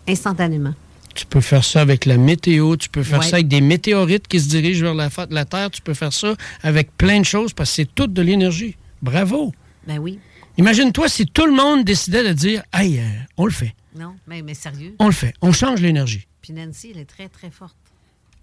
instantanément. 0.08 0.74
Tu 1.14 1.26
peux 1.26 1.42
faire 1.42 1.64
ça 1.64 1.82
avec 1.82 2.06
la 2.06 2.18
météo, 2.18 2.76
tu 2.76 2.90
peux 2.90 3.04
faire 3.04 3.20
Ouais. 3.20 3.26
ça 3.28 3.36
avec 3.38 3.48
des 3.48 3.62
météorites 3.62 4.28
qui 4.28 4.40
se 4.40 4.50
dirigent 4.50 4.84
vers 4.84 4.96
la, 4.96 5.10
la 5.30 5.46
Terre, 5.46 5.70
tu 5.72 5.82
peux 5.82 5.94
faire 5.94 6.12
ça 6.12 6.34
avec 6.64 6.98
plein 6.98 7.20
de 7.20 7.26
choses 7.26 7.54
parce 7.54 7.70
que 7.70 7.76
c'est 7.78 7.96
tout 7.96 8.08
de 8.08 8.22
l'énergie. 8.22 8.76
Bravo! 9.02 9.54
Ben 9.88 10.00
oui. 10.00 10.20
Imagine-toi 10.58 11.08
si 11.08 11.26
tout 11.28 11.46
le 11.46 11.54
monde 11.54 11.86
décidait 11.86 12.28
de 12.28 12.34
dire 12.34 12.64
Hey, 12.74 13.00
euh, 13.00 13.04
on 13.38 13.46
le 13.46 13.52
fait, 13.52 13.74
Non, 13.96 14.16
mais, 14.28 14.42
mais 14.42 14.54
sérieux. 14.54 14.96
on 15.00 15.08
le 15.08 15.14
fait, 15.14 15.34
on 15.42 15.52
change 15.52 15.82
l'énergie. 15.82 16.28
Puis 16.42 16.54
Nancy, 16.54 16.92
elle 16.94 17.02
est 17.02 17.06
très, 17.06 17.30
très 17.30 17.50
forte. 17.50 17.76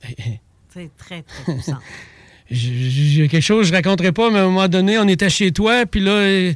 Eh, 0.09 0.15
eh. 0.19 0.41
Très, 0.70 0.91
très, 0.97 1.23
très 1.23 1.53
puissante. 1.53 1.83
J'ai 2.51 3.29
quelque 3.29 3.43
chose 3.43 3.66
que 3.66 3.69
je 3.69 3.73
raconterai 3.73 4.12
pas, 4.12 4.31
mais 4.31 4.39
à 4.39 4.43
un 4.43 4.47
moment 4.47 4.69
donné, 4.69 4.99
on 4.99 5.09
était 5.09 5.31
chez 5.31 5.53
toi, 5.53 5.87
puis 5.87 6.01
là, 6.01 6.12
euh, 6.12 6.53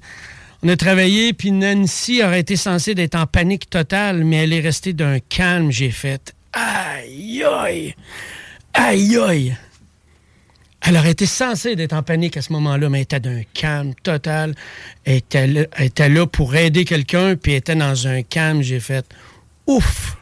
on 0.63 0.69
a 0.69 0.77
travaillé, 0.77 1.33
puis 1.33 1.53
Nancy 1.53 2.23
aurait 2.23 2.41
été 2.41 2.57
censée 2.57 2.95
d'être 2.95 3.15
en 3.15 3.27
panique 3.27 3.71
totale, 3.71 4.25
mais 4.25 4.37
elle 4.37 4.53
est 4.53 4.61
restée 4.61 4.93
d'un 4.93 5.21
calme. 5.21 5.71
J'ai 5.71 5.91
fait 5.91 6.35
aïe 6.53 7.45
aïe, 7.45 7.95
aïe 8.75 9.17
aïe. 9.17 9.57
Elle 10.89 10.97
aurait 10.97 11.11
été 11.11 11.27
censée 11.27 11.75
d'être 11.75 11.95
en 11.95 12.05
panique 12.05 12.37
à 12.37 12.43
ce 12.43 12.53
moment-là, 12.53 12.89
mais 12.89 12.99
elle 12.99 13.03
était 13.03 13.21
d'un 13.21 13.43
calme 13.55 13.93
total. 14.05 14.55
Elle 15.05 15.17
était 15.17 15.47
là, 15.49 15.63
elle 15.73 15.87
était 15.87 16.09
là 16.09 16.27
pour 16.27 16.55
aider 16.55 16.85
quelqu'un, 16.85 17.35
puis 17.35 17.53
elle 17.53 17.59
était 17.59 17.75
dans 17.75 18.07
un 18.07 18.23
calme. 18.23 18.63
J'ai 18.63 18.79
fait 18.79 19.05
ouf, 19.67 20.17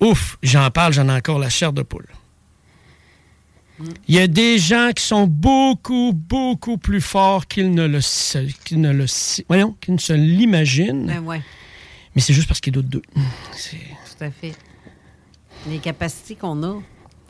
ouf. 0.00 0.38
J'en 0.44 0.70
parle, 0.70 0.92
j'en 0.92 1.08
ai 1.08 1.12
encore 1.12 1.40
la 1.40 1.48
chair 1.48 1.72
de 1.72 1.82
poule. 1.82 2.06
Il 4.06 4.14
y 4.14 4.20
a 4.20 4.28
des 4.28 4.58
gens 4.58 4.90
qui 4.94 5.02
sont 5.02 5.26
beaucoup, 5.26 6.12
beaucoup 6.14 6.78
plus 6.78 7.00
forts 7.00 7.48
qu'ils 7.48 7.72
ne 7.72 7.86
le, 7.86 7.98
qu'ils 8.64 8.80
ne 8.80 8.92
le, 8.92 9.06
voyons, 9.48 9.76
qu'ils 9.80 9.94
ne 9.94 9.98
se 9.98 10.12
l'imaginent. 10.12 11.06
Ben 11.06 11.18
ouais, 11.20 11.42
Mais 12.14 12.22
c'est 12.22 12.32
juste 12.32 12.46
parce 12.46 12.60
qu'ils 12.60 12.72
doutent 12.72 12.88
d'eux. 12.88 13.02
tout 13.12 14.24
à 14.24 14.30
fait. 14.30 14.54
Les 15.68 15.78
capacités 15.78 16.36
qu'on 16.36 16.62
a, 16.62 16.80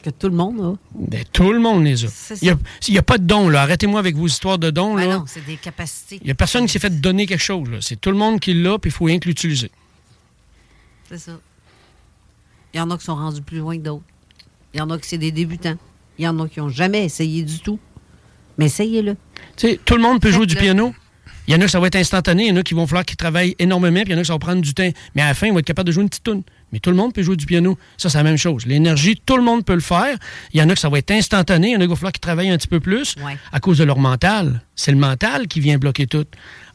que 0.02 0.10
tout 0.10 0.28
le 0.28 0.34
monde 0.34 0.60
a. 0.60 0.78
Ben, 0.94 1.24
tout 1.32 1.52
le 1.52 1.60
monde 1.60 1.84
les 1.84 2.04
a. 2.04 2.08
Il 2.42 2.56
n'y 2.90 2.98
a, 2.98 3.02
pas 3.02 3.18
de 3.18 3.24
dons, 3.24 3.48
là. 3.48 3.62
Arrêtez-moi 3.62 4.00
avec 4.00 4.16
vos 4.16 4.26
histoires 4.26 4.58
de 4.58 4.70
dons, 4.70 4.94
Ben 4.94 5.08
là. 5.08 5.18
non, 5.18 5.24
c'est 5.26 5.44
des 5.44 5.56
capacités. 5.56 6.18
Il 6.20 6.26
n'y 6.26 6.30
a 6.30 6.34
personne 6.34 6.66
qui 6.66 6.72
s'est 6.72 6.78
fait 6.78 7.00
donner 7.00 7.26
quelque 7.26 7.42
chose, 7.42 7.70
là. 7.70 7.78
C'est 7.80 8.00
tout 8.00 8.10
le 8.10 8.16
monde 8.16 8.40
qui 8.40 8.54
l'a, 8.54 8.78
puis 8.78 8.90
il 8.90 8.92
faut 8.92 9.04
rien 9.04 9.18
que 9.18 9.28
l'utiliser. 9.28 9.70
C'est 11.08 11.18
ça. 11.18 11.38
Il 12.74 12.78
y 12.78 12.80
en 12.80 12.90
a 12.90 12.98
qui 12.98 13.04
sont 13.04 13.14
rendus 13.14 13.42
plus 13.42 13.58
loin 13.58 13.76
que 13.76 13.82
d'autres. 13.82 14.04
Il 14.74 14.78
y 14.78 14.80
en 14.80 14.90
a 14.90 14.98
qui 14.98 15.08
c'est 15.08 15.18
des 15.18 15.32
débutants. 15.32 15.76
Il 16.18 16.24
y 16.24 16.28
en 16.28 16.38
a 16.40 16.48
qui 16.48 16.60
n'ont 16.60 16.68
jamais 16.68 17.04
essayé 17.04 17.42
du 17.42 17.60
tout. 17.60 17.78
Mais 18.58 18.66
essayez-le. 18.66 19.16
Tu 19.56 19.68
sais, 19.68 19.80
tout 19.84 19.96
le 19.96 20.02
monde 20.02 20.20
peut 20.20 20.30
jouer 20.30 20.46
du 20.46 20.56
piano. 20.56 20.94
Il 21.48 21.55
y 21.55 21.56
en 21.56 21.60
a 21.60 21.64
qui 21.64 21.70
ça 21.70 21.81
va 21.81 21.89
être 21.89 21.97
instantané, 21.97 22.44
il 22.44 22.48
y 22.51 22.52
en 22.52 22.56
a 22.56 22.62
qui 22.62 22.74
vont 22.74 22.86
falloir 22.86 23.05
qu'ils 23.05 23.16
travaillent 23.16 23.56
énormément, 23.59 24.01
puis 24.02 24.10
il 24.10 24.12
y 24.12 24.14
en 24.14 24.19
a 24.19 24.23
qui 24.23 24.28
ça 24.28 24.32
va 24.35 24.39
prendre 24.39 24.62
du 24.62 24.74
temps. 24.74 24.90
Mais 25.14 25.23
à 25.23 25.27
la 25.28 25.35
fin, 25.35 25.48
ils 25.48 25.52
vont 25.52 25.59
être 25.59 25.64
capables 25.66 25.86
de 25.89 25.93
jouer 25.93 26.02
une 26.05 26.09
petite 26.09 26.23
toune. 26.24 26.43
Mais 26.73 26.78
tout 26.78 26.90
le 26.90 26.97
monde 26.97 27.12
peut 27.12 27.23
jouer 27.23 27.36
du 27.36 27.44
piano. 27.47 27.77
Ça, 27.98 28.09
c'est 28.09 28.16
la 28.19 28.24
même 28.24 28.39
chose. 28.39 28.64
L'énergie, 28.64 29.20
tout 29.27 29.36
le 29.36 29.43
monde 29.43 29.64
peut 29.64 29.74
le 29.74 29.81
faire. 29.81 30.16
Il 30.55 30.60
y 30.60 30.62
en 30.62 30.69
a 30.70 30.74
que 30.74 30.81
ça 30.81 30.89
va 30.89 30.98
être 30.98 31.10
instantané, 31.10 31.69
il 31.69 31.73
y 31.73 31.77
en 31.77 31.81
a 31.81 31.82
qui 31.82 31.89
va 31.90 31.97
falloir 31.97 32.12
qu'ils 32.12 32.20
travaillent 32.20 32.51
un 32.51 32.56
petit 32.56 32.69
peu 32.69 32.81
plus 32.81 33.16
Ouais. 33.24 33.36
à 33.52 33.60
cause 33.60 33.78
de 33.78 33.85
leur 33.85 33.98
mental. 33.98 34.62
C'est 34.77 34.93
le 34.93 34.98
mental 34.98 35.48
qui 35.48 35.60
vient 35.60 35.78
bloquer 35.78 36.06
tout. 36.06 36.24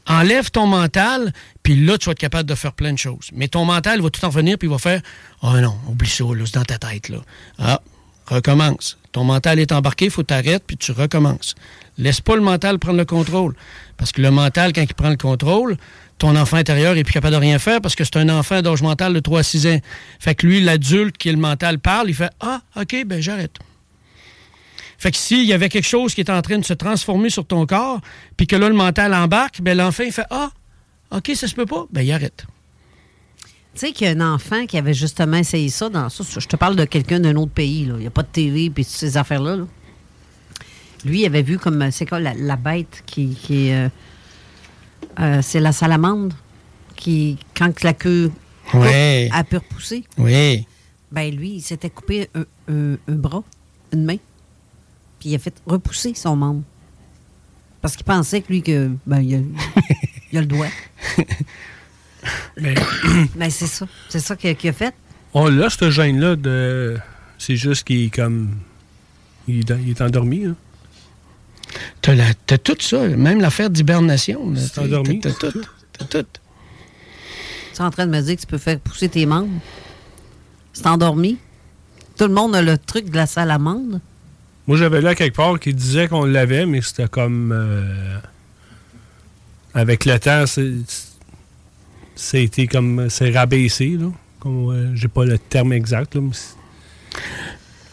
Enlève 0.06 0.52
ton 0.52 0.68
mental, 0.68 1.34
puis 1.64 1.76
là, 1.85 1.98
tu 1.98 2.06
vas 2.06 2.11
être 2.14 2.19
capable 2.19 2.48
de 2.48 2.56
faire 2.56 2.72
plein 2.73 2.94
de 2.94 2.98
choses. 2.98 3.30
Mais 3.34 3.48
ton 3.49 3.65
mental 3.65 3.99
va 4.02 4.10
tout 4.10 4.23
en 4.23 4.30
revenir, 4.30 4.57
puis 4.57 4.68
il 4.68 4.72
va 4.72 4.77
faire 4.77 5.02
Oh 5.41 5.53
non, 5.60 5.76
oublie 5.89 6.07
ça, 6.10 6.23
là, 6.23 6.44
c'est 6.45 6.53
dans 6.56 6.64
ta 6.64 6.77
tête. 6.77 7.10
Là. 7.10 7.18
Ah, 7.60 7.81
recommence. 8.27 8.98
Ton 9.18 9.23
mental 9.23 9.57
est 9.57 9.72
embarqué, 9.72 10.06
il 10.06 10.11
faut 10.11 10.22
t'arrêter, 10.22 10.60
puis 10.60 10.77
tu 10.77 10.91
recommences. 10.91 11.56
Laisse 11.98 12.22
pas 12.22 12.35
le 12.35 12.44
mental 12.44 12.77
prendre 12.77 12.99
le 12.99 13.06
contrôle. 13.06 13.56
Parce 13.98 14.11
que 14.11 14.22
le 14.22 14.30
mental, 14.30 14.73
quand 14.73 14.84
il 14.84 14.94
prend 14.94 15.10
le 15.10 15.18
contrôle, 15.18 15.76
ton 16.19 16.35
enfant 16.35 16.57
intérieur 16.57 16.95
est 16.95 17.03
plus 17.03 17.14
capable 17.14 17.34
de 17.34 17.39
rien 17.39 17.57
faire 17.57 17.81
parce 17.81 17.95
que 17.95 18.03
c'est 18.03 18.18
un 18.18 18.30
enfant 18.30 18.61
d'âge 18.61 18.84
mental 18.84 19.14
de 19.14 19.19
3 19.19 19.39
à 19.39 19.41
6 19.41 19.65
ans. 19.65 19.80
Fait 20.19 20.35
que 20.35 20.45
lui, 20.45 20.61
l'adulte 20.61 21.18
qui 21.18 21.30
est 21.30 21.31
le 21.31 21.39
mental 21.39 21.80
parle, 21.80 22.10
il 22.10 22.14
fait 22.14 22.30
Ah, 22.41 22.61
OK, 22.80 22.95
ben 23.07 23.19
j'arrête. 23.19 23.57
Fait 24.99 25.10
que 25.10 25.18
s'il 25.18 25.45
y 25.45 25.53
avait 25.53 25.69
quelque 25.69 25.88
chose 25.88 26.14
qui 26.14 26.22
est 26.22 26.30
en 26.30 26.44
train 26.44 26.60
de 26.60 26.65
se 26.65 26.73
transformer 26.73 27.31
sur 27.31 27.48
ton 27.48 27.65
corps, 27.65 27.99
puis 28.38 28.45
que 28.45 28.56
là, 28.56 28.69
le 28.69 28.76
mental 28.76 29.15
embarque, 29.15 29.61
ben 29.64 29.76
l'enfant, 29.76 30.03
il 30.06 30.11
fait 30.11 30.27
Ah, 30.30 30.52
OK, 31.10 31.31
ça 31.34 31.48
se 31.48 31.56
peut 31.56 31.65
pas, 31.65 31.88
ben 31.91 32.03
il 32.03 32.11
arrête. 32.11 32.45
Tu 33.77 33.85
sais 33.85 33.91
qu'il 33.93 34.07
y 34.07 34.09
a 34.09 34.13
un 34.13 34.33
enfant 34.33 34.65
qui 34.65 34.75
avait 34.79 34.95
justement 34.95 35.37
essayé 35.37 35.69
ça 35.69 35.87
dans 35.87 36.09
ça. 36.09 36.23
Je 36.39 36.47
te 36.47 36.55
parle 36.55 36.75
de 36.75 36.85
quelqu'un 36.85 37.19
d'un 37.19 37.35
autre 37.35 37.51
pays. 37.51 37.85
Là. 37.85 37.93
Il 37.97 38.01
n'y 38.01 38.07
a 38.07 38.11
pas 38.11 38.23
de 38.23 38.27
TV 38.27 38.71
puis 38.71 38.83
toutes 38.83 38.93
ces 38.95 39.17
affaires-là. 39.17 39.55
là. 39.57 39.65
Lui, 41.05 41.21
il 41.21 41.25
avait 41.27 41.43
vu 41.43 41.59
comme. 41.59 41.91
C'est 41.91 42.07
quoi 42.07 42.19
la, 42.19 42.33
la 42.33 42.55
bête 42.55 43.03
qui. 43.05 43.37
euh, 43.51 43.87
euh, 45.19 45.41
c'est 45.43 45.59
la 45.59 45.71
salamandre 45.71 46.35
qui, 46.95 47.37
quand 47.55 47.83
la 47.83 47.93
queue 47.93 48.31
Ouais. 48.73 49.29
a 49.31 49.43
pu 49.43 49.57
repousser. 49.57 50.03
Oui. 50.17 50.65
Ben 51.11 51.33
lui, 51.33 51.51
il 51.57 51.61
s'était 51.61 51.91
coupé 51.91 52.29
un, 52.35 52.41
un- 52.73 52.97
un 53.07 53.15
bras, 53.15 53.43
une 53.93 54.03
main, 54.05 54.17
puis 55.19 55.29
il 55.29 55.35
a 55.35 55.39
fait 55.39 55.53
repousser 55.67 56.13
son 56.15 56.35
membre. 56.35 56.63
Parce 57.79 57.95
qu'il 57.95 58.03
pensait 58.05 58.41
que 58.41 58.47
lui, 58.51 58.61
que, 58.63 58.89
ben, 59.05 59.21
il, 59.21 59.35
a, 59.35 59.39
il 60.31 60.37
a 60.39 60.41
le 60.41 60.47
doigt. 60.47 60.67
Mais 62.60 62.73
Ben, 63.35 63.49
c'est 63.49 63.68
ça. 63.68 63.85
C'est 64.10 64.19
ça 64.19 64.35
qu'il 64.35 64.69
a, 64.69 64.73
fait. 64.73 64.94
on 65.34 65.48
l'a, 65.48 65.69
ce 65.69 65.89
gène-là, 65.89 66.35
de. 66.35 66.98
C'est 67.38 67.56
juste 67.56 67.84
qu'il 67.85 68.06
est 68.06 68.10
comme. 68.14 68.56
Il 69.48 69.60
est, 69.60 69.73
il 69.84 69.89
est 69.91 70.02
endormi, 70.02 70.45
là. 70.45 70.53
T'as, 72.02 72.57
tout 72.57 72.76
ça, 72.80 73.07
même 73.07 73.41
l'affaire 73.41 73.69
d'hibernation. 73.69 74.53
T'as- 74.73 74.81
endormi, 74.84 75.19
T'as, 75.19 75.31
tout. 75.31 75.61
T'as 75.98 76.06
tout. 76.06 76.27
Tu 77.73 77.81
es 77.81 77.85
en 77.85 77.91
train 77.91 78.07
de 78.07 78.11
me 78.11 78.22
dire 78.22 78.35
que 78.35 78.41
tu 78.41 78.48
peux 78.48 78.57
faire 78.57 78.80
pousser 78.80 79.10
tes 79.10 79.26
membres. 79.26 79.60
C'est 80.73 80.88
endormi. 80.88 81.38
Tout 82.18 82.26
le 82.27 82.34
monde 82.34 82.56
a 82.56 82.61
le 82.61 82.77
truc 82.77 83.10
de 83.11 83.15
la 83.15 83.27
salamandre. 83.27 83.99
Moi, 84.65 84.77
j'avais 84.77 85.02
là 85.02 85.14
quelque 85.15 85.35
part 85.35 85.60
qui 85.60 85.73
disait 85.73 86.07
qu'on 86.07 86.26
l'avait, 86.26 86.65
mais 86.65 86.81
c'était 86.81 87.07
comme. 87.07 87.52
euh, 87.53 88.18
avec 89.73 90.06
le 90.06 90.18
temps, 90.19 90.45
c'est. 90.48 90.72
Ça 92.18 92.38
a 92.38 92.41
été 92.41 92.68
comme. 92.68 93.10
C'est 93.10 93.30
rabaissé, 93.31 93.95
là. 93.99 94.11
Comme, 94.39 94.69
euh, 94.72 94.95
J'ai 94.95 95.07
pas 95.07 95.23
le 95.26 95.38
terme 95.38 95.72
exact, 95.73 96.15
là. 96.15 96.22
mais 96.22 96.30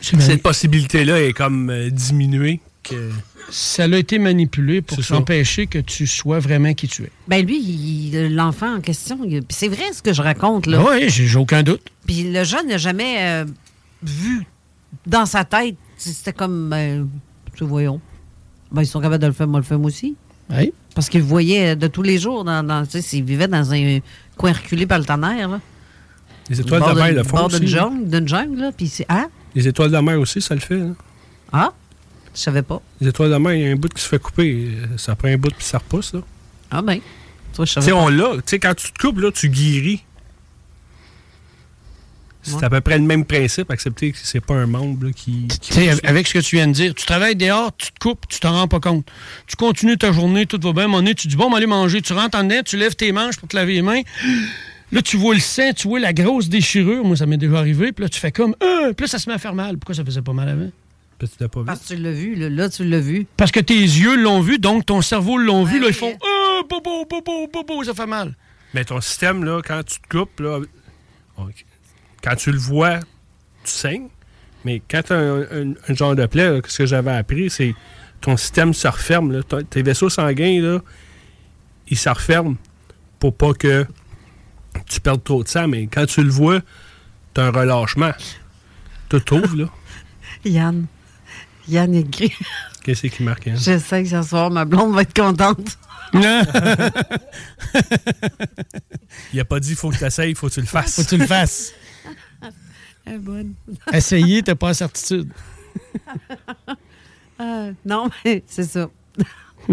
c'est- 0.00 0.20
Cette 0.20 0.42
possibilité-là 0.42 1.22
est 1.22 1.32
comme 1.32 1.70
euh, 1.70 1.90
diminuée. 1.90 2.60
Que... 2.82 3.10
Ça 3.50 3.84
a 3.84 3.96
été 3.96 4.18
manipulé 4.18 4.80
pour 4.82 4.96
s'empêcher 5.04 5.66
que 5.66 5.78
tu 5.78 6.06
sois 6.06 6.38
vraiment 6.38 6.72
qui 6.74 6.88
tu 6.88 7.02
es. 7.04 7.10
Ben 7.28 7.44
lui, 7.46 7.58
il- 7.62 8.34
l'enfant 8.34 8.76
en 8.76 8.80
question, 8.80 9.18
il- 9.24 9.42
puis 9.42 9.56
c'est 9.56 9.68
vrai 9.68 9.92
ce 9.92 10.02
que 10.02 10.12
je 10.12 10.22
raconte 10.22 10.66
là. 10.66 10.82
Oui, 10.82 11.08
j'ai, 11.10 11.26
j'ai 11.26 11.38
aucun 11.38 11.62
doute. 11.62 11.82
Puis 12.06 12.24
le 12.32 12.42
jeune 12.44 12.68
n'a 12.68 12.78
jamais 12.78 13.16
euh, 13.20 13.44
vu 14.02 14.46
dans 15.06 15.26
sa 15.26 15.44
tête. 15.44 15.76
C'était 15.96 16.32
comme, 16.32 16.68
ben, 16.70 17.06
tu 17.54 17.64
voyons. 17.64 18.00
Ben, 18.72 18.82
ils 18.82 18.86
sont 18.86 19.00
capables 19.00 19.22
de 19.22 19.28
le 19.28 19.32
faire, 19.34 19.46
moi 19.46 19.60
le 19.60 19.64
fais 19.66 19.76
moi 19.78 19.86
aussi. 19.88 20.16
Oui. 20.50 20.72
Parce 20.94 21.08
qu'il 21.08 21.20
le 21.20 21.26
voyait 21.26 21.76
de 21.76 21.86
tous 21.88 22.02
les 22.02 22.18
jours. 22.18 22.44
Dans, 22.44 22.62
dans, 22.66 22.84
tu 22.84 22.92
sais, 22.92 23.02
s'il 23.02 23.24
vivait 23.24 23.48
dans 23.48 23.72
un 23.72 23.98
coin 24.36 24.52
reculé 24.52 24.86
par 24.86 24.98
le 24.98 25.04
tonnerre. 25.04 25.48
Là. 25.48 25.60
Les 26.48 26.60
étoiles 26.60 26.82
de 26.82 26.86
la 26.86 26.94
mer 26.94 27.12
le 27.12 27.22
font 27.24 27.36
bord 27.36 27.48
d'une 27.48 27.66
jungle, 27.66 28.08
d'une 28.08 28.28
jungle, 28.28 28.60
là. 28.60 28.70
Puis 28.76 28.88
c'est. 28.88 29.06
Ah, 29.08 29.26
Les 29.54 29.66
étoiles 29.66 29.88
de 29.88 29.94
la 29.94 30.02
mer 30.02 30.20
aussi, 30.20 30.40
ça 30.40 30.54
le 30.54 30.60
fait. 30.60 30.80
hein? 30.80 30.94
ah, 31.52 31.72
je 32.34 32.40
savais 32.40 32.62
pas. 32.62 32.80
Les 33.00 33.08
étoiles 33.08 33.28
de 33.28 33.32
la 33.34 33.38
mer, 33.38 33.54
il 33.54 33.62
y 33.62 33.66
a 33.66 33.70
un 33.70 33.76
bout 33.76 33.92
qui 33.92 34.02
se 34.02 34.08
fait 34.08 34.18
couper. 34.18 34.68
Ça 34.96 35.14
prend 35.16 35.28
un 35.28 35.36
bout 35.36 35.50
puis 35.56 35.64
ça 35.64 35.78
repousse. 35.78 36.12
Là. 36.14 36.20
Ah 36.70 36.82
ben. 36.82 36.98
Toi, 37.54 37.64
je 37.64 37.72
savais 37.72 37.90
pas. 37.90 37.96
on 37.96 38.08
l'a. 38.08 38.34
Tu 38.36 38.42
sais, 38.46 38.58
quand 38.58 38.74
tu 38.74 38.92
te 38.92 38.98
coupes, 38.98 39.18
là, 39.20 39.30
tu 39.32 39.48
guéris. 39.48 40.02
C'est 42.46 42.54
Ouais. 42.56 42.64
à 42.64 42.70
peu 42.70 42.80
près 42.82 42.98
le 42.98 43.04
même 43.04 43.24
principe, 43.24 43.70
accepter 43.70 44.12
que 44.12 44.18
c'est 44.22 44.40
pas 44.40 44.54
un 44.54 44.66
membre 44.66 45.06
là, 45.06 45.12
qui. 45.12 45.48
qui 45.48 45.88
avec 45.88 46.26
ce 46.28 46.34
que 46.34 46.38
tu 46.40 46.56
viens 46.56 46.66
de 46.66 46.72
dire, 46.72 46.94
tu 46.94 47.06
travailles 47.06 47.36
dehors, 47.36 47.74
tu 47.76 47.90
te 47.90 47.98
coupes, 47.98 48.26
tu 48.28 48.38
t'en 48.38 48.52
rends 48.52 48.68
pas 48.68 48.80
compte. 48.80 49.06
Tu 49.46 49.56
continues 49.56 49.96
ta 49.96 50.12
journée, 50.12 50.44
tout 50.46 50.60
va 50.62 50.72
bien, 50.72 50.82
à 50.82 50.84
un 50.84 50.88
moment 50.88 50.98
donné, 50.98 51.14
tu 51.14 51.26
dis 51.26 51.36
bon, 51.36 51.46
on 51.46 51.50
va 51.50 51.56
aller 51.56 51.66
manger. 51.66 52.02
Tu 52.02 52.12
rentres 52.12 52.36
en 52.38 52.44
dedans, 52.44 52.60
tu 52.64 52.76
lèves 52.76 52.94
tes 52.96 53.10
manches 53.12 53.38
pour 53.38 53.48
te 53.48 53.56
laver 53.56 53.72
les 53.74 53.82
mains. 53.82 54.02
Là, 54.92 55.02
tu 55.02 55.16
vois 55.16 55.34
le 55.34 55.40
sang, 55.40 55.72
tu 55.74 55.88
vois 55.88 55.98
la 55.98 56.12
grosse 56.12 56.48
déchirure. 56.48 57.02
Moi, 57.04 57.16
ça 57.16 57.26
m'est 57.26 57.38
déjà 57.38 57.58
arrivé. 57.58 57.90
Puis 57.92 58.02
là, 58.04 58.08
tu 58.08 58.20
fais 58.20 58.30
comme, 58.30 58.54
euh, 58.62 58.92
puis 58.92 59.04
là, 59.04 59.08
ça 59.08 59.18
se 59.18 59.28
met 59.28 59.34
à 59.34 59.38
faire 59.38 59.54
mal. 59.54 59.78
Pourquoi 59.78 59.94
ça 59.94 60.04
faisait 60.04 60.22
pas 60.22 60.32
mal 60.34 60.48
avant? 60.48 60.70
Parce 61.18 61.32
que 61.32 61.36
tu 61.38 61.42
l'as 61.44 61.48
pas 61.48 61.60
vu. 61.60 61.66
Parce 61.66 61.80
que 61.80 61.94
tu 61.94 61.96
l'as 61.96 62.12
vu, 62.12 62.34
là, 62.36 62.48
là, 62.50 62.68
tu 62.68 62.84
l'as 62.84 63.00
vu. 63.00 63.26
Parce 63.36 63.50
que 63.50 63.60
tes 63.60 63.74
yeux 63.80 64.16
l'ont 64.16 64.40
vu, 64.40 64.58
donc 64.58 64.84
ton 64.86 65.00
cerveau 65.00 65.38
l'ont 65.38 65.64
vu. 65.64 65.80
Là, 65.80 65.86
ils 65.88 65.94
font, 65.94 66.10
euh, 66.12 66.62
bobo, 66.68 67.06
bobo, 67.08 67.48
bobo, 67.52 67.82
ça 67.84 67.94
fait 67.94 68.06
mal. 68.06 68.34
Mais 68.74 68.84
ton 68.84 69.00
système, 69.00 69.42
là, 69.44 69.62
quand 69.66 69.82
tu 69.84 69.98
te 70.00 70.08
coupes, 70.16 70.38
là, 70.40 70.58
ok. 71.38 71.64
Quand 72.24 72.34
tu 72.36 72.50
le 72.50 72.58
vois, 72.58 73.00
tu 73.64 73.70
saignes. 73.70 74.08
Mais 74.64 74.80
quand 74.90 75.02
tu 75.02 75.12
as 75.12 75.16
un, 75.18 75.42
un- 75.42 75.74
un 75.88 75.94
genre 75.94 76.16
de 76.16 76.24
plaie, 76.24 76.48
là, 76.50 76.60
ce 76.66 76.78
que 76.78 76.86
j'avais 76.86 77.12
appris, 77.12 77.50
c'est 77.50 77.74
ton 78.22 78.36
système 78.38 78.72
se 78.72 78.88
referme. 78.88 79.30
là. 79.32 79.42
Tes 79.68 79.82
vaisseaux 79.82 80.08
sanguins, 80.08 80.60
là, 80.62 80.78
ils 81.88 81.98
se 81.98 82.08
referment 82.08 82.56
pour 83.18 83.36
pas 83.36 83.52
que 83.52 83.86
tu 84.88 85.00
perdes 85.00 85.22
trop 85.22 85.44
de 85.44 85.48
sang. 85.48 85.68
Mais 85.68 85.86
quand 85.86 86.06
tu 86.06 86.22
le 86.24 86.30
vois, 86.30 86.60
tu 87.34 87.40
as 87.42 87.44
un 87.44 87.50
relâchement. 87.50 88.12
Tout 89.10 89.34
ouvre, 89.34 89.56
là. 89.56 89.66
Yann. 90.46 90.86
Yann 91.68 91.94
écrit. 91.94 92.32
Qu'est-ce 92.82 93.06
qui 93.08 93.22
marque, 93.22 93.48
hein? 93.48 93.54
Je 93.56 93.78
sais 93.78 94.02
que 94.02 94.08
ce 94.08 94.22
soir, 94.22 94.50
ma 94.50 94.64
blonde 94.64 94.94
va 94.94 95.02
être 95.02 95.14
contente. 95.14 95.78
Il 99.32 99.40
a 99.40 99.44
pas 99.44 99.60
dit 99.60 99.74
faut 99.74 99.90
que 99.90 99.96
tu 99.98 100.04
essayes, 100.04 100.34
faut 100.34 100.48
que 100.48 100.54
tu 100.54 100.60
le 100.60 100.66
fasses. 100.66 100.96
Faut 100.96 101.02
que 101.02 101.08
tu 101.08 101.16
le 101.16 101.26
fasses. 101.26 101.72
Elle 103.06 103.14
est 103.14 103.18
bonne. 103.18 103.54
Essayer, 103.92 104.42
t'as 104.42 104.54
pas 104.54 104.68
la 104.68 104.74
certitude. 104.74 105.28
Euh, 107.40 107.72
non, 107.84 108.08
mais 108.24 108.44
c'est 108.46 108.62
ça. 108.62 108.88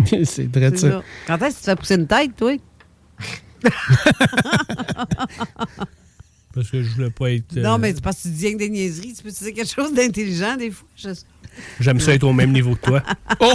c'est 0.07 0.47
vrai 0.55 0.75
ça. 0.75 1.03
Quand 1.27 1.37
est-ce 1.43 1.57
que 1.57 1.59
tu 1.59 1.65
fais 1.65 1.75
pousser 1.75 1.93
une 1.93 2.07
tête, 2.07 2.35
toi? 2.35 2.53
Parce 6.53 6.69
que 6.69 6.81
je 6.83 6.89
voulais 6.95 7.11
pas 7.11 7.31
être. 7.31 7.55
euh, 7.57 7.61
Non, 7.61 7.77
mais 7.77 7.93
c'est 7.93 8.01
parce 8.03 8.17
que 8.17 8.23
tu 8.23 8.29
dis 8.29 8.47
rien 8.47 8.53
que 8.55 8.59
des 8.59 8.69
niaiseries. 8.69 9.13
Tu 9.13 9.23
peux 9.23 9.29
dire 9.29 9.53
quelque 9.53 9.71
chose 9.73 9.93
d'intelligent 9.93 10.57
des 10.57 10.71
fois. 10.71 10.87
Je- 10.97 11.09
J'aime 11.79 11.99
ça 11.99 12.13
être 12.13 12.23
au 12.23 12.33
même 12.33 12.51
niveau 12.51 12.75
que 12.75 12.81
toi. 12.87 13.03
Oh! 13.39 13.53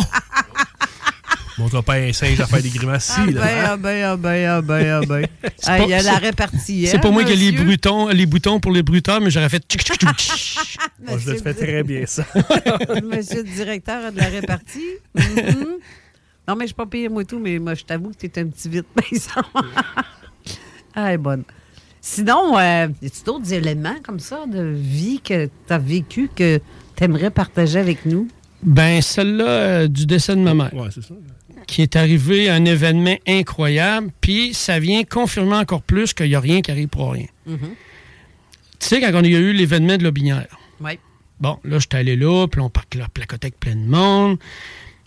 Montre 1.58 1.82
pas 1.82 1.94
un 1.94 2.12
singe 2.12 2.38
à 2.40 2.46
faire 2.46 2.62
des 2.62 2.68
grimaces 2.68 3.14
Ah 3.16 3.24
ben, 3.26 3.38
ah 3.64 3.76
ben, 3.76 4.04
ah 4.04 4.16
ben, 4.16 4.46
ah 4.46 4.62
ben, 4.62 4.86
ah 4.86 5.06
ben. 5.06 5.26
Ah, 5.64 5.78
Il 5.80 5.88
y 5.88 5.94
a 5.94 6.02
la 6.02 6.16
répartie. 6.16 6.86
C'est 6.86 6.96
hein, 6.96 7.00
pas 7.00 7.10
moi 7.10 7.24
qui 7.24 7.32
ai 7.32 7.36
les, 7.36 7.50
les 7.52 8.26
boutons 8.26 8.60
pour 8.60 8.72
les 8.72 8.82
bruteurs, 8.82 9.20
mais 9.20 9.30
j'aurais 9.30 9.48
fait. 9.48 9.64
Oh, 11.08 11.18
je 11.18 11.30
le 11.30 11.38
fais 11.38 11.54
très 11.54 11.82
bien, 11.82 12.04
ça. 12.04 12.26
Monsieur 13.02 13.42
le 13.42 13.54
directeur 13.54 14.04
a 14.04 14.10
de 14.10 14.18
la 14.18 14.26
répartie. 14.26 14.96
Mhm. 15.14 15.78
Non, 16.48 16.54
mais 16.54 16.64
je 16.64 16.68
suis 16.68 16.74
pas 16.74 16.86
pire, 16.86 17.10
moi, 17.10 17.24
tout, 17.24 17.40
mais 17.40 17.58
moi, 17.58 17.74
je 17.74 17.84
t'avoue 17.84 18.10
que 18.10 18.26
t'es 18.26 18.40
un 18.40 18.46
petit 18.46 18.68
vite, 18.68 18.86
par 18.94 19.04
exemple. 19.10 19.48
ah, 20.94 21.08
elle 21.08 21.14
est 21.14 21.18
bonne. 21.18 21.44
Sinon, 22.00 22.56
euh, 22.56 22.86
y 23.02 23.06
a-tu 23.06 23.24
d'autres 23.24 23.52
éléments 23.52 23.96
comme 24.04 24.20
ça 24.20 24.46
de 24.46 24.62
vie 24.62 25.20
que 25.20 25.46
tu 25.46 25.72
as 25.72 25.78
vécu 25.78 26.30
que 26.34 26.60
tu 26.94 27.04
aimerais 27.04 27.30
partager 27.30 27.80
avec 27.80 28.06
nous? 28.06 28.28
Ben, 28.62 29.02
celle-là 29.02 29.44
euh, 29.44 29.88
du 29.88 30.06
décès 30.06 30.36
de 30.36 30.40
ma 30.40 30.54
mère. 30.54 30.72
Ouais, 30.72 30.88
c'est 30.94 31.02
ça. 31.02 31.14
Qui 31.66 31.82
est 31.82 31.96
arrivé 31.96 32.48
un 32.50 32.64
événement 32.64 33.16
incroyable, 33.26 34.10
puis 34.20 34.54
ça 34.54 34.78
vient 34.78 35.04
confirmer 35.04 35.56
encore 35.56 35.82
plus 35.82 36.14
qu'il 36.14 36.28
n'y 36.28 36.34
a 36.34 36.40
rien 36.40 36.60
qui 36.62 36.70
arrive 36.70 36.88
pour 36.88 37.12
rien. 37.12 37.26
Mhm. 37.46 37.58
Tu 38.78 38.86
sais, 38.86 39.00
quand 39.00 39.10
on 39.14 39.24
a 39.24 39.26
eu 39.26 39.52
l'événement 39.52 39.96
de 39.96 40.04
Lobinière, 40.04 40.46
Oui. 40.80 40.98
Bon, 41.40 41.58
là, 41.64 41.78
j'étais 41.78 41.98
allé 41.98 42.16
là, 42.16 42.46
puis 42.46 42.60
on 42.60 42.70
parc 42.70 42.94
la 42.94 43.08
placothèque 43.08 43.58
plein 43.58 43.74
de 43.76 43.86
monde. 43.86 44.38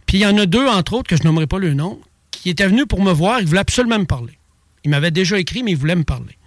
Puis 0.06 0.18
il 0.18 0.22
y 0.22 0.26
en 0.26 0.38
a 0.38 0.46
deux, 0.46 0.68
entre 0.68 0.94
autres, 0.94 1.08
que 1.10 1.16
je 1.16 1.24
nommerai 1.24 1.48
pas 1.48 1.60
le 1.60 1.74
nom, 1.74 2.00
qui 2.32 2.50
étaient 2.50 2.68
venus 2.68 2.86
pour 2.88 3.02
me 3.02 3.12
voir. 3.12 3.40
Ils 3.40 3.48
voulaient 3.48 3.60
absolument 3.60 4.00
me 4.00 4.06
parler. 4.06 4.38
Il 4.84 4.92
m'avait 4.92 5.12
déjà 5.12 5.40
écrit, 5.40 5.64
mais 5.64 5.72
il 5.72 5.78
voulait 5.78 5.96
me 5.96 6.04
parler. 6.04 6.38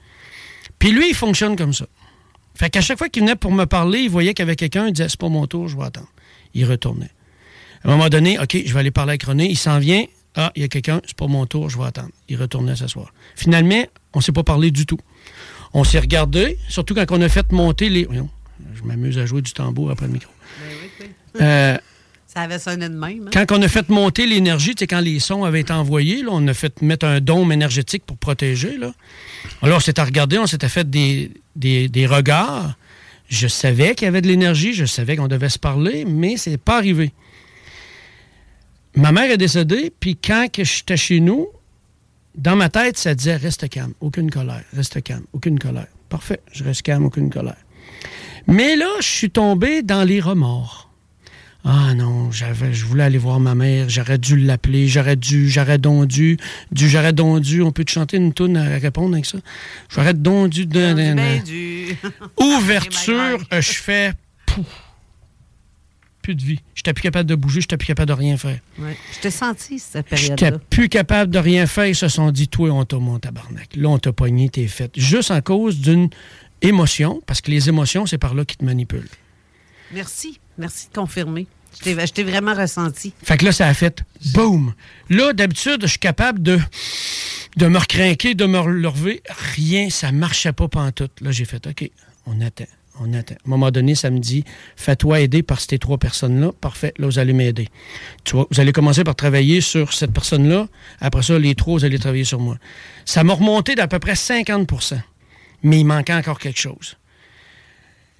Puis 0.78 0.90
lui, 0.92 1.08
il 1.10 1.14
fonctionne 1.14 1.56
comme 1.56 1.72
ça. 1.72 1.86
Fait 2.54 2.70
qu'à 2.70 2.80
chaque 2.80 2.98
fois 2.98 3.08
qu'il 3.08 3.22
venait 3.22 3.36
pour 3.36 3.52
me 3.52 3.64
parler, 3.66 4.00
il 4.00 4.10
voyait 4.10 4.34
qu'il 4.34 4.42
y 4.44 4.46
avait 4.48 4.56
quelqu'un, 4.56 4.86
il 4.86 4.92
disait 4.92 5.08
C'est 5.08 5.18
pas 5.20 5.28
mon 5.28 5.46
tour, 5.46 5.68
je 5.68 5.76
vais 5.76 5.84
attendre. 5.84 6.08
Il 6.54 6.64
retournait. 6.64 7.10
À 7.84 7.88
un 7.88 7.92
moment 7.92 8.08
donné, 8.08 8.38
OK, 8.38 8.56
je 8.64 8.72
vais 8.72 8.80
aller 8.80 8.90
parler 8.90 9.10
avec 9.10 9.22
René. 9.24 9.48
Il 9.50 9.56
s'en 9.58 9.78
vient. 9.78 10.04
Ah, 10.34 10.50
il 10.56 10.62
y 10.62 10.64
a 10.64 10.68
quelqu'un, 10.68 11.00
c'est 11.06 11.16
pas 11.16 11.26
mon 11.26 11.44
tour, 11.46 11.68
je 11.68 11.76
vais 11.78 11.84
attendre. 11.84 12.08
Il 12.28 12.36
retournait 12.36 12.74
s'asseoir. 12.76 13.12
Finalement, 13.36 13.84
on 14.14 14.20
s'est 14.20 14.32
pas 14.32 14.42
parlé 14.44 14.70
du 14.70 14.86
tout. 14.86 14.98
On 15.74 15.84
s'est 15.84 15.98
regardé, 15.98 16.58
surtout 16.68 16.94
quand 16.94 17.04
on 17.10 17.20
a 17.20 17.28
fait 17.28 17.50
monter 17.52 17.88
les. 17.90 18.04
Voyons, 18.04 18.28
je 18.74 18.82
m'amuse 18.82 19.18
à 19.18 19.26
jouer 19.26 19.42
du 19.42 19.52
tambour 19.52 19.90
après 19.90 20.06
le 20.06 20.12
micro. 20.12 20.30
Euh, 21.40 21.76
Ça 22.26 22.40
avait 22.42 22.58
sonné 22.58 22.88
de 22.88 22.94
même. 22.94 23.26
hein? 23.26 23.30
Quand 23.32 23.52
on 23.52 23.60
a 23.62 23.68
fait 23.68 23.88
monter 23.88 24.26
l'énergie, 24.26 24.74
tu 24.74 24.80
sais, 24.80 24.86
quand 24.86 25.00
les 25.00 25.18
sons 25.18 25.44
avaient 25.44 25.60
été 25.60 25.72
envoyés, 25.72 26.22
là, 26.22 26.28
on 26.32 26.46
a 26.48 26.54
fait 26.54 26.80
mettre 26.82 27.06
un 27.06 27.20
dôme 27.20 27.52
énergétique 27.52 28.04
pour 28.06 28.16
protéger. 28.16 28.78
Là. 28.78 28.92
Alors, 29.60 29.78
on 29.78 29.80
s'était 29.80 30.02
regardé, 30.02 30.38
on 30.38 30.46
s'était 30.46 30.68
fait 30.68 30.88
des, 30.88 31.30
des- 31.56 31.88
des 31.88 32.06
regards. 32.06 32.74
Je 33.28 33.48
savais 33.48 33.94
qu'il 33.94 34.04
y 34.06 34.08
avait 34.08 34.20
de 34.22 34.28
l'énergie, 34.28 34.72
je 34.74 34.84
savais 34.84 35.16
qu'on 35.16 35.28
devait 35.28 35.48
se 35.48 35.58
parler, 35.58 36.04
mais 36.06 36.36
c'est 36.36 36.58
pas 36.58 36.76
arrivé. 36.76 37.12
Ma 38.94 39.12
mère 39.12 39.30
est 39.30 39.38
décédée, 39.38 39.92
puis 39.98 40.16
quand 40.16 40.48
que 40.52 40.64
j'étais 40.64 40.96
chez 40.96 41.20
nous, 41.20 41.48
dans 42.36 42.56
ma 42.56 42.68
tête, 42.68 42.98
ça 42.98 43.14
disait 43.14 43.36
reste 43.36 43.68
calme, 43.68 43.94
aucune 44.00 44.30
colère, 44.30 44.62
reste 44.74 45.02
calme, 45.02 45.24
aucune 45.32 45.58
colère. 45.58 45.86
Parfait, 46.08 46.40
je 46.52 46.62
reste 46.64 46.82
calme, 46.82 47.04
aucune 47.06 47.30
colère. 47.30 47.56
Mais 48.46 48.76
là, 48.76 48.88
je 49.00 49.06
suis 49.06 49.30
tombé 49.30 49.82
dans 49.82 50.02
les 50.04 50.20
remords. 50.20 50.90
Ah 51.64 51.94
non, 51.94 52.32
j'avais, 52.32 52.74
je 52.74 52.84
voulais 52.84 53.04
aller 53.04 53.18
voir 53.18 53.38
ma 53.38 53.54
mère, 53.54 53.88
j'aurais 53.88 54.18
dû 54.18 54.36
l'appeler, 54.36 54.88
j'aurais 54.88 55.14
dû, 55.14 55.48
j'aurais 55.48 55.78
donc 55.78 56.06
dû, 56.08 56.36
du 56.72 56.88
j'aurais 56.88 57.12
donc 57.12 57.40
dû. 57.40 57.62
On 57.62 57.70
peut 57.70 57.84
te 57.84 57.90
chanter 57.92 58.16
une 58.16 58.32
toune 58.34 58.56
à 58.56 58.64
répondre 58.78 59.14
avec 59.14 59.26
ça? 59.26 59.38
J'aurais 59.88 60.12
donc 60.14 60.50
dû. 60.50 60.66
de- 60.66 61.14
Ben. 61.14 61.42
Ouverture, 62.36 63.38
je 63.52 63.60
fais. 63.72 64.12
pouf, 64.46 64.66
plus 66.22 66.34
de 66.34 66.42
vie. 66.42 66.60
J'étais 66.74 66.92
plus 66.94 67.02
capable 67.02 67.28
de 67.28 67.34
bouger, 67.34 67.60
j'étais 67.60 67.76
plus 67.76 67.86
capable 67.86 68.08
de 68.08 68.12
rien 68.14 68.36
faire. 68.36 68.58
Ouais. 68.78 68.96
Je 69.14 69.20
t'ai 69.20 69.30
senti, 69.30 69.78
cette 69.78 70.06
J'étais 70.16 70.34
période-là. 70.36 70.58
plus 70.70 70.88
capable 70.88 71.30
de 71.30 71.38
rien 71.38 71.66
faire. 71.66 71.86
Ils 71.86 71.94
se 71.96 72.08
sont 72.08 72.30
dit, 72.30 72.48
toi, 72.48 72.70
on 72.70 72.84
t'a 72.84 72.96
mon 72.98 73.18
tabarnak. 73.18 73.70
Là, 73.76 73.88
on 73.88 73.98
t'a 73.98 74.12
pogné, 74.12 74.48
t'es 74.48 74.66
fait. 74.68 74.90
Juste 74.98 75.30
en 75.30 75.40
cause 75.42 75.78
d'une 75.78 76.08
émotion, 76.62 77.20
parce 77.26 77.40
que 77.40 77.50
les 77.50 77.68
émotions, 77.68 78.06
c'est 78.06 78.18
par 78.18 78.34
là 78.34 78.44
qu'ils 78.44 78.58
te 78.58 78.64
manipulent. 78.64 79.08
Merci. 79.92 80.38
Merci 80.58 80.88
de 80.88 80.92
confirmer. 80.98 81.46
Je 81.74 81.84
t'ai- 81.84 82.06
je 82.06 82.12
t'ai 82.12 82.22
vraiment 82.22 82.54
ressenti. 82.54 83.14
Fait 83.22 83.36
que 83.38 83.44
là, 83.46 83.52
ça 83.52 83.66
a 83.66 83.74
fait 83.74 84.04
boum. 84.34 84.74
Là, 85.08 85.32
d'habitude, 85.32 85.78
je 85.82 85.86
suis 85.86 85.98
capable 85.98 86.42
de, 86.42 86.58
de 87.56 87.66
me 87.66 87.78
recrinquer, 87.78 88.34
de 88.34 88.44
me 88.44 88.58
relever. 88.58 89.22
Rien, 89.56 89.88
ça 89.90 90.12
marchait 90.12 90.52
pas 90.52 90.68
pantoute. 90.68 91.20
Là, 91.20 91.30
j'ai 91.32 91.46
fait 91.46 91.66
OK, 91.66 91.90
on 92.26 92.40
attend, 92.42 92.66
on 93.00 93.12
attend. 93.14 93.34
À 93.34 93.46
un 93.46 93.50
moment 93.50 93.70
donné, 93.70 93.94
ça 93.94 94.10
me 94.10 94.18
dit 94.18 94.44
fais-toi 94.76 95.20
aider 95.20 95.42
par 95.42 95.60
ces 95.60 95.78
trois 95.78 95.98
personnes-là. 95.98 96.52
Parfait, 96.60 96.92
là, 96.98 97.06
vous 97.06 97.18
allez 97.18 97.32
m'aider. 97.32 97.68
Vous 98.32 98.46
allez 98.58 98.72
commencer 98.72 99.04
par 99.04 99.14
travailler 99.14 99.60
sur 99.60 99.92
cette 99.92 100.12
personne-là. 100.12 100.68
Après 101.00 101.22
ça, 101.22 101.38
les 101.38 101.54
trois, 101.54 101.78
vous 101.78 101.84
allez 101.84 101.98
travailler 101.98 102.24
sur 102.24 102.40
moi. 102.40 102.56
Ça 103.04 103.24
m'a 103.24 103.34
remonté 103.34 103.74
d'à 103.74 103.88
peu 103.88 103.98
près 103.98 104.14
50% 104.14 104.98
Mais 105.62 105.80
il 105.80 105.84
manquait 105.84 106.14
encore 106.14 106.38
quelque 106.38 106.60
chose. 106.60 106.96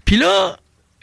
Puis 0.05 0.17
là, 0.17 0.59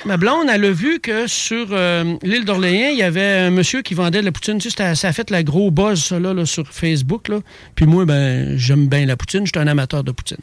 ma 0.06 0.18
blonde, 0.18 0.48
elle 0.52 0.66
a 0.66 0.72
vu 0.72 1.00
que 1.00 1.28
sur 1.28 1.68
euh, 1.72 2.16
l'île 2.24 2.46
d'Orléans, 2.46 2.90
il 2.92 2.98
y 2.98 3.04
avait 3.04 3.40
un 3.40 3.50
monsieur 3.50 3.82
qui 3.82 3.94
vendait 3.94 4.20
de 4.20 4.26
la 4.26 4.32
poutine. 4.32 4.58
Tu 4.58 4.70
sais, 4.70 4.96
ça 4.96 5.08
a 5.08 5.14
fait 5.14 5.30
la 5.30 5.44
gros 5.44 5.72
buzz, 5.72 6.12
là, 6.12 6.46
sur 6.46 6.68
Facebook. 6.68 7.30
Puis 7.76 7.86
moi, 7.86 8.06
ben, 8.06 8.58
j'aime 8.58 8.88
bien 8.88 9.06
la 9.06 9.18
poutine. 9.18 9.46
Je 9.46 9.52
suis 9.54 9.60
un 9.60 9.68
amateur 9.68 10.04
de 10.04 10.12
poutine. 10.12 10.38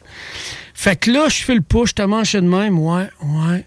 Fait 0.77 0.95
que 0.95 1.09
là, 1.09 1.27
je 1.27 1.43
fais 1.43 1.55
le 1.55 1.61
push, 1.61 1.89
je 1.89 1.93
te 1.95 2.01
mange 2.03 2.31
de 2.33 2.39
même. 2.39 2.77
Ouais, 2.77 3.09
ouais, 3.23 3.65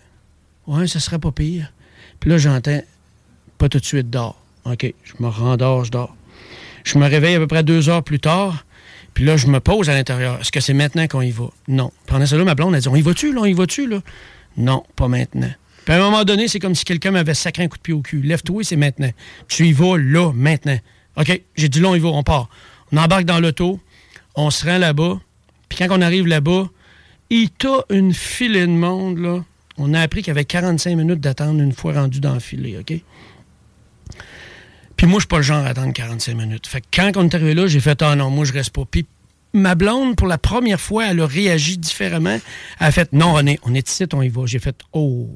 ouais, 0.69 0.87
ça 0.87 1.01
serait 1.01 1.19
pas 1.19 1.33
pire. 1.33 1.73
Puis 2.21 2.31
là, 2.31 2.39
j'entends, 2.39 2.81
pas 3.59 3.69
tout 3.69 3.81
de 3.81 3.85
suite, 3.85 4.11
dors. 4.11 4.41
OK, 4.65 4.95
je 5.03 5.13
me 5.19 5.27
rendors, 5.27 5.85
je 5.85 5.91
dors. 5.91 6.15
Je 6.85 6.99
me 6.99 7.07
réveille 7.09 7.35
à 7.35 7.41
peu 7.41 7.49
près 7.49 7.65
deux 7.65 7.89
heures 7.89 8.05
plus 8.05 8.21
tard. 8.21 8.65
Puis 9.13 9.25
là, 9.25 9.37
je 9.37 9.49
me 9.49 9.59
pose 9.59 9.91
à 9.91 9.95
l'intérieur. 9.95 10.39
Est-ce 10.41 10.53
que 10.53 10.61
c'est 10.61 10.73
maintenant 10.73 11.09
qu'on 11.09 11.21
y 11.21 11.33
va? 11.33 11.51
Non. 11.67 11.91
Pendant 12.07 12.25
là, 12.31 12.45
ma 12.45 12.55
blonde, 12.55 12.77
elle 12.77 12.81
dit 12.81 12.89
On 12.89 12.95
y 12.95 13.03
va-tu, 13.03 13.35
là? 13.35 13.41
On 13.41 13.45
y 13.45 13.55
va-tu, 13.55 13.89
là? 13.89 13.99
Non, 14.57 14.85
pas 14.95 15.09
maintenant. 15.09 15.51
Puis 15.85 15.93
à 15.93 15.97
un 15.97 16.01
moment 16.01 16.23
donné, 16.23 16.47
c'est 16.47 16.61
comme 16.61 16.77
si 16.77 16.85
quelqu'un 16.85 17.11
m'avait 17.11 17.35
sacré 17.35 17.65
un 17.65 17.69
coup 17.69 17.79
de 17.79 17.83
pied 17.83 17.93
au 17.93 18.03
cul. 18.03 18.23
Lève-toi, 18.23 18.63
c'est 18.63 18.77
maintenant. 18.77 19.11
Tu 19.49 19.67
y 19.67 19.73
vas 19.73 19.99
là, 19.99 20.31
maintenant. 20.33 20.79
OK, 21.17 21.43
j'ai 21.57 21.69
dit 21.69 21.81
là, 21.81 21.89
on 21.89 21.97
y 21.97 21.99
va, 21.99 22.09
on 22.11 22.23
part. 22.23 22.49
On 22.93 22.99
embarque 22.99 23.25
dans 23.25 23.41
l'auto, 23.41 23.81
on 24.37 24.51
se 24.51 24.65
rend 24.65 24.79
là-bas. 24.79 25.19
Puis 25.69 25.77
quand 25.77 25.89
on 25.91 26.03
arrive 26.03 26.29
là-bas, 26.29 26.69
il 27.31 27.51
t'a 27.51 27.85
une 27.91 28.13
filée 28.13 28.67
de 28.67 28.73
monde, 28.73 29.19
là. 29.19 29.45
On 29.79 29.95
a 29.95 30.01
appris 30.01 30.21
qu'il 30.21 30.29
y 30.29 30.31
avait 30.33 30.45
45 30.45 30.95
minutes 30.97 31.21
d'attendre 31.21 31.63
une 31.63 31.73
fois 31.73 31.95
rendu 31.95 32.21
dans 32.21 32.35
le 32.35 32.41
filet, 32.41 32.77
OK? 32.79 32.93
Puis 34.97 35.07
moi, 35.07 35.19
je 35.19 35.21
suis 35.21 35.29
pas 35.29 35.39
le 35.39 35.43
genre 35.43 35.65
à 35.65 35.69
attendre 35.69 35.95
45 35.95 36.35
minutes. 36.37 36.67
Fait 36.67 36.83
que 36.83 36.87
quand 36.93 37.13
on 37.17 37.25
est 37.25 37.35
arrivé 37.35 37.55
là, 37.55 37.67
j'ai 37.67 37.81
fait 37.81 38.03
Ah 38.03 38.15
non, 38.15 38.29
moi, 38.29 38.45
je 38.45 38.53
reste 38.53 38.75
pas. 38.75 38.85
Puis 38.85 39.07
ma 39.55 39.75
blonde, 39.75 40.17
pour 40.17 40.27
la 40.27 40.37
première 40.37 40.81
fois, 40.81 41.07
elle 41.07 41.21
a 41.21 41.27
réagi 41.27 41.79
différemment. 41.79 42.39
Elle 42.79 42.87
a 42.87 42.93
fait 42.93 43.11
Non, 43.15 43.33
René, 43.33 43.59
on 43.63 43.75
est 43.75 43.89
ici, 43.89 44.05
on 44.13 44.21
y 44.21 44.29
va. 44.29 44.45
J'ai 44.45 44.59
fait 44.59 44.77
Oh, 44.93 45.31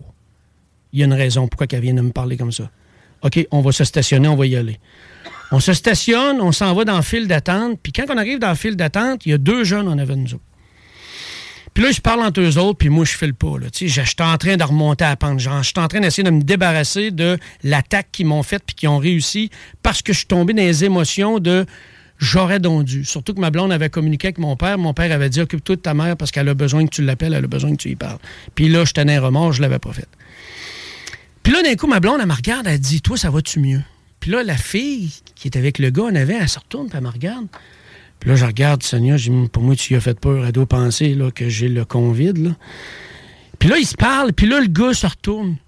il 0.92 1.00
y 1.00 1.02
a 1.02 1.06
une 1.06 1.14
raison 1.14 1.48
pourquoi 1.48 1.66
elle 1.72 1.80
vient 1.80 1.94
de 1.94 2.02
me 2.02 2.12
parler 2.12 2.36
comme 2.36 2.52
ça. 2.52 2.70
OK, 3.22 3.46
on 3.50 3.62
va 3.62 3.72
se 3.72 3.84
stationner, 3.84 4.28
on 4.28 4.36
va 4.36 4.46
y 4.46 4.54
aller. 4.54 4.78
On 5.50 5.60
se 5.60 5.72
stationne, 5.72 6.42
on 6.42 6.52
s'en 6.52 6.74
va 6.74 6.84
dans 6.84 6.96
le 6.96 7.02
fil 7.02 7.26
d'attente. 7.26 7.78
Puis 7.82 7.92
quand 7.92 8.04
on 8.10 8.18
arrive 8.18 8.38
dans 8.38 8.50
le 8.50 8.56
fil 8.56 8.76
d'attente, 8.76 9.24
il 9.24 9.30
y 9.30 9.32
a 9.32 9.38
deux 9.38 9.64
jeunes 9.64 9.88
en 9.88 9.96
avant 9.96 10.16
nous 10.16 10.34
autres. 10.34 10.44
Puis 11.74 11.82
là, 11.82 11.90
je 11.90 12.00
parle 12.00 12.20
entre 12.20 12.40
eux 12.40 12.56
autres, 12.56 12.78
puis 12.78 12.88
moi, 12.88 13.04
je 13.04 13.16
file 13.16 13.34
pas. 13.34 13.58
Là. 13.58 13.66
Je 13.74 14.22
en 14.22 14.38
train 14.38 14.56
de 14.56 14.62
remonter 14.62 15.04
à 15.04 15.10
la 15.10 15.16
pente. 15.16 15.40
Je 15.40 15.50
suis 15.62 15.74
en 15.76 15.88
train 15.88 16.00
d'essayer 16.00 16.22
de 16.22 16.30
me 16.30 16.42
débarrasser 16.42 17.10
de 17.10 17.36
l'attaque 17.64 18.08
qu'ils 18.12 18.26
m'ont 18.26 18.44
faite 18.44 18.62
puis 18.64 18.76
qu'ils 18.76 18.88
ont 18.88 18.98
réussi 18.98 19.50
parce 19.82 20.00
que 20.00 20.12
je 20.12 20.18
suis 20.18 20.26
tombé 20.26 20.52
dans 20.54 20.62
les 20.62 20.84
émotions 20.84 21.40
de 21.40 21.66
j'aurais 22.18 22.60
donc 22.60 22.84
dû. 22.84 23.04
Surtout 23.04 23.34
que 23.34 23.40
ma 23.40 23.50
blonde 23.50 23.72
avait 23.72 23.90
communiqué 23.90 24.28
avec 24.28 24.38
mon 24.38 24.54
père. 24.56 24.78
Mon 24.78 24.94
père 24.94 25.10
avait 25.10 25.28
dit 25.28 25.40
occupe-toi 25.40 25.74
de 25.74 25.80
ta 25.80 25.94
mère 25.94 26.16
parce 26.16 26.30
qu'elle 26.30 26.48
a 26.48 26.54
besoin 26.54 26.86
que 26.86 26.90
tu 26.90 27.02
l'appelles, 27.02 27.34
elle 27.34 27.44
a 27.44 27.48
besoin 27.48 27.72
que 27.72 27.82
tu 27.82 27.90
y 27.90 27.96
parles. 27.96 28.18
Puis 28.54 28.68
là, 28.68 28.84
je 28.84 28.92
tenais 28.92 29.16
un 29.16 29.20
remords, 29.20 29.52
je 29.52 29.62
l'avais 29.62 29.80
pas 29.80 29.92
fait. 29.92 30.08
Puis 31.42 31.52
là, 31.52 31.62
d'un 31.62 31.74
coup, 31.74 31.88
ma 31.88 31.98
blonde, 31.98 32.20
elle 32.20 32.28
me 32.28 32.34
regarde, 32.34 32.68
elle 32.68 32.78
dit 32.78 33.02
Toi, 33.02 33.16
ça 33.16 33.30
va-tu 33.30 33.58
mieux? 33.58 33.82
Puis 34.20 34.30
là, 34.30 34.44
la 34.44 34.56
fille 34.56 35.12
qui 35.34 35.48
est 35.48 35.56
avec 35.56 35.78
le 35.80 35.90
gars 35.90 36.04
en 36.04 36.14
avait, 36.14 36.38
elle 36.40 36.48
se 36.48 36.58
retourne, 36.58 36.88
puis 36.88 36.96
elle 36.96 37.04
me 37.04 37.10
regarde. 37.10 37.46
Puis 38.24 38.30
là, 38.30 38.36
je 38.36 38.46
regarde 38.46 38.82
Sonia, 38.82 39.18
je 39.18 39.30
dis, 39.30 39.48
pour 39.50 39.62
moi, 39.62 39.76
tu 39.76 39.92
y 39.92 39.96
as 39.96 40.00
fait 40.00 40.18
peur. 40.18 40.46
Elle 40.46 40.52
doit 40.52 40.64
penser 40.64 41.14
là, 41.14 41.30
que 41.30 41.50
j'ai 41.50 41.68
le 41.68 41.84
convide. 41.84 42.38
Là. 42.38 42.56
Puis 43.58 43.68
là, 43.68 43.76
il 43.76 43.84
se 43.84 43.96
parle, 43.96 44.32
puis 44.32 44.46
là, 44.46 44.60
le 44.60 44.66
gars 44.66 44.94
se 44.94 45.06
retourne. 45.06 45.58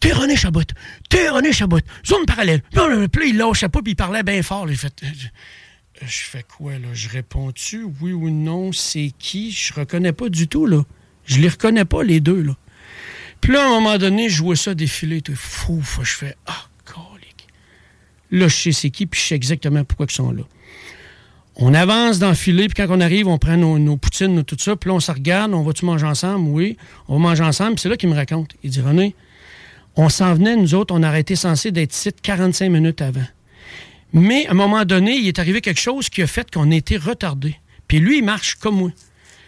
T'es 0.00 0.10
René 0.10 0.34
Chabot. 0.34 0.62
T'es 1.10 1.28
René 1.28 1.52
Chabot. 1.52 1.80
Zone 2.06 2.24
parallèle. 2.26 2.62
Puis 2.70 2.80
là, 2.80 3.26
il 3.26 3.36
lâchait 3.36 3.68
pas, 3.68 3.82
puis 3.82 3.92
il 3.92 3.94
parlait 3.94 4.22
bien 4.22 4.42
fort. 4.42 4.66
J'ai 4.68 4.76
fait, 4.76 5.02
euh, 5.02 5.06
je, 6.00 6.22
fais 6.22 6.46
quoi, 6.56 6.78
là? 6.78 6.88
Je 6.94 7.10
réponds-tu 7.10 7.84
oui 8.00 8.14
ou 8.14 8.30
non? 8.30 8.72
C'est 8.72 9.12
qui? 9.18 9.52
Je 9.52 9.74
reconnais 9.74 10.12
pas 10.12 10.30
du 10.30 10.48
tout, 10.48 10.64
là. 10.64 10.82
Je 11.26 11.40
les 11.40 11.48
reconnais 11.50 11.84
pas, 11.84 12.02
les 12.02 12.20
deux, 12.20 12.40
là. 12.40 12.56
Puis 13.42 13.52
là, 13.52 13.64
à 13.64 13.66
un 13.66 13.80
moment 13.80 13.98
donné, 13.98 14.30
je 14.30 14.42
vois 14.42 14.56
ça 14.56 14.74
défiler, 14.74 15.20
tout 15.20 15.36
fou. 15.36 15.82
Je 16.02 16.10
fais, 16.10 16.36
ah, 16.46 16.68
colique. 16.86 17.48
Là, 18.30 18.48
je 18.48 18.56
sais 18.56 18.72
c'est 18.72 18.88
qui, 18.88 19.04
puis 19.04 19.20
je 19.20 19.26
sais 19.26 19.34
exactement 19.34 19.84
pourquoi 19.84 20.06
ils 20.08 20.14
sont 20.14 20.32
là. 20.32 20.44
On 21.56 21.74
avance 21.74 22.18
dans 22.18 22.30
le 22.30 22.34
filet, 22.34 22.66
puis 22.68 22.74
quand 22.74 22.86
on 22.94 23.00
arrive, 23.00 23.28
on 23.28 23.36
prend 23.38 23.56
nos, 23.56 23.96
poutines, 23.96 24.34
nos 24.34 24.42
tout 24.42 24.56
ça, 24.58 24.74
puis 24.74 24.88
là, 24.88 24.94
on 24.94 25.00
se 25.00 25.12
regarde, 25.12 25.52
on 25.52 25.62
va-tu 25.62 25.84
manger 25.84 26.06
ensemble? 26.06 26.48
Oui, 26.48 26.76
on 27.08 27.14
va 27.14 27.18
manger 27.18 27.44
ensemble, 27.44 27.74
puis 27.74 27.82
c'est 27.82 27.88
là 27.88 27.96
qu'il 27.96 28.08
me 28.08 28.14
raconte. 28.14 28.52
Il 28.62 28.70
dit, 28.70 28.80
René, 28.80 29.14
on 29.96 30.08
s'en 30.08 30.34
venait, 30.34 30.56
nous 30.56 30.74
autres, 30.74 30.94
on 30.94 31.02
aurait 31.02 31.20
été 31.20 31.36
censé 31.36 31.70
d'être 31.70 31.94
ici 31.94 32.10
45 32.22 32.70
minutes 32.70 33.02
avant. 33.02 33.26
Mais 34.14 34.46
à 34.46 34.52
un 34.52 34.54
moment 34.54 34.84
donné, 34.84 35.16
il 35.16 35.28
est 35.28 35.38
arrivé 35.38 35.60
quelque 35.60 35.80
chose 35.80 36.08
qui 36.08 36.22
a 36.22 36.26
fait 36.26 36.50
qu'on 36.50 36.70
a 36.70 36.74
été 36.74 36.96
retardé. 36.96 37.56
Puis 37.86 37.98
lui, 37.98 38.18
il 38.18 38.24
marche 38.24 38.54
comme 38.54 38.76
moi. 38.76 38.90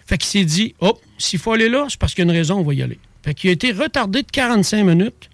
Fait 0.06 0.18
qu'il 0.18 0.28
s'est 0.28 0.44
dit, 0.44 0.74
hop, 0.80 1.00
s'il 1.16 1.38
faut 1.38 1.52
aller 1.52 1.68
là, 1.68 1.86
c'est 1.88 1.98
parce 1.98 2.14
qu'il 2.14 2.24
y 2.24 2.28
a 2.28 2.30
une 2.30 2.36
raison, 2.36 2.58
on 2.58 2.62
va 2.62 2.74
y 2.74 2.82
aller. 2.82 2.98
Fait 3.22 3.34
qu'il 3.34 3.48
a 3.48 3.52
été 3.54 3.72
retardé 3.72 4.22
de 4.22 4.30
45 4.30 4.84
minutes. 4.84 5.30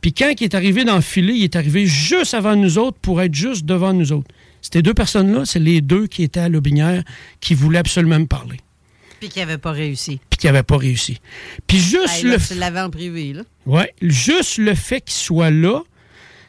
Puis 0.00 0.12
quand 0.12 0.32
il 0.38 0.44
est 0.44 0.54
arrivé 0.54 0.84
dans 0.84 0.96
le 0.96 1.02
filet, 1.02 1.34
il 1.36 1.44
est 1.44 1.56
arrivé 1.56 1.86
juste 1.86 2.32
avant 2.32 2.56
nous 2.56 2.78
autres 2.78 2.98
pour 3.00 3.20
être 3.20 3.34
juste 3.34 3.66
devant 3.66 3.92
nous 3.92 4.12
autres. 4.12 4.30
Ces 4.62 4.82
deux 4.82 4.94
personnes-là, 4.94 5.44
c'est 5.44 5.58
les 5.58 5.80
deux 5.80 6.06
qui 6.06 6.22
étaient 6.22 6.40
à 6.40 6.48
Lobinière 6.48 7.02
qui 7.40 7.54
voulaient 7.54 7.78
absolument 7.78 8.18
me 8.18 8.26
parler. 8.26 8.58
Puis 9.20 9.28
qui 9.28 9.38
n'avait 9.40 9.58
pas 9.58 9.72
réussi. 9.72 10.20
Puis 10.30 10.38
qui 10.38 10.46
n'avaient 10.46 10.62
pas 10.62 10.76
réussi. 10.76 11.20
Puis 11.66 11.78
juste 11.78 12.18
Hey, 12.18 12.24
là, 12.24 12.36
le 12.36 12.46
tu 12.46 12.54
l'avais 12.54 12.80
en 12.80 12.90
privé, 12.90 13.32
là. 13.32 13.42
Ouais, 13.66 13.92
juste 14.00 14.58
le 14.58 14.74
fait 14.74 15.00
qu'il 15.00 15.14
soit 15.14 15.50
là, 15.50 15.82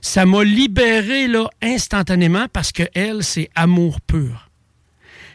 ça 0.02 0.26
m'a 0.26 0.44
libéré 0.44 1.28
là, 1.28 1.50
instantanément 1.62 2.48
parce 2.52 2.72
que 2.72 2.84
elle, 2.94 3.24
c'est 3.24 3.50
amour 3.56 4.02
pur. 4.02 4.50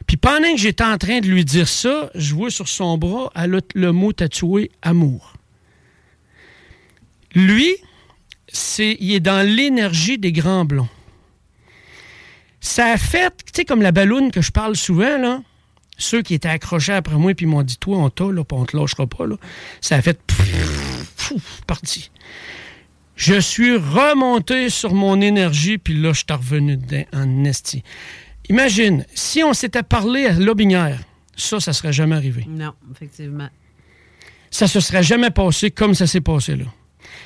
Puis 0.07 0.17
pendant 0.17 0.53
que 0.53 0.59
j'étais 0.59 0.85
en 0.85 0.99
train 0.99 1.21
de 1.21 1.27
lui 1.27 1.45
dire 1.45 1.69
ça, 1.69 2.11
je 2.15 2.35
vois 2.35 2.51
sur 2.51 2.69
son 2.69 2.99
bras, 2.99 3.33
elle 3.35 3.55
a 3.55 3.61
le 3.75 3.93
mot 3.93 4.13
tatoué 4.13 4.71
amour. 4.83 5.35
Lui, 7.35 7.75
c'est, 8.49 8.97
il 9.01 9.13
est 9.13 9.21
dans 9.21 9.45
l'énergie 9.47 10.19
des 10.19 10.33
grands 10.33 10.65
blonds. 10.65 10.89
Ça 12.65 12.87
a 12.87 12.97
fait, 12.97 13.31
tu 13.45 13.53
sais, 13.57 13.65
comme 13.67 13.83
la 13.83 13.93
balloune 13.93 14.31
que 14.31 14.41
je 14.41 14.51
parle 14.51 14.75
souvent, 14.75 15.19
là, 15.19 15.43
ceux 15.99 16.23
qui 16.23 16.33
étaient 16.33 16.49
accrochés 16.49 16.95
après 16.95 17.17
moi 17.17 17.35
puis 17.35 17.45
m'ont 17.45 17.63
dit, 17.63 17.77
toi, 17.77 17.99
on 17.99 18.09
t'a, 18.09 18.25
là, 18.25 18.43
puis 18.43 18.59
on 18.59 18.65
te 18.65 18.75
lâchera 18.75 19.07
pas, 19.07 19.27
là. 19.27 19.37
Ça 19.83 19.97
a 19.97 20.03
fait, 20.03 20.19
pouf, 20.23 21.61
parti. 21.67 22.11
Je 23.17 23.39
suis 23.39 23.77
remonté 23.77 24.71
sur 24.71 24.95
mon 24.95 25.21
énergie, 25.21 25.77
puis 25.77 25.93
là, 25.93 26.15
je 26.15 26.21
suis 26.21 26.27
revenu 26.31 26.79
dedans 26.79 27.05
en 27.13 27.45
esti. 27.45 27.85
Imagine, 28.49 29.05
si 29.15 29.45
on 29.45 29.53
s'était 29.53 29.83
parlé 29.83 30.25
à 30.25 30.33
Lobinière, 30.33 31.01
ça, 31.37 31.61
ça 31.61 31.75
serait 31.75 31.93
jamais 31.93 32.17
arrivé. 32.17 32.47
Non, 32.49 32.73
effectivement. 32.91 33.51
Ça 34.51 34.69
se 34.69 34.81
serait 34.81 35.03
jamais 35.03 35.31
passé 35.31 35.71
comme 35.71 35.93
ça 35.95 36.07
s'est 36.07 36.23
passé 36.23 36.57
là. 36.57 36.65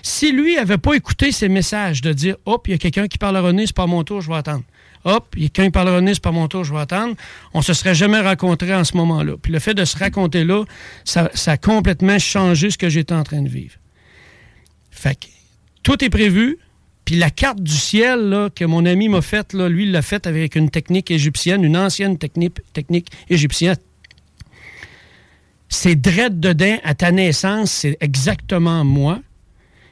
Si 0.02 0.32
lui 0.32 0.58
avait 0.58 0.78
pas 0.78 0.94
écouté 0.94 1.30
ces 1.30 1.48
messages 1.48 2.02
de 2.02 2.12
dire 2.12 2.36
Hop, 2.44 2.66
il 2.66 2.72
y 2.72 2.74
a 2.74 2.78
quelqu'un 2.78 3.06
qui 3.06 3.18
parle 3.18 3.36
à 3.36 3.40
René, 3.40 3.66
c'est 3.66 3.76
pas 3.76 3.86
mon 3.86 4.02
tour, 4.02 4.20
je 4.20 4.28
vais 4.28 4.36
attendre. 4.36 4.64
Hop, 5.04 5.34
il 5.36 5.42
y 5.42 5.46
a 5.46 5.48
quelqu'un 5.48 5.68
qui 5.68 5.72
parle 5.72 5.88
à 5.88 5.96
René, 5.96 6.14
c'est 6.14 6.22
pas 6.22 6.32
mon 6.32 6.48
tour, 6.48 6.64
je 6.64 6.72
vais 6.72 6.80
attendre. 6.80 7.14
On 7.54 7.62
se 7.62 7.72
serait 7.72 7.94
jamais 7.94 8.20
rencontrés 8.20 8.74
en 8.74 8.84
ce 8.84 8.96
moment-là. 8.96 9.34
Puis 9.40 9.52
le 9.52 9.58
fait 9.58 9.74
de 9.74 9.84
se 9.84 9.96
raconter 9.96 10.44
là, 10.44 10.64
ça, 11.04 11.30
a 11.46 11.56
complètement 11.56 12.18
changé 12.18 12.70
ce 12.70 12.78
que 12.78 12.88
j'étais 12.88 13.14
en 13.14 13.22
train 13.22 13.42
de 13.42 13.48
vivre. 13.48 13.74
Fait 14.90 15.14
que 15.18 15.26
tout 15.82 16.04
est 16.04 16.10
prévu. 16.10 16.58
Puis 17.04 17.16
la 17.16 17.30
carte 17.30 17.62
du 17.62 17.72
ciel 17.72 18.50
que 18.54 18.66
mon 18.66 18.84
ami 18.84 19.08
m'a 19.08 19.22
faite, 19.22 19.54
lui, 19.54 19.84
il 19.84 19.92
l'a 19.92 20.02
faite 20.02 20.26
avec 20.26 20.56
une 20.56 20.68
technique 20.68 21.10
égyptienne, 21.10 21.64
une 21.64 21.76
ancienne 21.76 22.18
technique, 22.18 22.58
technique 22.74 23.10
égyptienne. 23.30 23.78
C'est 25.70 25.96
dread 25.96 26.38
dedans 26.40 26.78
à 26.84 26.94
ta 26.94 27.12
naissance, 27.12 27.70
c'est 27.70 27.96
exactement 28.00 28.84
moi. 28.84 29.20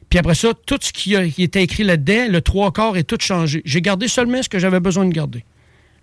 Puis 0.09 0.19
après 0.19 0.35
ça, 0.35 0.53
tout 0.67 0.79
ce 0.81 0.93
qui, 0.93 1.17
a, 1.17 1.25
était 1.25 1.63
écrit 1.63 1.85
là-dedans, 1.85 2.27
le 2.31 2.41
trois 2.41 2.73
quarts 2.73 2.97
est 2.97 3.05
tout 3.05 3.19
changé. 3.21 3.63
J'ai 3.65 3.83
gardé 3.83 4.09
seulement 4.09 4.43
ce 4.43 4.49
que 4.49 4.59
j'avais 4.59 4.81
besoin 4.81 5.05
de 5.05 5.13
garder. 5.13 5.45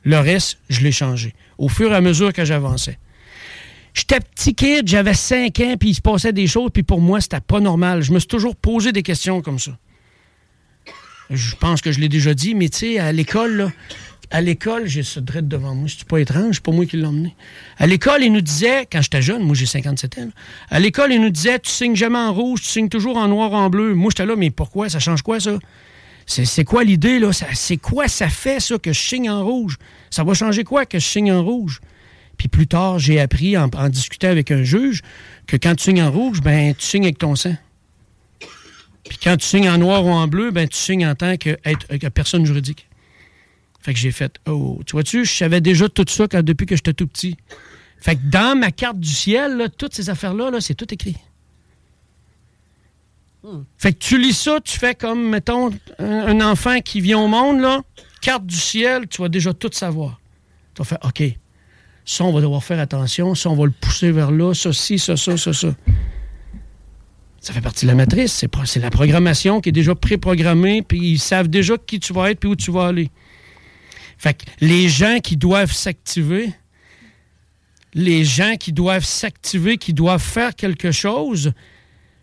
Le 0.03 0.17
reste, 0.19 0.59
je 0.69 0.81
l'ai 0.81 0.91
changé 0.91 1.33
au 1.57 1.69
fur 1.69 1.91
et 1.91 1.95
à 1.95 2.01
mesure 2.01 2.33
que 2.33 2.43
j'avançais. 2.43 2.99
J'étais 3.93 4.19
petit 4.19 4.55
kid, 4.55 4.87
j'avais 4.87 5.13
5 5.13 5.59
ans, 5.59 5.75
puis 5.79 5.89
il 5.89 5.95
se 5.95 6.01
passait 6.01 6.33
des 6.33 6.47
choses, 6.47 6.71
puis 6.73 6.83
pour 6.83 6.99
moi, 6.99 7.21
c'était 7.21 7.39
pas 7.39 7.59
normal. 7.59 8.01
Je 8.01 8.11
me 8.11 8.19
suis 8.19 8.27
toujours 8.27 8.55
posé 8.55 8.91
des 8.91 9.03
questions 9.03 9.41
comme 9.41 9.59
ça. 9.59 9.77
Je 11.29 11.55
pense 11.55 11.81
que 11.81 11.91
je 11.91 11.99
l'ai 11.99 12.09
déjà 12.09 12.33
dit, 12.33 12.55
mais 12.55 12.69
tu 12.69 12.79
sais, 12.79 12.99
à 12.99 13.11
l'école, 13.11 13.71
à 14.33 14.41
l'école, 14.41 14.87
j'ai 14.87 15.03
ce 15.03 15.19
dread 15.19 15.47
devant 15.47 15.75
moi. 15.75 15.87
C'est 15.87 16.07
pas 16.07 16.17
étrange, 16.17 16.55
c'est 16.55 16.63
pas 16.63 16.71
moi 16.71 16.87
qui 16.87 16.97
l'ai 16.97 17.05
emmené. 17.05 17.35
À 17.77 17.85
l'école, 17.85 18.23
il 18.23 18.33
nous 18.33 18.41
disait, 18.41 18.87
quand 18.91 18.99
j'étais 18.99 19.21
jeune, 19.21 19.43
moi 19.43 19.53
j'ai 19.53 19.67
57 19.67 20.17
ans, 20.17 20.29
à 20.71 20.79
l'école, 20.79 21.13
il 21.13 21.21
nous 21.21 21.29
disait, 21.29 21.59
tu 21.59 21.69
signes 21.69 21.95
jamais 21.95 22.17
en 22.17 22.33
rouge, 22.33 22.63
tu 22.63 22.67
signes 22.67 22.89
toujours 22.89 23.17
en 23.17 23.27
noir, 23.27 23.53
en 23.53 23.69
bleu. 23.69 23.93
Moi, 23.93 24.09
j'étais 24.09 24.25
là, 24.25 24.35
mais 24.35 24.49
pourquoi? 24.49 24.89
Ça 24.89 24.97
change 24.97 25.21
quoi, 25.21 25.39
ça? 25.39 25.59
C'est 26.25 26.63
quoi 26.63 26.83
l'idée, 26.83 27.19
là? 27.19 27.29
C'est 27.53 27.77
quoi 27.77 28.07
ça 28.07 28.27
fait, 28.27 28.59
ça, 28.59 28.79
que 28.79 28.91
je 28.91 28.99
signe 28.99 29.29
en 29.29 29.43
rouge? 29.45 29.77
Ça 30.09 30.23
va 30.23 30.33
changer 30.33 30.63
quoi 30.63 30.87
que 30.87 30.97
je 30.97 31.05
signe 31.05 31.31
en 31.31 31.43
rouge? 31.43 31.79
Puis 32.35 32.47
plus 32.47 32.65
tard, 32.65 32.97
j'ai 32.97 33.19
appris 33.19 33.55
en, 33.55 33.69
en 33.75 33.89
discutant 33.89 34.29
avec 34.29 34.49
un 34.49 34.63
juge 34.63 35.03
que 35.45 35.57
quand 35.57 35.75
tu 35.75 35.83
signes 35.83 36.01
en 36.01 36.09
rouge, 36.09 36.41
ben 36.41 36.73
tu 36.73 36.83
signes 36.83 37.03
avec 37.03 37.19
ton 37.19 37.35
sang. 37.35 37.55
Puis 39.07 39.19
quand 39.23 39.37
tu 39.37 39.45
signes 39.45 39.69
en 39.69 39.77
noir 39.77 40.03
ou 40.03 40.09
en 40.09 40.27
bleu, 40.27 40.49
ben 40.49 40.67
tu 40.67 40.77
signes 40.77 41.05
en 41.05 41.13
tant 41.13 41.37
que, 41.37 41.51
être, 41.65 41.97
que 41.97 42.07
personne 42.07 42.47
juridique. 42.47 42.87
Fait 43.83 43.93
que 43.93 43.99
j'ai 43.99 44.11
fait, 44.11 44.39
oh, 44.47 44.79
tu 44.85 44.93
vois-tu, 44.93 45.25
je 45.25 45.31
savais 45.31 45.59
déjà 45.59 45.89
tout 45.89 46.05
ça 46.07 46.25
quand, 46.29 46.41
depuis 46.41 46.65
que 46.65 46.77
j'étais 46.77 46.93
tout 46.93 47.05
petit. 47.05 47.35
Fait 47.99 48.15
que 48.15 48.21
dans 48.23 48.57
ma 48.57 48.71
carte 48.71 48.97
du 48.97 49.09
ciel, 49.09 49.57
là, 49.57 49.67
toutes 49.67 49.93
ces 49.93 50.09
affaires-là, 50.09 50.51
là, 50.51 50.61
c'est 50.61 50.73
tout 50.73 50.91
écrit. 50.93 51.17
Fait 53.77 53.91
que 53.91 53.99
tu 53.99 54.17
lis 54.17 54.31
ça, 54.31 54.59
tu 54.63 54.79
fais 54.79 54.95
comme, 54.95 55.29
mettons, 55.29 55.69
un, 55.99 56.39
enfant 56.39 56.79
qui 56.79 57.01
vient 57.01 57.19
au 57.19 57.27
monde, 57.27 57.59
là, 57.59 57.81
carte 58.21 58.45
du 58.45 58.55
ciel, 58.55 59.09
tu 59.09 59.21
vas 59.21 59.27
déjà 59.27 59.53
tout 59.53 59.69
savoir. 59.73 60.17
Tu 60.73 60.81
vas 60.81 60.85
faire, 60.85 60.99
OK, 61.03 61.21
ça, 62.05 62.23
on 62.23 62.31
va 62.31 62.39
devoir 62.39 62.63
faire 62.63 62.79
attention, 62.79 63.35
ça, 63.35 63.49
on 63.49 63.55
va 63.55 63.65
le 63.65 63.71
pousser 63.71 64.11
vers 64.11 64.31
là, 64.31 64.53
ça, 64.53 64.71
ci, 64.71 64.97
ça, 64.97 65.17
ça, 65.17 65.35
ça, 65.35 65.51
ça. 65.51 65.75
Ça 67.41 67.51
fait 67.51 67.59
partie 67.59 67.85
de 67.85 67.91
la 67.91 67.95
matrice. 67.95 68.45
C'est 68.63 68.79
la 68.79 68.89
programmation 68.89 69.59
qui 69.59 69.67
est 69.67 69.73
déjà 69.73 69.93
préprogrammée, 69.93 70.81
puis 70.81 70.99
ils 70.99 71.19
savent 71.19 71.49
déjà 71.49 71.77
qui 71.77 71.99
tu 71.99 72.13
vas 72.13 72.31
être 72.31 72.39
puis 72.39 72.49
où 72.49 72.55
tu 72.55 72.71
vas 72.71 72.87
aller. 72.87 73.11
Fait 74.23 74.35
que 74.35 74.45
les 74.61 74.87
gens 74.87 75.19
qui 75.21 75.35
doivent 75.35 75.73
s'activer, 75.73 76.53
les 77.93 78.23
gens 78.23 78.55
qui 78.57 78.71
doivent 78.71 79.03
s'activer, 79.03 79.77
qui 79.77 79.93
doivent 79.93 80.23
faire 80.23 80.55
quelque 80.55 80.93
chose, 80.93 81.51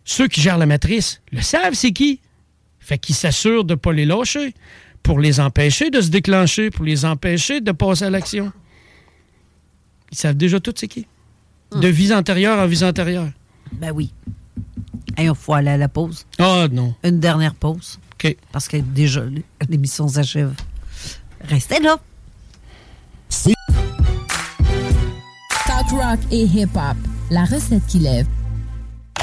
ceux 0.07 0.27
qui 0.27 0.41
gèrent 0.41 0.57
la 0.57 0.65
matrice 0.65 1.21
le 1.31 1.43
savent, 1.43 1.75
c'est 1.75 1.93
qui. 1.93 2.21
Fait 2.79 2.97
qu'ils 2.97 3.15
s'assurent 3.15 3.67
de 3.67 3.75
ne 3.75 3.79
pas 3.79 3.93
les 3.93 4.07
lâcher 4.07 4.55
pour 5.03 5.21
les 5.21 5.41
empêcher 5.41 5.91
de 5.91 6.01
se 6.01 6.09
déclencher, 6.09 6.71
pour 6.71 6.87
les 6.87 7.05
empêcher 7.05 7.61
de 7.61 7.71
passer 7.71 8.07
à 8.07 8.11
l'action. 8.11 8.51
Ils 10.11 10.17
savent 10.17 10.39
déjà 10.39 10.59
tout 10.59 10.73
c'est 10.75 10.89
qui. 10.89 11.07
De 11.77 11.89
vie 11.89 12.15
antérieure 12.15 12.61
en 12.61 12.67
vie 12.67 12.83
antérieure. 12.83 13.29
Ben 13.73 13.93
oui. 13.93 14.11
Et 15.19 15.25
il 15.25 15.35
faut 15.35 15.53
aller 15.53 15.69
à 15.69 15.77
la 15.77 15.89
pause. 15.89 16.25
Ah 16.39 16.67
non. 16.73 16.95
Une 17.05 17.21
dernière 17.21 17.55
pause. 17.55 18.01
OK. 18.15 18.35
Parce 18.53 18.69
que 18.69 18.79
déjà, 18.79 19.23
l'émission 19.69 20.09
s'achève. 20.09 20.55
Restez 21.49 21.81
là. 21.81 21.97
Talk 25.67 25.91
rock 25.91 26.19
et 26.31 26.45
hip-hop, 26.45 26.97
la 27.31 27.45
recette 27.45 27.87
qui 27.87 28.01
lève. 28.01 28.27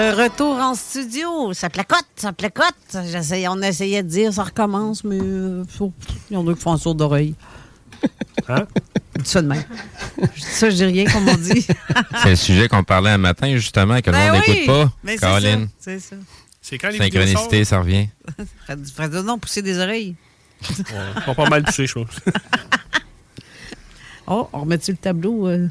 De 0.00 0.22
retour 0.22 0.56
en 0.56 0.74
studio. 0.74 1.52
Ça 1.52 1.68
placote, 1.68 2.06
ça 2.16 2.32
placote. 2.32 2.74
On 2.94 3.60
essayait 3.62 4.02
de 4.02 4.08
dire 4.08 4.32
ça 4.32 4.44
recommence, 4.44 5.04
mais 5.04 5.18
euh, 5.20 5.62
il 6.30 6.34
y 6.34 6.36
en 6.38 6.48
a 6.48 6.54
qui 6.54 6.60
font 6.60 6.72
un 6.72 6.78
saut 6.78 6.94
d'oreille. 6.94 7.34
Hein? 8.48 8.66
Je 9.16 9.22
dis 9.22 9.28
ça 9.28 9.42
de 9.42 9.48
même. 9.48 9.62
Je 10.16 10.40
dis 10.40 10.46
ça, 10.46 10.70
je 10.70 10.76
dis 10.76 10.84
rien, 10.86 11.04
comme 11.04 11.28
on 11.28 11.36
dit. 11.36 11.66
C'est 12.22 12.30
le 12.30 12.36
sujet 12.36 12.66
qu'on 12.66 12.82
parlait 12.82 13.10
un 13.10 13.18
matin, 13.18 13.54
justement, 13.56 14.00
que 14.00 14.06
le 14.10 14.12
Ben 14.16 14.32
monde 14.32 14.42
oui, 14.48 14.54
n'écoute 14.54 14.66
pas. 14.68 14.92
mais 15.04 15.12
c'est 15.16 15.20
Caroline. 15.20 15.66
ça, 15.66 15.74
C'est 15.80 16.00
ça. 16.00 16.16
C'est 16.62 16.78
quand 16.78 16.88
les 16.88 16.96
Synchronicité, 16.96 17.64
ça 17.66 17.80
revient. 17.80 18.08
Fred, 18.94 19.12
non, 19.12 19.38
pousser 19.38 19.60
des 19.60 19.78
oreilles. 19.78 20.14
Ils 20.70 20.76
sont 21.26 21.34
pas 21.34 21.50
mal 21.50 21.62
poussés, 21.64 21.86
je 21.86 21.92
pense. 21.94 22.06
Oh, 24.32 24.48
on 24.52 24.60
remet-tu 24.60 24.92
le 24.92 24.96
tableau? 24.96 25.48
euh? 25.48 25.68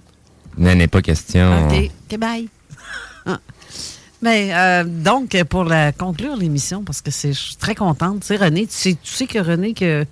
N'en 0.57 0.77
est 0.77 0.87
pas 0.87 1.01
question. 1.01 1.67
OK. 1.67 1.89
OK, 2.11 2.19
bye. 2.19 2.49
Ah. 3.25 3.39
Mais 4.21 4.49
euh, 4.53 4.83
donc, 4.83 5.41
pour 5.45 5.63
la, 5.63 5.91
conclure 5.91 6.35
l'émission, 6.35 6.83
parce 6.83 7.01
que 7.01 7.09
c'est- 7.11 7.33
je 7.33 7.39
suis 7.39 7.55
très 7.55 7.75
contente. 7.75 8.21
Tu 8.21 8.27
sais, 8.27 8.35
René, 8.35 8.67
tu 8.67 8.73
sais, 8.73 8.97
tu 9.01 9.11
sais 9.13 9.27
que 9.27 9.39
René, 9.39 9.73
que 9.73 10.05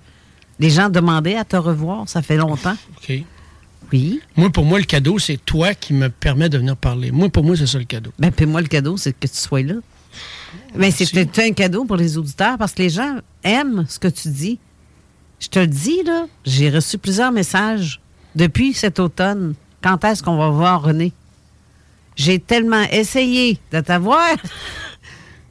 les 0.58 0.70
gens 0.70 0.88
demandaient 0.88 1.36
à 1.36 1.44
te 1.44 1.56
revoir, 1.56 2.08
ça 2.08 2.22
fait 2.22 2.36
longtemps. 2.36 2.76
OK. 2.96 3.22
Oui. 3.92 4.20
Moi, 4.36 4.50
pour 4.50 4.64
moi, 4.64 4.78
le 4.78 4.84
cadeau, 4.84 5.18
c'est 5.18 5.38
toi 5.44 5.72
qui 5.74 5.94
me 5.94 6.08
permet 6.10 6.48
de 6.48 6.58
venir 6.58 6.76
parler. 6.76 7.10
Moi, 7.10 7.28
pour 7.30 7.42
moi, 7.44 7.56
c'est 7.56 7.66
ça 7.66 7.78
le 7.78 7.84
cadeau. 7.84 8.10
Ben, 8.18 8.30
puis 8.30 8.44
moi, 8.46 8.60
le 8.60 8.66
cadeau, 8.66 8.96
c'est 8.96 9.12
que 9.18 9.26
tu 9.26 9.34
sois 9.36 9.62
là. 9.62 9.74
Mais 10.74 10.90
c'était 10.90 11.42
un 11.44 11.52
cadeau 11.52 11.84
pour 11.84 11.96
les 11.96 12.18
auditeurs 12.18 12.58
parce 12.58 12.72
que 12.72 12.82
les 12.82 12.90
gens 12.90 13.16
aiment 13.44 13.86
ce 13.88 13.98
que 13.98 14.08
tu 14.08 14.28
dis. 14.28 14.58
Je 15.40 15.48
te 15.48 15.58
le 15.58 15.66
dis, 15.66 16.02
là, 16.04 16.26
j'ai 16.44 16.68
reçu 16.70 16.98
plusieurs 16.98 17.30
messages 17.32 18.00
depuis 18.34 18.72
cet 18.74 18.98
automne. 18.98 19.54
Quand 19.82 20.02
est-ce 20.04 20.22
qu'on 20.22 20.36
va 20.36 20.48
voir 20.50 20.82
René? 20.82 21.12
J'ai 22.18 22.40
tellement 22.40 22.82
essayé 22.90 23.58
de 23.72 23.80
t'avoir, 23.80 24.34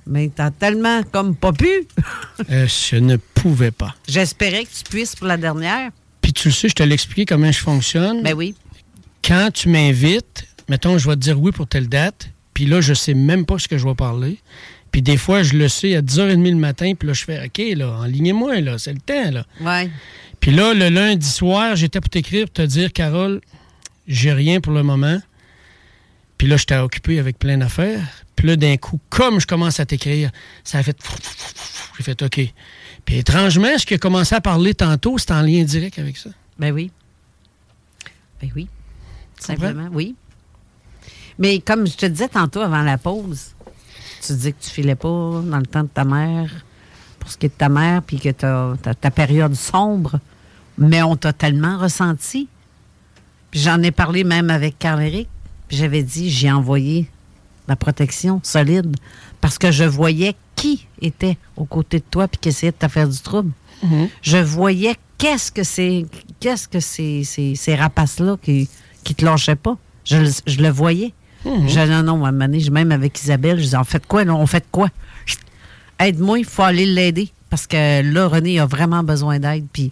mais 0.06 0.30
t'as 0.36 0.52
tellement 0.52 1.02
comme 1.04 1.34
pas 1.34 1.54
pu. 1.54 1.88
Euh, 2.52 2.68
je 2.68 2.98
ne 2.98 3.16
pouvais 3.16 3.72
pas. 3.72 3.96
J'espérais 4.08 4.66
que 4.66 4.70
tu 4.70 4.84
puisses 4.84 5.16
pour 5.16 5.28
la 5.28 5.38
dernière. 5.38 5.92
Puis 6.22 6.34
tu 6.34 6.50
le 6.50 6.54
sais, 6.54 6.68
je 6.68 6.76
te 6.76 6.84
l'ai 6.84 6.94
expliqué 6.94 7.26
comment 7.26 7.52
je 7.52 7.60
fonctionne. 7.60 8.22
Ben 8.22 8.34
oui. 8.34 8.54
Quand 9.24 9.50
tu 9.54 9.70
m'invites, 9.70 10.46
mettons, 10.68 10.98
je 10.98 11.08
vais 11.10 11.16
te 11.16 11.22
dire 11.22 11.40
oui 11.40 11.54
pour 11.54 11.68
telle 11.68 11.88
date, 11.88 12.30
puis 12.54 12.66
là, 12.66 12.82
je 12.82 12.94
sais 12.94 13.14
même 13.14 13.46
pas 13.46 13.58
ce 13.60 13.70
que 13.70 13.78
je 13.78 13.88
vais 13.88 13.96
parler. 13.96 14.38
Puis 14.92 15.02
des 15.02 15.18
fois, 15.18 15.44
je 15.44 15.54
le 15.54 15.70
sais 15.70 15.96
à 15.96 16.02
10h30 16.02 16.50
le 16.50 16.56
matin, 16.56 16.94
puis 16.98 17.08
là, 17.08 17.14
je 17.14 17.24
fais 17.24 17.46
OK, 17.46 17.62
là, 17.78 17.92
enlignez-moi, 18.02 18.60
là, 18.60 18.78
c'est 18.78 18.94
le 18.94 19.00
temps, 19.00 19.32
là. 19.32 19.46
Ouais. 19.62 19.90
Puis 20.42 20.52
là, 20.52 20.74
le 20.74 20.90
lundi 20.90 21.28
soir, 21.28 21.76
j'étais 21.76 22.02
pour 22.02 22.10
t'écrire, 22.10 22.46
pour 22.46 22.54
te 22.54 22.62
dire, 22.64 22.92
Carole, 22.92 23.42
j'ai 24.08 24.34
rien 24.34 24.60
pour 24.60 24.74
le 24.74 24.84
moment. 24.84 25.20
Puis 26.38 26.48
là, 26.48 26.58
j'étais 26.58 26.78
occupé 26.78 27.20
avec 27.20 27.40
plein 27.40 27.58
d'affaires. 27.58 28.06
Puis 28.36 28.48
là, 28.48 28.56
d'un 28.56 28.78
coup, 28.78 29.00
comme 29.10 29.40
je 29.40 29.48
commence 29.48 29.80
à 29.80 29.86
t'écrire, 29.86 30.32
ça 30.64 30.80
a 30.80 30.84
fait... 30.84 30.98
J'ai 31.98 32.04
fait 32.04 32.22
OK. 32.22 32.54
Puis 33.06 33.18
étrangement, 33.18 33.78
ce 33.78 33.86
qui 33.86 33.96
a 33.96 33.98
commencé 33.98 34.36
à 34.36 34.42
parler 34.42 34.76
tantôt, 34.76 35.18
c'est 35.18 35.32
en 35.32 35.42
lien 35.42 35.64
direct 35.64 35.98
avec 35.98 36.18
ça. 36.18 36.30
Ben 36.60 36.72
oui. 36.72 36.92
Ben 38.42 38.52
oui. 38.56 38.68
Simplement, 39.40 39.90
oui. 39.92 40.16
Mais 41.40 41.60
comme 41.60 41.88
je 41.88 41.96
te 41.96 42.06
disais 42.06 42.28
tantôt 42.28 42.62
avant 42.62 42.82
la 42.82 42.98
pause, 42.98 43.56
tu 44.26 44.34
dis 44.34 44.54
que 44.54 44.62
tu 44.62 44.70
filais 44.70 44.96
pas 44.96 45.42
dans 45.44 45.60
le 45.60 45.66
temps 45.66 45.84
de 45.84 45.90
ta 45.90 46.04
mère, 46.04 46.52
pour 47.20 47.32
ce 47.32 47.38
qui 47.38 47.46
est 47.48 47.50
de 47.50 47.54
ta 47.54 47.70
mère, 47.70 48.02
puis 48.02 48.20
que 48.20 48.30
tu 48.30 48.46
as, 48.46 48.76
ta 48.96 49.12
période 49.12 49.54
sombre, 49.56 50.20
mais 50.78 51.02
on 51.04 51.16
t'a 51.16 51.34
tellement 51.34 51.78
ressenti. 51.78 52.48
Puis 53.52 53.60
j'en 53.60 53.82
ai 53.82 53.92
parlé 53.92 54.24
même 54.24 54.50
avec 54.50 54.78
Carl-Éric, 54.78 55.30
puis 55.68 55.78
j'avais 55.78 56.04
dit, 56.04 56.30
j'ai 56.30 56.52
envoyé 56.52 57.08
la 57.68 57.76
protection 57.76 58.40
solide 58.44 58.96
parce 59.42 59.58
que 59.58 59.72
je 59.72 59.84
voyais 59.84 60.36
qui 60.56 60.88
était 61.02 61.38
aux 61.56 61.66
côtés 61.66 62.00
de 62.00 62.06
toi 62.10 62.28
puis 62.28 62.40
qui 62.40 62.50
essayait 62.50 62.72
de 62.72 62.78
te 62.78 62.88
faire 62.88 63.08
du 63.08 63.20
trouble. 63.20 63.52
Mhm. 63.84 64.08
Je 64.22 64.38
voyais 64.38 64.96
qu'est-ce 65.18 65.52
que 65.52 65.64
c'est, 65.64 66.06
qu'est-ce 66.40 66.68
que 66.68 66.80
c'est, 66.80 67.24
ces, 67.24 67.56
ces 67.56 67.76
rapaces-là 67.76 68.38
qui, 68.42 68.70
qui 69.04 69.14
te 69.16 69.24
lâchaient 69.26 69.56
pas. 69.56 69.78
Je, 70.06 70.18
le- 70.18 70.32
je 70.48 70.62
le 70.62 70.70
voyais. 70.70 71.14
Mhm. 71.46 71.68
Je 71.70 71.80
non, 71.82 72.04
non, 72.04 72.26
à 72.26 72.30
un 72.30 72.32
moment 72.32 72.46
donné, 72.46 72.60
je- 72.60 72.72
même 72.72 72.92
avec 72.92 73.22
Isabelle, 73.22 73.58
je 73.58 73.64
disais, 73.64 73.78
on 73.78 73.84
fait 73.84 74.06
quoi, 74.08 74.24
là? 74.24 74.34
On 74.34 74.48
fait 74.48 74.66
quoi? 74.72 74.90
Aide-moi, 76.00 76.40
il 76.40 76.46
faut 76.46 76.64
aller 76.64 76.86
l'aider. 76.86 77.30
Parce 77.50 77.66
que 77.68 78.02
là, 78.02 78.28
René 78.28 78.60
a 78.60 78.66
vraiment 78.66 79.04
besoin 79.04 79.40
d'aide. 79.40 79.66
Puis 79.72 79.92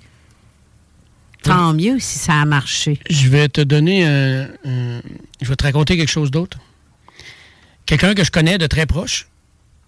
tant 1.49 1.73
mieux 1.73 1.99
si 1.99 2.19
ça 2.19 2.33
a 2.41 2.45
marché. 2.45 2.99
Je 3.09 3.27
vais 3.29 3.47
te 3.49 3.61
donner 3.61 4.05
un, 4.05 4.43
un- 4.65 5.01
Je 5.41 5.47
vais 5.49 5.55
te 5.55 5.63
raconter 5.63 5.97
quelque 5.97 6.09
chose 6.11 6.31
d'autre. 6.31 6.57
Quelqu'un 7.85 8.13
que 8.15 8.23
je 8.23 8.31
connais 8.31 8.57
de 8.57 8.65
très 8.67 8.85
proche, 8.85 9.27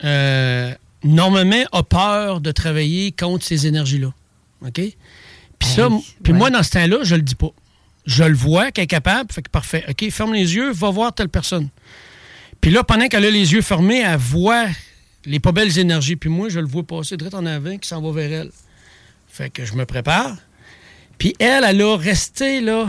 euh, 0.04 0.74
normalement, 1.04 1.64
a 1.72 1.84
peur 1.84 2.42
de 2.42 2.52
travailler 2.52 3.12
contre 3.12 3.44
ces 3.46 3.66
énergies-là. 3.68 4.14
OK? 4.66 4.74
Puis 5.60 5.70
ça, 5.70 5.88
Hey, 5.88 6.06
puis 6.24 6.34
ouais. 6.34 6.38
moi, 6.40 6.50
dans 6.52 6.62
ce 6.64 6.70
temps-là, 6.72 6.98
je 7.04 7.16
le 7.16 7.22
dis 7.24 7.36
pas. 7.36 7.50
Je 8.06 8.24
le 8.24 8.36
vois 8.36 8.72
qu'elle 8.72 8.84
est 8.86 8.88
capable, 8.88 9.32
fait 9.34 9.42
que 9.42 9.50
parfait. 9.50 9.84
OK, 9.90 10.10
ferme 10.12 10.34
les 10.34 10.56
yeux, 10.56 10.72
va 10.72 10.92
voir 10.92 11.14
telle 11.14 11.30
personne. 11.30 11.70
Puis 12.62 12.72
là, 12.72 12.84
pendant 12.84 13.08
qu'elle 13.08 13.26
a 13.26 13.32
les 13.32 13.52
yeux 13.54 13.62
fermés, 13.62 14.02
elle 14.06 14.18
voit 14.18 14.66
les 15.26 15.40
pas 15.40 15.52
belles 15.52 15.78
énergies. 15.78 16.16
Puis 16.16 16.30
moi, 16.30 16.50
je 16.50 16.60
le 16.60 16.68
vois 16.68 16.84
passer 16.84 17.18
direct 17.18 17.36
en 17.36 17.46
avant 17.46 17.78
qui 17.78 17.88
s'en 17.90 18.02
va 18.02 18.12
vers 18.12 18.32
elle. 18.42 18.52
Fait 19.28 19.50
que 19.50 19.66
je 19.66 19.74
me 19.74 19.86
prépare. 19.86 20.38
Puis 21.18 21.34
elle, 21.40 21.64
elle 21.68 21.82
a 21.82 21.96
resté 21.98 22.62
là, 22.62 22.88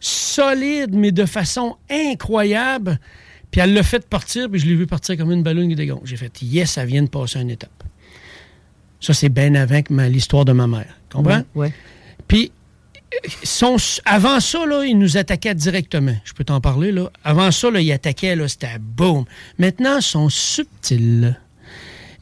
solide, 0.00 0.90
mais 0.94 1.12
de 1.12 1.24
façon 1.26 1.76
incroyable. 1.90 2.98
Puis 3.50 3.60
elle 3.60 3.72
l'a 3.72 3.82
fait 3.82 4.06
partir, 4.06 4.50
puis 4.50 4.60
je 4.60 4.66
l'ai 4.66 4.74
vu 4.74 4.86
partir 4.86 5.16
comme 5.16 5.32
une 5.32 5.42
ballon 5.42 5.66
qui 5.68 5.74
dégonfle. 5.74 6.06
J'ai 6.06 6.16
fait, 6.16 6.42
yes, 6.42 6.72
ça 6.72 6.84
vient 6.84 7.02
de 7.02 7.08
passer 7.08 7.40
une 7.40 7.50
étape. 7.50 7.70
Ça, 9.00 9.14
c'est 9.14 9.28
bien 9.28 9.54
avant 9.54 9.80
que 9.82 9.94
l'histoire 10.08 10.44
de 10.44 10.52
ma 10.52 10.66
mère. 10.66 10.96
Comprends? 11.10 11.42
Ouais. 11.54 11.72
Puis, 12.26 12.52
euh, 13.14 13.28
son- 13.42 13.76
avant 14.04 14.40
ça, 14.40 14.66
là, 14.66 14.84
il 14.84 14.98
nous 14.98 15.16
attaquait 15.16 15.54
directement. 15.54 16.16
Je 16.24 16.32
peux 16.34 16.44
t'en 16.44 16.60
parler, 16.60 16.92
là. 16.92 17.10
Avant 17.24 17.50
ça, 17.50 17.70
là, 17.70 17.80
il 17.80 17.90
attaquait, 17.92 18.36
là, 18.36 18.48
c'était 18.48 18.78
boum. 18.78 19.24
Maintenant, 19.58 19.96
ils 19.98 20.02
sont 20.02 20.28
subtils. 20.28 21.36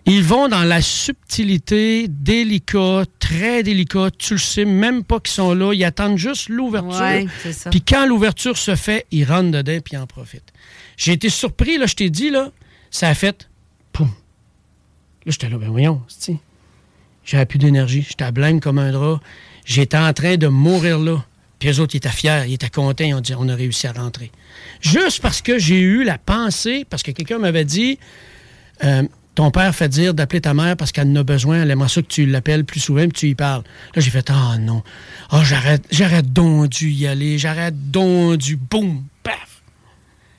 Ils 0.09 0.23
vont 0.23 0.47
dans 0.47 0.63
la 0.63 0.81
subtilité, 0.81 2.07
délicat, 2.09 3.03
très 3.19 3.65
délicat. 3.65 4.11
Tu 4.17 4.35
le 4.35 4.39
sais 4.39 4.65
même 4.65 5.03
pas 5.03 5.19
qu'ils 5.19 5.35
sont 5.35 5.53
là. 5.53 5.73
Ils 5.75 5.85
attendent 5.85 6.17
juste 6.17 6.49
l'ouverture. 6.49 7.01
Ouais. 7.01 7.27
Puis 7.73 7.81
quand 7.81 8.07
l'ouverture 8.07 8.57
se 8.57 8.77
fait, 8.77 9.05
ils 9.11 9.25
rentrent 9.25 9.51
dedans 9.51 9.79
puis 9.85 9.95
ils 9.95 9.99
en 9.99 10.07
profitent. 10.07 10.53
J'ai 10.97 11.13
été 11.13 11.29
surpris, 11.29 11.77
là, 11.77 11.87
je 11.87 11.95
t'ai 11.95 12.09
dit, 12.09 12.31
là, 12.31 12.53
ça 12.91 13.09
a 13.09 13.15
fait 13.15 13.49
poum. 13.93 14.07
Là, 14.07 14.13
j'étais 15.33 15.49
là, 15.49 15.59
ben 15.59 15.71
voyons, 15.71 16.01
J'avais 17.25 17.47
plus 17.47 17.59
d'énergie. 17.59 18.07
J'étais 18.09 18.25
à 18.25 18.31
blême 18.31 18.61
comme 18.61 18.79
un 18.79 18.93
drap. 18.93 19.21
J'étais 19.65 19.99
en 19.99 20.13
train 20.13 20.37
de 20.37 20.47
mourir 20.47 21.01
là. 21.01 21.25
Puis 21.59 21.71
eux 21.71 21.81
autres, 21.81 21.95
ils 21.95 21.99
étaient 21.99 22.11
fiers, 22.11 22.45
ils 22.47 22.55
étaient 22.55 22.71
contents, 22.71 23.05
ils 23.05 23.15
ont 23.15 23.21
dit 23.21 23.35
on 23.35 23.49
a 23.49 23.55
réussi 23.57 23.89
à 23.89 23.93
rentrer. 23.93 24.31
Juste 24.81 25.21
parce 25.21 25.43
que 25.43 25.59
j'ai 25.59 25.81
eu 25.81 26.05
la 26.05 26.19
pensée, 26.19 26.87
parce 26.89 27.03
que 27.03 27.11
quelqu'un 27.11 27.39
m'avait 27.39 27.65
dit 27.65 27.99
euh, 28.85 29.03
ton 29.37 29.51
père 29.51 29.73
fait 29.75 29.89
dire 29.89 30.15
d'appeler 30.15 30.41
ta 30.41 30.55
mère 30.55 30.77
parce 30.77 30.93
qu'elle 30.93 31.09
en 31.09 31.17
a 31.17 31.23
besoin, 31.23 31.63
elle 31.63 31.71
aimerait 31.71 31.91
ça 31.91 32.01
que 32.01 32.07
tu 32.07 32.25
l'appelles 32.25 32.65
plus 32.65 32.81
souvent 32.81 33.03
puis 33.03 33.13
tu 33.13 33.29
y 33.29 33.35
parles. 33.35 33.63
Là, 33.95 34.01
j'ai 34.01 34.11
fait 34.11 34.29
ah 34.31 34.57
non. 34.59 34.83
Ah, 35.31 35.43
j'arrête, 35.45 35.87
j'arrête 35.91 36.33
donc 36.33 36.71
dû 36.71 36.91
y 36.91 37.07
aller, 37.07 37.37
j'arrête 37.37 37.91
donc 37.91 38.39
dû. 38.39 38.57
Boum, 38.57 39.05
paf. 39.23 39.63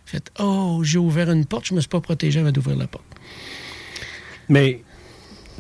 J'ai 0.08 0.14
fait 0.14 0.32
oh, 0.40 0.82
j'ai 0.84 0.98
ouvert 0.98 1.30
une 1.30 1.46
porte, 1.46 1.68
je 1.68 1.76
me 1.76 1.80
suis 1.80 1.88
pas 1.88 2.02
protégé 2.02 2.40
avant 2.40 2.52
d'ouvrir 2.52 2.76
la 2.76 2.88
porte. 2.88 3.06
Mais, 4.50 4.82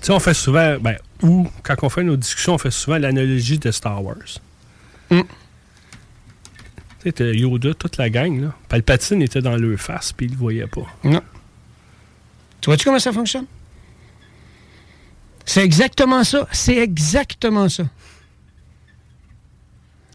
tu 0.01 0.07
sais, 0.07 0.11
on 0.11 0.19
fait 0.19 0.33
souvent, 0.33 0.77
ben, 0.79 0.97
ou 1.21 1.47
quand 1.61 1.75
on 1.83 1.89
fait 1.89 2.03
nos 2.03 2.17
discussions, 2.17 2.55
on 2.55 2.57
fait 2.57 2.71
souvent 2.71 2.97
l'analogie 2.97 3.59
de 3.59 3.69
Star 3.69 4.03
Wars. 4.03 4.39
Mm. 5.11 5.21
Tu 7.03 7.13
sais, 7.15 7.35
Yoda, 7.35 7.75
toute 7.75 7.97
la 7.97 8.09
gang, 8.09 8.41
là. 8.41 8.55
Palpatine 8.67 9.21
était 9.21 9.41
dans 9.41 9.57
leur 9.57 9.79
face, 9.79 10.11
puis 10.11 10.25
il 10.25 10.31
le 10.31 10.37
voyait 10.37 10.65
pas. 10.65 10.87
Non. 11.03 11.21
Tu 12.61 12.69
vois-tu 12.69 12.85
comment 12.85 12.99
ça 12.99 13.11
fonctionne? 13.11 13.45
C'est 15.45 15.63
exactement 15.63 16.23
ça. 16.23 16.47
C'est 16.51 16.77
exactement 16.77 17.69
ça. 17.69 17.83
Tu 17.83 17.89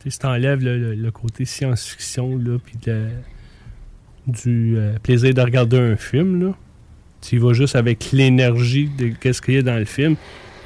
sais, 0.04 0.10
si 0.10 0.18
t'enlèves 0.18 0.62
le, 0.62 0.78
le- 0.78 0.94
le 0.94 1.10
côté 1.10 1.44
science-fiction, 1.44 2.36
là, 2.38 2.58
puis 2.64 2.76
du 4.26 4.74
euh, 4.76 4.98
plaisir 5.02 5.34
de 5.34 5.40
regarder 5.40 5.78
un 5.78 5.96
film, 5.96 6.44
là, 6.48 6.54
tu 7.20 7.36
y 7.36 7.38
vas 7.38 7.52
juste 7.52 7.76
avec 7.76 8.10
l'énergie 8.12 8.88
de 8.88 9.08
qu'est-ce 9.08 9.40
qu'il 9.40 9.54
y 9.54 9.58
a 9.58 9.62
dans 9.62 9.78
le 9.78 9.84
film. 9.84 10.16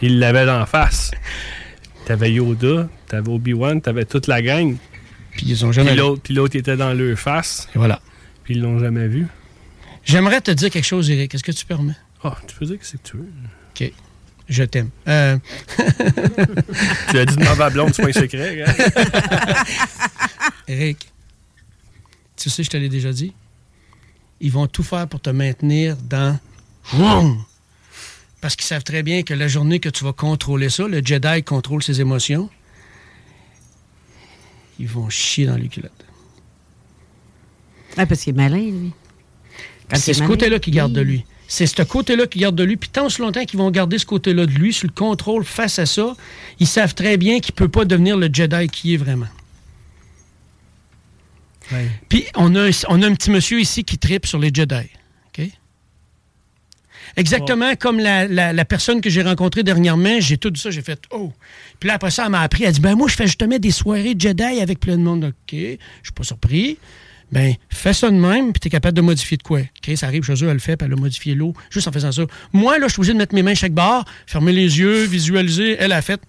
Il 0.03 0.19
l'avait 0.19 0.47
d'en 0.47 0.65
face. 0.67 1.11
T'avais 2.07 2.33
Yoda, 2.33 2.89
t'avais 3.09 3.31
Obi-Wan, 3.31 3.81
t'avais 3.81 4.05
toute 4.05 4.27
la 4.27 4.41
gang. 4.43 4.77
Puis 5.33 5.47
ils 5.49 5.67
ont 5.67 5.73
jamais 5.73 5.89
Puis 5.91 5.97
vu. 5.97 6.03
l'autre, 6.03 6.23
puis 6.23 6.35
l'autre 6.35 6.57
était 6.57 6.77
dans 6.77 6.95
leur 6.95 7.19
face. 7.19 7.69
Et 7.75 7.79
voilà. 7.79 8.01
Puis 8.45 8.55
ils 8.55 8.61
l'ont 8.63 8.79
jamais 8.79 9.07
vu. 9.07 9.27
J'aimerais 10.07 10.41
te 10.41 10.53
dire 10.53 10.71
quelque 10.71 10.85
chose, 10.87 11.11
Eric. 11.11 11.35
Est-ce 11.35 11.43
que 11.43 11.53
tu 11.53 11.67
permets? 11.67 11.97
Ah, 12.23 12.37
tu 12.47 12.55
peux 12.57 12.65
dire 12.65 12.79
que 12.79 12.87
c'est 12.87 13.03
que 13.03 13.09
tu 13.09 13.17
veux. 13.19 13.29
OK. 13.71 13.93
Je 14.49 14.63
t'aime. 14.63 14.91
Euh, 15.09 15.37
Tu 17.11 17.19
as 17.19 17.25
dit 17.27 17.37
de 17.37 17.57
ma 17.57 17.69
blonde, 17.71 17.93
c'est 17.93 18.03
pas 18.03 18.09
un 18.09 18.13
secret, 18.13 18.57
gars. 18.65 19.65
Eric, 20.69 21.11
tu 22.37 22.49
sais, 22.49 22.63
je 22.63 22.71
te 22.71 22.77
l'ai 22.77 22.89
déjà 22.89 23.13
dit. 23.13 23.35
Ils 24.41 24.53
vont 24.53 24.69
tout 24.69 24.85
faire 24.85 25.09
pour 25.09 25.21
te 25.21 25.31
maintenir 25.31 25.97
dans. 25.97 26.39
Vroom! 26.93 27.45
Parce 28.41 28.55
qu'ils 28.55 28.67
savent 28.67 28.85
très 28.85 29.03
bien 29.03 29.25
que 29.25 29.35
la 29.35 29.49
journée 29.49 29.81
que 29.81 29.89
tu 29.89 30.05
vas 30.05 30.13
contrôler 30.13 30.71
ça, 30.71 30.87
le 30.87 31.05
Jedi 31.05 31.43
contrôle 31.43 31.83
ses 31.83 32.01
émotions, 32.01 32.49
ils 34.79 34.87
vont 34.87 35.11
chier 35.11 35.47
dans 35.47 35.57
les 35.57 35.69
culottes. 35.69 36.05
Ah, 37.97 38.07
parce 38.07 38.21
qu'il 38.21 38.35
est 38.35 38.37
malin, 38.37 38.71
lui. 38.71 38.93
Quand 39.91 39.97
C'est 39.97 40.11
est 40.11 40.15
ce 40.15 40.23
côté-là 40.25 40.59
qu'ils 40.59 40.75
gardent 40.75 40.93
de 40.93 41.01
lui. 41.01 41.25
C'est 41.49 41.67
ce 41.67 41.83
côté-là 41.83 42.27
qu'ils 42.27 42.41
gardent 42.43 42.57
de 42.57 42.65
lui. 42.65 42.77
Puis 42.77 42.89
tant 42.91 43.07
aussi 43.07 43.21
longtemps 43.23 43.45
qu'ils 43.45 43.59
vont 43.59 43.71
garder 43.71 43.99
ce 43.99 44.07
côté-là 44.07 44.47
de 44.47 44.51
lui, 44.53 44.73
sur 44.73 44.89
le 44.89 44.93
contrôle 44.93 45.45
face 45.45 45.79
à 45.79 45.87
ça, 45.87 46.17
ils 46.59 46.67
savent 46.67 46.95
très 46.95 47.17
bien 47.17 47.39
qu'il 47.41 47.53
ne 47.55 47.57
peut 47.59 47.69
pas 47.69 47.85
devenir 47.85 48.17
le 48.17 48.29
Jedi 48.33 48.67
qui 48.69 48.95
est 48.95 48.97
vraiment. 48.97 49.29
Puis 52.09 52.27
on 52.37 52.55
a, 52.55 52.69
un, 52.69 52.71
on 52.89 53.03
a 53.03 53.07
un 53.07 53.15
petit 53.15 53.31
monsieur 53.31 53.61
ici 53.61 53.85
qui 53.85 53.99
tripe 53.99 54.27
sur 54.27 54.39
les 54.39 54.51
Jedi. 54.53 54.89
Exactement 57.17 57.75
comme 57.77 57.99
la, 57.99 58.27
la- 58.29 58.53
la 58.53 58.65
personne 58.65 59.01
que 59.01 59.09
j'ai 59.11 59.23
rencontrée 59.23 59.63
dernièrement, 59.63 60.17
j'ai 60.21 60.39
tout 60.39 60.51
dit 60.51 60.61
ça, 60.61 60.71
j'ai 60.71 60.83
fait 60.83 61.01
Oh! 61.13 61.33
Puis 61.81 61.89
là, 61.89 61.95
après 61.95 62.11
ça, 62.11 62.25
elle 62.27 62.31
m'a 62.33 62.41
appris, 62.41 62.65
elle 62.65 62.73
dit 62.73 62.81
Ben 62.81 62.95
moi, 62.95 63.09
je 63.09 63.15
fais 63.15 63.27
justement 63.27 63.59
des 63.59 63.71
soirées 63.71 64.15
Jedi 64.19 64.43
avec 64.61 64.81
plein 64.81 64.97
de 64.97 65.03
monde. 65.03 65.25
OK, 65.25 65.53
je 65.53 65.77
suis 66.03 66.13
pas 66.15 66.25
surpris. 66.25 66.79
Ben, 67.33 67.55
fais 67.69 67.93
ça 67.93 68.09
de 68.11 68.17
même, 68.17 68.53
puis 68.53 68.61
tu 68.61 68.69
es 68.69 68.71
capable 68.71 68.97
de 68.97 69.03
modifier 69.03 69.37
de 69.37 69.43
quoi. 69.43 69.61
Chris 69.83 69.99
arrive 70.03 70.23
chez 70.23 70.35
eux, 70.35 70.49
elle 70.49 70.55
le 70.55 70.59
fait, 70.59 70.77
puis 70.77 70.87
elle 70.87 70.93
a 70.93 70.97
modifié 70.97 71.35
l'eau, 71.35 71.55
juste 71.71 71.89
en 71.89 71.93
faisant 71.93 72.13
ça. 72.13 72.23
Moi, 72.53 72.79
là, 72.79 72.87
je 72.87 72.93
suis 72.93 73.01
obligé 73.01 73.13
de 73.15 73.19
mettre 73.19 73.35
mes 73.35 73.43
mains 73.43 73.55
chaque 73.55 73.73
barre, 73.73 74.05
fermer 74.27 74.53
les 74.53 74.79
yeux, 74.79 75.05
visualiser. 75.05 75.77
Elle 75.79 75.93
a 75.93 76.03
fait. 76.03 76.21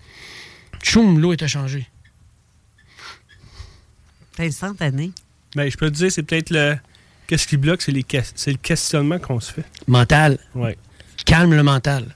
Tchoum, 0.82 1.20
l'eau 1.20 1.34
était 1.34 1.48
changée. 1.48 1.88
C'est 4.36 4.48
instantané. 4.48 5.12
Mais 5.56 5.70
je 5.70 5.78
peux 5.78 5.90
te 5.90 5.96
dire, 5.96 6.12
c'est 6.12 6.24
peut-être 6.24 6.50
le. 6.50 6.78
Qu'est-ce 7.28 7.48
qui 7.48 7.58
bloque, 7.58 7.82
c'est 7.82 7.92
les 7.92 8.06
le 8.12 8.58
questionnement 8.58 9.20
qu'on 9.20 9.40
se 9.40 9.52
fait. 9.52 9.66
Mental. 9.88 10.40
Ouais. 10.56 10.78
Calme 11.26 11.54
le 11.54 11.64
mental. 11.64 12.16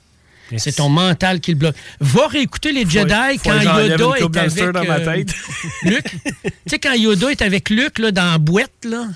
Yes. 0.52 0.64
C'est 0.64 0.74
ton 0.74 0.90
mental 0.90 1.40
qui 1.40 1.52
le 1.52 1.58
bloque. 1.58 1.76
Va 2.00 2.28
réécouter 2.28 2.74
les 2.74 2.84
Faut- 2.84 2.90
Jedi 2.92 3.38
faut 3.38 3.50
quand 3.50 3.62
Yoda 3.62 4.18
est 4.18 4.38
avec 4.38 4.74
dans 4.74 4.84
ma 4.84 5.00
euh, 5.00 5.06
tête. 5.06 5.34
Luc. 5.84 6.04
tu 6.04 6.52
sais, 6.68 6.80
quand 6.80 6.94
Yoda 6.94 7.32
est 7.32 7.42
avec 7.42 7.70
Luc 7.70 8.00
là, 8.00 8.12
dans 8.12 8.32
la 8.32 8.38
boîte, 8.38 8.72
là, 8.84 9.08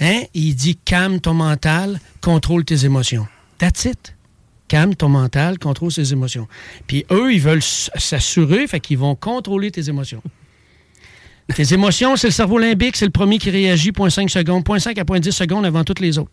hein, 0.00 0.22
il 0.34 0.54
dit 0.54 0.76
calme 0.76 1.20
ton 1.20 1.34
mental, 1.34 2.00
contrôle 2.20 2.64
tes 2.64 2.84
émotions. 2.84 3.26
That's 3.58 3.86
it. 3.86 4.14
Calme 4.68 4.94
ton 4.94 5.08
mental, 5.08 5.58
contrôle 5.58 5.92
tes 5.92 6.12
émotions. 6.12 6.48
Puis 6.86 7.06
eux, 7.10 7.32
ils 7.32 7.40
veulent 7.40 7.62
s'assurer, 7.62 8.66
fait 8.66 8.80
qu'ils 8.80 8.98
vont 8.98 9.14
contrôler 9.14 9.70
tes 9.70 9.88
émotions. 9.88 10.22
tes 11.54 11.72
émotions, 11.72 12.16
c'est 12.16 12.26
le 12.26 12.32
cerveau 12.32 12.58
limbique, 12.58 12.96
c'est 12.96 13.04
le 13.04 13.12
premier 13.12 13.38
qui 13.38 13.50
réagit 13.50 13.92
0.5 13.92 14.28
secondes, 14.28 14.64
0.5 14.64 14.98
à 14.98 15.04
0.10 15.04 15.30
secondes 15.30 15.64
avant 15.64 15.84
toutes 15.84 16.00
les 16.00 16.18
autres. 16.18 16.32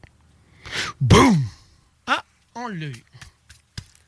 Boum! 0.99 1.37
Ah, 2.07 2.23
on 2.55 2.67
l'a 2.67 2.87
eu. 2.87 3.03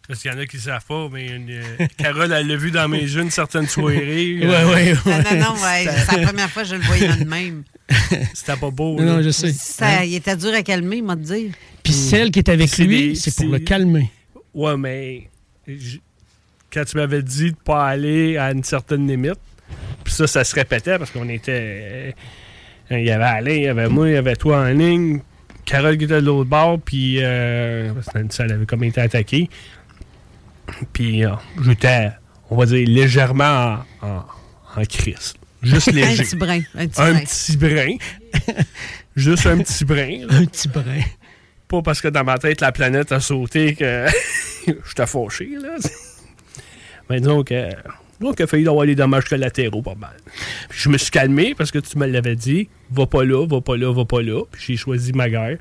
Parce 0.07 0.21
qu'il 0.21 0.31
y 0.31 0.35
en 0.35 0.37
a 0.37 0.45
qui 0.45 0.57
ne 0.57 0.61
savent 0.61 0.85
pas, 0.87 1.09
mais 1.11 1.27
une, 1.27 1.49
euh, 1.49 1.87
Carole, 1.97 2.31
elle 2.31 2.47
l'a 2.47 2.55
vu 2.55 2.69
dans 2.69 2.87
mes 2.87 3.07
jeux 3.07 3.21
une 3.21 3.31
certaine 3.31 3.67
soirée. 3.67 4.37
Ouais, 4.41 4.63
ouais, 4.63 4.93
ouais. 4.93 4.95
Ah, 5.07 5.35
non, 5.35 5.39
non, 5.55 5.61
ouais. 5.63 5.85
C'est 6.09 6.17
la 6.19 6.27
première 6.27 6.49
fois 6.49 6.61
que 6.63 6.69
je 6.69 6.75
le 6.75 6.81
voyais 6.81 7.07
de 7.07 7.23
même. 7.25 7.63
C'était 8.33 8.55
pas 8.55 8.69
beau. 8.69 8.99
Non, 8.99 9.17
non, 9.17 9.21
je 9.23 9.29
sais. 9.31 9.51
Ça, 9.51 10.05
Il 10.05 10.13
était 10.15 10.35
dur 10.35 10.53
à 10.53 10.61
calmer, 10.61 11.01
m'a 11.01 11.15
te 11.15 11.21
dire. 11.21 11.51
Puis 11.83 11.93
celle 11.93 12.29
qui 12.31 12.39
est 12.39 12.49
avec 12.49 12.77
lui, 12.77 13.15
c'est 13.15 13.35
pour 13.35 13.45
le 13.51 13.59
calmer. 13.59 14.11
Ouais, 14.53 14.77
mais 14.77 15.29
quand 16.71 16.83
tu 16.85 16.97
m'avais 16.97 17.21
dit 17.23 17.51
de 17.51 17.57
pas 17.57 17.87
aller 17.87 18.37
à 18.37 18.51
une 18.51 18.63
certaine 18.63 19.07
limite, 19.07 19.39
puis 20.03 20.13
ça, 20.13 20.27
ça 20.27 20.43
se 20.43 20.53
répétait 20.55 20.97
parce 20.99 21.09
qu'on 21.11 21.29
était. 21.29 22.13
euh, 22.91 22.99
Il 22.99 23.05
y 23.05 23.11
avait 23.11 23.23
Alain, 23.23 23.51
il 23.53 23.63
y 23.63 23.67
avait 23.67 23.89
moi, 23.89 24.07
il 24.09 24.13
y 24.13 24.17
avait 24.17 24.35
toi 24.35 24.59
en 24.59 24.65
ligne, 24.69 25.21
Carole 25.65 25.97
qui 25.97 26.03
était 26.05 26.21
de 26.21 26.25
l'autre 26.25 26.49
bord, 26.49 26.79
puis 26.79 27.23
euh, 27.23 27.91
ça, 28.29 28.43
elle 28.45 28.51
avait 28.51 28.65
comme 28.65 28.83
été 28.83 29.01
attaquée. 29.01 29.49
Puis 30.93 31.23
euh, 31.25 31.31
j'étais, 31.63 32.11
on 32.49 32.57
va 32.57 32.65
dire, 32.65 32.87
légèrement 32.87 33.83
en, 34.01 34.07
en, 34.07 34.25
en 34.75 34.85
crise. 34.85 35.33
Juste 35.61 35.91
léger. 35.91 36.21
Un 36.21 36.23
petit 36.23 36.35
brin. 36.35 36.61
Un 36.75 36.87
petit 36.87 37.01
Un 37.01 37.11
brin. 37.11 37.19
petit 37.21 37.57
brin. 37.57 37.95
Juste 39.15 39.45
un 39.47 39.57
petit 39.59 39.85
brin. 39.85 40.21
Un 40.29 40.45
petit 40.45 40.67
brin. 40.67 41.01
Pas 41.67 41.81
parce 41.81 42.01
que 42.01 42.07
dans 42.09 42.23
ma 42.23 42.37
tête, 42.37 42.61
la 42.61 42.71
planète 42.71 43.11
a 43.11 43.19
sauté 43.19 43.73
que 43.75 44.05
j'étais 44.67 45.07
fâché, 45.07 45.49
là. 45.61 45.77
Mais 47.09 47.19
disons 47.19 47.43
que. 47.43 47.69
Disons 48.19 48.33
qu'il 48.33 48.43
a 48.43 48.47
failli 48.47 48.67
avoir 48.67 48.85
des 48.85 48.95
dommages 48.95 49.25
collatéraux, 49.25 49.81
pas 49.81 49.95
mal. 49.95 50.15
Puis 50.69 50.79
je 50.83 50.89
me 50.89 50.97
suis 50.97 51.11
calmé 51.11 51.53
parce 51.53 51.69
que 51.71 51.79
tu 51.79 51.97
me 51.97 52.05
l'avais 52.05 52.35
dit. 52.37 52.69
Va 52.91 53.07
pas 53.07 53.23
là, 53.25 53.45
va 53.45 53.59
pas 53.61 53.75
là, 53.75 53.91
va 53.93 54.05
pas 54.05 54.21
là. 54.21 54.41
Puis 54.51 54.63
j'ai 54.67 54.77
choisi 54.77 55.11
ma 55.11 55.29
guerre. 55.29 55.57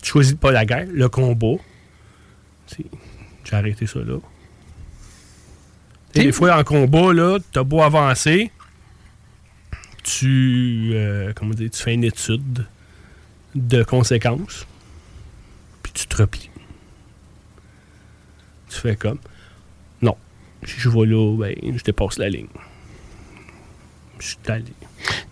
Tu 0.00 0.10
choisis 0.10 0.32
pas 0.34 0.52
la 0.52 0.64
guerre, 0.64 0.86
le 0.90 1.08
combat. 1.08 1.56
J'ai 3.44 3.54
arrêté 3.56 3.86
ça 3.86 3.98
là. 3.98 4.18
Des 6.14 6.32
fois, 6.32 6.58
en 6.58 6.64
combat, 6.64 7.12
là, 7.12 7.38
t'as 7.52 7.62
beau 7.62 7.82
avancer, 7.82 8.50
tu, 10.02 10.90
euh, 10.94 11.32
comment 11.34 11.54
dire, 11.54 11.70
tu 11.70 11.82
fais 11.82 11.94
une 11.94 12.04
étude 12.04 12.66
de 13.54 13.82
conséquences, 13.82 14.66
puis 15.82 15.92
tu 15.94 16.06
te 16.06 16.16
replies. 16.16 16.50
Tu 18.68 18.78
fais 18.78 18.96
comme, 18.96 19.18
non, 20.00 20.16
si 20.64 20.74
je 20.78 20.88
vais 20.88 21.06
là, 21.06 21.36
ben, 21.36 21.54
je 21.76 21.82
dépasse 21.82 22.18
la 22.18 22.28
ligne. 22.28 22.46
Je 24.18 24.28
suis 24.28 24.36
allé. 24.48 24.64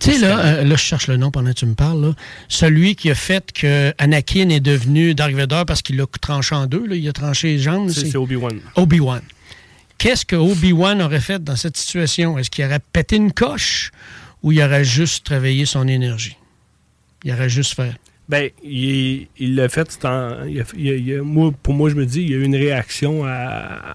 Tu 0.00 0.12
sais, 0.12 0.18
là, 0.18 0.38
euh, 0.40 0.64
là, 0.64 0.74
je 0.76 0.82
cherche 0.82 1.06
le 1.06 1.16
nom 1.16 1.30
pendant 1.30 1.50
que 1.50 1.58
tu 1.58 1.66
me 1.66 1.74
parles. 1.74 2.00
là. 2.04 2.12
Celui 2.48 2.96
qui 2.96 3.08
a 3.08 3.14
fait 3.14 3.52
que 3.52 3.94
Anakin 3.98 4.48
est 4.48 4.58
devenu 4.60 5.14
Dark 5.14 5.32
Vader 5.32 5.62
parce 5.64 5.80
qu'il 5.80 5.96
l'a 5.96 6.06
tranché 6.20 6.56
en 6.56 6.66
deux. 6.66 6.86
là. 6.86 6.96
Il 6.96 7.08
a 7.08 7.12
tranché 7.12 7.48
les 7.52 7.58
jambes. 7.60 7.90
C'est 7.90 8.06
c'est 8.10 8.16
Obi-Wan. 8.18 8.58
Obi-Wan. 8.74 9.22
Qu'est-ce 10.00 10.24
que 10.24 10.34
Obi-Wan 10.34 11.02
aurait 11.02 11.20
fait 11.20 11.44
dans 11.44 11.56
cette 11.56 11.76
situation? 11.76 12.38
Est-ce 12.38 12.48
qu'il 12.48 12.64
aurait 12.64 12.80
pété 12.92 13.16
une 13.16 13.32
coche 13.32 13.90
ou 14.42 14.50
il 14.50 14.62
aurait 14.62 14.82
juste 14.82 15.26
travaillé 15.26 15.66
son 15.66 15.86
énergie? 15.86 16.38
Il 17.22 17.32
aurait 17.34 17.50
juste 17.50 17.74
fait. 17.74 17.92
Ben, 18.26 18.48
il 18.64 19.28
l'a 19.38 19.68
fait, 19.68 20.02
en- 20.06 20.46
il 20.46 20.58
a- 20.62 20.64
il 20.74 20.88
a- 20.90 20.94
il 20.96 21.14
a- 21.18 21.22
moi, 21.22 21.52
pour 21.62 21.74
moi, 21.74 21.90
je 21.90 21.96
me 21.96 22.06
dis, 22.06 22.22
il 22.22 22.30
y 22.30 22.34
a 22.34 22.38
eu 22.38 22.44
une 22.44 22.56
réaction 22.56 23.24
à, 23.26 23.94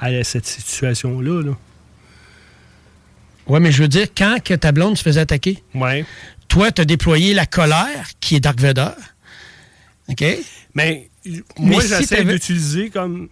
à 0.00 0.24
cette 0.24 0.46
situation-là. 0.46 1.42
Là. 1.44 1.52
Ouais, 3.46 3.60
mais 3.60 3.70
je 3.70 3.82
veux 3.82 3.88
dire, 3.88 4.08
quand 4.16 4.42
que 4.42 4.54
ta 4.54 4.72
blonde 4.72 4.98
se 4.98 5.04
faisait 5.04 5.20
attaquer, 5.20 5.62
Ouais. 5.72 6.04
toi, 6.48 6.72
tu 6.72 6.80
as 6.80 6.84
déployé 6.84 7.32
la 7.32 7.46
colère, 7.46 8.08
qui 8.18 8.34
est 8.34 8.40
Dark 8.40 8.58
Vader. 8.58 8.90
OK? 10.08 10.24
Mais 10.74 11.08
moi, 11.58 11.80
j'essaie 11.86 12.24
d'utiliser 12.24 12.90
comme. 12.90 13.28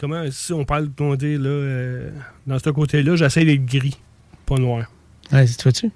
Comment, 0.00 0.24
si 0.30 0.52
on 0.54 0.64
parle, 0.64 0.88
on 0.98 1.14
dit, 1.14 1.36
là, 1.36 1.48
euh, 1.50 2.10
dans 2.46 2.58
ce 2.58 2.70
côté-là, 2.70 3.16
j'essaie 3.16 3.44
d'être 3.44 3.66
gris, 3.66 3.98
pas 4.46 4.54
noir. 4.56 4.90
Ouais, 5.30 5.44
tu 5.46 5.62
vois-tu? 5.62 5.90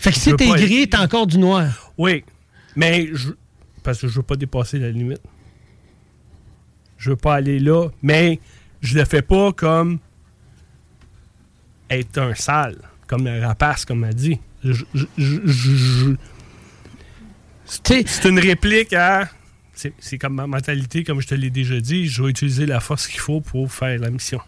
Fait 0.00 0.10
que 0.10 0.16
Je 0.16 0.20
si 0.20 0.34
t'es 0.34 0.48
gris, 0.48 0.82
être- 0.82 0.90
t'as 0.90 1.04
encore 1.04 1.28
du 1.28 1.38
noir. 1.38 1.92
Oui, 1.96 2.24
mais 2.74 3.08
je, 3.12 3.30
parce 3.84 4.00
que 4.00 4.08
je 4.08 4.16
veux 4.16 4.24
pas 4.24 4.34
dépasser 4.34 4.80
la 4.80 4.90
limite. 4.90 5.20
Je 6.98 7.10
veux 7.10 7.16
pas 7.16 7.36
aller 7.36 7.60
là, 7.60 7.88
mais 8.02 8.40
je 8.80 8.98
le 8.98 9.04
fais 9.04 9.22
pas 9.22 9.52
comme 9.52 10.00
être 11.88 12.18
un 12.18 12.34
sale, 12.34 12.78
comme 13.06 13.24
le 13.26 13.40
rapace, 13.46 13.84
comme 13.84 14.02
elle 14.02 14.14
dit. 14.14 14.40
Je- 14.64 14.84
je- 15.16 16.16
C'est 17.64 18.08
c'est 18.08 18.28
une 18.28 18.40
réplique 18.40 18.92
à. 18.92 19.28
C'est 19.74 19.92
c'est 19.98 20.18
comme 20.18 20.34
ma 20.34 20.46
mentalité, 20.46 21.04
comme 21.04 21.20
je 21.20 21.26
te 21.26 21.34
l'ai 21.34 21.50
déjà 21.50 21.80
dit. 21.80 22.06
Je 22.08 22.22
vais 22.22 22.30
utiliser 22.30 22.66
la 22.66 22.80
force 22.80 23.06
qu'il 23.08 23.20
faut 23.20 23.40
pour 23.40 23.72
faire 23.72 23.98
la 23.98 24.10
mission. 24.10 24.40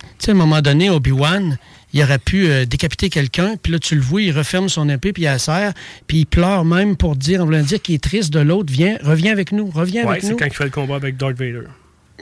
Tu 0.00 0.06
sais, 0.26 0.30
à 0.30 0.34
un 0.34 0.36
moment 0.36 0.60
donné, 0.60 0.90
Obi-Wan, 0.90 1.58
il 1.92 2.02
aurait 2.02 2.18
pu 2.18 2.46
euh, 2.48 2.64
décapiter 2.66 3.08
quelqu'un, 3.08 3.56
puis 3.60 3.72
là, 3.72 3.78
tu 3.78 3.94
le 3.94 4.00
vois, 4.02 4.20
il 4.22 4.30
referme 4.30 4.68
son 4.68 4.88
épée, 4.88 5.12
puis 5.12 5.22
il 5.22 5.26
la 5.26 5.38
serre, 5.38 5.72
puis 6.06 6.18
il 6.18 6.26
pleure 6.26 6.64
même 6.64 6.96
pour 6.96 7.16
dire, 7.16 7.40
en 7.40 7.46
voulant 7.46 7.62
dire 7.62 7.80
qu'il 7.80 7.94
est 7.94 8.02
triste 8.02 8.32
de 8.32 8.40
l'autre, 8.40 8.72
viens, 8.72 8.98
reviens 9.02 9.32
avec 9.32 9.52
nous, 9.52 9.70
reviens 9.70 10.02
Ouais, 10.04 10.10
avec 10.10 10.22
c'est 10.22 10.30
nous. 10.30 10.36
quand 10.36 10.44
il 10.46 10.52
fait 10.54 10.64
le 10.64 10.70
combat 10.70 10.96
avec 10.96 11.16
Darth 11.16 11.36
Vader. 11.38 11.62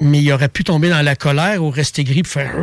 Mais 0.01 0.23
il 0.23 0.33
aurait 0.33 0.49
pu 0.49 0.65
tomber 0.65 0.89
dans 0.89 1.03
la 1.03 1.17
colère 1.17 1.63
ou 1.63 1.71
rester 1.71 2.05
gris, 2.05 2.23
puis 2.23 2.33
faire... 2.33 2.55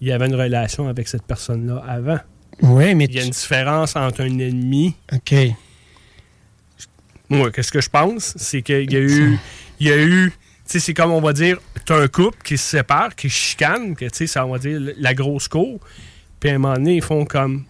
Il 0.00 0.08
y 0.08 0.12
avait 0.12 0.26
une 0.26 0.34
relation 0.34 0.88
avec 0.88 1.08
cette 1.08 1.22
personne-là 1.24 1.82
avant. 1.88 2.18
Ouais, 2.60 2.94
mais 2.94 3.06
Il 3.06 3.14
y 3.14 3.20
a 3.20 3.24
une 3.24 3.30
différence 3.30 3.96
entre 3.96 4.20
un 4.20 4.38
ennemi. 4.38 4.94
OK. 5.12 5.34
Moi, 7.30 7.50
qu'est-ce 7.50 7.72
que 7.72 7.80
je 7.80 7.88
pense? 7.88 8.34
C'est 8.36 8.62
qu'il 8.62 8.92
y 8.92 8.96
a 8.96 9.00
eu. 9.00 9.38
Il 9.80 9.86
y 9.88 9.92
a 9.92 9.96
eu. 10.02 10.32
C'est 10.66 10.94
comme 10.94 11.10
on 11.12 11.20
va 11.20 11.32
dire, 11.32 11.58
t'as 11.84 12.00
un 12.02 12.08
couple 12.08 12.38
qui 12.42 12.56
se 12.56 12.64
sépare, 12.76 13.14
qui 13.14 13.28
chicane, 13.28 13.94
que 13.94 14.06
tu 14.06 14.10
sais, 14.14 14.26
ça 14.26 14.46
on 14.46 14.52
va 14.52 14.58
dire 14.58 14.80
la 14.98 15.14
grosse 15.14 15.46
cour. 15.48 15.80
Puis 16.40 16.50
à 16.50 16.54
un 16.54 16.58
moment 16.58 16.74
donné, 16.74 16.96
ils 16.96 17.02
font 17.02 17.24
comme. 17.24 17.64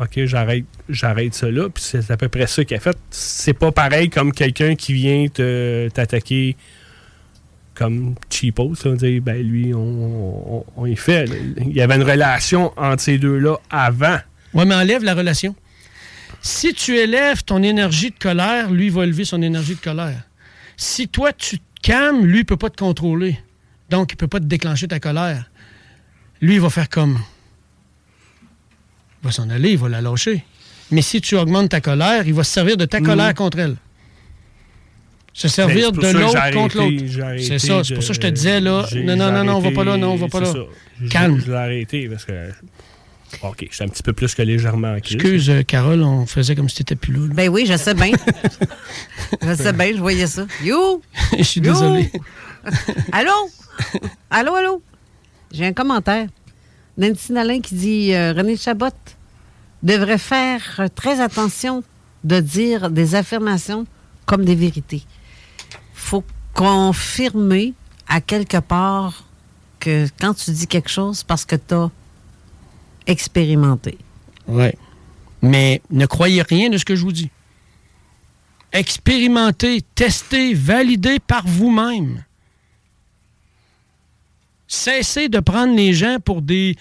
OK, 0.00 0.24
j'arrête, 0.24 0.64
j'arrête 0.88 1.34
ça 1.34 1.50
là. 1.50 1.68
Puis 1.68 1.82
c'est 1.84 2.10
à 2.10 2.16
peu 2.16 2.28
près 2.28 2.46
ça 2.46 2.64
qu'il 2.64 2.76
a 2.76 2.80
fait. 2.80 2.96
C'est 3.10 3.52
pas 3.52 3.70
pareil 3.72 4.10
comme 4.10 4.32
quelqu'un 4.32 4.74
qui 4.74 4.92
vient 4.92 5.26
te- 5.28 5.88
t'attaquer 5.88 6.56
comme 7.74 8.14
cheapo. 8.28 8.74
Ça 8.74 8.88
veut 8.90 8.96
dire, 8.96 9.22
ben 9.22 9.40
lui, 9.40 9.72
on, 9.72 10.58
on, 10.58 10.64
on 10.76 10.86
y 10.86 10.96
fait. 10.96 11.26
Il 11.58 11.72
y 11.72 11.80
avait 11.80 11.94
une 11.96 12.02
relation 12.02 12.72
entre 12.76 13.02
ces 13.02 13.18
deux-là 13.18 13.56
avant. 13.70 14.18
Ouais, 14.52 14.64
mais 14.64 14.74
enlève 14.74 15.02
la 15.04 15.14
relation. 15.14 15.54
Si 16.46 16.74
tu 16.74 16.98
élèves 16.98 17.42
ton 17.42 17.62
énergie 17.62 18.10
de 18.10 18.18
colère, 18.18 18.70
lui 18.70 18.90
va 18.90 19.04
élever 19.04 19.24
son 19.24 19.40
énergie 19.40 19.76
de 19.76 19.80
colère. 19.80 20.24
Si 20.76 21.08
toi, 21.08 21.32
tu 21.32 21.58
te 21.58 21.64
calmes, 21.82 22.26
lui 22.26 22.40
ne 22.40 22.42
peut 22.42 22.58
pas 22.58 22.68
te 22.68 22.76
contrôler. 22.76 23.38
Donc, 23.88 24.12
il 24.12 24.16
ne 24.16 24.18
peut 24.18 24.28
pas 24.28 24.40
te 24.40 24.44
déclencher 24.44 24.86
ta 24.86 25.00
colère. 25.00 25.50
Lui, 26.42 26.56
il 26.56 26.60
va 26.60 26.68
faire 26.68 26.90
comme? 26.90 27.18
Il 29.22 29.26
va 29.26 29.30
s'en 29.32 29.48
aller, 29.48 29.70
il 29.70 29.78
va 29.78 29.88
la 29.88 30.02
lâcher. 30.02 30.44
Mais 30.90 31.00
si 31.00 31.22
tu 31.22 31.34
augmentes 31.34 31.70
ta 31.70 31.80
colère, 31.80 32.26
il 32.26 32.34
va 32.34 32.44
se 32.44 32.52
servir 32.52 32.76
de 32.76 32.84
ta 32.84 33.00
Mhm. 33.00 33.06
colère 33.06 33.34
contre 33.34 33.58
elle. 33.60 33.76
Se 35.32 35.48
servir 35.48 35.92
Ben, 35.92 35.94
pour 36.02 36.12
de 36.12 36.18
l'autre 36.18 36.50
contre 36.52 36.76
l'autre. 36.76 37.40
C'est 37.42 37.58
ça, 37.58 37.82
c'est 37.82 37.94
pour 37.94 38.02
ça 38.02 38.08
que 38.08 38.14
je 38.16 38.20
te 38.20 38.26
disais 38.26 38.60
là. 38.60 38.86
Non, 38.96 39.16
non, 39.16 39.32
non, 39.32 39.44
non, 39.44 39.54
on 39.56 39.60
va 39.60 39.70
pas 39.70 39.84
là, 39.84 39.96
non, 39.96 40.12
on 40.12 40.16
va 40.16 40.28
pas 40.28 40.40
là. 40.40 40.52
Calme. 41.08 41.38
Je, 41.40 41.46
je 41.46 41.50
l'ai 41.50 41.56
arrêté 41.56 42.06
parce 42.10 42.26
que. 42.26 42.50
OK, 43.42 43.66
j'étais 43.70 43.84
un 43.84 43.88
petit 43.88 44.02
peu 44.02 44.12
plus 44.12 44.34
que 44.34 44.42
légèrement. 44.42 44.94
Excuse, 44.96 45.50
euh, 45.50 45.62
Carole, 45.62 46.02
on 46.02 46.26
faisait 46.26 46.54
comme 46.54 46.68
si 46.68 46.76
t'étais 46.76 46.96
plus 46.96 47.12
là. 47.12 47.20
là. 47.28 47.34
Ben 47.34 47.48
oui, 47.48 47.66
je 47.66 47.76
sais 47.76 47.94
bien. 47.94 48.12
je 49.42 49.54
sais 49.54 49.72
bien, 49.72 49.92
je 49.94 49.98
voyais 50.00 50.26
ça. 50.26 50.46
You! 50.62 51.02
Je 51.38 51.42
suis 51.42 51.60
You! 51.60 51.72
désolé. 51.72 52.10
allô? 53.12 53.32
Allô, 54.30 54.54
allô? 54.54 54.82
J'ai 55.52 55.66
un 55.66 55.72
commentaire. 55.72 56.28
Nancy 56.96 57.32
Nalin 57.32 57.60
qui 57.60 57.74
dit 57.74 58.14
euh, 58.14 58.32
René 58.32 58.56
Chabot 58.56 58.86
devrait 59.82 60.18
faire 60.18 60.88
très 60.94 61.20
attention 61.20 61.82
de 62.22 62.40
dire 62.40 62.90
des 62.90 63.14
affirmations 63.14 63.86
comme 64.26 64.44
des 64.44 64.54
vérités. 64.54 65.02
faut 65.92 66.24
confirmer 66.54 67.74
à 68.08 68.20
quelque 68.20 68.58
part 68.58 69.24
que 69.80 70.06
quand 70.20 70.34
tu 70.34 70.50
dis 70.52 70.66
quelque 70.66 70.88
chose, 70.88 71.22
parce 71.24 71.44
que 71.44 71.56
tu 71.56 71.74
as 71.74 71.90
expérimenté. 73.06 73.98
Oui. 74.46 74.68
Mais 75.42 75.82
ne 75.90 76.06
croyez 76.06 76.42
rien 76.42 76.70
de 76.70 76.78
ce 76.78 76.84
que 76.84 76.94
je 76.96 77.02
vous 77.02 77.12
dis. 77.12 77.30
Expérimentez, 78.72 79.82
testez, 79.94 80.54
validez 80.54 81.18
par 81.20 81.46
vous-même. 81.46 82.24
Cessez 84.66 85.28
de 85.28 85.38
prendre 85.40 85.74
les 85.76 85.92
gens 85.92 86.16
pour 86.24 86.42
des, 86.42 86.74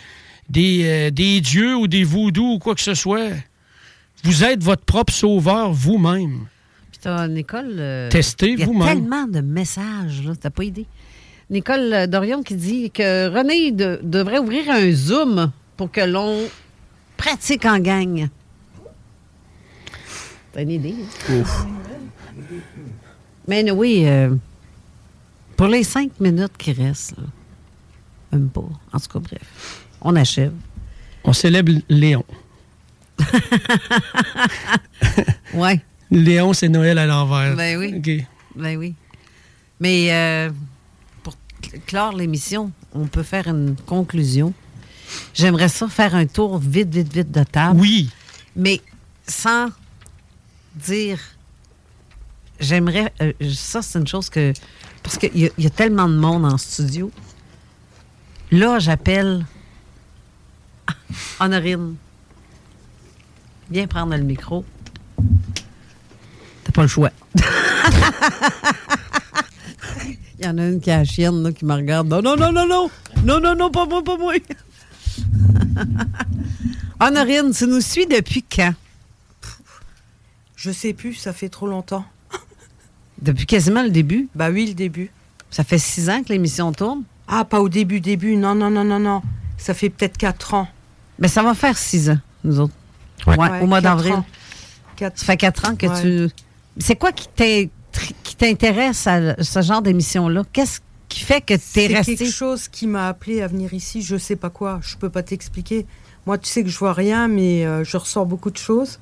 des, 0.49 0.81
euh, 0.85 1.11
des 1.11 1.41
dieux 1.41 1.75
ou 1.75 1.87
des 1.87 2.03
voodoo 2.03 2.53
ou 2.55 2.59
quoi 2.59 2.73
que 2.75 2.81
ce 2.81 2.93
soit. 2.95 3.29
Vous 4.23 4.43
êtes 4.43 4.63
votre 4.63 4.85
propre 4.85 5.13
sauveur 5.13 5.71
vous-même. 5.73 6.47
Puis 6.91 6.99
t'as 7.01 7.27
Nicole. 7.27 7.75
euh, 7.77 8.09
Testez 8.09 8.51
Il 8.53 8.59
y 8.59 8.63
a 8.63 8.65
vous-même. 8.65 8.87
tellement 8.87 9.27
de 9.27 9.41
messages, 9.41 10.23
là, 10.25 10.33
t'as 10.39 10.49
pas 10.49 10.63
idée. 10.63 10.87
Nicole 11.49 11.93
euh, 11.93 12.07
Dorion 12.07 12.41
qui 12.41 12.55
dit 12.55 12.89
que 12.89 13.27
René 13.29 13.71
de- 13.71 13.99
devrait 14.01 14.39
ouvrir 14.39 14.69
un 14.71 14.89
Zoom 14.91 15.51
pour 15.77 15.91
que 15.91 16.01
l'on 16.01 16.47
pratique 17.17 17.65
en 17.65 17.79
gang. 17.79 18.27
T'as 20.51 20.61
une 20.61 20.71
idée? 20.71 20.95
hein? 21.29 21.43
Mais 23.47 23.69
oui, 23.71 24.03
euh, 24.07 24.33
pour 25.57 25.67
les 25.67 25.83
cinq 25.83 26.19
minutes 26.19 26.55
qui 26.57 26.73
restent, 26.73 27.17
là, 27.17 27.23
même 28.31 28.49
pas. 28.49 28.61
En 28.91 28.99
tout 28.99 29.07
cas, 29.11 29.19
bref, 29.19 29.85
on 30.01 30.15
achève. 30.15 30.53
On 31.23 31.33
célèbre 31.33 31.71
Léon. 31.89 32.23
Ouais. 35.53 35.81
Léon, 36.09 36.53
c'est 36.53 36.69
Noël 36.69 36.97
à 36.97 37.05
l'envers. 37.05 37.55
Ben 37.55 37.77
oui. 37.77 38.25
Ben 38.55 38.77
oui. 38.77 38.95
Mais 39.79 40.11
euh, 40.11 40.49
pour 41.21 41.33
cl- 41.61 41.79
clore 41.85 42.13
l'émission, 42.13 42.71
on 42.93 43.05
peut 43.05 43.23
faire 43.23 43.47
une 43.47 43.75
conclusion. 43.85 44.53
J'aimerais 45.33 45.69
ça 45.69 45.87
faire 45.87 46.15
un 46.15 46.25
tour 46.25 46.57
vite, 46.57 46.93
vite, 46.93 47.11
vite 47.13 47.31
de 47.31 47.43
table. 47.43 47.79
Oui. 47.79 48.09
Mais 48.55 48.81
sans 49.27 49.67
dire. 50.75 51.19
J'aimerais. 52.59 53.11
euh, 53.21 53.33
ça, 53.53 53.81
c'est 53.81 53.99
une 53.99 54.07
chose 54.07 54.29
que. 54.29 54.53
Parce 55.01 55.17
qu'il 55.17 55.35
y, 55.37 55.51
y 55.57 55.65
a 55.65 55.69
tellement 55.69 56.07
de 56.07 56.15
monde 56.15 56.45
en 56.45 56.57
studio. 56.57 57.11
Là, 58.51 58.79
j'appelle. 58.79 59.45
Honorine. 61.39 61.95
Viens 63.71 63.87
prendre 63.87 64.15
le 64.15 64.23
micro. 64.23 64.63
T'as 66.63 66.71
pas 66.71 66.81
le 66.83 66.87
choix. 66.87 67.09
Il 70.39 70.45
y 70.45 70.47
en 70.47 70.57
a 70.57 70.65
une 70.67 70.79
qui 70.79 70.91
a 70.91 70.97
la 70.99 71.05
chienne 71.05 71.41
là, 71.43 71.51
qui 71.51 71.65
me 71.65 71.73
regarde. 71.73 72.07
Non, 72.07 72.21
non, 72.21 72.35
non, 72.35 72.51
non, 72.51 72.67
non. 72.67 72.89
Non, 73.23 73.39
non, 73.39 73.55
non, 73.55 73.71
pas 73.71 73.85
moi, 73.85 74.03
pas 74.03 74.17
moi. 74.17 74.33
Honorine, 76.99 77.51
tu 77.53 77.67
nous 77.67 77.81
suis 77.81 78.05
depuis 78.05 78.43
quand? 78.43 78.73
Je 80.55 80.71
sais 80.71 80.93
plus, 80.93 81.13
ça 81.15 81.33
fait 81.33 81.49
trop 81.49 81.67
longtemps. 81.67 82.05
Depuis 83.21 83.45
quasiment 83.45 83.83
le 83.83 83.89
début? 83.89 84.29
Bah 84.35 84.49
oui, 84.49 84.67
le 84.67 84.73
début. 84.73 85.11
Ça 85.49 85.63
fait 85.63 85.77
six 85.77 86.09
ans 86.09 86.23
que 86.23 86.29
l'émission 86.29 86.71
tourne? 86.71 87.03
Ah, 87.27 87.43
pas 87.45 87.59
au 87.61 87.69
début, 87.69 87.99
début. 87.99 88.35
Non, 88.37 88.55
non, 88.55 88.69
non, 88.69 88.83
non, 88.83 88.99
non. 88.99 89.21
Ça 89.57 89.73
fait 89.73 89.89
peut-être 89.89 90.17
quatre 90.17 90.53
ans. 90.53 90.67
Mais 91.19 91.27
ça 91.27 91.43
va 91.43 91.53
faire 91.53 91.77
six 91.77 92.09
ans, 92.09 92.17
nous 92.43 92.59
autres. 92.59 92.73
Ouais. 93.27 93.37
Ouais, 93.37 93.49
Ouais, 93.49 93.61
au 93.61 93.67
mois 93.67 93.81
d'avril. 93.81 94.15
Ça 94.99 95.11
fait 95.15 95.37
quatre 95.37 95.69
ans 95.69 95.75
que 95.75 95.87
Ouais. 95.87 96.01
tu. 96.29 96.33
C'est 96.77 96.95
quoi 96.95 97.11
qui 97.11 97.27
t'intéresse 98.37 99.05
à 99.07 99.41
ce 99.43 99.61
genre 99.61 99.81
d'émission-là? 99.81 100.43
Qu'est-ce 100.53 100.79
qui 101.13 101.21
fait 101.21 101.41
que 101.41 101.53
tu 101.53 101.59
es 101.79 101.87
C'est 101.87 101.87
resté. 101.87 102.15
quelque 102.15 102.31
chose 102.33 102.67
qui 102.67 102.87
m'a 102.87 103.07
appelé 103.07 103.41
à 103.41 103.47
venir 103.47 103.73
ici. 103.73 104.01
Je 104.01 104.17
sais 104.17 104.35
pas 104.35 104.49
quoi. 104.49 104.79
Je 104.81 104.95
peux 104.97 105.09
pas 105.09 105.23
t'expliquer. 105.23 105.85
Moi, 106.25 106.37
tu 106.37 106.49
sais 106.49 106.63
que 106.63 106.69
je 106.69 106.77
vois 106.77 106.93
rien, 106.93 107.27
mais 107.27 107.65
euh, 107.65 107.83
je 107.83 107.97
ressens 107.97 108.25
beaucoup 108.25 108.49
de 108.49 108.57
choses. 108.57 108.99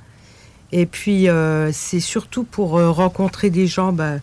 Et 0.72 0.86
puis, 0.86 1.30
euh, 1.30 1.72
c'est 1.72 2.00
surtout 2.00 2.44
pour 2.44 2.78
euh, 2.78 2.92
rencontrer 2.92 3.50
des 3.50 3.68
gens 3.68 3.94
bah, 3.94 4.16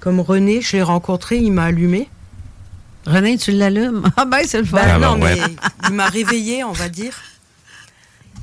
comme 0.00 0.20
René. 0.20 0.60
Je 0.60 0.76
l'ai 0.76 0.82
rencontré, 0.82 1.38
il 1.38 1.52
m'a 1.52 1.64
allumé. 1.64 2.08
René, 3.06 3.36
tu 3.36 3.50
l'allumes? 3.50 4.02
Ah 4.16 4.24
ben, 4.24 4.42
c'est 4.46 4.58
le 4.58 4.64
fun. 4.64 4.76
Ben 4.76 4.98
non, 4.98 5.16
mais 5.16 5.36
il 5.88 5.94
m'a 5.94 6.06
réveillé, 6.06 6.62
on 6.62 6.72
va 6.72 6.88
dire. 6.88 7.20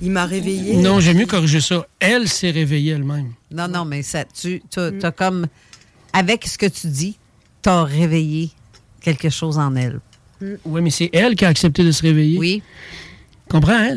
Il 0.01 0.11
m'a 0.11 0.25
réveillé. 0.25 0.77
Non, 0.77 0.99
j'aime 0.99 1.17
mieux 1.17 1.25
corriger 1.25 1.61
ça. 1.61 1.85
Elle 1.99 2.27
s'est 2.27 2.51
réveillée 2.51 2.93
elle-même. 2.93 3.33
Non, 3.51 3.67
non, 3.67 3.85
mais 3.85 4.01
ça, 4.01 4.25
tu 4.25 4.61
as, 4.77 5.11
comme. 5.11 5.47
Avec 6.11 6.45
ce 6.47 6.57
que 6.57 6.65
tu 6.65 6.87
dis, 6.87 7.17
tu 7.61 7.69
as 7.69 7.83
réveillé 7.83 8.51
quelque 9.01 9.29
chose 9.29 9.57
en 9.57 9.75
elle. 9.75 9.99
Oui, 10.65 10.81
mais 10.81 10.89
c'est 10.89 11.09
elle 11.13 11.35
qui 11.35 11.45
a 11.45 11.49
accepté 11.49 11.83
de 11.83 11.91
se 11.91 12.01
réveiller. 12.01 12.37
Oui. 12.37 12.63
Comprends, 13.49 13.73
hein? 13.73 13.95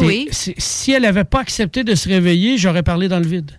Oui. 0.00 0.28
Si 0.32 0.92
elle 0.92 1.02
n'avait 1.02 1.24
pas 1.24 1.40
accepté 1.40 1.84
de 1.84 1.94
se 1.94 2.08
réveiller, 2.08 2.56
j'aurais 2.58 2.82
parlé 2.82 3.08
dans 3.08 3.18
le 3.20 3.26
vide. 3.26 3.52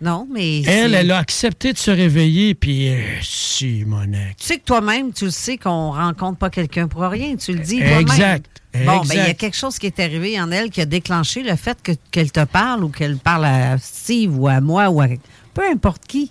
Non, 0.00 0.28
mais. 0.32 0.62
Elle, 0.62 0.94
elle 0.94 1.10
a 1.10 1.18
accepté 1.18 1.72
de 1.72 1.78
se 1.78 1.90
réveiller, 1.90 2.54
puis 2.54 2.88
euh, 2.90 3.00
si, 3.20 3.82
Monac. 3.84 4.36
Tu 4.36 4.46
sais 4.46 4.58
que 4.58 4.64
toi-même, 4.64 5.12
tu 5.12 5.24
le 5.24 5.30
sais 5.32 5.56
qu'on 5.56 5.90
rencontre 5.90 6.38
pas 6.38 6.50
quelqu'un 6.50 6.86
pour 6.86 7.02
rien. 7.02 7.34
Tu 7.34 7.52
le 7.54 7.58
dis 7.60 7.78
toi-même. 7.78 8.00
Exact. 8.02 8.46
Bon, 8.84 8.98
ben, 9.00 9.06
il 9.14 9.16
y 9.16 9.20
a 9.20 9.34
quelque 9.34 9.56
chose 9.56 9.76
qui 9.78 9.86
est 9.86 9.98
arrivé 9.98 10.40
en 10.40 10.52
elle 10.52 10.70
qui 10.70 10.80
a 10.80 10.86
déclenché 10.86 11.42
le 11.42 11.56
fait 11.56 11.78
que- 11.82 11.92
qu'elle 12.12 12.30
te 12.30 12.44
parle 12.44 12.84
ou 12.84 12.90
qu'elle 12.90 13.16
parle 13.16 13.46
à 13.46 13.76
Steve 13.78 14.38
ou 14.38 14.46
à 14.46 14.60
moi 14.60 14.88
ou 14.90 15.00
à 15.00 15.08
peu 15.52 15.62
importe 15.68 16.02
qui. 16.06 16.30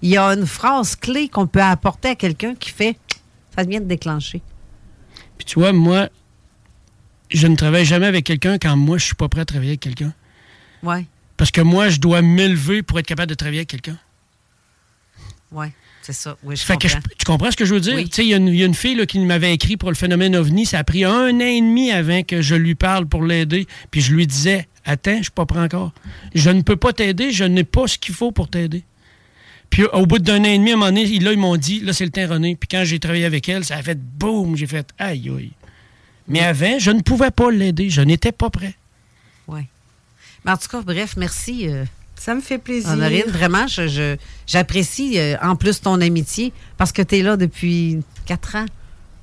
Il 0.00 0.08
y 0.10 0.16
a 0.16 0.24
une 0.28 0.46
phrase 0.46 0.96
clé 0.96 1.28
qu'on 1.28 1.46
peut 1.46 1.60
apporter 1.62 2.08
à 2.10 2.14
quelqu'un 2.14 2.54
qui 2.54 2.70
fait 2.70 2.96
ça 3.54 3.62
vient 3.64 3.80
de 3.80 3.86
déclencher. 3.86 4.42
Puis 5.38 5.44
tu 5.46 5.58
vois, 5.58 5.72
moi, 5.72 6.08
je 7.30 7.46
ne 7.46 7.56
travaille 7.56 7.84
jamais 7.84 8.06
avec 8.06 8.24
quelqu'un 8.24 8.58
quand 8.58 8.76
moi, 8.76 8.98
je 8.98 9.06
suis 9.06 9.14
pas 9.14 9.28
prêt 9.28 9.40
à 9.40 9.44
travailler 9.44 9.70
avec 9.72 9.80
quelqu'un. 9.80 10.12
Ouais, 10.82 11.06
Parce 11.36 11.50
que 11.50 11.60
moi, 11.60 11.88
je 11.88 11.98
dois 11.98 12.22
m'élever 12.22 12.82
pour 12.82 12.98
être 12.98 13.06
capable 13.06 13.30
de 13.30 13.34
travailler 13.34 13.58
avec 13.60 13.68
quelqu'un. 13.70 13.98
ouais, 15.52 15.72
c'est 16.02 16.12
ça. 16.12 16.36
Oui, 16.42 16.56
je 16.56 16.62
Fait 16.62 16.76
que 16.76 16.88
je- 16.88 16.94
comprends. 16.94 17.10
tu 17.18 17.24
comprends 17.24 17.50
ce 17.50 17.56
que 17.56 17.64
je 17.64 17.74
veux 17.74 17.80
dire? 17.80 17.94
Oui. 17.94 18.04
Tu 18.08 18.16
sais, 18.16 18.24
il 18.24 18.28
y, 18.28 18.34
a 18.34 18.36
une- 18.36 18.48
il 18.48 18.56
y 18.56 18.62
a 18.62 18.66
une 18.66 18.74
fille 18.74 18.94
là, 18.94 19.06
qui 19.06 19.18
m'avait 19.20 19.52
écrit 19.54 19.76
pour 19.76 19.88
le 19.90 19.94
phénomène 19.94 20.36
OVNI. 20.36 20.66
Ça 20.66 20.78
a 20.80 20.84
pris 20.84 21.04
un 21.04 21.10
an 21.34 21.40
et 21.40 21.60
demi 21.60 21.90
avant 21.90 22.22
que 22.22 22.42
je 22.42 22.54
lui 22.54 22.74
parle 22.74 23.06
pour 23.06 23.22
l'aider. 23.24 23.66
Puis 23.90 24.00
je 24.00 24.14
lui 24.14 24.26
disais, 24.26 24.68
attends, 24.84 25.16
je 25.18 25.22
suis 25.24 25.30
pas 25.32 25.46
prêt 25.46 25.60
encore. 25.60 25.92
Je 26.34 26.50
ne 26.50 26.62
peux 26.62 26.76
pas 26.76 26.92
t'aider, 26.92 27.30
je 27.32 27.44
n'ai 27.44 27.64
pas 27.64 27.86
ce 27.86 27.98
qu'il 27.98 28.14
faut 28.14 28.32
pour 28.32 28.48
t'aider. 28.48 28.84
Puis 29.70 29.84
au 29.92 30.06
bout 30.06 30.18
d'un 30.18 30.40
an 30.40 30.44
et 30.44 30.58
demi, 30.58 30.70
à 30.70 30.74
un 30.74 30.76
moment 30.76 30.90
donné, 30.92 31.06
là, 31.18 31.32
ils 31.32 31.38
m'ont 31.38 31.56
dit, 31.56 31.80
là, 31.80 31.92
c'est 31.92 32.04
le 32.04 32.10
temps, 32.10 32.26
René. 32.28 32.54
Puis 32.56 32.68
quand 32.68 32.84
j'ai 32.84 32.98
travaillé 33.00 33.24
avec 33.24 33.48
elle, 33.48 33.64
ça 33.64 33.76
a 33.76 33.82
fait 33.82 33.98
boum, 34.00 34.56
j'ai 34.56 34.66
fait 34.66 34.86
aïe, 34.98 35.28
aïe. 35.36 35.50
Mais 36.28 36.40
avant, 36.40 36.78
je 36.78 36.90
ne 36.90 37.00
pouvais 37.00 37.30
pas 37.30 37.50
l'aider. 37.50 37.90
Je 37.90 38.00
n'étais 38.00 38.32
pas 38.32 38.50
prêt. 38.50 38.74
Oui. 39.48 39.60
Mais 40.44 40.52
en 40.52 40.56
tout 40.56 40.68
cas, 40.68 40.80
bref, 40.82 41.14
merci. 41.16 41.68
euh, 41.68 41.84
Ça 42.16 42.34
me 42.34 42.40
fait 42.40 42.58
plaisir. 42.58 42.90
Honorine, 42.90 43.24
vraiment, 43.28 43.66
je- 43.66 43.88
je- 43.88 44.16
j'apprécie 44.46 45.18
euh, 45.18 45.36
en 45.42 45.56
plus 45.56 45.80
ton 45.80 46.00
amitié 46.00 46.52
parce 46.78 46.92
que 46.92 47.02
tu 47.02 47.16
es 47.18 47.22
là 47.22 47.36
depuis 47.36 47.98
quatre 48.24 48.54
ans. 48.56 48.64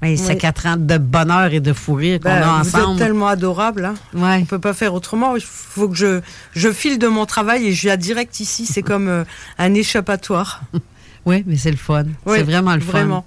Ben, 0.01 0.17
C'est 0.17 0.33
Oui. 0.33 0.37
quatre 0.37 0.65
ans 0.65 0.77
de 0.77 0.97
bonheur 0.97 1.53
et 1.53 1.59
de 1.59 1.73
fou 1.73 1.93
rire 1.93 2.19
qu'on 2.19 2.29
Ben, 2.29 2.41
a 2.41 2.63
vous 2.63 2.67
ensemble. 2.75 2.93
êtes 2.93 3.05
tellement 3.07 3.27
adorable. 3.27 3.85
Hein. 3.85 3.95
On 4.41 4.45
peut 4.45 4.59
pas 4.59 4.73
faire 4.73 4.93
autrement. 4.93 5.35
Il 5.35 5.43
faut 5.43 5.87
que 5.89 5.95
je, 5.95 6.21
je 6.53 6.71
file 6.71 6.97
de 6.97 7.07
mon 7.07 7.25
travail 7.25 7.67
et 7.67 7.73
je 7.73 7.81
viens 7.83 7.97
direct 7.97 8.39
ici. 8.39 8.65
C'est 8.65 8.81
comme 8.81 9.07
euh, 9.07 9.23
un 9.57 9.73
échappatoire. 9.73 10.61
Oui, 11.23 11.43
mais 11.45 11.55
c'est 11.55 11.69
le 11.69 11.77
fun. 11.77 12.05
Oui, 12.25 12.37
c'est 12.37 12.43
vraiment 12.43 12.73
le 12.73 12.81
fun. 12.81 12.93
vraiment. 12.93 13.23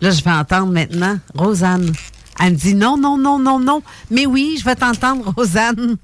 Là, 0.00 0.10
je 0.10 0.24
vais 0.24 0.30
entendre 0.32 0.72
maintenant 0.72 1.20
Rosanne. 1.36 1.92
Elle 2.40 2.54
me 2.54 2.56
dit 2.56 2.74
non, 2.74 2.96
non, 2.96 3.16
non, 3.16 3.38
non, 3.38 3.60
non. 3.60 3.80
Mais 4.10 4.26
oui, 4.26 4.56
je 4.58 4.64
vais 4.64 4.74
t'entendre, 4.74 5.32
Rosanne. 5.36 5.98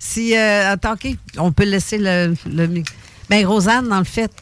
Si, 0.00 0.36
euh, 0.36 0.72
attends, 0.72 0.94
OK, 0.94 1.06
on 1.38 1.52
peut 1.52 1.62
laisser 1.64 1.96
le, 1.96 2.34
Ben, 3.28 3.46
Rosanne, 3.46 3.88
dans 3.88 3.98
le 4.00 4.04
fait, 4.04 4.32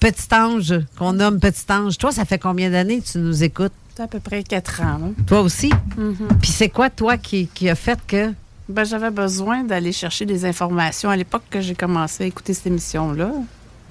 Petit 0.00 0.34
Ange, 0.34 0.80
qu'on 0.98 1.12
nomme 1.12 1.40
Petit 1.40 1.70
Ange, 1.70 1.98
toi, 1.98 2.10
ça 2.10 2.24
fait 2.24 2.38
combien 2.38 2.70
d'années 2.70 3.00
que 3.02 3.06
tu 3.12 3.18
nous 3.18 3.44
écoutes? 3.44 3.72
À 4.00 4.08
peu 4.08 4.20
près 4.20 4.42
quatre 4.42 4.82
ans. 4.82 5.12
Toi 5.26 5.40
aussi? 5.40 5.70
Mhm. 5.96 6.38
Puis 6.40 6.50
c'est 6.50 6.68
quoi, 6.68 6.90
toi, 6.90 7.16
qui, 7.16 7.48
qui 7.48 7.68
a 7.68 7.74
fait 7.74 7.98
que? 8.06 8.32
Ben, 8.68 8.84
j'avais 8.84 9.10
besoin 9.10 9.64
d'aller 9.64 9.92
chercher 9.92 10.26
des 10.26 10.44
informations. 10.44 11.08
À 11.10 11.16
l'époque 11.16 11.44
que 11.50 11.60
j'ai 11.60 11.74
commencé 11.74 12.24
à 12.24 12.26
écouter 12.26 12.52
cette 12.52 12.66
émission-là, 12.66 13.32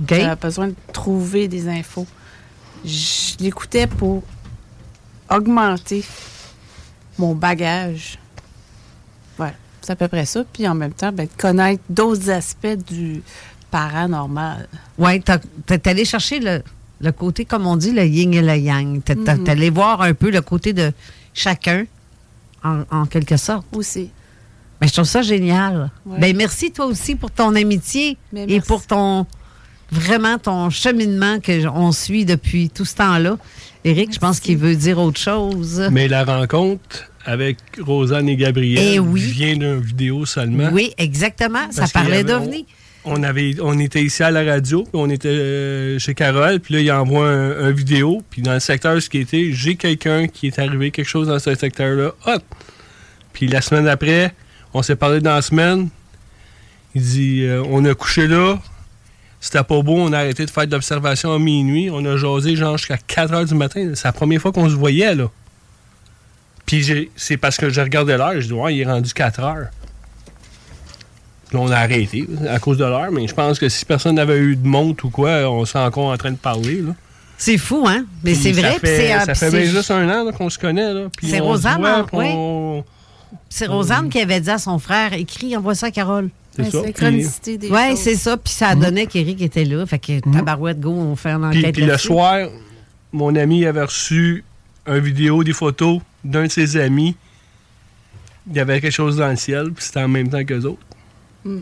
j'avais 0.08 0.36
besoin 0.36 0.68
de 0.68 0.76
trouver 0.94 1.48
des 1.48 1.68
infos. 1.68 2.06
Je 2.86 3.36
l'écoutais 3.40 3.88
pour 3.88 4.24
augmenter 5.30 6.06
mon 7.18 7.34
bagage. 7.34 8.20
Voilà, 9.36 9.54
c'est 9.82 9.92
à 9.92 9.96
peu 9.96 10.08
près 10.08 10.26
ça. 10.26 10.44
Puis 10.54 10.68
en 10.68 10.76
même 10.76 10.94
temps, 10.94 11.12
ben, 11.12 11.26
de 11.26 11.42
connaître 11.42 11.84
d'autres 11.90 12.30
aspects 12.30 12.78
du 12.88 13.24
paranormal. 13.72 14.68
Oui, 14.98 15.22
t'es 15.66 15.88
allé 15.90 16.06
chercher 16.06 16.40
le, 16.40 16.64
le 16.99 17.11
côté, 17.11 17.45
comme 17.45 17.68
on 17.68 17.76
dit, 17.78 17.91
le 17.91 18.06
yin 18.06 18.34
et 18.34 18.41
le 18.41 18.56
yang. 18.57 19.03
T'es 19.03 19.15
t'es 19.15 19.36
Mhm. 19.36 19.49
allé 19.49 19.69
voir 19.69 20.02
un 20.02 20.14
peu 20.14 20.30
le 20.32 20.41
côté 20.41 20.74
de 20.74 20.91
chacun, 21.34 21.86
en, 22.64 22.82
en 22.91 23.06
quelque 23.06 23.38
sorte. 23.38 23.65
Aussi. 23.74 24.10
Ben, 24.82 24.88
je 24.88 24.94
trouve 24.94 25.06
ça 25.06 25.22
génial. 25.22 25.90
Ouais. 26.06 26.19
Ben, 26.19 26.38
merci 26.38 26.72
toi 26.72 26.86
aussi 26.86 27.15
pour 27.15 27.32
ton 27.32 27.56
amitié 27.56 28.18
Ben, 28.32 28.49
et 28.49 28.61
pour 28.61 28.86
ton 28.86 29.26
vraiment 29.91 30.38
ton 30.38 30.69
cheminement 30.69 31.40
que 31.40 31.65
on 31.68 31.91
suit 31.91 32.26
depuis 32.26 32.69
tout 32.69 32.84
ce 32.86 32.95
temps-là. 32.95 33.38
Éric, 33.86 34.14
je 34.14 34.19
pense 34.19 34.40
qu'il 34.40 34.57
veut 34.57 34.76
dire 34.76 34.99
autre 34.99 35.19
chose. 35.19 35.88
Mais 35.91 36.07
la 36.10 36.26
rencontre 36.26 37.06
avec 37.26 37.57
Rosanne 37.80 38.28
et 38.30 38.36
Gabriel 38.36 38.84
Eh 38.95 38.99
oui. 38.99 39.22
vient 39.22 39.53
d'une 39.56 39.80
vidéo 39.80 40.26
seulement. 40.26 40.69
Oui, 40.74 40.94
exactement. 40.98 41.72
Ça 41.72 41.86
parlait 41.88 42.24
d'OVNI. 42.24 42.65
On, 43.10 43.80
était 43.80 44.04
ici 44.04 44.22
à 44.22 44.32
la 44.32 44.44
radio, 44.44 44.84
puis 44.84 44.92
on 44.94 45.10
était 45.10 45.30
euh, 45.30 45.98
chez 45.98 46.14
Carole, 46.14 46.60
puis 46.60 46.74
là, 46.74 46.82
il 46.82 46.92
envoie 46.92 47.26
un, 47.30 47.72
vidéo, 47.72 48.22
puis 48.30 48.42
dans 48.42 48.54
le 48.54 48.60
secteur, 48.60 49.02
ce 49.02 49.10
qui 49.10 49.20
était, 49.20 49.54
j'ai 49.54 49.76
quelqu'un 49.76 50.28
qui 50.28 50.48
est 50.48 50.60
arrivé 50.60 50.92
quelque 50.92 51.08
chose 51.08 51.28
dans 51.28 51.40
ce 51.40 51.56
secteur-là. 51.56 52.12
Hop! 52.26 52.44
Puis 53.32 53.48
la 53.48 53.62
semaine 53.62 53.86
d'après, 53.86 54.34
on 54.74 54.82
s'est 54.82 54.98
parlé 54.98 55.22
dans 55.22 55.36
la 55.36 55.42
semaine. 55.42 55.88
Il 56.96 57.02
dit, 57.02 57.44
euh, 57.44 57.64
on 57.70 57.86
a 57.86 57.94
couché 57.94 58.28
là, 58.28 58.60
c'était 59.40 59.64
pas 59.64 59.82
beau, 59.82 59.96
on 59.96 60.12
a 60.12 60.20
arrêté 60.20 60.46
de 60.46 60.52
faire 60.52 60.68
de 60.68 60.72
l'observation 60.72 61.34
à 61.34 61.40
minuit, 61.40 61.90
on 61.90 62.04
a 62.04 62.18
jasé 62.18 62.56
genre 62.58 62.78
jusqu'à 62.78 62.98
4 62.98 63.34
heures 63.34 63.46
du 63.46 63.56
matin. 63.56 63.92
C'est 63.94 64.06
la 64.06 64.12
première 64.12 64.42
fois 64.42 64.52
qu'on 64.52 64.70
se 64.70 64.76
voyait, 64.76 65.16
là. 65.16 65.30
Puis 66.66 67.10
c'est 67.16 67.38
parce 67.38 67.56
que 67.56 67.70
j'ai 67.70 67.82
regardé 67.82 68.18
l'heure, 68.18 68.42
je 68.42 68.48
dis, 68.48 68.54
ouais, 68.54 68.76
il 68.76 68.82
est 68.82 68.86
rendu 68.86 69.14
4 69.14 69.40
heures. 69.40 69.68
Puis 71.49 71.57
là, 71.57 71.64
on 71.64 71.72
a 71.72 71.78
arrêté 71.78 72.28
à 72.49 72.60
cause 72.60 72.78
de 72.78 72.84
l'heure, 72.86 73.11
mais 73.11 73.28
je 73.28 73.34
pense 73.34 73.57
que 73.60 73.69
si 73.69 73.86
personne 73.86 74.15
n'avait 74.15 74.38
eu 74.38 74.56
de 74.56 74.68
montre 74.68 75.06
ou 75.06 75.10
quoi, 75.10 75.49
on 75.49 75.64
serait 75.65 75.84
encore 75.86 76.07
en 76.11 76.18
train 76.18 76.32
de 76.32 76.38
parler. 76.38 76.82
là. 76.82 76.94
C'est 77.38 77.57
fou, 77.57 77.86
hein? 77.88 78.06
Mais 78.24 78.34
Puis 78.34 78.41
c'est 78.41 78.52
vrai. 78.52 78.74
Ça 78.74 78.80
puis 78.80 78.90
fait, 78.90 78.98
c'est, 78.98 79.14
euh, 79.14 79.19
ça 79.19 79.26
puis 79.28 79.36
fait 79.36 79.52
c'est- 79.52 79.61
bien 79.61 79.69
juste 79.72 79.91
un 79.91 80.10
an 80.10 80.24
là, 80.26 80.32
qu'on 80.32 80.49
se 80.49 80.57
connaît. 80.57 80.94
là, 80.94 81.07
puis 81.15 81.28
C'est 81.30 81.40
Rosanne, 81.40 81.80
voit, 81.80 81.90
hein? 81.99 82.06
puis 82.07 82.18
Oui. 82.18 82.26
on- 82.34 82.84
C'est 83.49 83.68
Rosanne 83.68 84.10
qui 84.10 84.19
avait 84.19 84.40
dit 84.41 84.49
à 84.49 84.57
son 84.57 84.80
frère 84.80 85.14
écris, 85.14 85.56
envoie 85.56 85.76
ça 85.76 85.88
à 85.88 85.91
Carole. 85.91 86.30
C'est 86.56 86.72
ça. 86.72 86.82
Oui, 86.82 87.95
c'est 87.98 88.15
ça. 88.15 88.36
Puis 88.38 88.53
ça 88.53 88.69
a 88.69 88.76
donné 88.76 89.06
qu'Éric 89.06 89.41
était 89.44 89.64
là. 89.65 89.86
Fait 89.86 89.99
que 89.99 90.19
tabarouette, 90.34 90.80
go, 90.80 90.90
on 90.91 91.15
fait 91.15 91.30
un 91.32 91.49
Puis, 91.52 91.60
enquête 91.60 91.76
puis 91.76 91.86
le 91.86 91.98
soir, 91.99 92.49
mon 93.14 93.36
ami 93.36 93.65
avait 93.65 93.84
reçu 93.84 94.44
une 94.88 94.98
vidéo, 94.99 95.44
des 95.44 95.53
photos 95.53 95.99
d'un 96.24 96.45
de 96.45 96.52
ses 96.52 96.78
amis. 96.78 97.15
Il 98.49 98.56
y 98.56 98.60
avait 98.60 98.82
quelque 98.82 98.94
chose 98.94 99.18
dans 99.18 99.28
le 99.30 99.36
ciel, 99.36 99.72
puis 99.76 99.86
c'était 99.86 99.99
en 100.02 100.07
même 100.07 100.30
temps 100.30 100.44
qu'eux 100.44 100.64
autres. 100.64 100.80
Mm. 101.45 101.59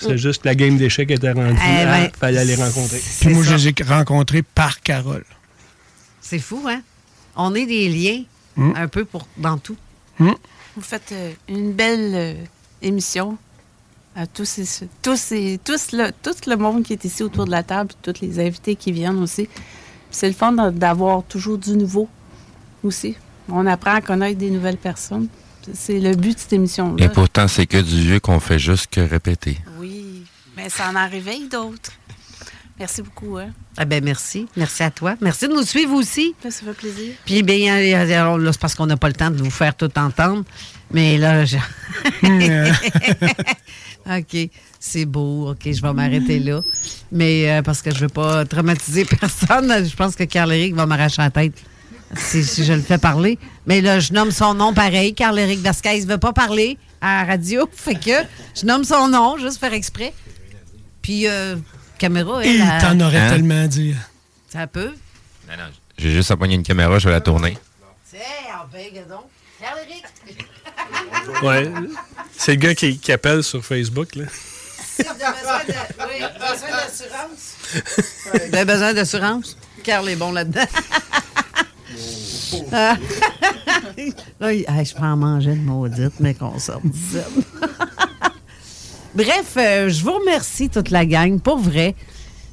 C'est 0.00 0.16
juste 0.18 0.42
que 0.42 0.48
la 0.48 0.54
game 0.54 0.76
d'échecs 0.76 1.10
était 1.10 1.32
rendue. 1.32 1.58
Eh 1.60 1.82
à- 1.82 1.86
ben, 1.86 2.10
fallait 2.18 2.44
les 2.44 2.54
rencontrer. 2.54 3.00
Puis 3.20 3.30
moi, 3.34 3.42
je 3.42 3.54
les 3.56 3.68
ai 3.68 3.74
rencontrés 3.82 4.42
par 4.42 4.80
Carole. 4.80 5.24
C'est 6.20 6.38
fou, 6.38 6.62
hein? 6.68 6.82
On 7.34 7.54
est 7.54 7.66
des 7.66 7.88
liens 7.88 8.22
Mm. 8.56 8.72
un 8.76 8.88
peu 8.88 9.04
pour 9.04 9.26
dans 9.36 9.56
tout. 9.58 9.76
Hmm. 10.18 10.32
Vous 10.76 10.82
faites 10.82 11.12
euh, 11.12 11.32
une 11.48 11.72
belle 11.72 12.12
euh, 12.14 12.34
émission 12.82 13.38
à 14.16 14.26
tous, 14.26 14.44
ces, 14.44 14.88
tous, 15.02 15.16
ces, 15.18 15.60
tous 15.64 15.92
le, 15.92 16.10
tout 16.22 16.34
le 16.48 16.56
monde 16.56 16.82
qui 16.82 16.92
est 16.92 17.04
ici 17.04 17.22
autour 17.22 17.44
de 17.46 17.52
la 17.52 17.62
table, 17.62 17.90
puis 18.02 18.12
tous 18.12 18.20
les 18.20 18.40
invités 18.40 18.74
qui 18.74 18.90
viennent 18.90 19.18
aussi. 19.22 19.48
C'est 20.10 20.26
le 20.28 20.34
fun 20.34 20.52
d'a- 20.52 20.70
d'avoir 20.72 21.22
toujours 21.24 21.56
du 21.58 21.70
nouveau 21.76 22.08
aussi. 22.82 23.16
On 23.48 23.64
apprend 23.66 23.94
à 23.94 24.00
connaître 24.00 24.38
des 24.38 24.50
nouvelles 24.50 24.76
personnes. 24.76 25.28
C'est 25.74 26.00
le 26.00 26.14
but 26.14 26.34
de 26.34 26.38
cette 26.38 26.52
émission-là. 26.52 27.04
Et 27.04 27.08
pourtant, 27.08 27.48
c'est 27.48 27.66
que 27.66 27.78
du 27.78 28.02
vieux 28.02 28.20
qu'on 28.20 28.40
fait 28.40 28.58
juste 28.58 28.88
que 28.88 29.00
répéter. 29.00 29.58
Oui, 29.78 30.24
mais 30.56 30.68
ça 30.68 30.90
en 30.90 30.96
a 30.96 31.06
réveillé 31.06 31.48
d'autres. 31.48 31.92
Merci 32.78 33.02
beaucoup. 33.02 33.38
Hein? 33.38 33.50
Ah 33.76 33.84
ben 33.84 34.02
merci. 34.04 34.46
Merci 34.56 34.84
à 34.84 34.90
toi. 34.90 35.16
Merci 35.20 35.48
de 35.48 35.52
nous 35.52 35.64
suivre 35.64 35.94
aussi. 35.94 36.34
Ça 36.40 36.50
fait 36.50 36.72
plaisir. 36.72 37.14
Puis 37.24 37.42
bien, 37.42 37.76
là, 37.76 38.52
c'est 38.52 38.60
parce 38.60 38.74
qu'on 38.76 38.86
n'a 38.86 38.96
pas 38.96 39.08
le 39.08 39.14
temps 39.14 39.30
de 39.30 39.36
vous 39.36 39.50
faire 39.50 39.74
tout 39.76 39.90
entendre. 39.98 40.44
Mais 40.92 41.18
là, 41.18 41.44
je... 41.44 41.56
OK, 44.08 44.50
c'est 44.78 45.04
beau. 45.04 45.50
OK, 45.50 45.60
je 45.64 45.82
vais 45.82 45.92
m'arrêter 45.92 46.38
là. 46.38 46.60
Mais 47.10 47.50
euh, 47.50 47.62
parce 47.62 47.82
que 47.82 47.92
je 47.92 48.00
veux 48.00 48.08
pas 48.08 48.44
traumatiser 48.44 49.04
personne, 49.20 49.84
je 49.84 49.96
pense 49.96 50.14
que 50.14 50.24
Carl-Éric 50.24 50.74
va 50.74 50.86
m'arracher 50.86 51.20
la 51.22 51.30
tête 51.30 51.54
si, 52.16 52.44
si 52.44 52.64
je 52.64 52.72
le 52.72 52.82
fais 52.82 52.98
parler. 52.98 53.38
Mais 53.66 53.80
là, 53.80 54.00
je 54.00 54.12
nomme 54.12 54.30
son 54.30 54.54
nom 54.54 54.72
pareil. 54.72 55.14
Carl-Éric 55.14 55.60
Vasquez 55.60 56.00
ne 56.04 56.06
veut 56.06 56.18
pas 56.18 56.32
parler 56.32 56.78
à 57.00 57.20
la 57.24 57.32
radio. 57.32 57.68
Fait 57.74 57.94
que 57.94 58.10
je 58.58 58.64
nomme 58.66 58.84
son 58.84 59.08
nom, 59.08 59.36
juste 59.38 59.58
faire 59.60 59.72
exprès. 59.74 60.12
Puis, 61.02 61.26
euh, 61.28 61.56
caméra, 61.98 62.42
elle, 62.44 62.50
Il 62.56 62.72
t'en 62.80 62.98
aurait 63.00 63.18
Hein? 63.18 63.30
tellement 63.30 63.62
à 63.64 63.66
dire. 63.66 63.96
Ça 64.50 64.66
peut. 64.66 64.92
J'ai 65.98 66.12
juste 66.12 66.30
à 66.30 66.36
pogner 66.36 66.54
une 66.54 66.62
caméra, 66.62 66.98
je 66.98 67.06
vais 67.08 67.14
la 67.14 67.20
tourner. 67.20 67.56
C'est 68.10 68.18
en 68.54 68.66
paix, 68.68 68.92
donc. 69.08 69.24
Carl-Éric. 69.60 70.04
Ouais. 71.42 71.70
C'est 72.36 72.52
le 72.52 72.56
gars 72.58 72.74
qui, 72.74 72.98
qui 72.98 73.12
appelle 73.12 73.42
sur 73.42 73.64
Facebook. 73.64 74.14
Là. 74.14 74.24
Si 74.96 75.02
on 75.06 75.10
a 75.10 75.32
besoin 75.32 75.58
de- 75.66 75.72
oui, 76.08 76.24
besoin 76.34 76.70
d'assurance. 76.70 77.56
Vous 78.24 78.54
avez 78.56 78.64
besoin 78.64 78.94
d'assurance? 78.94 79.56
Carl 79.84 80.08
est 80.08 80.16
bon 80.16 80.32
là-dedans. 80.32 80.64
Ah. 82.72 82.96
Là, 84.40 84.52
il- 84.52 84.64
je 84.84 84.94
prends 84.94 85.12
à 85.12 85.16
manger 85.16 85.52
une 85.52 85.64
maudite, 85.64 86.12
mais 86.20 86.34
qu'on 86.34 86.52
d'ici. 86.52 87.18
Bref, 89.14 89.54
euh, 89.56 89.88
je 89.88 90.02
vous 90.04 90.12
remercie 90.12 90.68
toute 90.68 90.90
la 90.90 91.04
gang, 91.06 91.40
pour 91.40 91.58
vrai. 91.58 91.94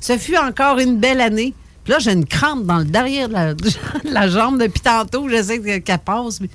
Ce 0.02 0.18
fut 0.18 0.38
encore 0.38 0.80
une 0.80 0.98
belle 1.00 1.22
année. 1.22 1.54
Puis 1.84 1.92
là, 1.94 2.00
j'ai 2.00 2.14
une 2.14 2.26
crampe 2.26 2.66
dans 2.66 2.80
le 2.80 2.86
derrière 2.86 3.28
de 3.28 3.34
la, 3.34 3.54
de 3.54 3.70
la 4.06 4.28
jambe 4.30 4.60
depuis 4.60 4.80
tantôt. 4.82 5.30
J'essaie 5.30 5.60
que- 5.60 5.78
qu'elle 5.80 6.00
passe. 6.00 6.42
Mais 6.42 6.50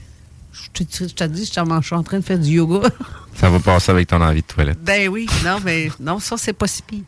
je 0.52 0.82
te, 0.84 1.04
je 1.08 1.14
te 1.14 1.24
dis, 1.24 1.44
je 1.44 1.50
suis 1.52 1.60
en- 1.60 1.80
je 1.80 1.86
suis 1.86 1.94
en 1.96 2.02
train 2.02 2.18
de 2.18 2.24
faire 2.24 2.38
du 2.38 2.50
yoga. 2.50 2.88
Ça 3.36 3.48
va 3.50 3.60
passer 3.60 3.92
avec 3.92 4.08
ton 4.08 4.20
envie 4.20 4.42
de 4.42 4.46
toilette. 4.46 4.78
Ben 4.82 5.08
oui, 5.08 5.26
non, 5.44 5.58
mais 5.64 5.90
non, 6.00 6.18
ça, 6.18 6.36
c'est 6.36 6.52
pas 6.52 6.66
si 6.66 6.82
pire. 6.82 7.04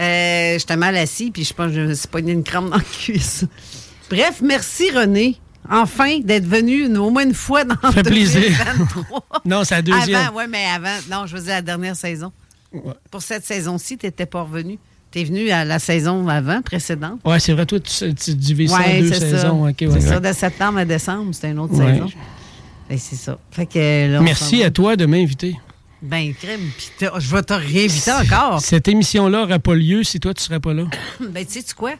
Euh, 0.00 0.58
J'étais 0.58 0.76
mal 0.76 0.96
assis, 0.96 1.30
puis 1.30 1.44
je 1.44 1.52
pense 1.54 1.68
que 1.68 1.74
je 1.74 1.80
me 1.82 1.94
suis 1.94 2.08
pogné 2.08 2.32
une 2.32 2.42
crampe 2.44 2.70
dans 2.70 2.76
la 2.76 2.82
cuisse. 2.82 3.44
Bref, 4.10 4.40
merci 4.42 4.90
René, 4.90 5.36
enfin, 5.70 6.20
d'être 6.20 6.46
venu 6.46 6.86
une- 6.86 6.96
au 6.96 7.10
moins 7.10 7.24
une 7.24 7.34
fois 7.34 7.64
dans 7.64 7.76
Ça 7.82 7.92
fait 7.92 8.02
plaisir. 8.02 8.40
2023. 8.42 9.24
Non, 9.44 9.64
c'est 9.64 9.74
la 9.76 9.82
deuxième. 9.82 10.20
Avant, 10.20 10.36
oui, 10.38 10.44
mais 10.48 10.64
avant, 10.64 10.96
non, 11.10 11.26
je 11.26 11.36
veux 11.36 11.42
dire 11.42 11.52
la 11.54 11.62
dernière 11.62 11.96
saison. 11.96 12.32
Pour 13.10 13.22
cette 13.22 13.44
saison-ci, 13.44 13.96
tu 13.98 14.06
n'étais 14.06 14.26
pas 14.26 14.42
revenu. 14.42 14.78
Tu 15.10 15.20
es 15.20 15.24
venu 15.24 15.48
à 15.50 15.64
la 15.64 15.78
saison 15.78 16.28
avant, 16.28 16.60
précédente. 16.60 17.20
Ouais, 17.24 17.40
c'est 17.40 17.52
vrai, 17.54 17.64
toi, 17.64 17.80
tu, 17.80 18.14
tu 18.14 18.34
divises 18.34 18.70
ça 18.70 18.78
en 18.80 19.00
deux 19.00 19.12
saisons. 19.12 19.38
ça. 19.38 19.52
ouais. 19.54 19.74
c'est 19.78 20.00
ça, 20.00 20.20
de 20.20 20.32
septembre 20.32 20.78
à 20.80 20.84
décembre, 20.84 21.34
c'était 21.34 21.50
une 21.50 21.58
autre 21.60 21.74
saison. 21.76 22.10
Ben, 22.90 22.98
c'est 22.98 23.16
ça. 23.16 23.38
Fait 23.50 23.66
que, 23.66 24.12
là, 24.12 24.20
Merci 24.20 24.62
à 24.62 24.70
toi 24.70 24.96
de 24.96 25.06
m'inviter. 25.06 25.56
Ben, 26.02 26.32
crème, 26.34 26.60
je 27.18 27.34
vais 27.34 27.42
te 27.42 27.52
réinviter 27.54 28.12
encore. 28.12 28.60
Cette 28.60 28.86
émission-là 28.88 29.40
n'aurait 29.40 29.58
pas 29.58 29.74
lieu 29.74 30.04
si 30.04 30.20
toi, 30.20 30.32
tu 30.34 30.42
serais 30.42 30.60
pas 30.60 30.72
là. 30.74 30.84
Ben, 31.30 31.44
tu 31.44 31.60
sais 31.60 31.64
quoi? 31.76 31.92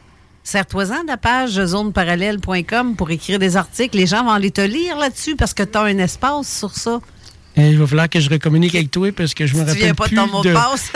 Sers-toi-en 0.49 1.03
de 1.03 1.09
la 1.09 1.17
page 1.17 1.63
zoneparallèle.com 1.63 2.95
pour 2.95 3.11
écrire 3.11 3.37
des 3.37 3.55
articles. 3.55 3.95
Les 3.95 4.07
gens 4.07 4.23
vont 4.23 4.31
aller 4.31 4.49
te 4.49 4.61
lire 4.61 4.97
là-dessus 4.97 5.35
parce 5.35 5.53
que 5.53 5.61
tu 5.61 5.77
as 5.77 5.83
un 5.83 5.99
espace 5.99 6.57
sur 6.57 6.71
ça. 6.71 6.99
Et 7.55 7.69
il 7.69 7.77
va 7.77 7.85
falloir 7.85 8.09
que 8.09 8.19
je 8.19 8.31
recommunique 8.31 8.73
avec 8.73 8.89
toi 8.89 9.11
parce 9.11 9.35
que 9.35 9.45
je 9.45 9.53
me 9.53 9.59
Tu 9.59 9.67
rappelle 9.67 9.83
viens 9.83 9.93
pas 9.93 10.05
de 10.05 10.09
plus 10.09 10.15
ton 10.15 10.25
mot 10.25 10.41
de 10.41 10.51
passe? 10.51 10.91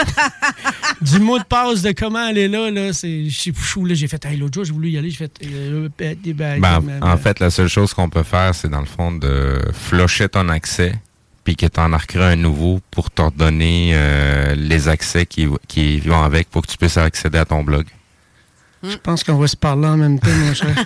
du 1.01 1.19
mot 1.19 1.37
de 1.37 1.43
passe 1.43 1.83
de 1.83 1.91
comment 1.91 2.27
elle 2.29 2.39
est 2.39 2.47
là. 2.47 2.71
là 2.71 2.93
c'est, 2.93 3.29
je 3.29 3.39
suis 3.39 3.53
fou, 3.53 3.85
là. 3.85 3.93
J'ai 3.93 4.07
fait, 4.07 4.25
hey, 4.25 4.37
l'autre 4.37 4.55
jour, 4.55 4.63
j'ai 4.63 4.73
voulu 4.73 4.89
y 4.89 4.97
aller. 4.97 5.11
J'ai 5.11 5.17
fait, 5.17 5.39
euh, 5.45 5.87
ben, 5.99 6.59
ben, 6.59 6.99
en 7.03 7.17
fait, 7.17 7.39
la 7.39 7.51
seule 7.51 7.67
chose 7.67 7.93
qu'on 7.93 8.09
peut 8.09 8.23
faire, 8.23 8.55
c'est 8.55 8.69
dans 8.69 8.79
le 8.79 8.87
fond 8.87 9.11
de 9.11 9.59
flusher 9.71 10.29
ton 10.29 10.49
accès, 10.49 10.95
puis 11.43 11.55
que 11.55 11.67
tu 11.67 11.79
en 11.79 11.93
un 11.93 12.35
nouveau 12.35 12.79
pour 12.89 13.11
te 13.11 13.21
redonner 13.21 13.91
euh, 13.93 14.55
les 14.55 14.87
accès 14.87 15.27
qui, 15.27 15.47
qui 15.67 15.99
vont 15.99 16.23
avec 16.23 16.49
pour 16.49 16.63
que 16.63 16.71
tu 16.71 16.77
puisses 16.77 16.97
accéder 16.97 17.37
à 17.37 17.45
ton 17.45 17.63
blog. 17.63 17.85
Je 18.83 18.97
pense 18.97 19.23
qu'on 19.23 19.35
va 19.37 19.47
se 19.47 19.55
parler 19.55 19.87
en 19.87 19.97
même 19.97 20.19
temps, 20.19 20.27
mon 20.29 20.53
cher. 20.53 20.75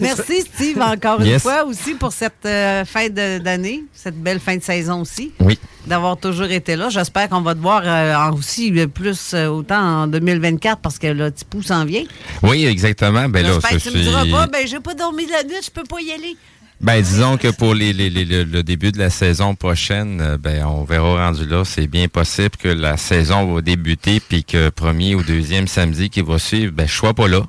Merci, 0.00 0.40
Steve, 0.40 0.80
encore 0.80 1.20
une 1.20 1.38
fois 1.38 1.64
aussi 1.64 1.94
pour 1.94 2.12
cette 2.12 2.44
euh, 2.46 2.84
fin 2.84 3.08
de- 3.08 3.38
d'année, 3.38 3.84
cette 3.94 4.20
belle 4.20 4.40
fin 4.40 4.56
de 4.56 4.62
saison 4.62 5.00
aussi. 5.02 5.32
Oui. 5.40 5.58
D'avoir 5.86 6.16
toujours 6.16 6.46
été 6.50 6.74
là. 6.76 6.88
J'espère 6.90 7.28
qu'on 7.28 7.40
va 7.40 7.54
te 7.54 7.60
voir 7.60 7.82
euh, 7.84 8.14
en- 8.14 8.32
aussi 8.34 8.72
euh, 8.78 8.86
plus 8.88 9.34
euh, 9.34 9.46
autant 9.46 10.02
en 10.02 10.06
2024 10.08 10.80
parce 10.80 10.98
que 10.98 11.06
là, 11.08 11.30
Tipou 11.30 11.62
s'en 11.62 11.84
vient. 11.84 12.04
Oui, 12.42 12.66
exactement. 12.66 13.28
Ben 13.28 13.44
là, 13.46 13.52
J'espère 13.54 13.70
que 13.70 13.88
tu 13.90 13.96
me 13.96 14.02
diras 14.02 14.24
pas, 14.30 14.46
ben 14.48 14.66
j'ai 14.66 14.80
pas 14.80 14.94
dormi 14.94 15.26
de 15.26 15.32
la 15.32 15.44
nuit, 15.44 15.54
je 15.64 15.70
peux 15.70 15.84
pas 15.84 16.00
y 16.00 16.10
aller. 16.12 16.36
Ben, 16.80 17.02
disons 17.02 17.36
que 17.38 17.48
pour 17.48 17.74
les, 17.74 17.92
les- 17.92 18.08
les- 18.08 18.24
le, 18.24 18.44
le 18.44 18.62
début 18.62 18.92
de 18.92 18.98
la 18.98 19.10
saison 19.10 19.56
prochaine, 19.56 20.20
euh, 20.20 20.38
ben, 20.38 20.64
on 20.64 20.84
verra 20.84 21.26
rendu 21.26 21.44
là. 21.44 21.64
C'est 21.64 21.88
bien 21.88 22.06
possible 22.06 22.50
que 22.56 22.68
la 22.68 22.96
saison 22.96 23.52
va 23.52 23.60
débuter 23.62 24.20
puis 24.20 24.44
que 24.44 24.68
premier 24.68 25.16
ou 25.16 25.24
deuxième 25.24 25.66
samedi 25.66 26.08
qui 26.08 26.20
va 26.22 26.38
suivre, 26.38 26.72
ben, 26.72 26.86
je 26.86 26.92
sois 26.94 27.14
pas 27.14 27.26
là. 27.26 27.42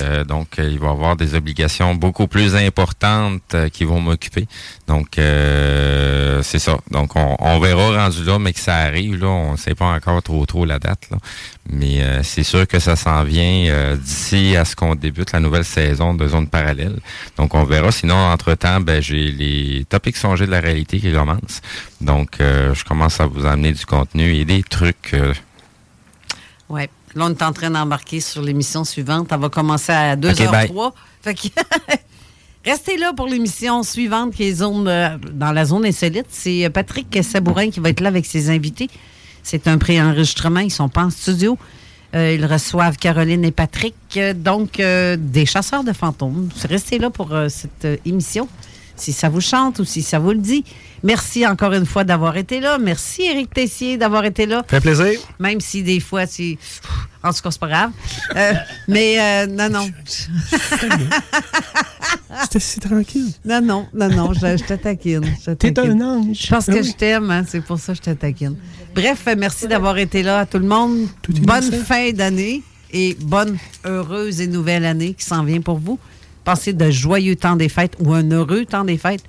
Euh, 0.00 0.24
donc, 0.24 0.58
euh, 0.58 0.70
il 0.70 0.78
va 0.78 0.86
y 0.86 0.90
avoir 0.90 1.16
des 1.16 1.34
obligations 1.34 1.94
beaucoup 1.94 2.26
plus 2.26 2.56
importantes 2.56 3.42
euh, 3.54 3.68
qui 3.68 3.84
vont 3.84 4.00
m'occuper. 4.00 4.46
Donc, 4.88 5.18
euh, 5.18 6.42
c'est 6.42 6.58
ça. 6.58 6.78
Donc, 6.90 7.14
on, 7.14 7.36
on 7.38 7.58
verra 7.60 8.04
rendu 8.04 8.24
là, 8.24 8.38
mais 8.38 8.54
que 8.54 8.60
ça 8.60 8.76
arrive, 8.76 9.20
là, 9.20 9.26
on 9.26 9.52
ne 9.52 9.56
sait 9.58 9.74
pas 9.74 9.86
encore 9.86 10.22
trop 10.22 10.46
trop 10.46 10.64
la 10.64 10.78
date. 10.78 11.08
Là. 11.10 11.18
Mais 11.70 12.02
c'est 12.24 12.42
sûr 12.42 12.66
que 12.66 12.78
ça 12.78 12.96
s'en 12.96 13.22
vient 13.22 13.96
d'ici 13.96 14.56
à 14.56 14.64
ce 14.64 14.74
qu'on 14.74 14.96
débute 14.96 15.32
la 15.32 15.40
nouvelle 15.40 15.64
saison 15.64 16.12
de 16.12 16.26
Zone 16.26 16.48
Parallèle. 16.48 16.98
Donc, 17.36 17.54
on 17.54 17.62
verra. 17.64 17.92
Sinon, 17.92 18.16
entre-temps, 18.16 18.80
ben, 18.80 19.00
j'ai 19.00 19.30
les 19.30 19.84
topics 19.88 20.16
songés 20.16 20.46
de 20.46 20.50
la 20.50 20.60
réalité 20.60 20.98
qui 20.98 21.12
commencent. 21.12 21.62
Donc, 22.00 22.38
je 22.40 22.84
commence 22.84 23.20
à 23.20 23.26
vous 23.26 23.46
amener 23.46 23.72
du 23.72 23.86
contenu 23.86 24.34
et 24.34 24.44
des 24.44 24.64
trucs. 24.64 25.14
Ouais. 26.68 26.90
Là, 27.14 27.26
on 27.26 27.30
est 27.30 27.42
en 27.42 27.52
train 27.52 27.70
d'embarquer 27.70 28.20
sur 28.20 28.42
l'émission 28.42 28.84
suivante. 28.84 29.28
Elle 29.30 29.40
va 29.40 29.48
commencer 29.48 29.92
à 29.92 30.16
2h03. 30.16 30.92
Fait 31.22 31.34
que 31.34 31.48
Restez 32.64 32.96
là 32.96 33.12
pour 33.12 33.26
l'émission 33.26 33.82
suivante 33.82 34.34
qui 34.34 34.44
est 34.44 34.54
zone, 34.54 34.86
euh, 34.86 35.18
dans 35.32 35.50
la 35.50 35.64
zone 35.64 35.84
insolite. 35.84 36.26
C'est 36.28 36.64
euh, 36.64 36.70
Patrick 36.70 37.18
Sabourin 37.24 37.70
qui 37.70 37.80
va 37.80 37.88
être 37.88 38.00
là 38.00 38.08
avec 38.08 38.24
ses 38.24 38.50
invités. 38.50 38.88
C'est 39.42 39.66
un 39.66 39.78
pré-enregistrement. 39.78 40.60
Ils 40.60 40.70
sont 40.70 40.88
pas 40.88 41.02
en 41.02 41.10
studio. 41.10 41.58
Euh, 42.14 42.34
ils 42.34 42.46
reçoivent 42.46 42.98
Caroline 42.98 43.44
et 43.44 43.50
Patrick, 43.50 43.94
euh, 44.16 44.32
donc 44.34 44.74
des 44.76 45.46
chasseurs 45.46 45.82
de 45.82 45.92
fantômes. 45.92 46.50
Restez 46.68 46.98
là 46.98 47.10
pour 47.10 47.34
cette 47.48 48.00
émission, 48.04 48.48
si 48.96 49.12
ça 49.12 49.28
vous 49.28 49.40
chante 49.40 49.78
ou 49.78 49.84
si 49.84 50.02
ça 50.02 50.18
vous 50.18 50.30
le 50.30 50.38
dit. 50.38 50.64
Merci 51.04 51.44
encore 51.46 51.72
une 51.72 51.86
fois 51.86 52.04
d'avoir 52.04 52.36
été 52.36 52.60
là. 52.60 52.78
Merci 52.78 53.22
Éric 53.22 53.52
Tessier 53.52 53.96
d'avoir 53.96 54.24
été 54.24 54.46
là. 54.46 54.62
Fait 54.68 54.80
plaisir. 54.80 55.18
Même 55.40 55.60
si 55.60 55.82
des 55.82 55.98
fois, 56.00 56.26
c'est... 56.26 56.58
En 57.24 57.32
tout 57.32 57.40
cas, 57.42 57.50
c'est 57.50 57.60
pas 57.60 57.68
grave. 57.68 57.90
Euh, 58.36 58.52
mais 58.88 59.16
euh, 59.20 59.46
non, 59.46 59.68
non. 59.68 59.90
C'était 62.42 62.60
si 62.60 62.80
tranquille. 62.80 63.32
Non, 63.44 63.60
non, 63.60 63.86
non, 63.94 64.08
non, 64.08 64.32
je, 64.32 64.56
je 64.56 64.64
te 64.64 64.74
taquine. 64.74 65.24
je 65.40 65.44
te 65.46 65.50
T'es 65.52 65.72
taquine. 65.72 66.02
un 66.02 66.18
ange. 66.18 66.36
Je 66.40 66.48
pense 66.48 66.68
Ah 66.68 66.72
que 66.72 66.78
oui. 66.78 66.84
je 66.84 66.92
t'aime, 66.92 67.30
hein, 67.30 67.44
c'est 67.46 67.60
pour 67.60 67.78
ça 67.78 67.92
que 67.92 67.98
je 67.98 68.02
te 68.02 68.10
taquine. 68.16 68.56
Bref, 68.94 69.24
euh, 69.28 69.34
merci 69.38 69.68
d'avoir 69.68 69.98
été 69.98 70.22
là 70.22 70.40
à 70.40 70.46
tout 70.46 70.58
le 70.58 70.66
monde. 70.66 71.06
bonne 71.28 71.72
fin 71.72 72.10
d'année 72.12 72.62
et 72.92 73.16
bonne, 73.20 73.56
heureuse 73.84 74.40
et 74.40 74.46
nouvelle 74.46 74.84
année 74.84 75.14
qui 75.14 75.24
s'en 75.24 75.44
vient 75.44 75.60
pour 75.60 75.78
vous. 75.78 75.98
Passez 76.44 76.72
de 76.72 76.90
joyeux 76.90 77.36
temps 77.36 77.56
des 77.56 77.68
fêtes 77.68 77.94
ou 78.00 78.12
un 78.12 78.28
heureux 78.30 78.64
temps 78.64 78.84
des 78.84 78.98
fêtes. 78.98 79.24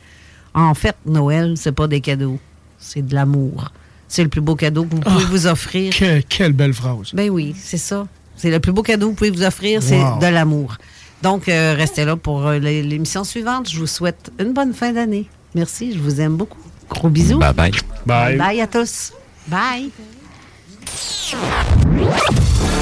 En 0.54 0.74
fait, 0.74 0.96
Noël, 1.06 1.54
c'est 1.58 1.72
pas 1.72 1.88
des 1.88 2.02
cadeaux, 2.02 2.40
c'est 2.80 3.06
de 3.06 3.14
l'amour. 3.14 3.72
C'est 4.08 4.24
le 4.24 4.30
plus 4.30 4.42
beau 4.42 4.56
cadeau 4.56 4.86
que 4.86 4.96
vous 4.96 5.02
pouvez 5.02 5.24
Ah, 5.26 5.30
vous 5.30 5.48
offrir. 5.48 5.96
que- 5.96 6.22
quelle 6.22 6.54
belle 6.54 6.74
phrase. 6.74 7.12
Ben 7.14 7.30
oui, 7.30 7.56
c'est 7.58 7.78
ça. 7.78 8.08
C'est 8.36 8.52
le 8.52 8.60
plus 8.60 8.72
beau 8.72 8.84
cadeau 8.84 9.08
que 9.08 9.12
vous 9.12 9.16
pouvez 9.16 9.30
vous 9.32 9.44
offrir, 9.44 9.82
c'est 9.82 9.98
de 10.22 10.28
l'amour. 10.28 10.78
Donc, 11.24 11.48
euh, 11.50 11.74
restez 11.78 12.04
là 12.06 12.16
pour 12.18 12.46
euh, 12.48 12.60
l'é- 12.60 12.84
l'émission 12.84 13.24
suivante. 13.24 13.70
Je 13.70 13.80
vous 13.80 13.88
souhaite 13.88 14.32
une 14.40 14.54
bonne 14.54 14.74
fin 14.74 14.92
d'année. 14.92 15.28
Merci, 15.56 15.94
je 15.94 16.00
vous 16.00 16.20
aime 16.20 16.36
beaucoup. 16.36 16.60
Gros 16.90 17.10
bisous. 17.10 17.40
Bye 17.40 17.54
bye. 17.54 17.72
Bye. 18.06 18.38
Bye 18.38 18.62
à 18.62 18.68
tous. 18.68 19.14
Bye. 19.48 19.90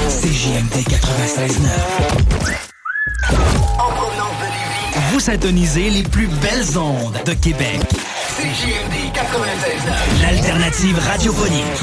CJMD 0.08 0.84
96.9. 0.84 2.81
Vous 5.10 5.20
syntonisez 5.20 5.90
les 5.90 6.02
plus 6.02 6.26
belles 6.26 6.78
ondes 6.78 7.18
de 7.24 7.32
Québec. 7.32 7.80
CJMD 8.36 9.12
96.9. 9.14 10.22
L'alternative 10.22 10.98
radiophonique. 10.98 11.82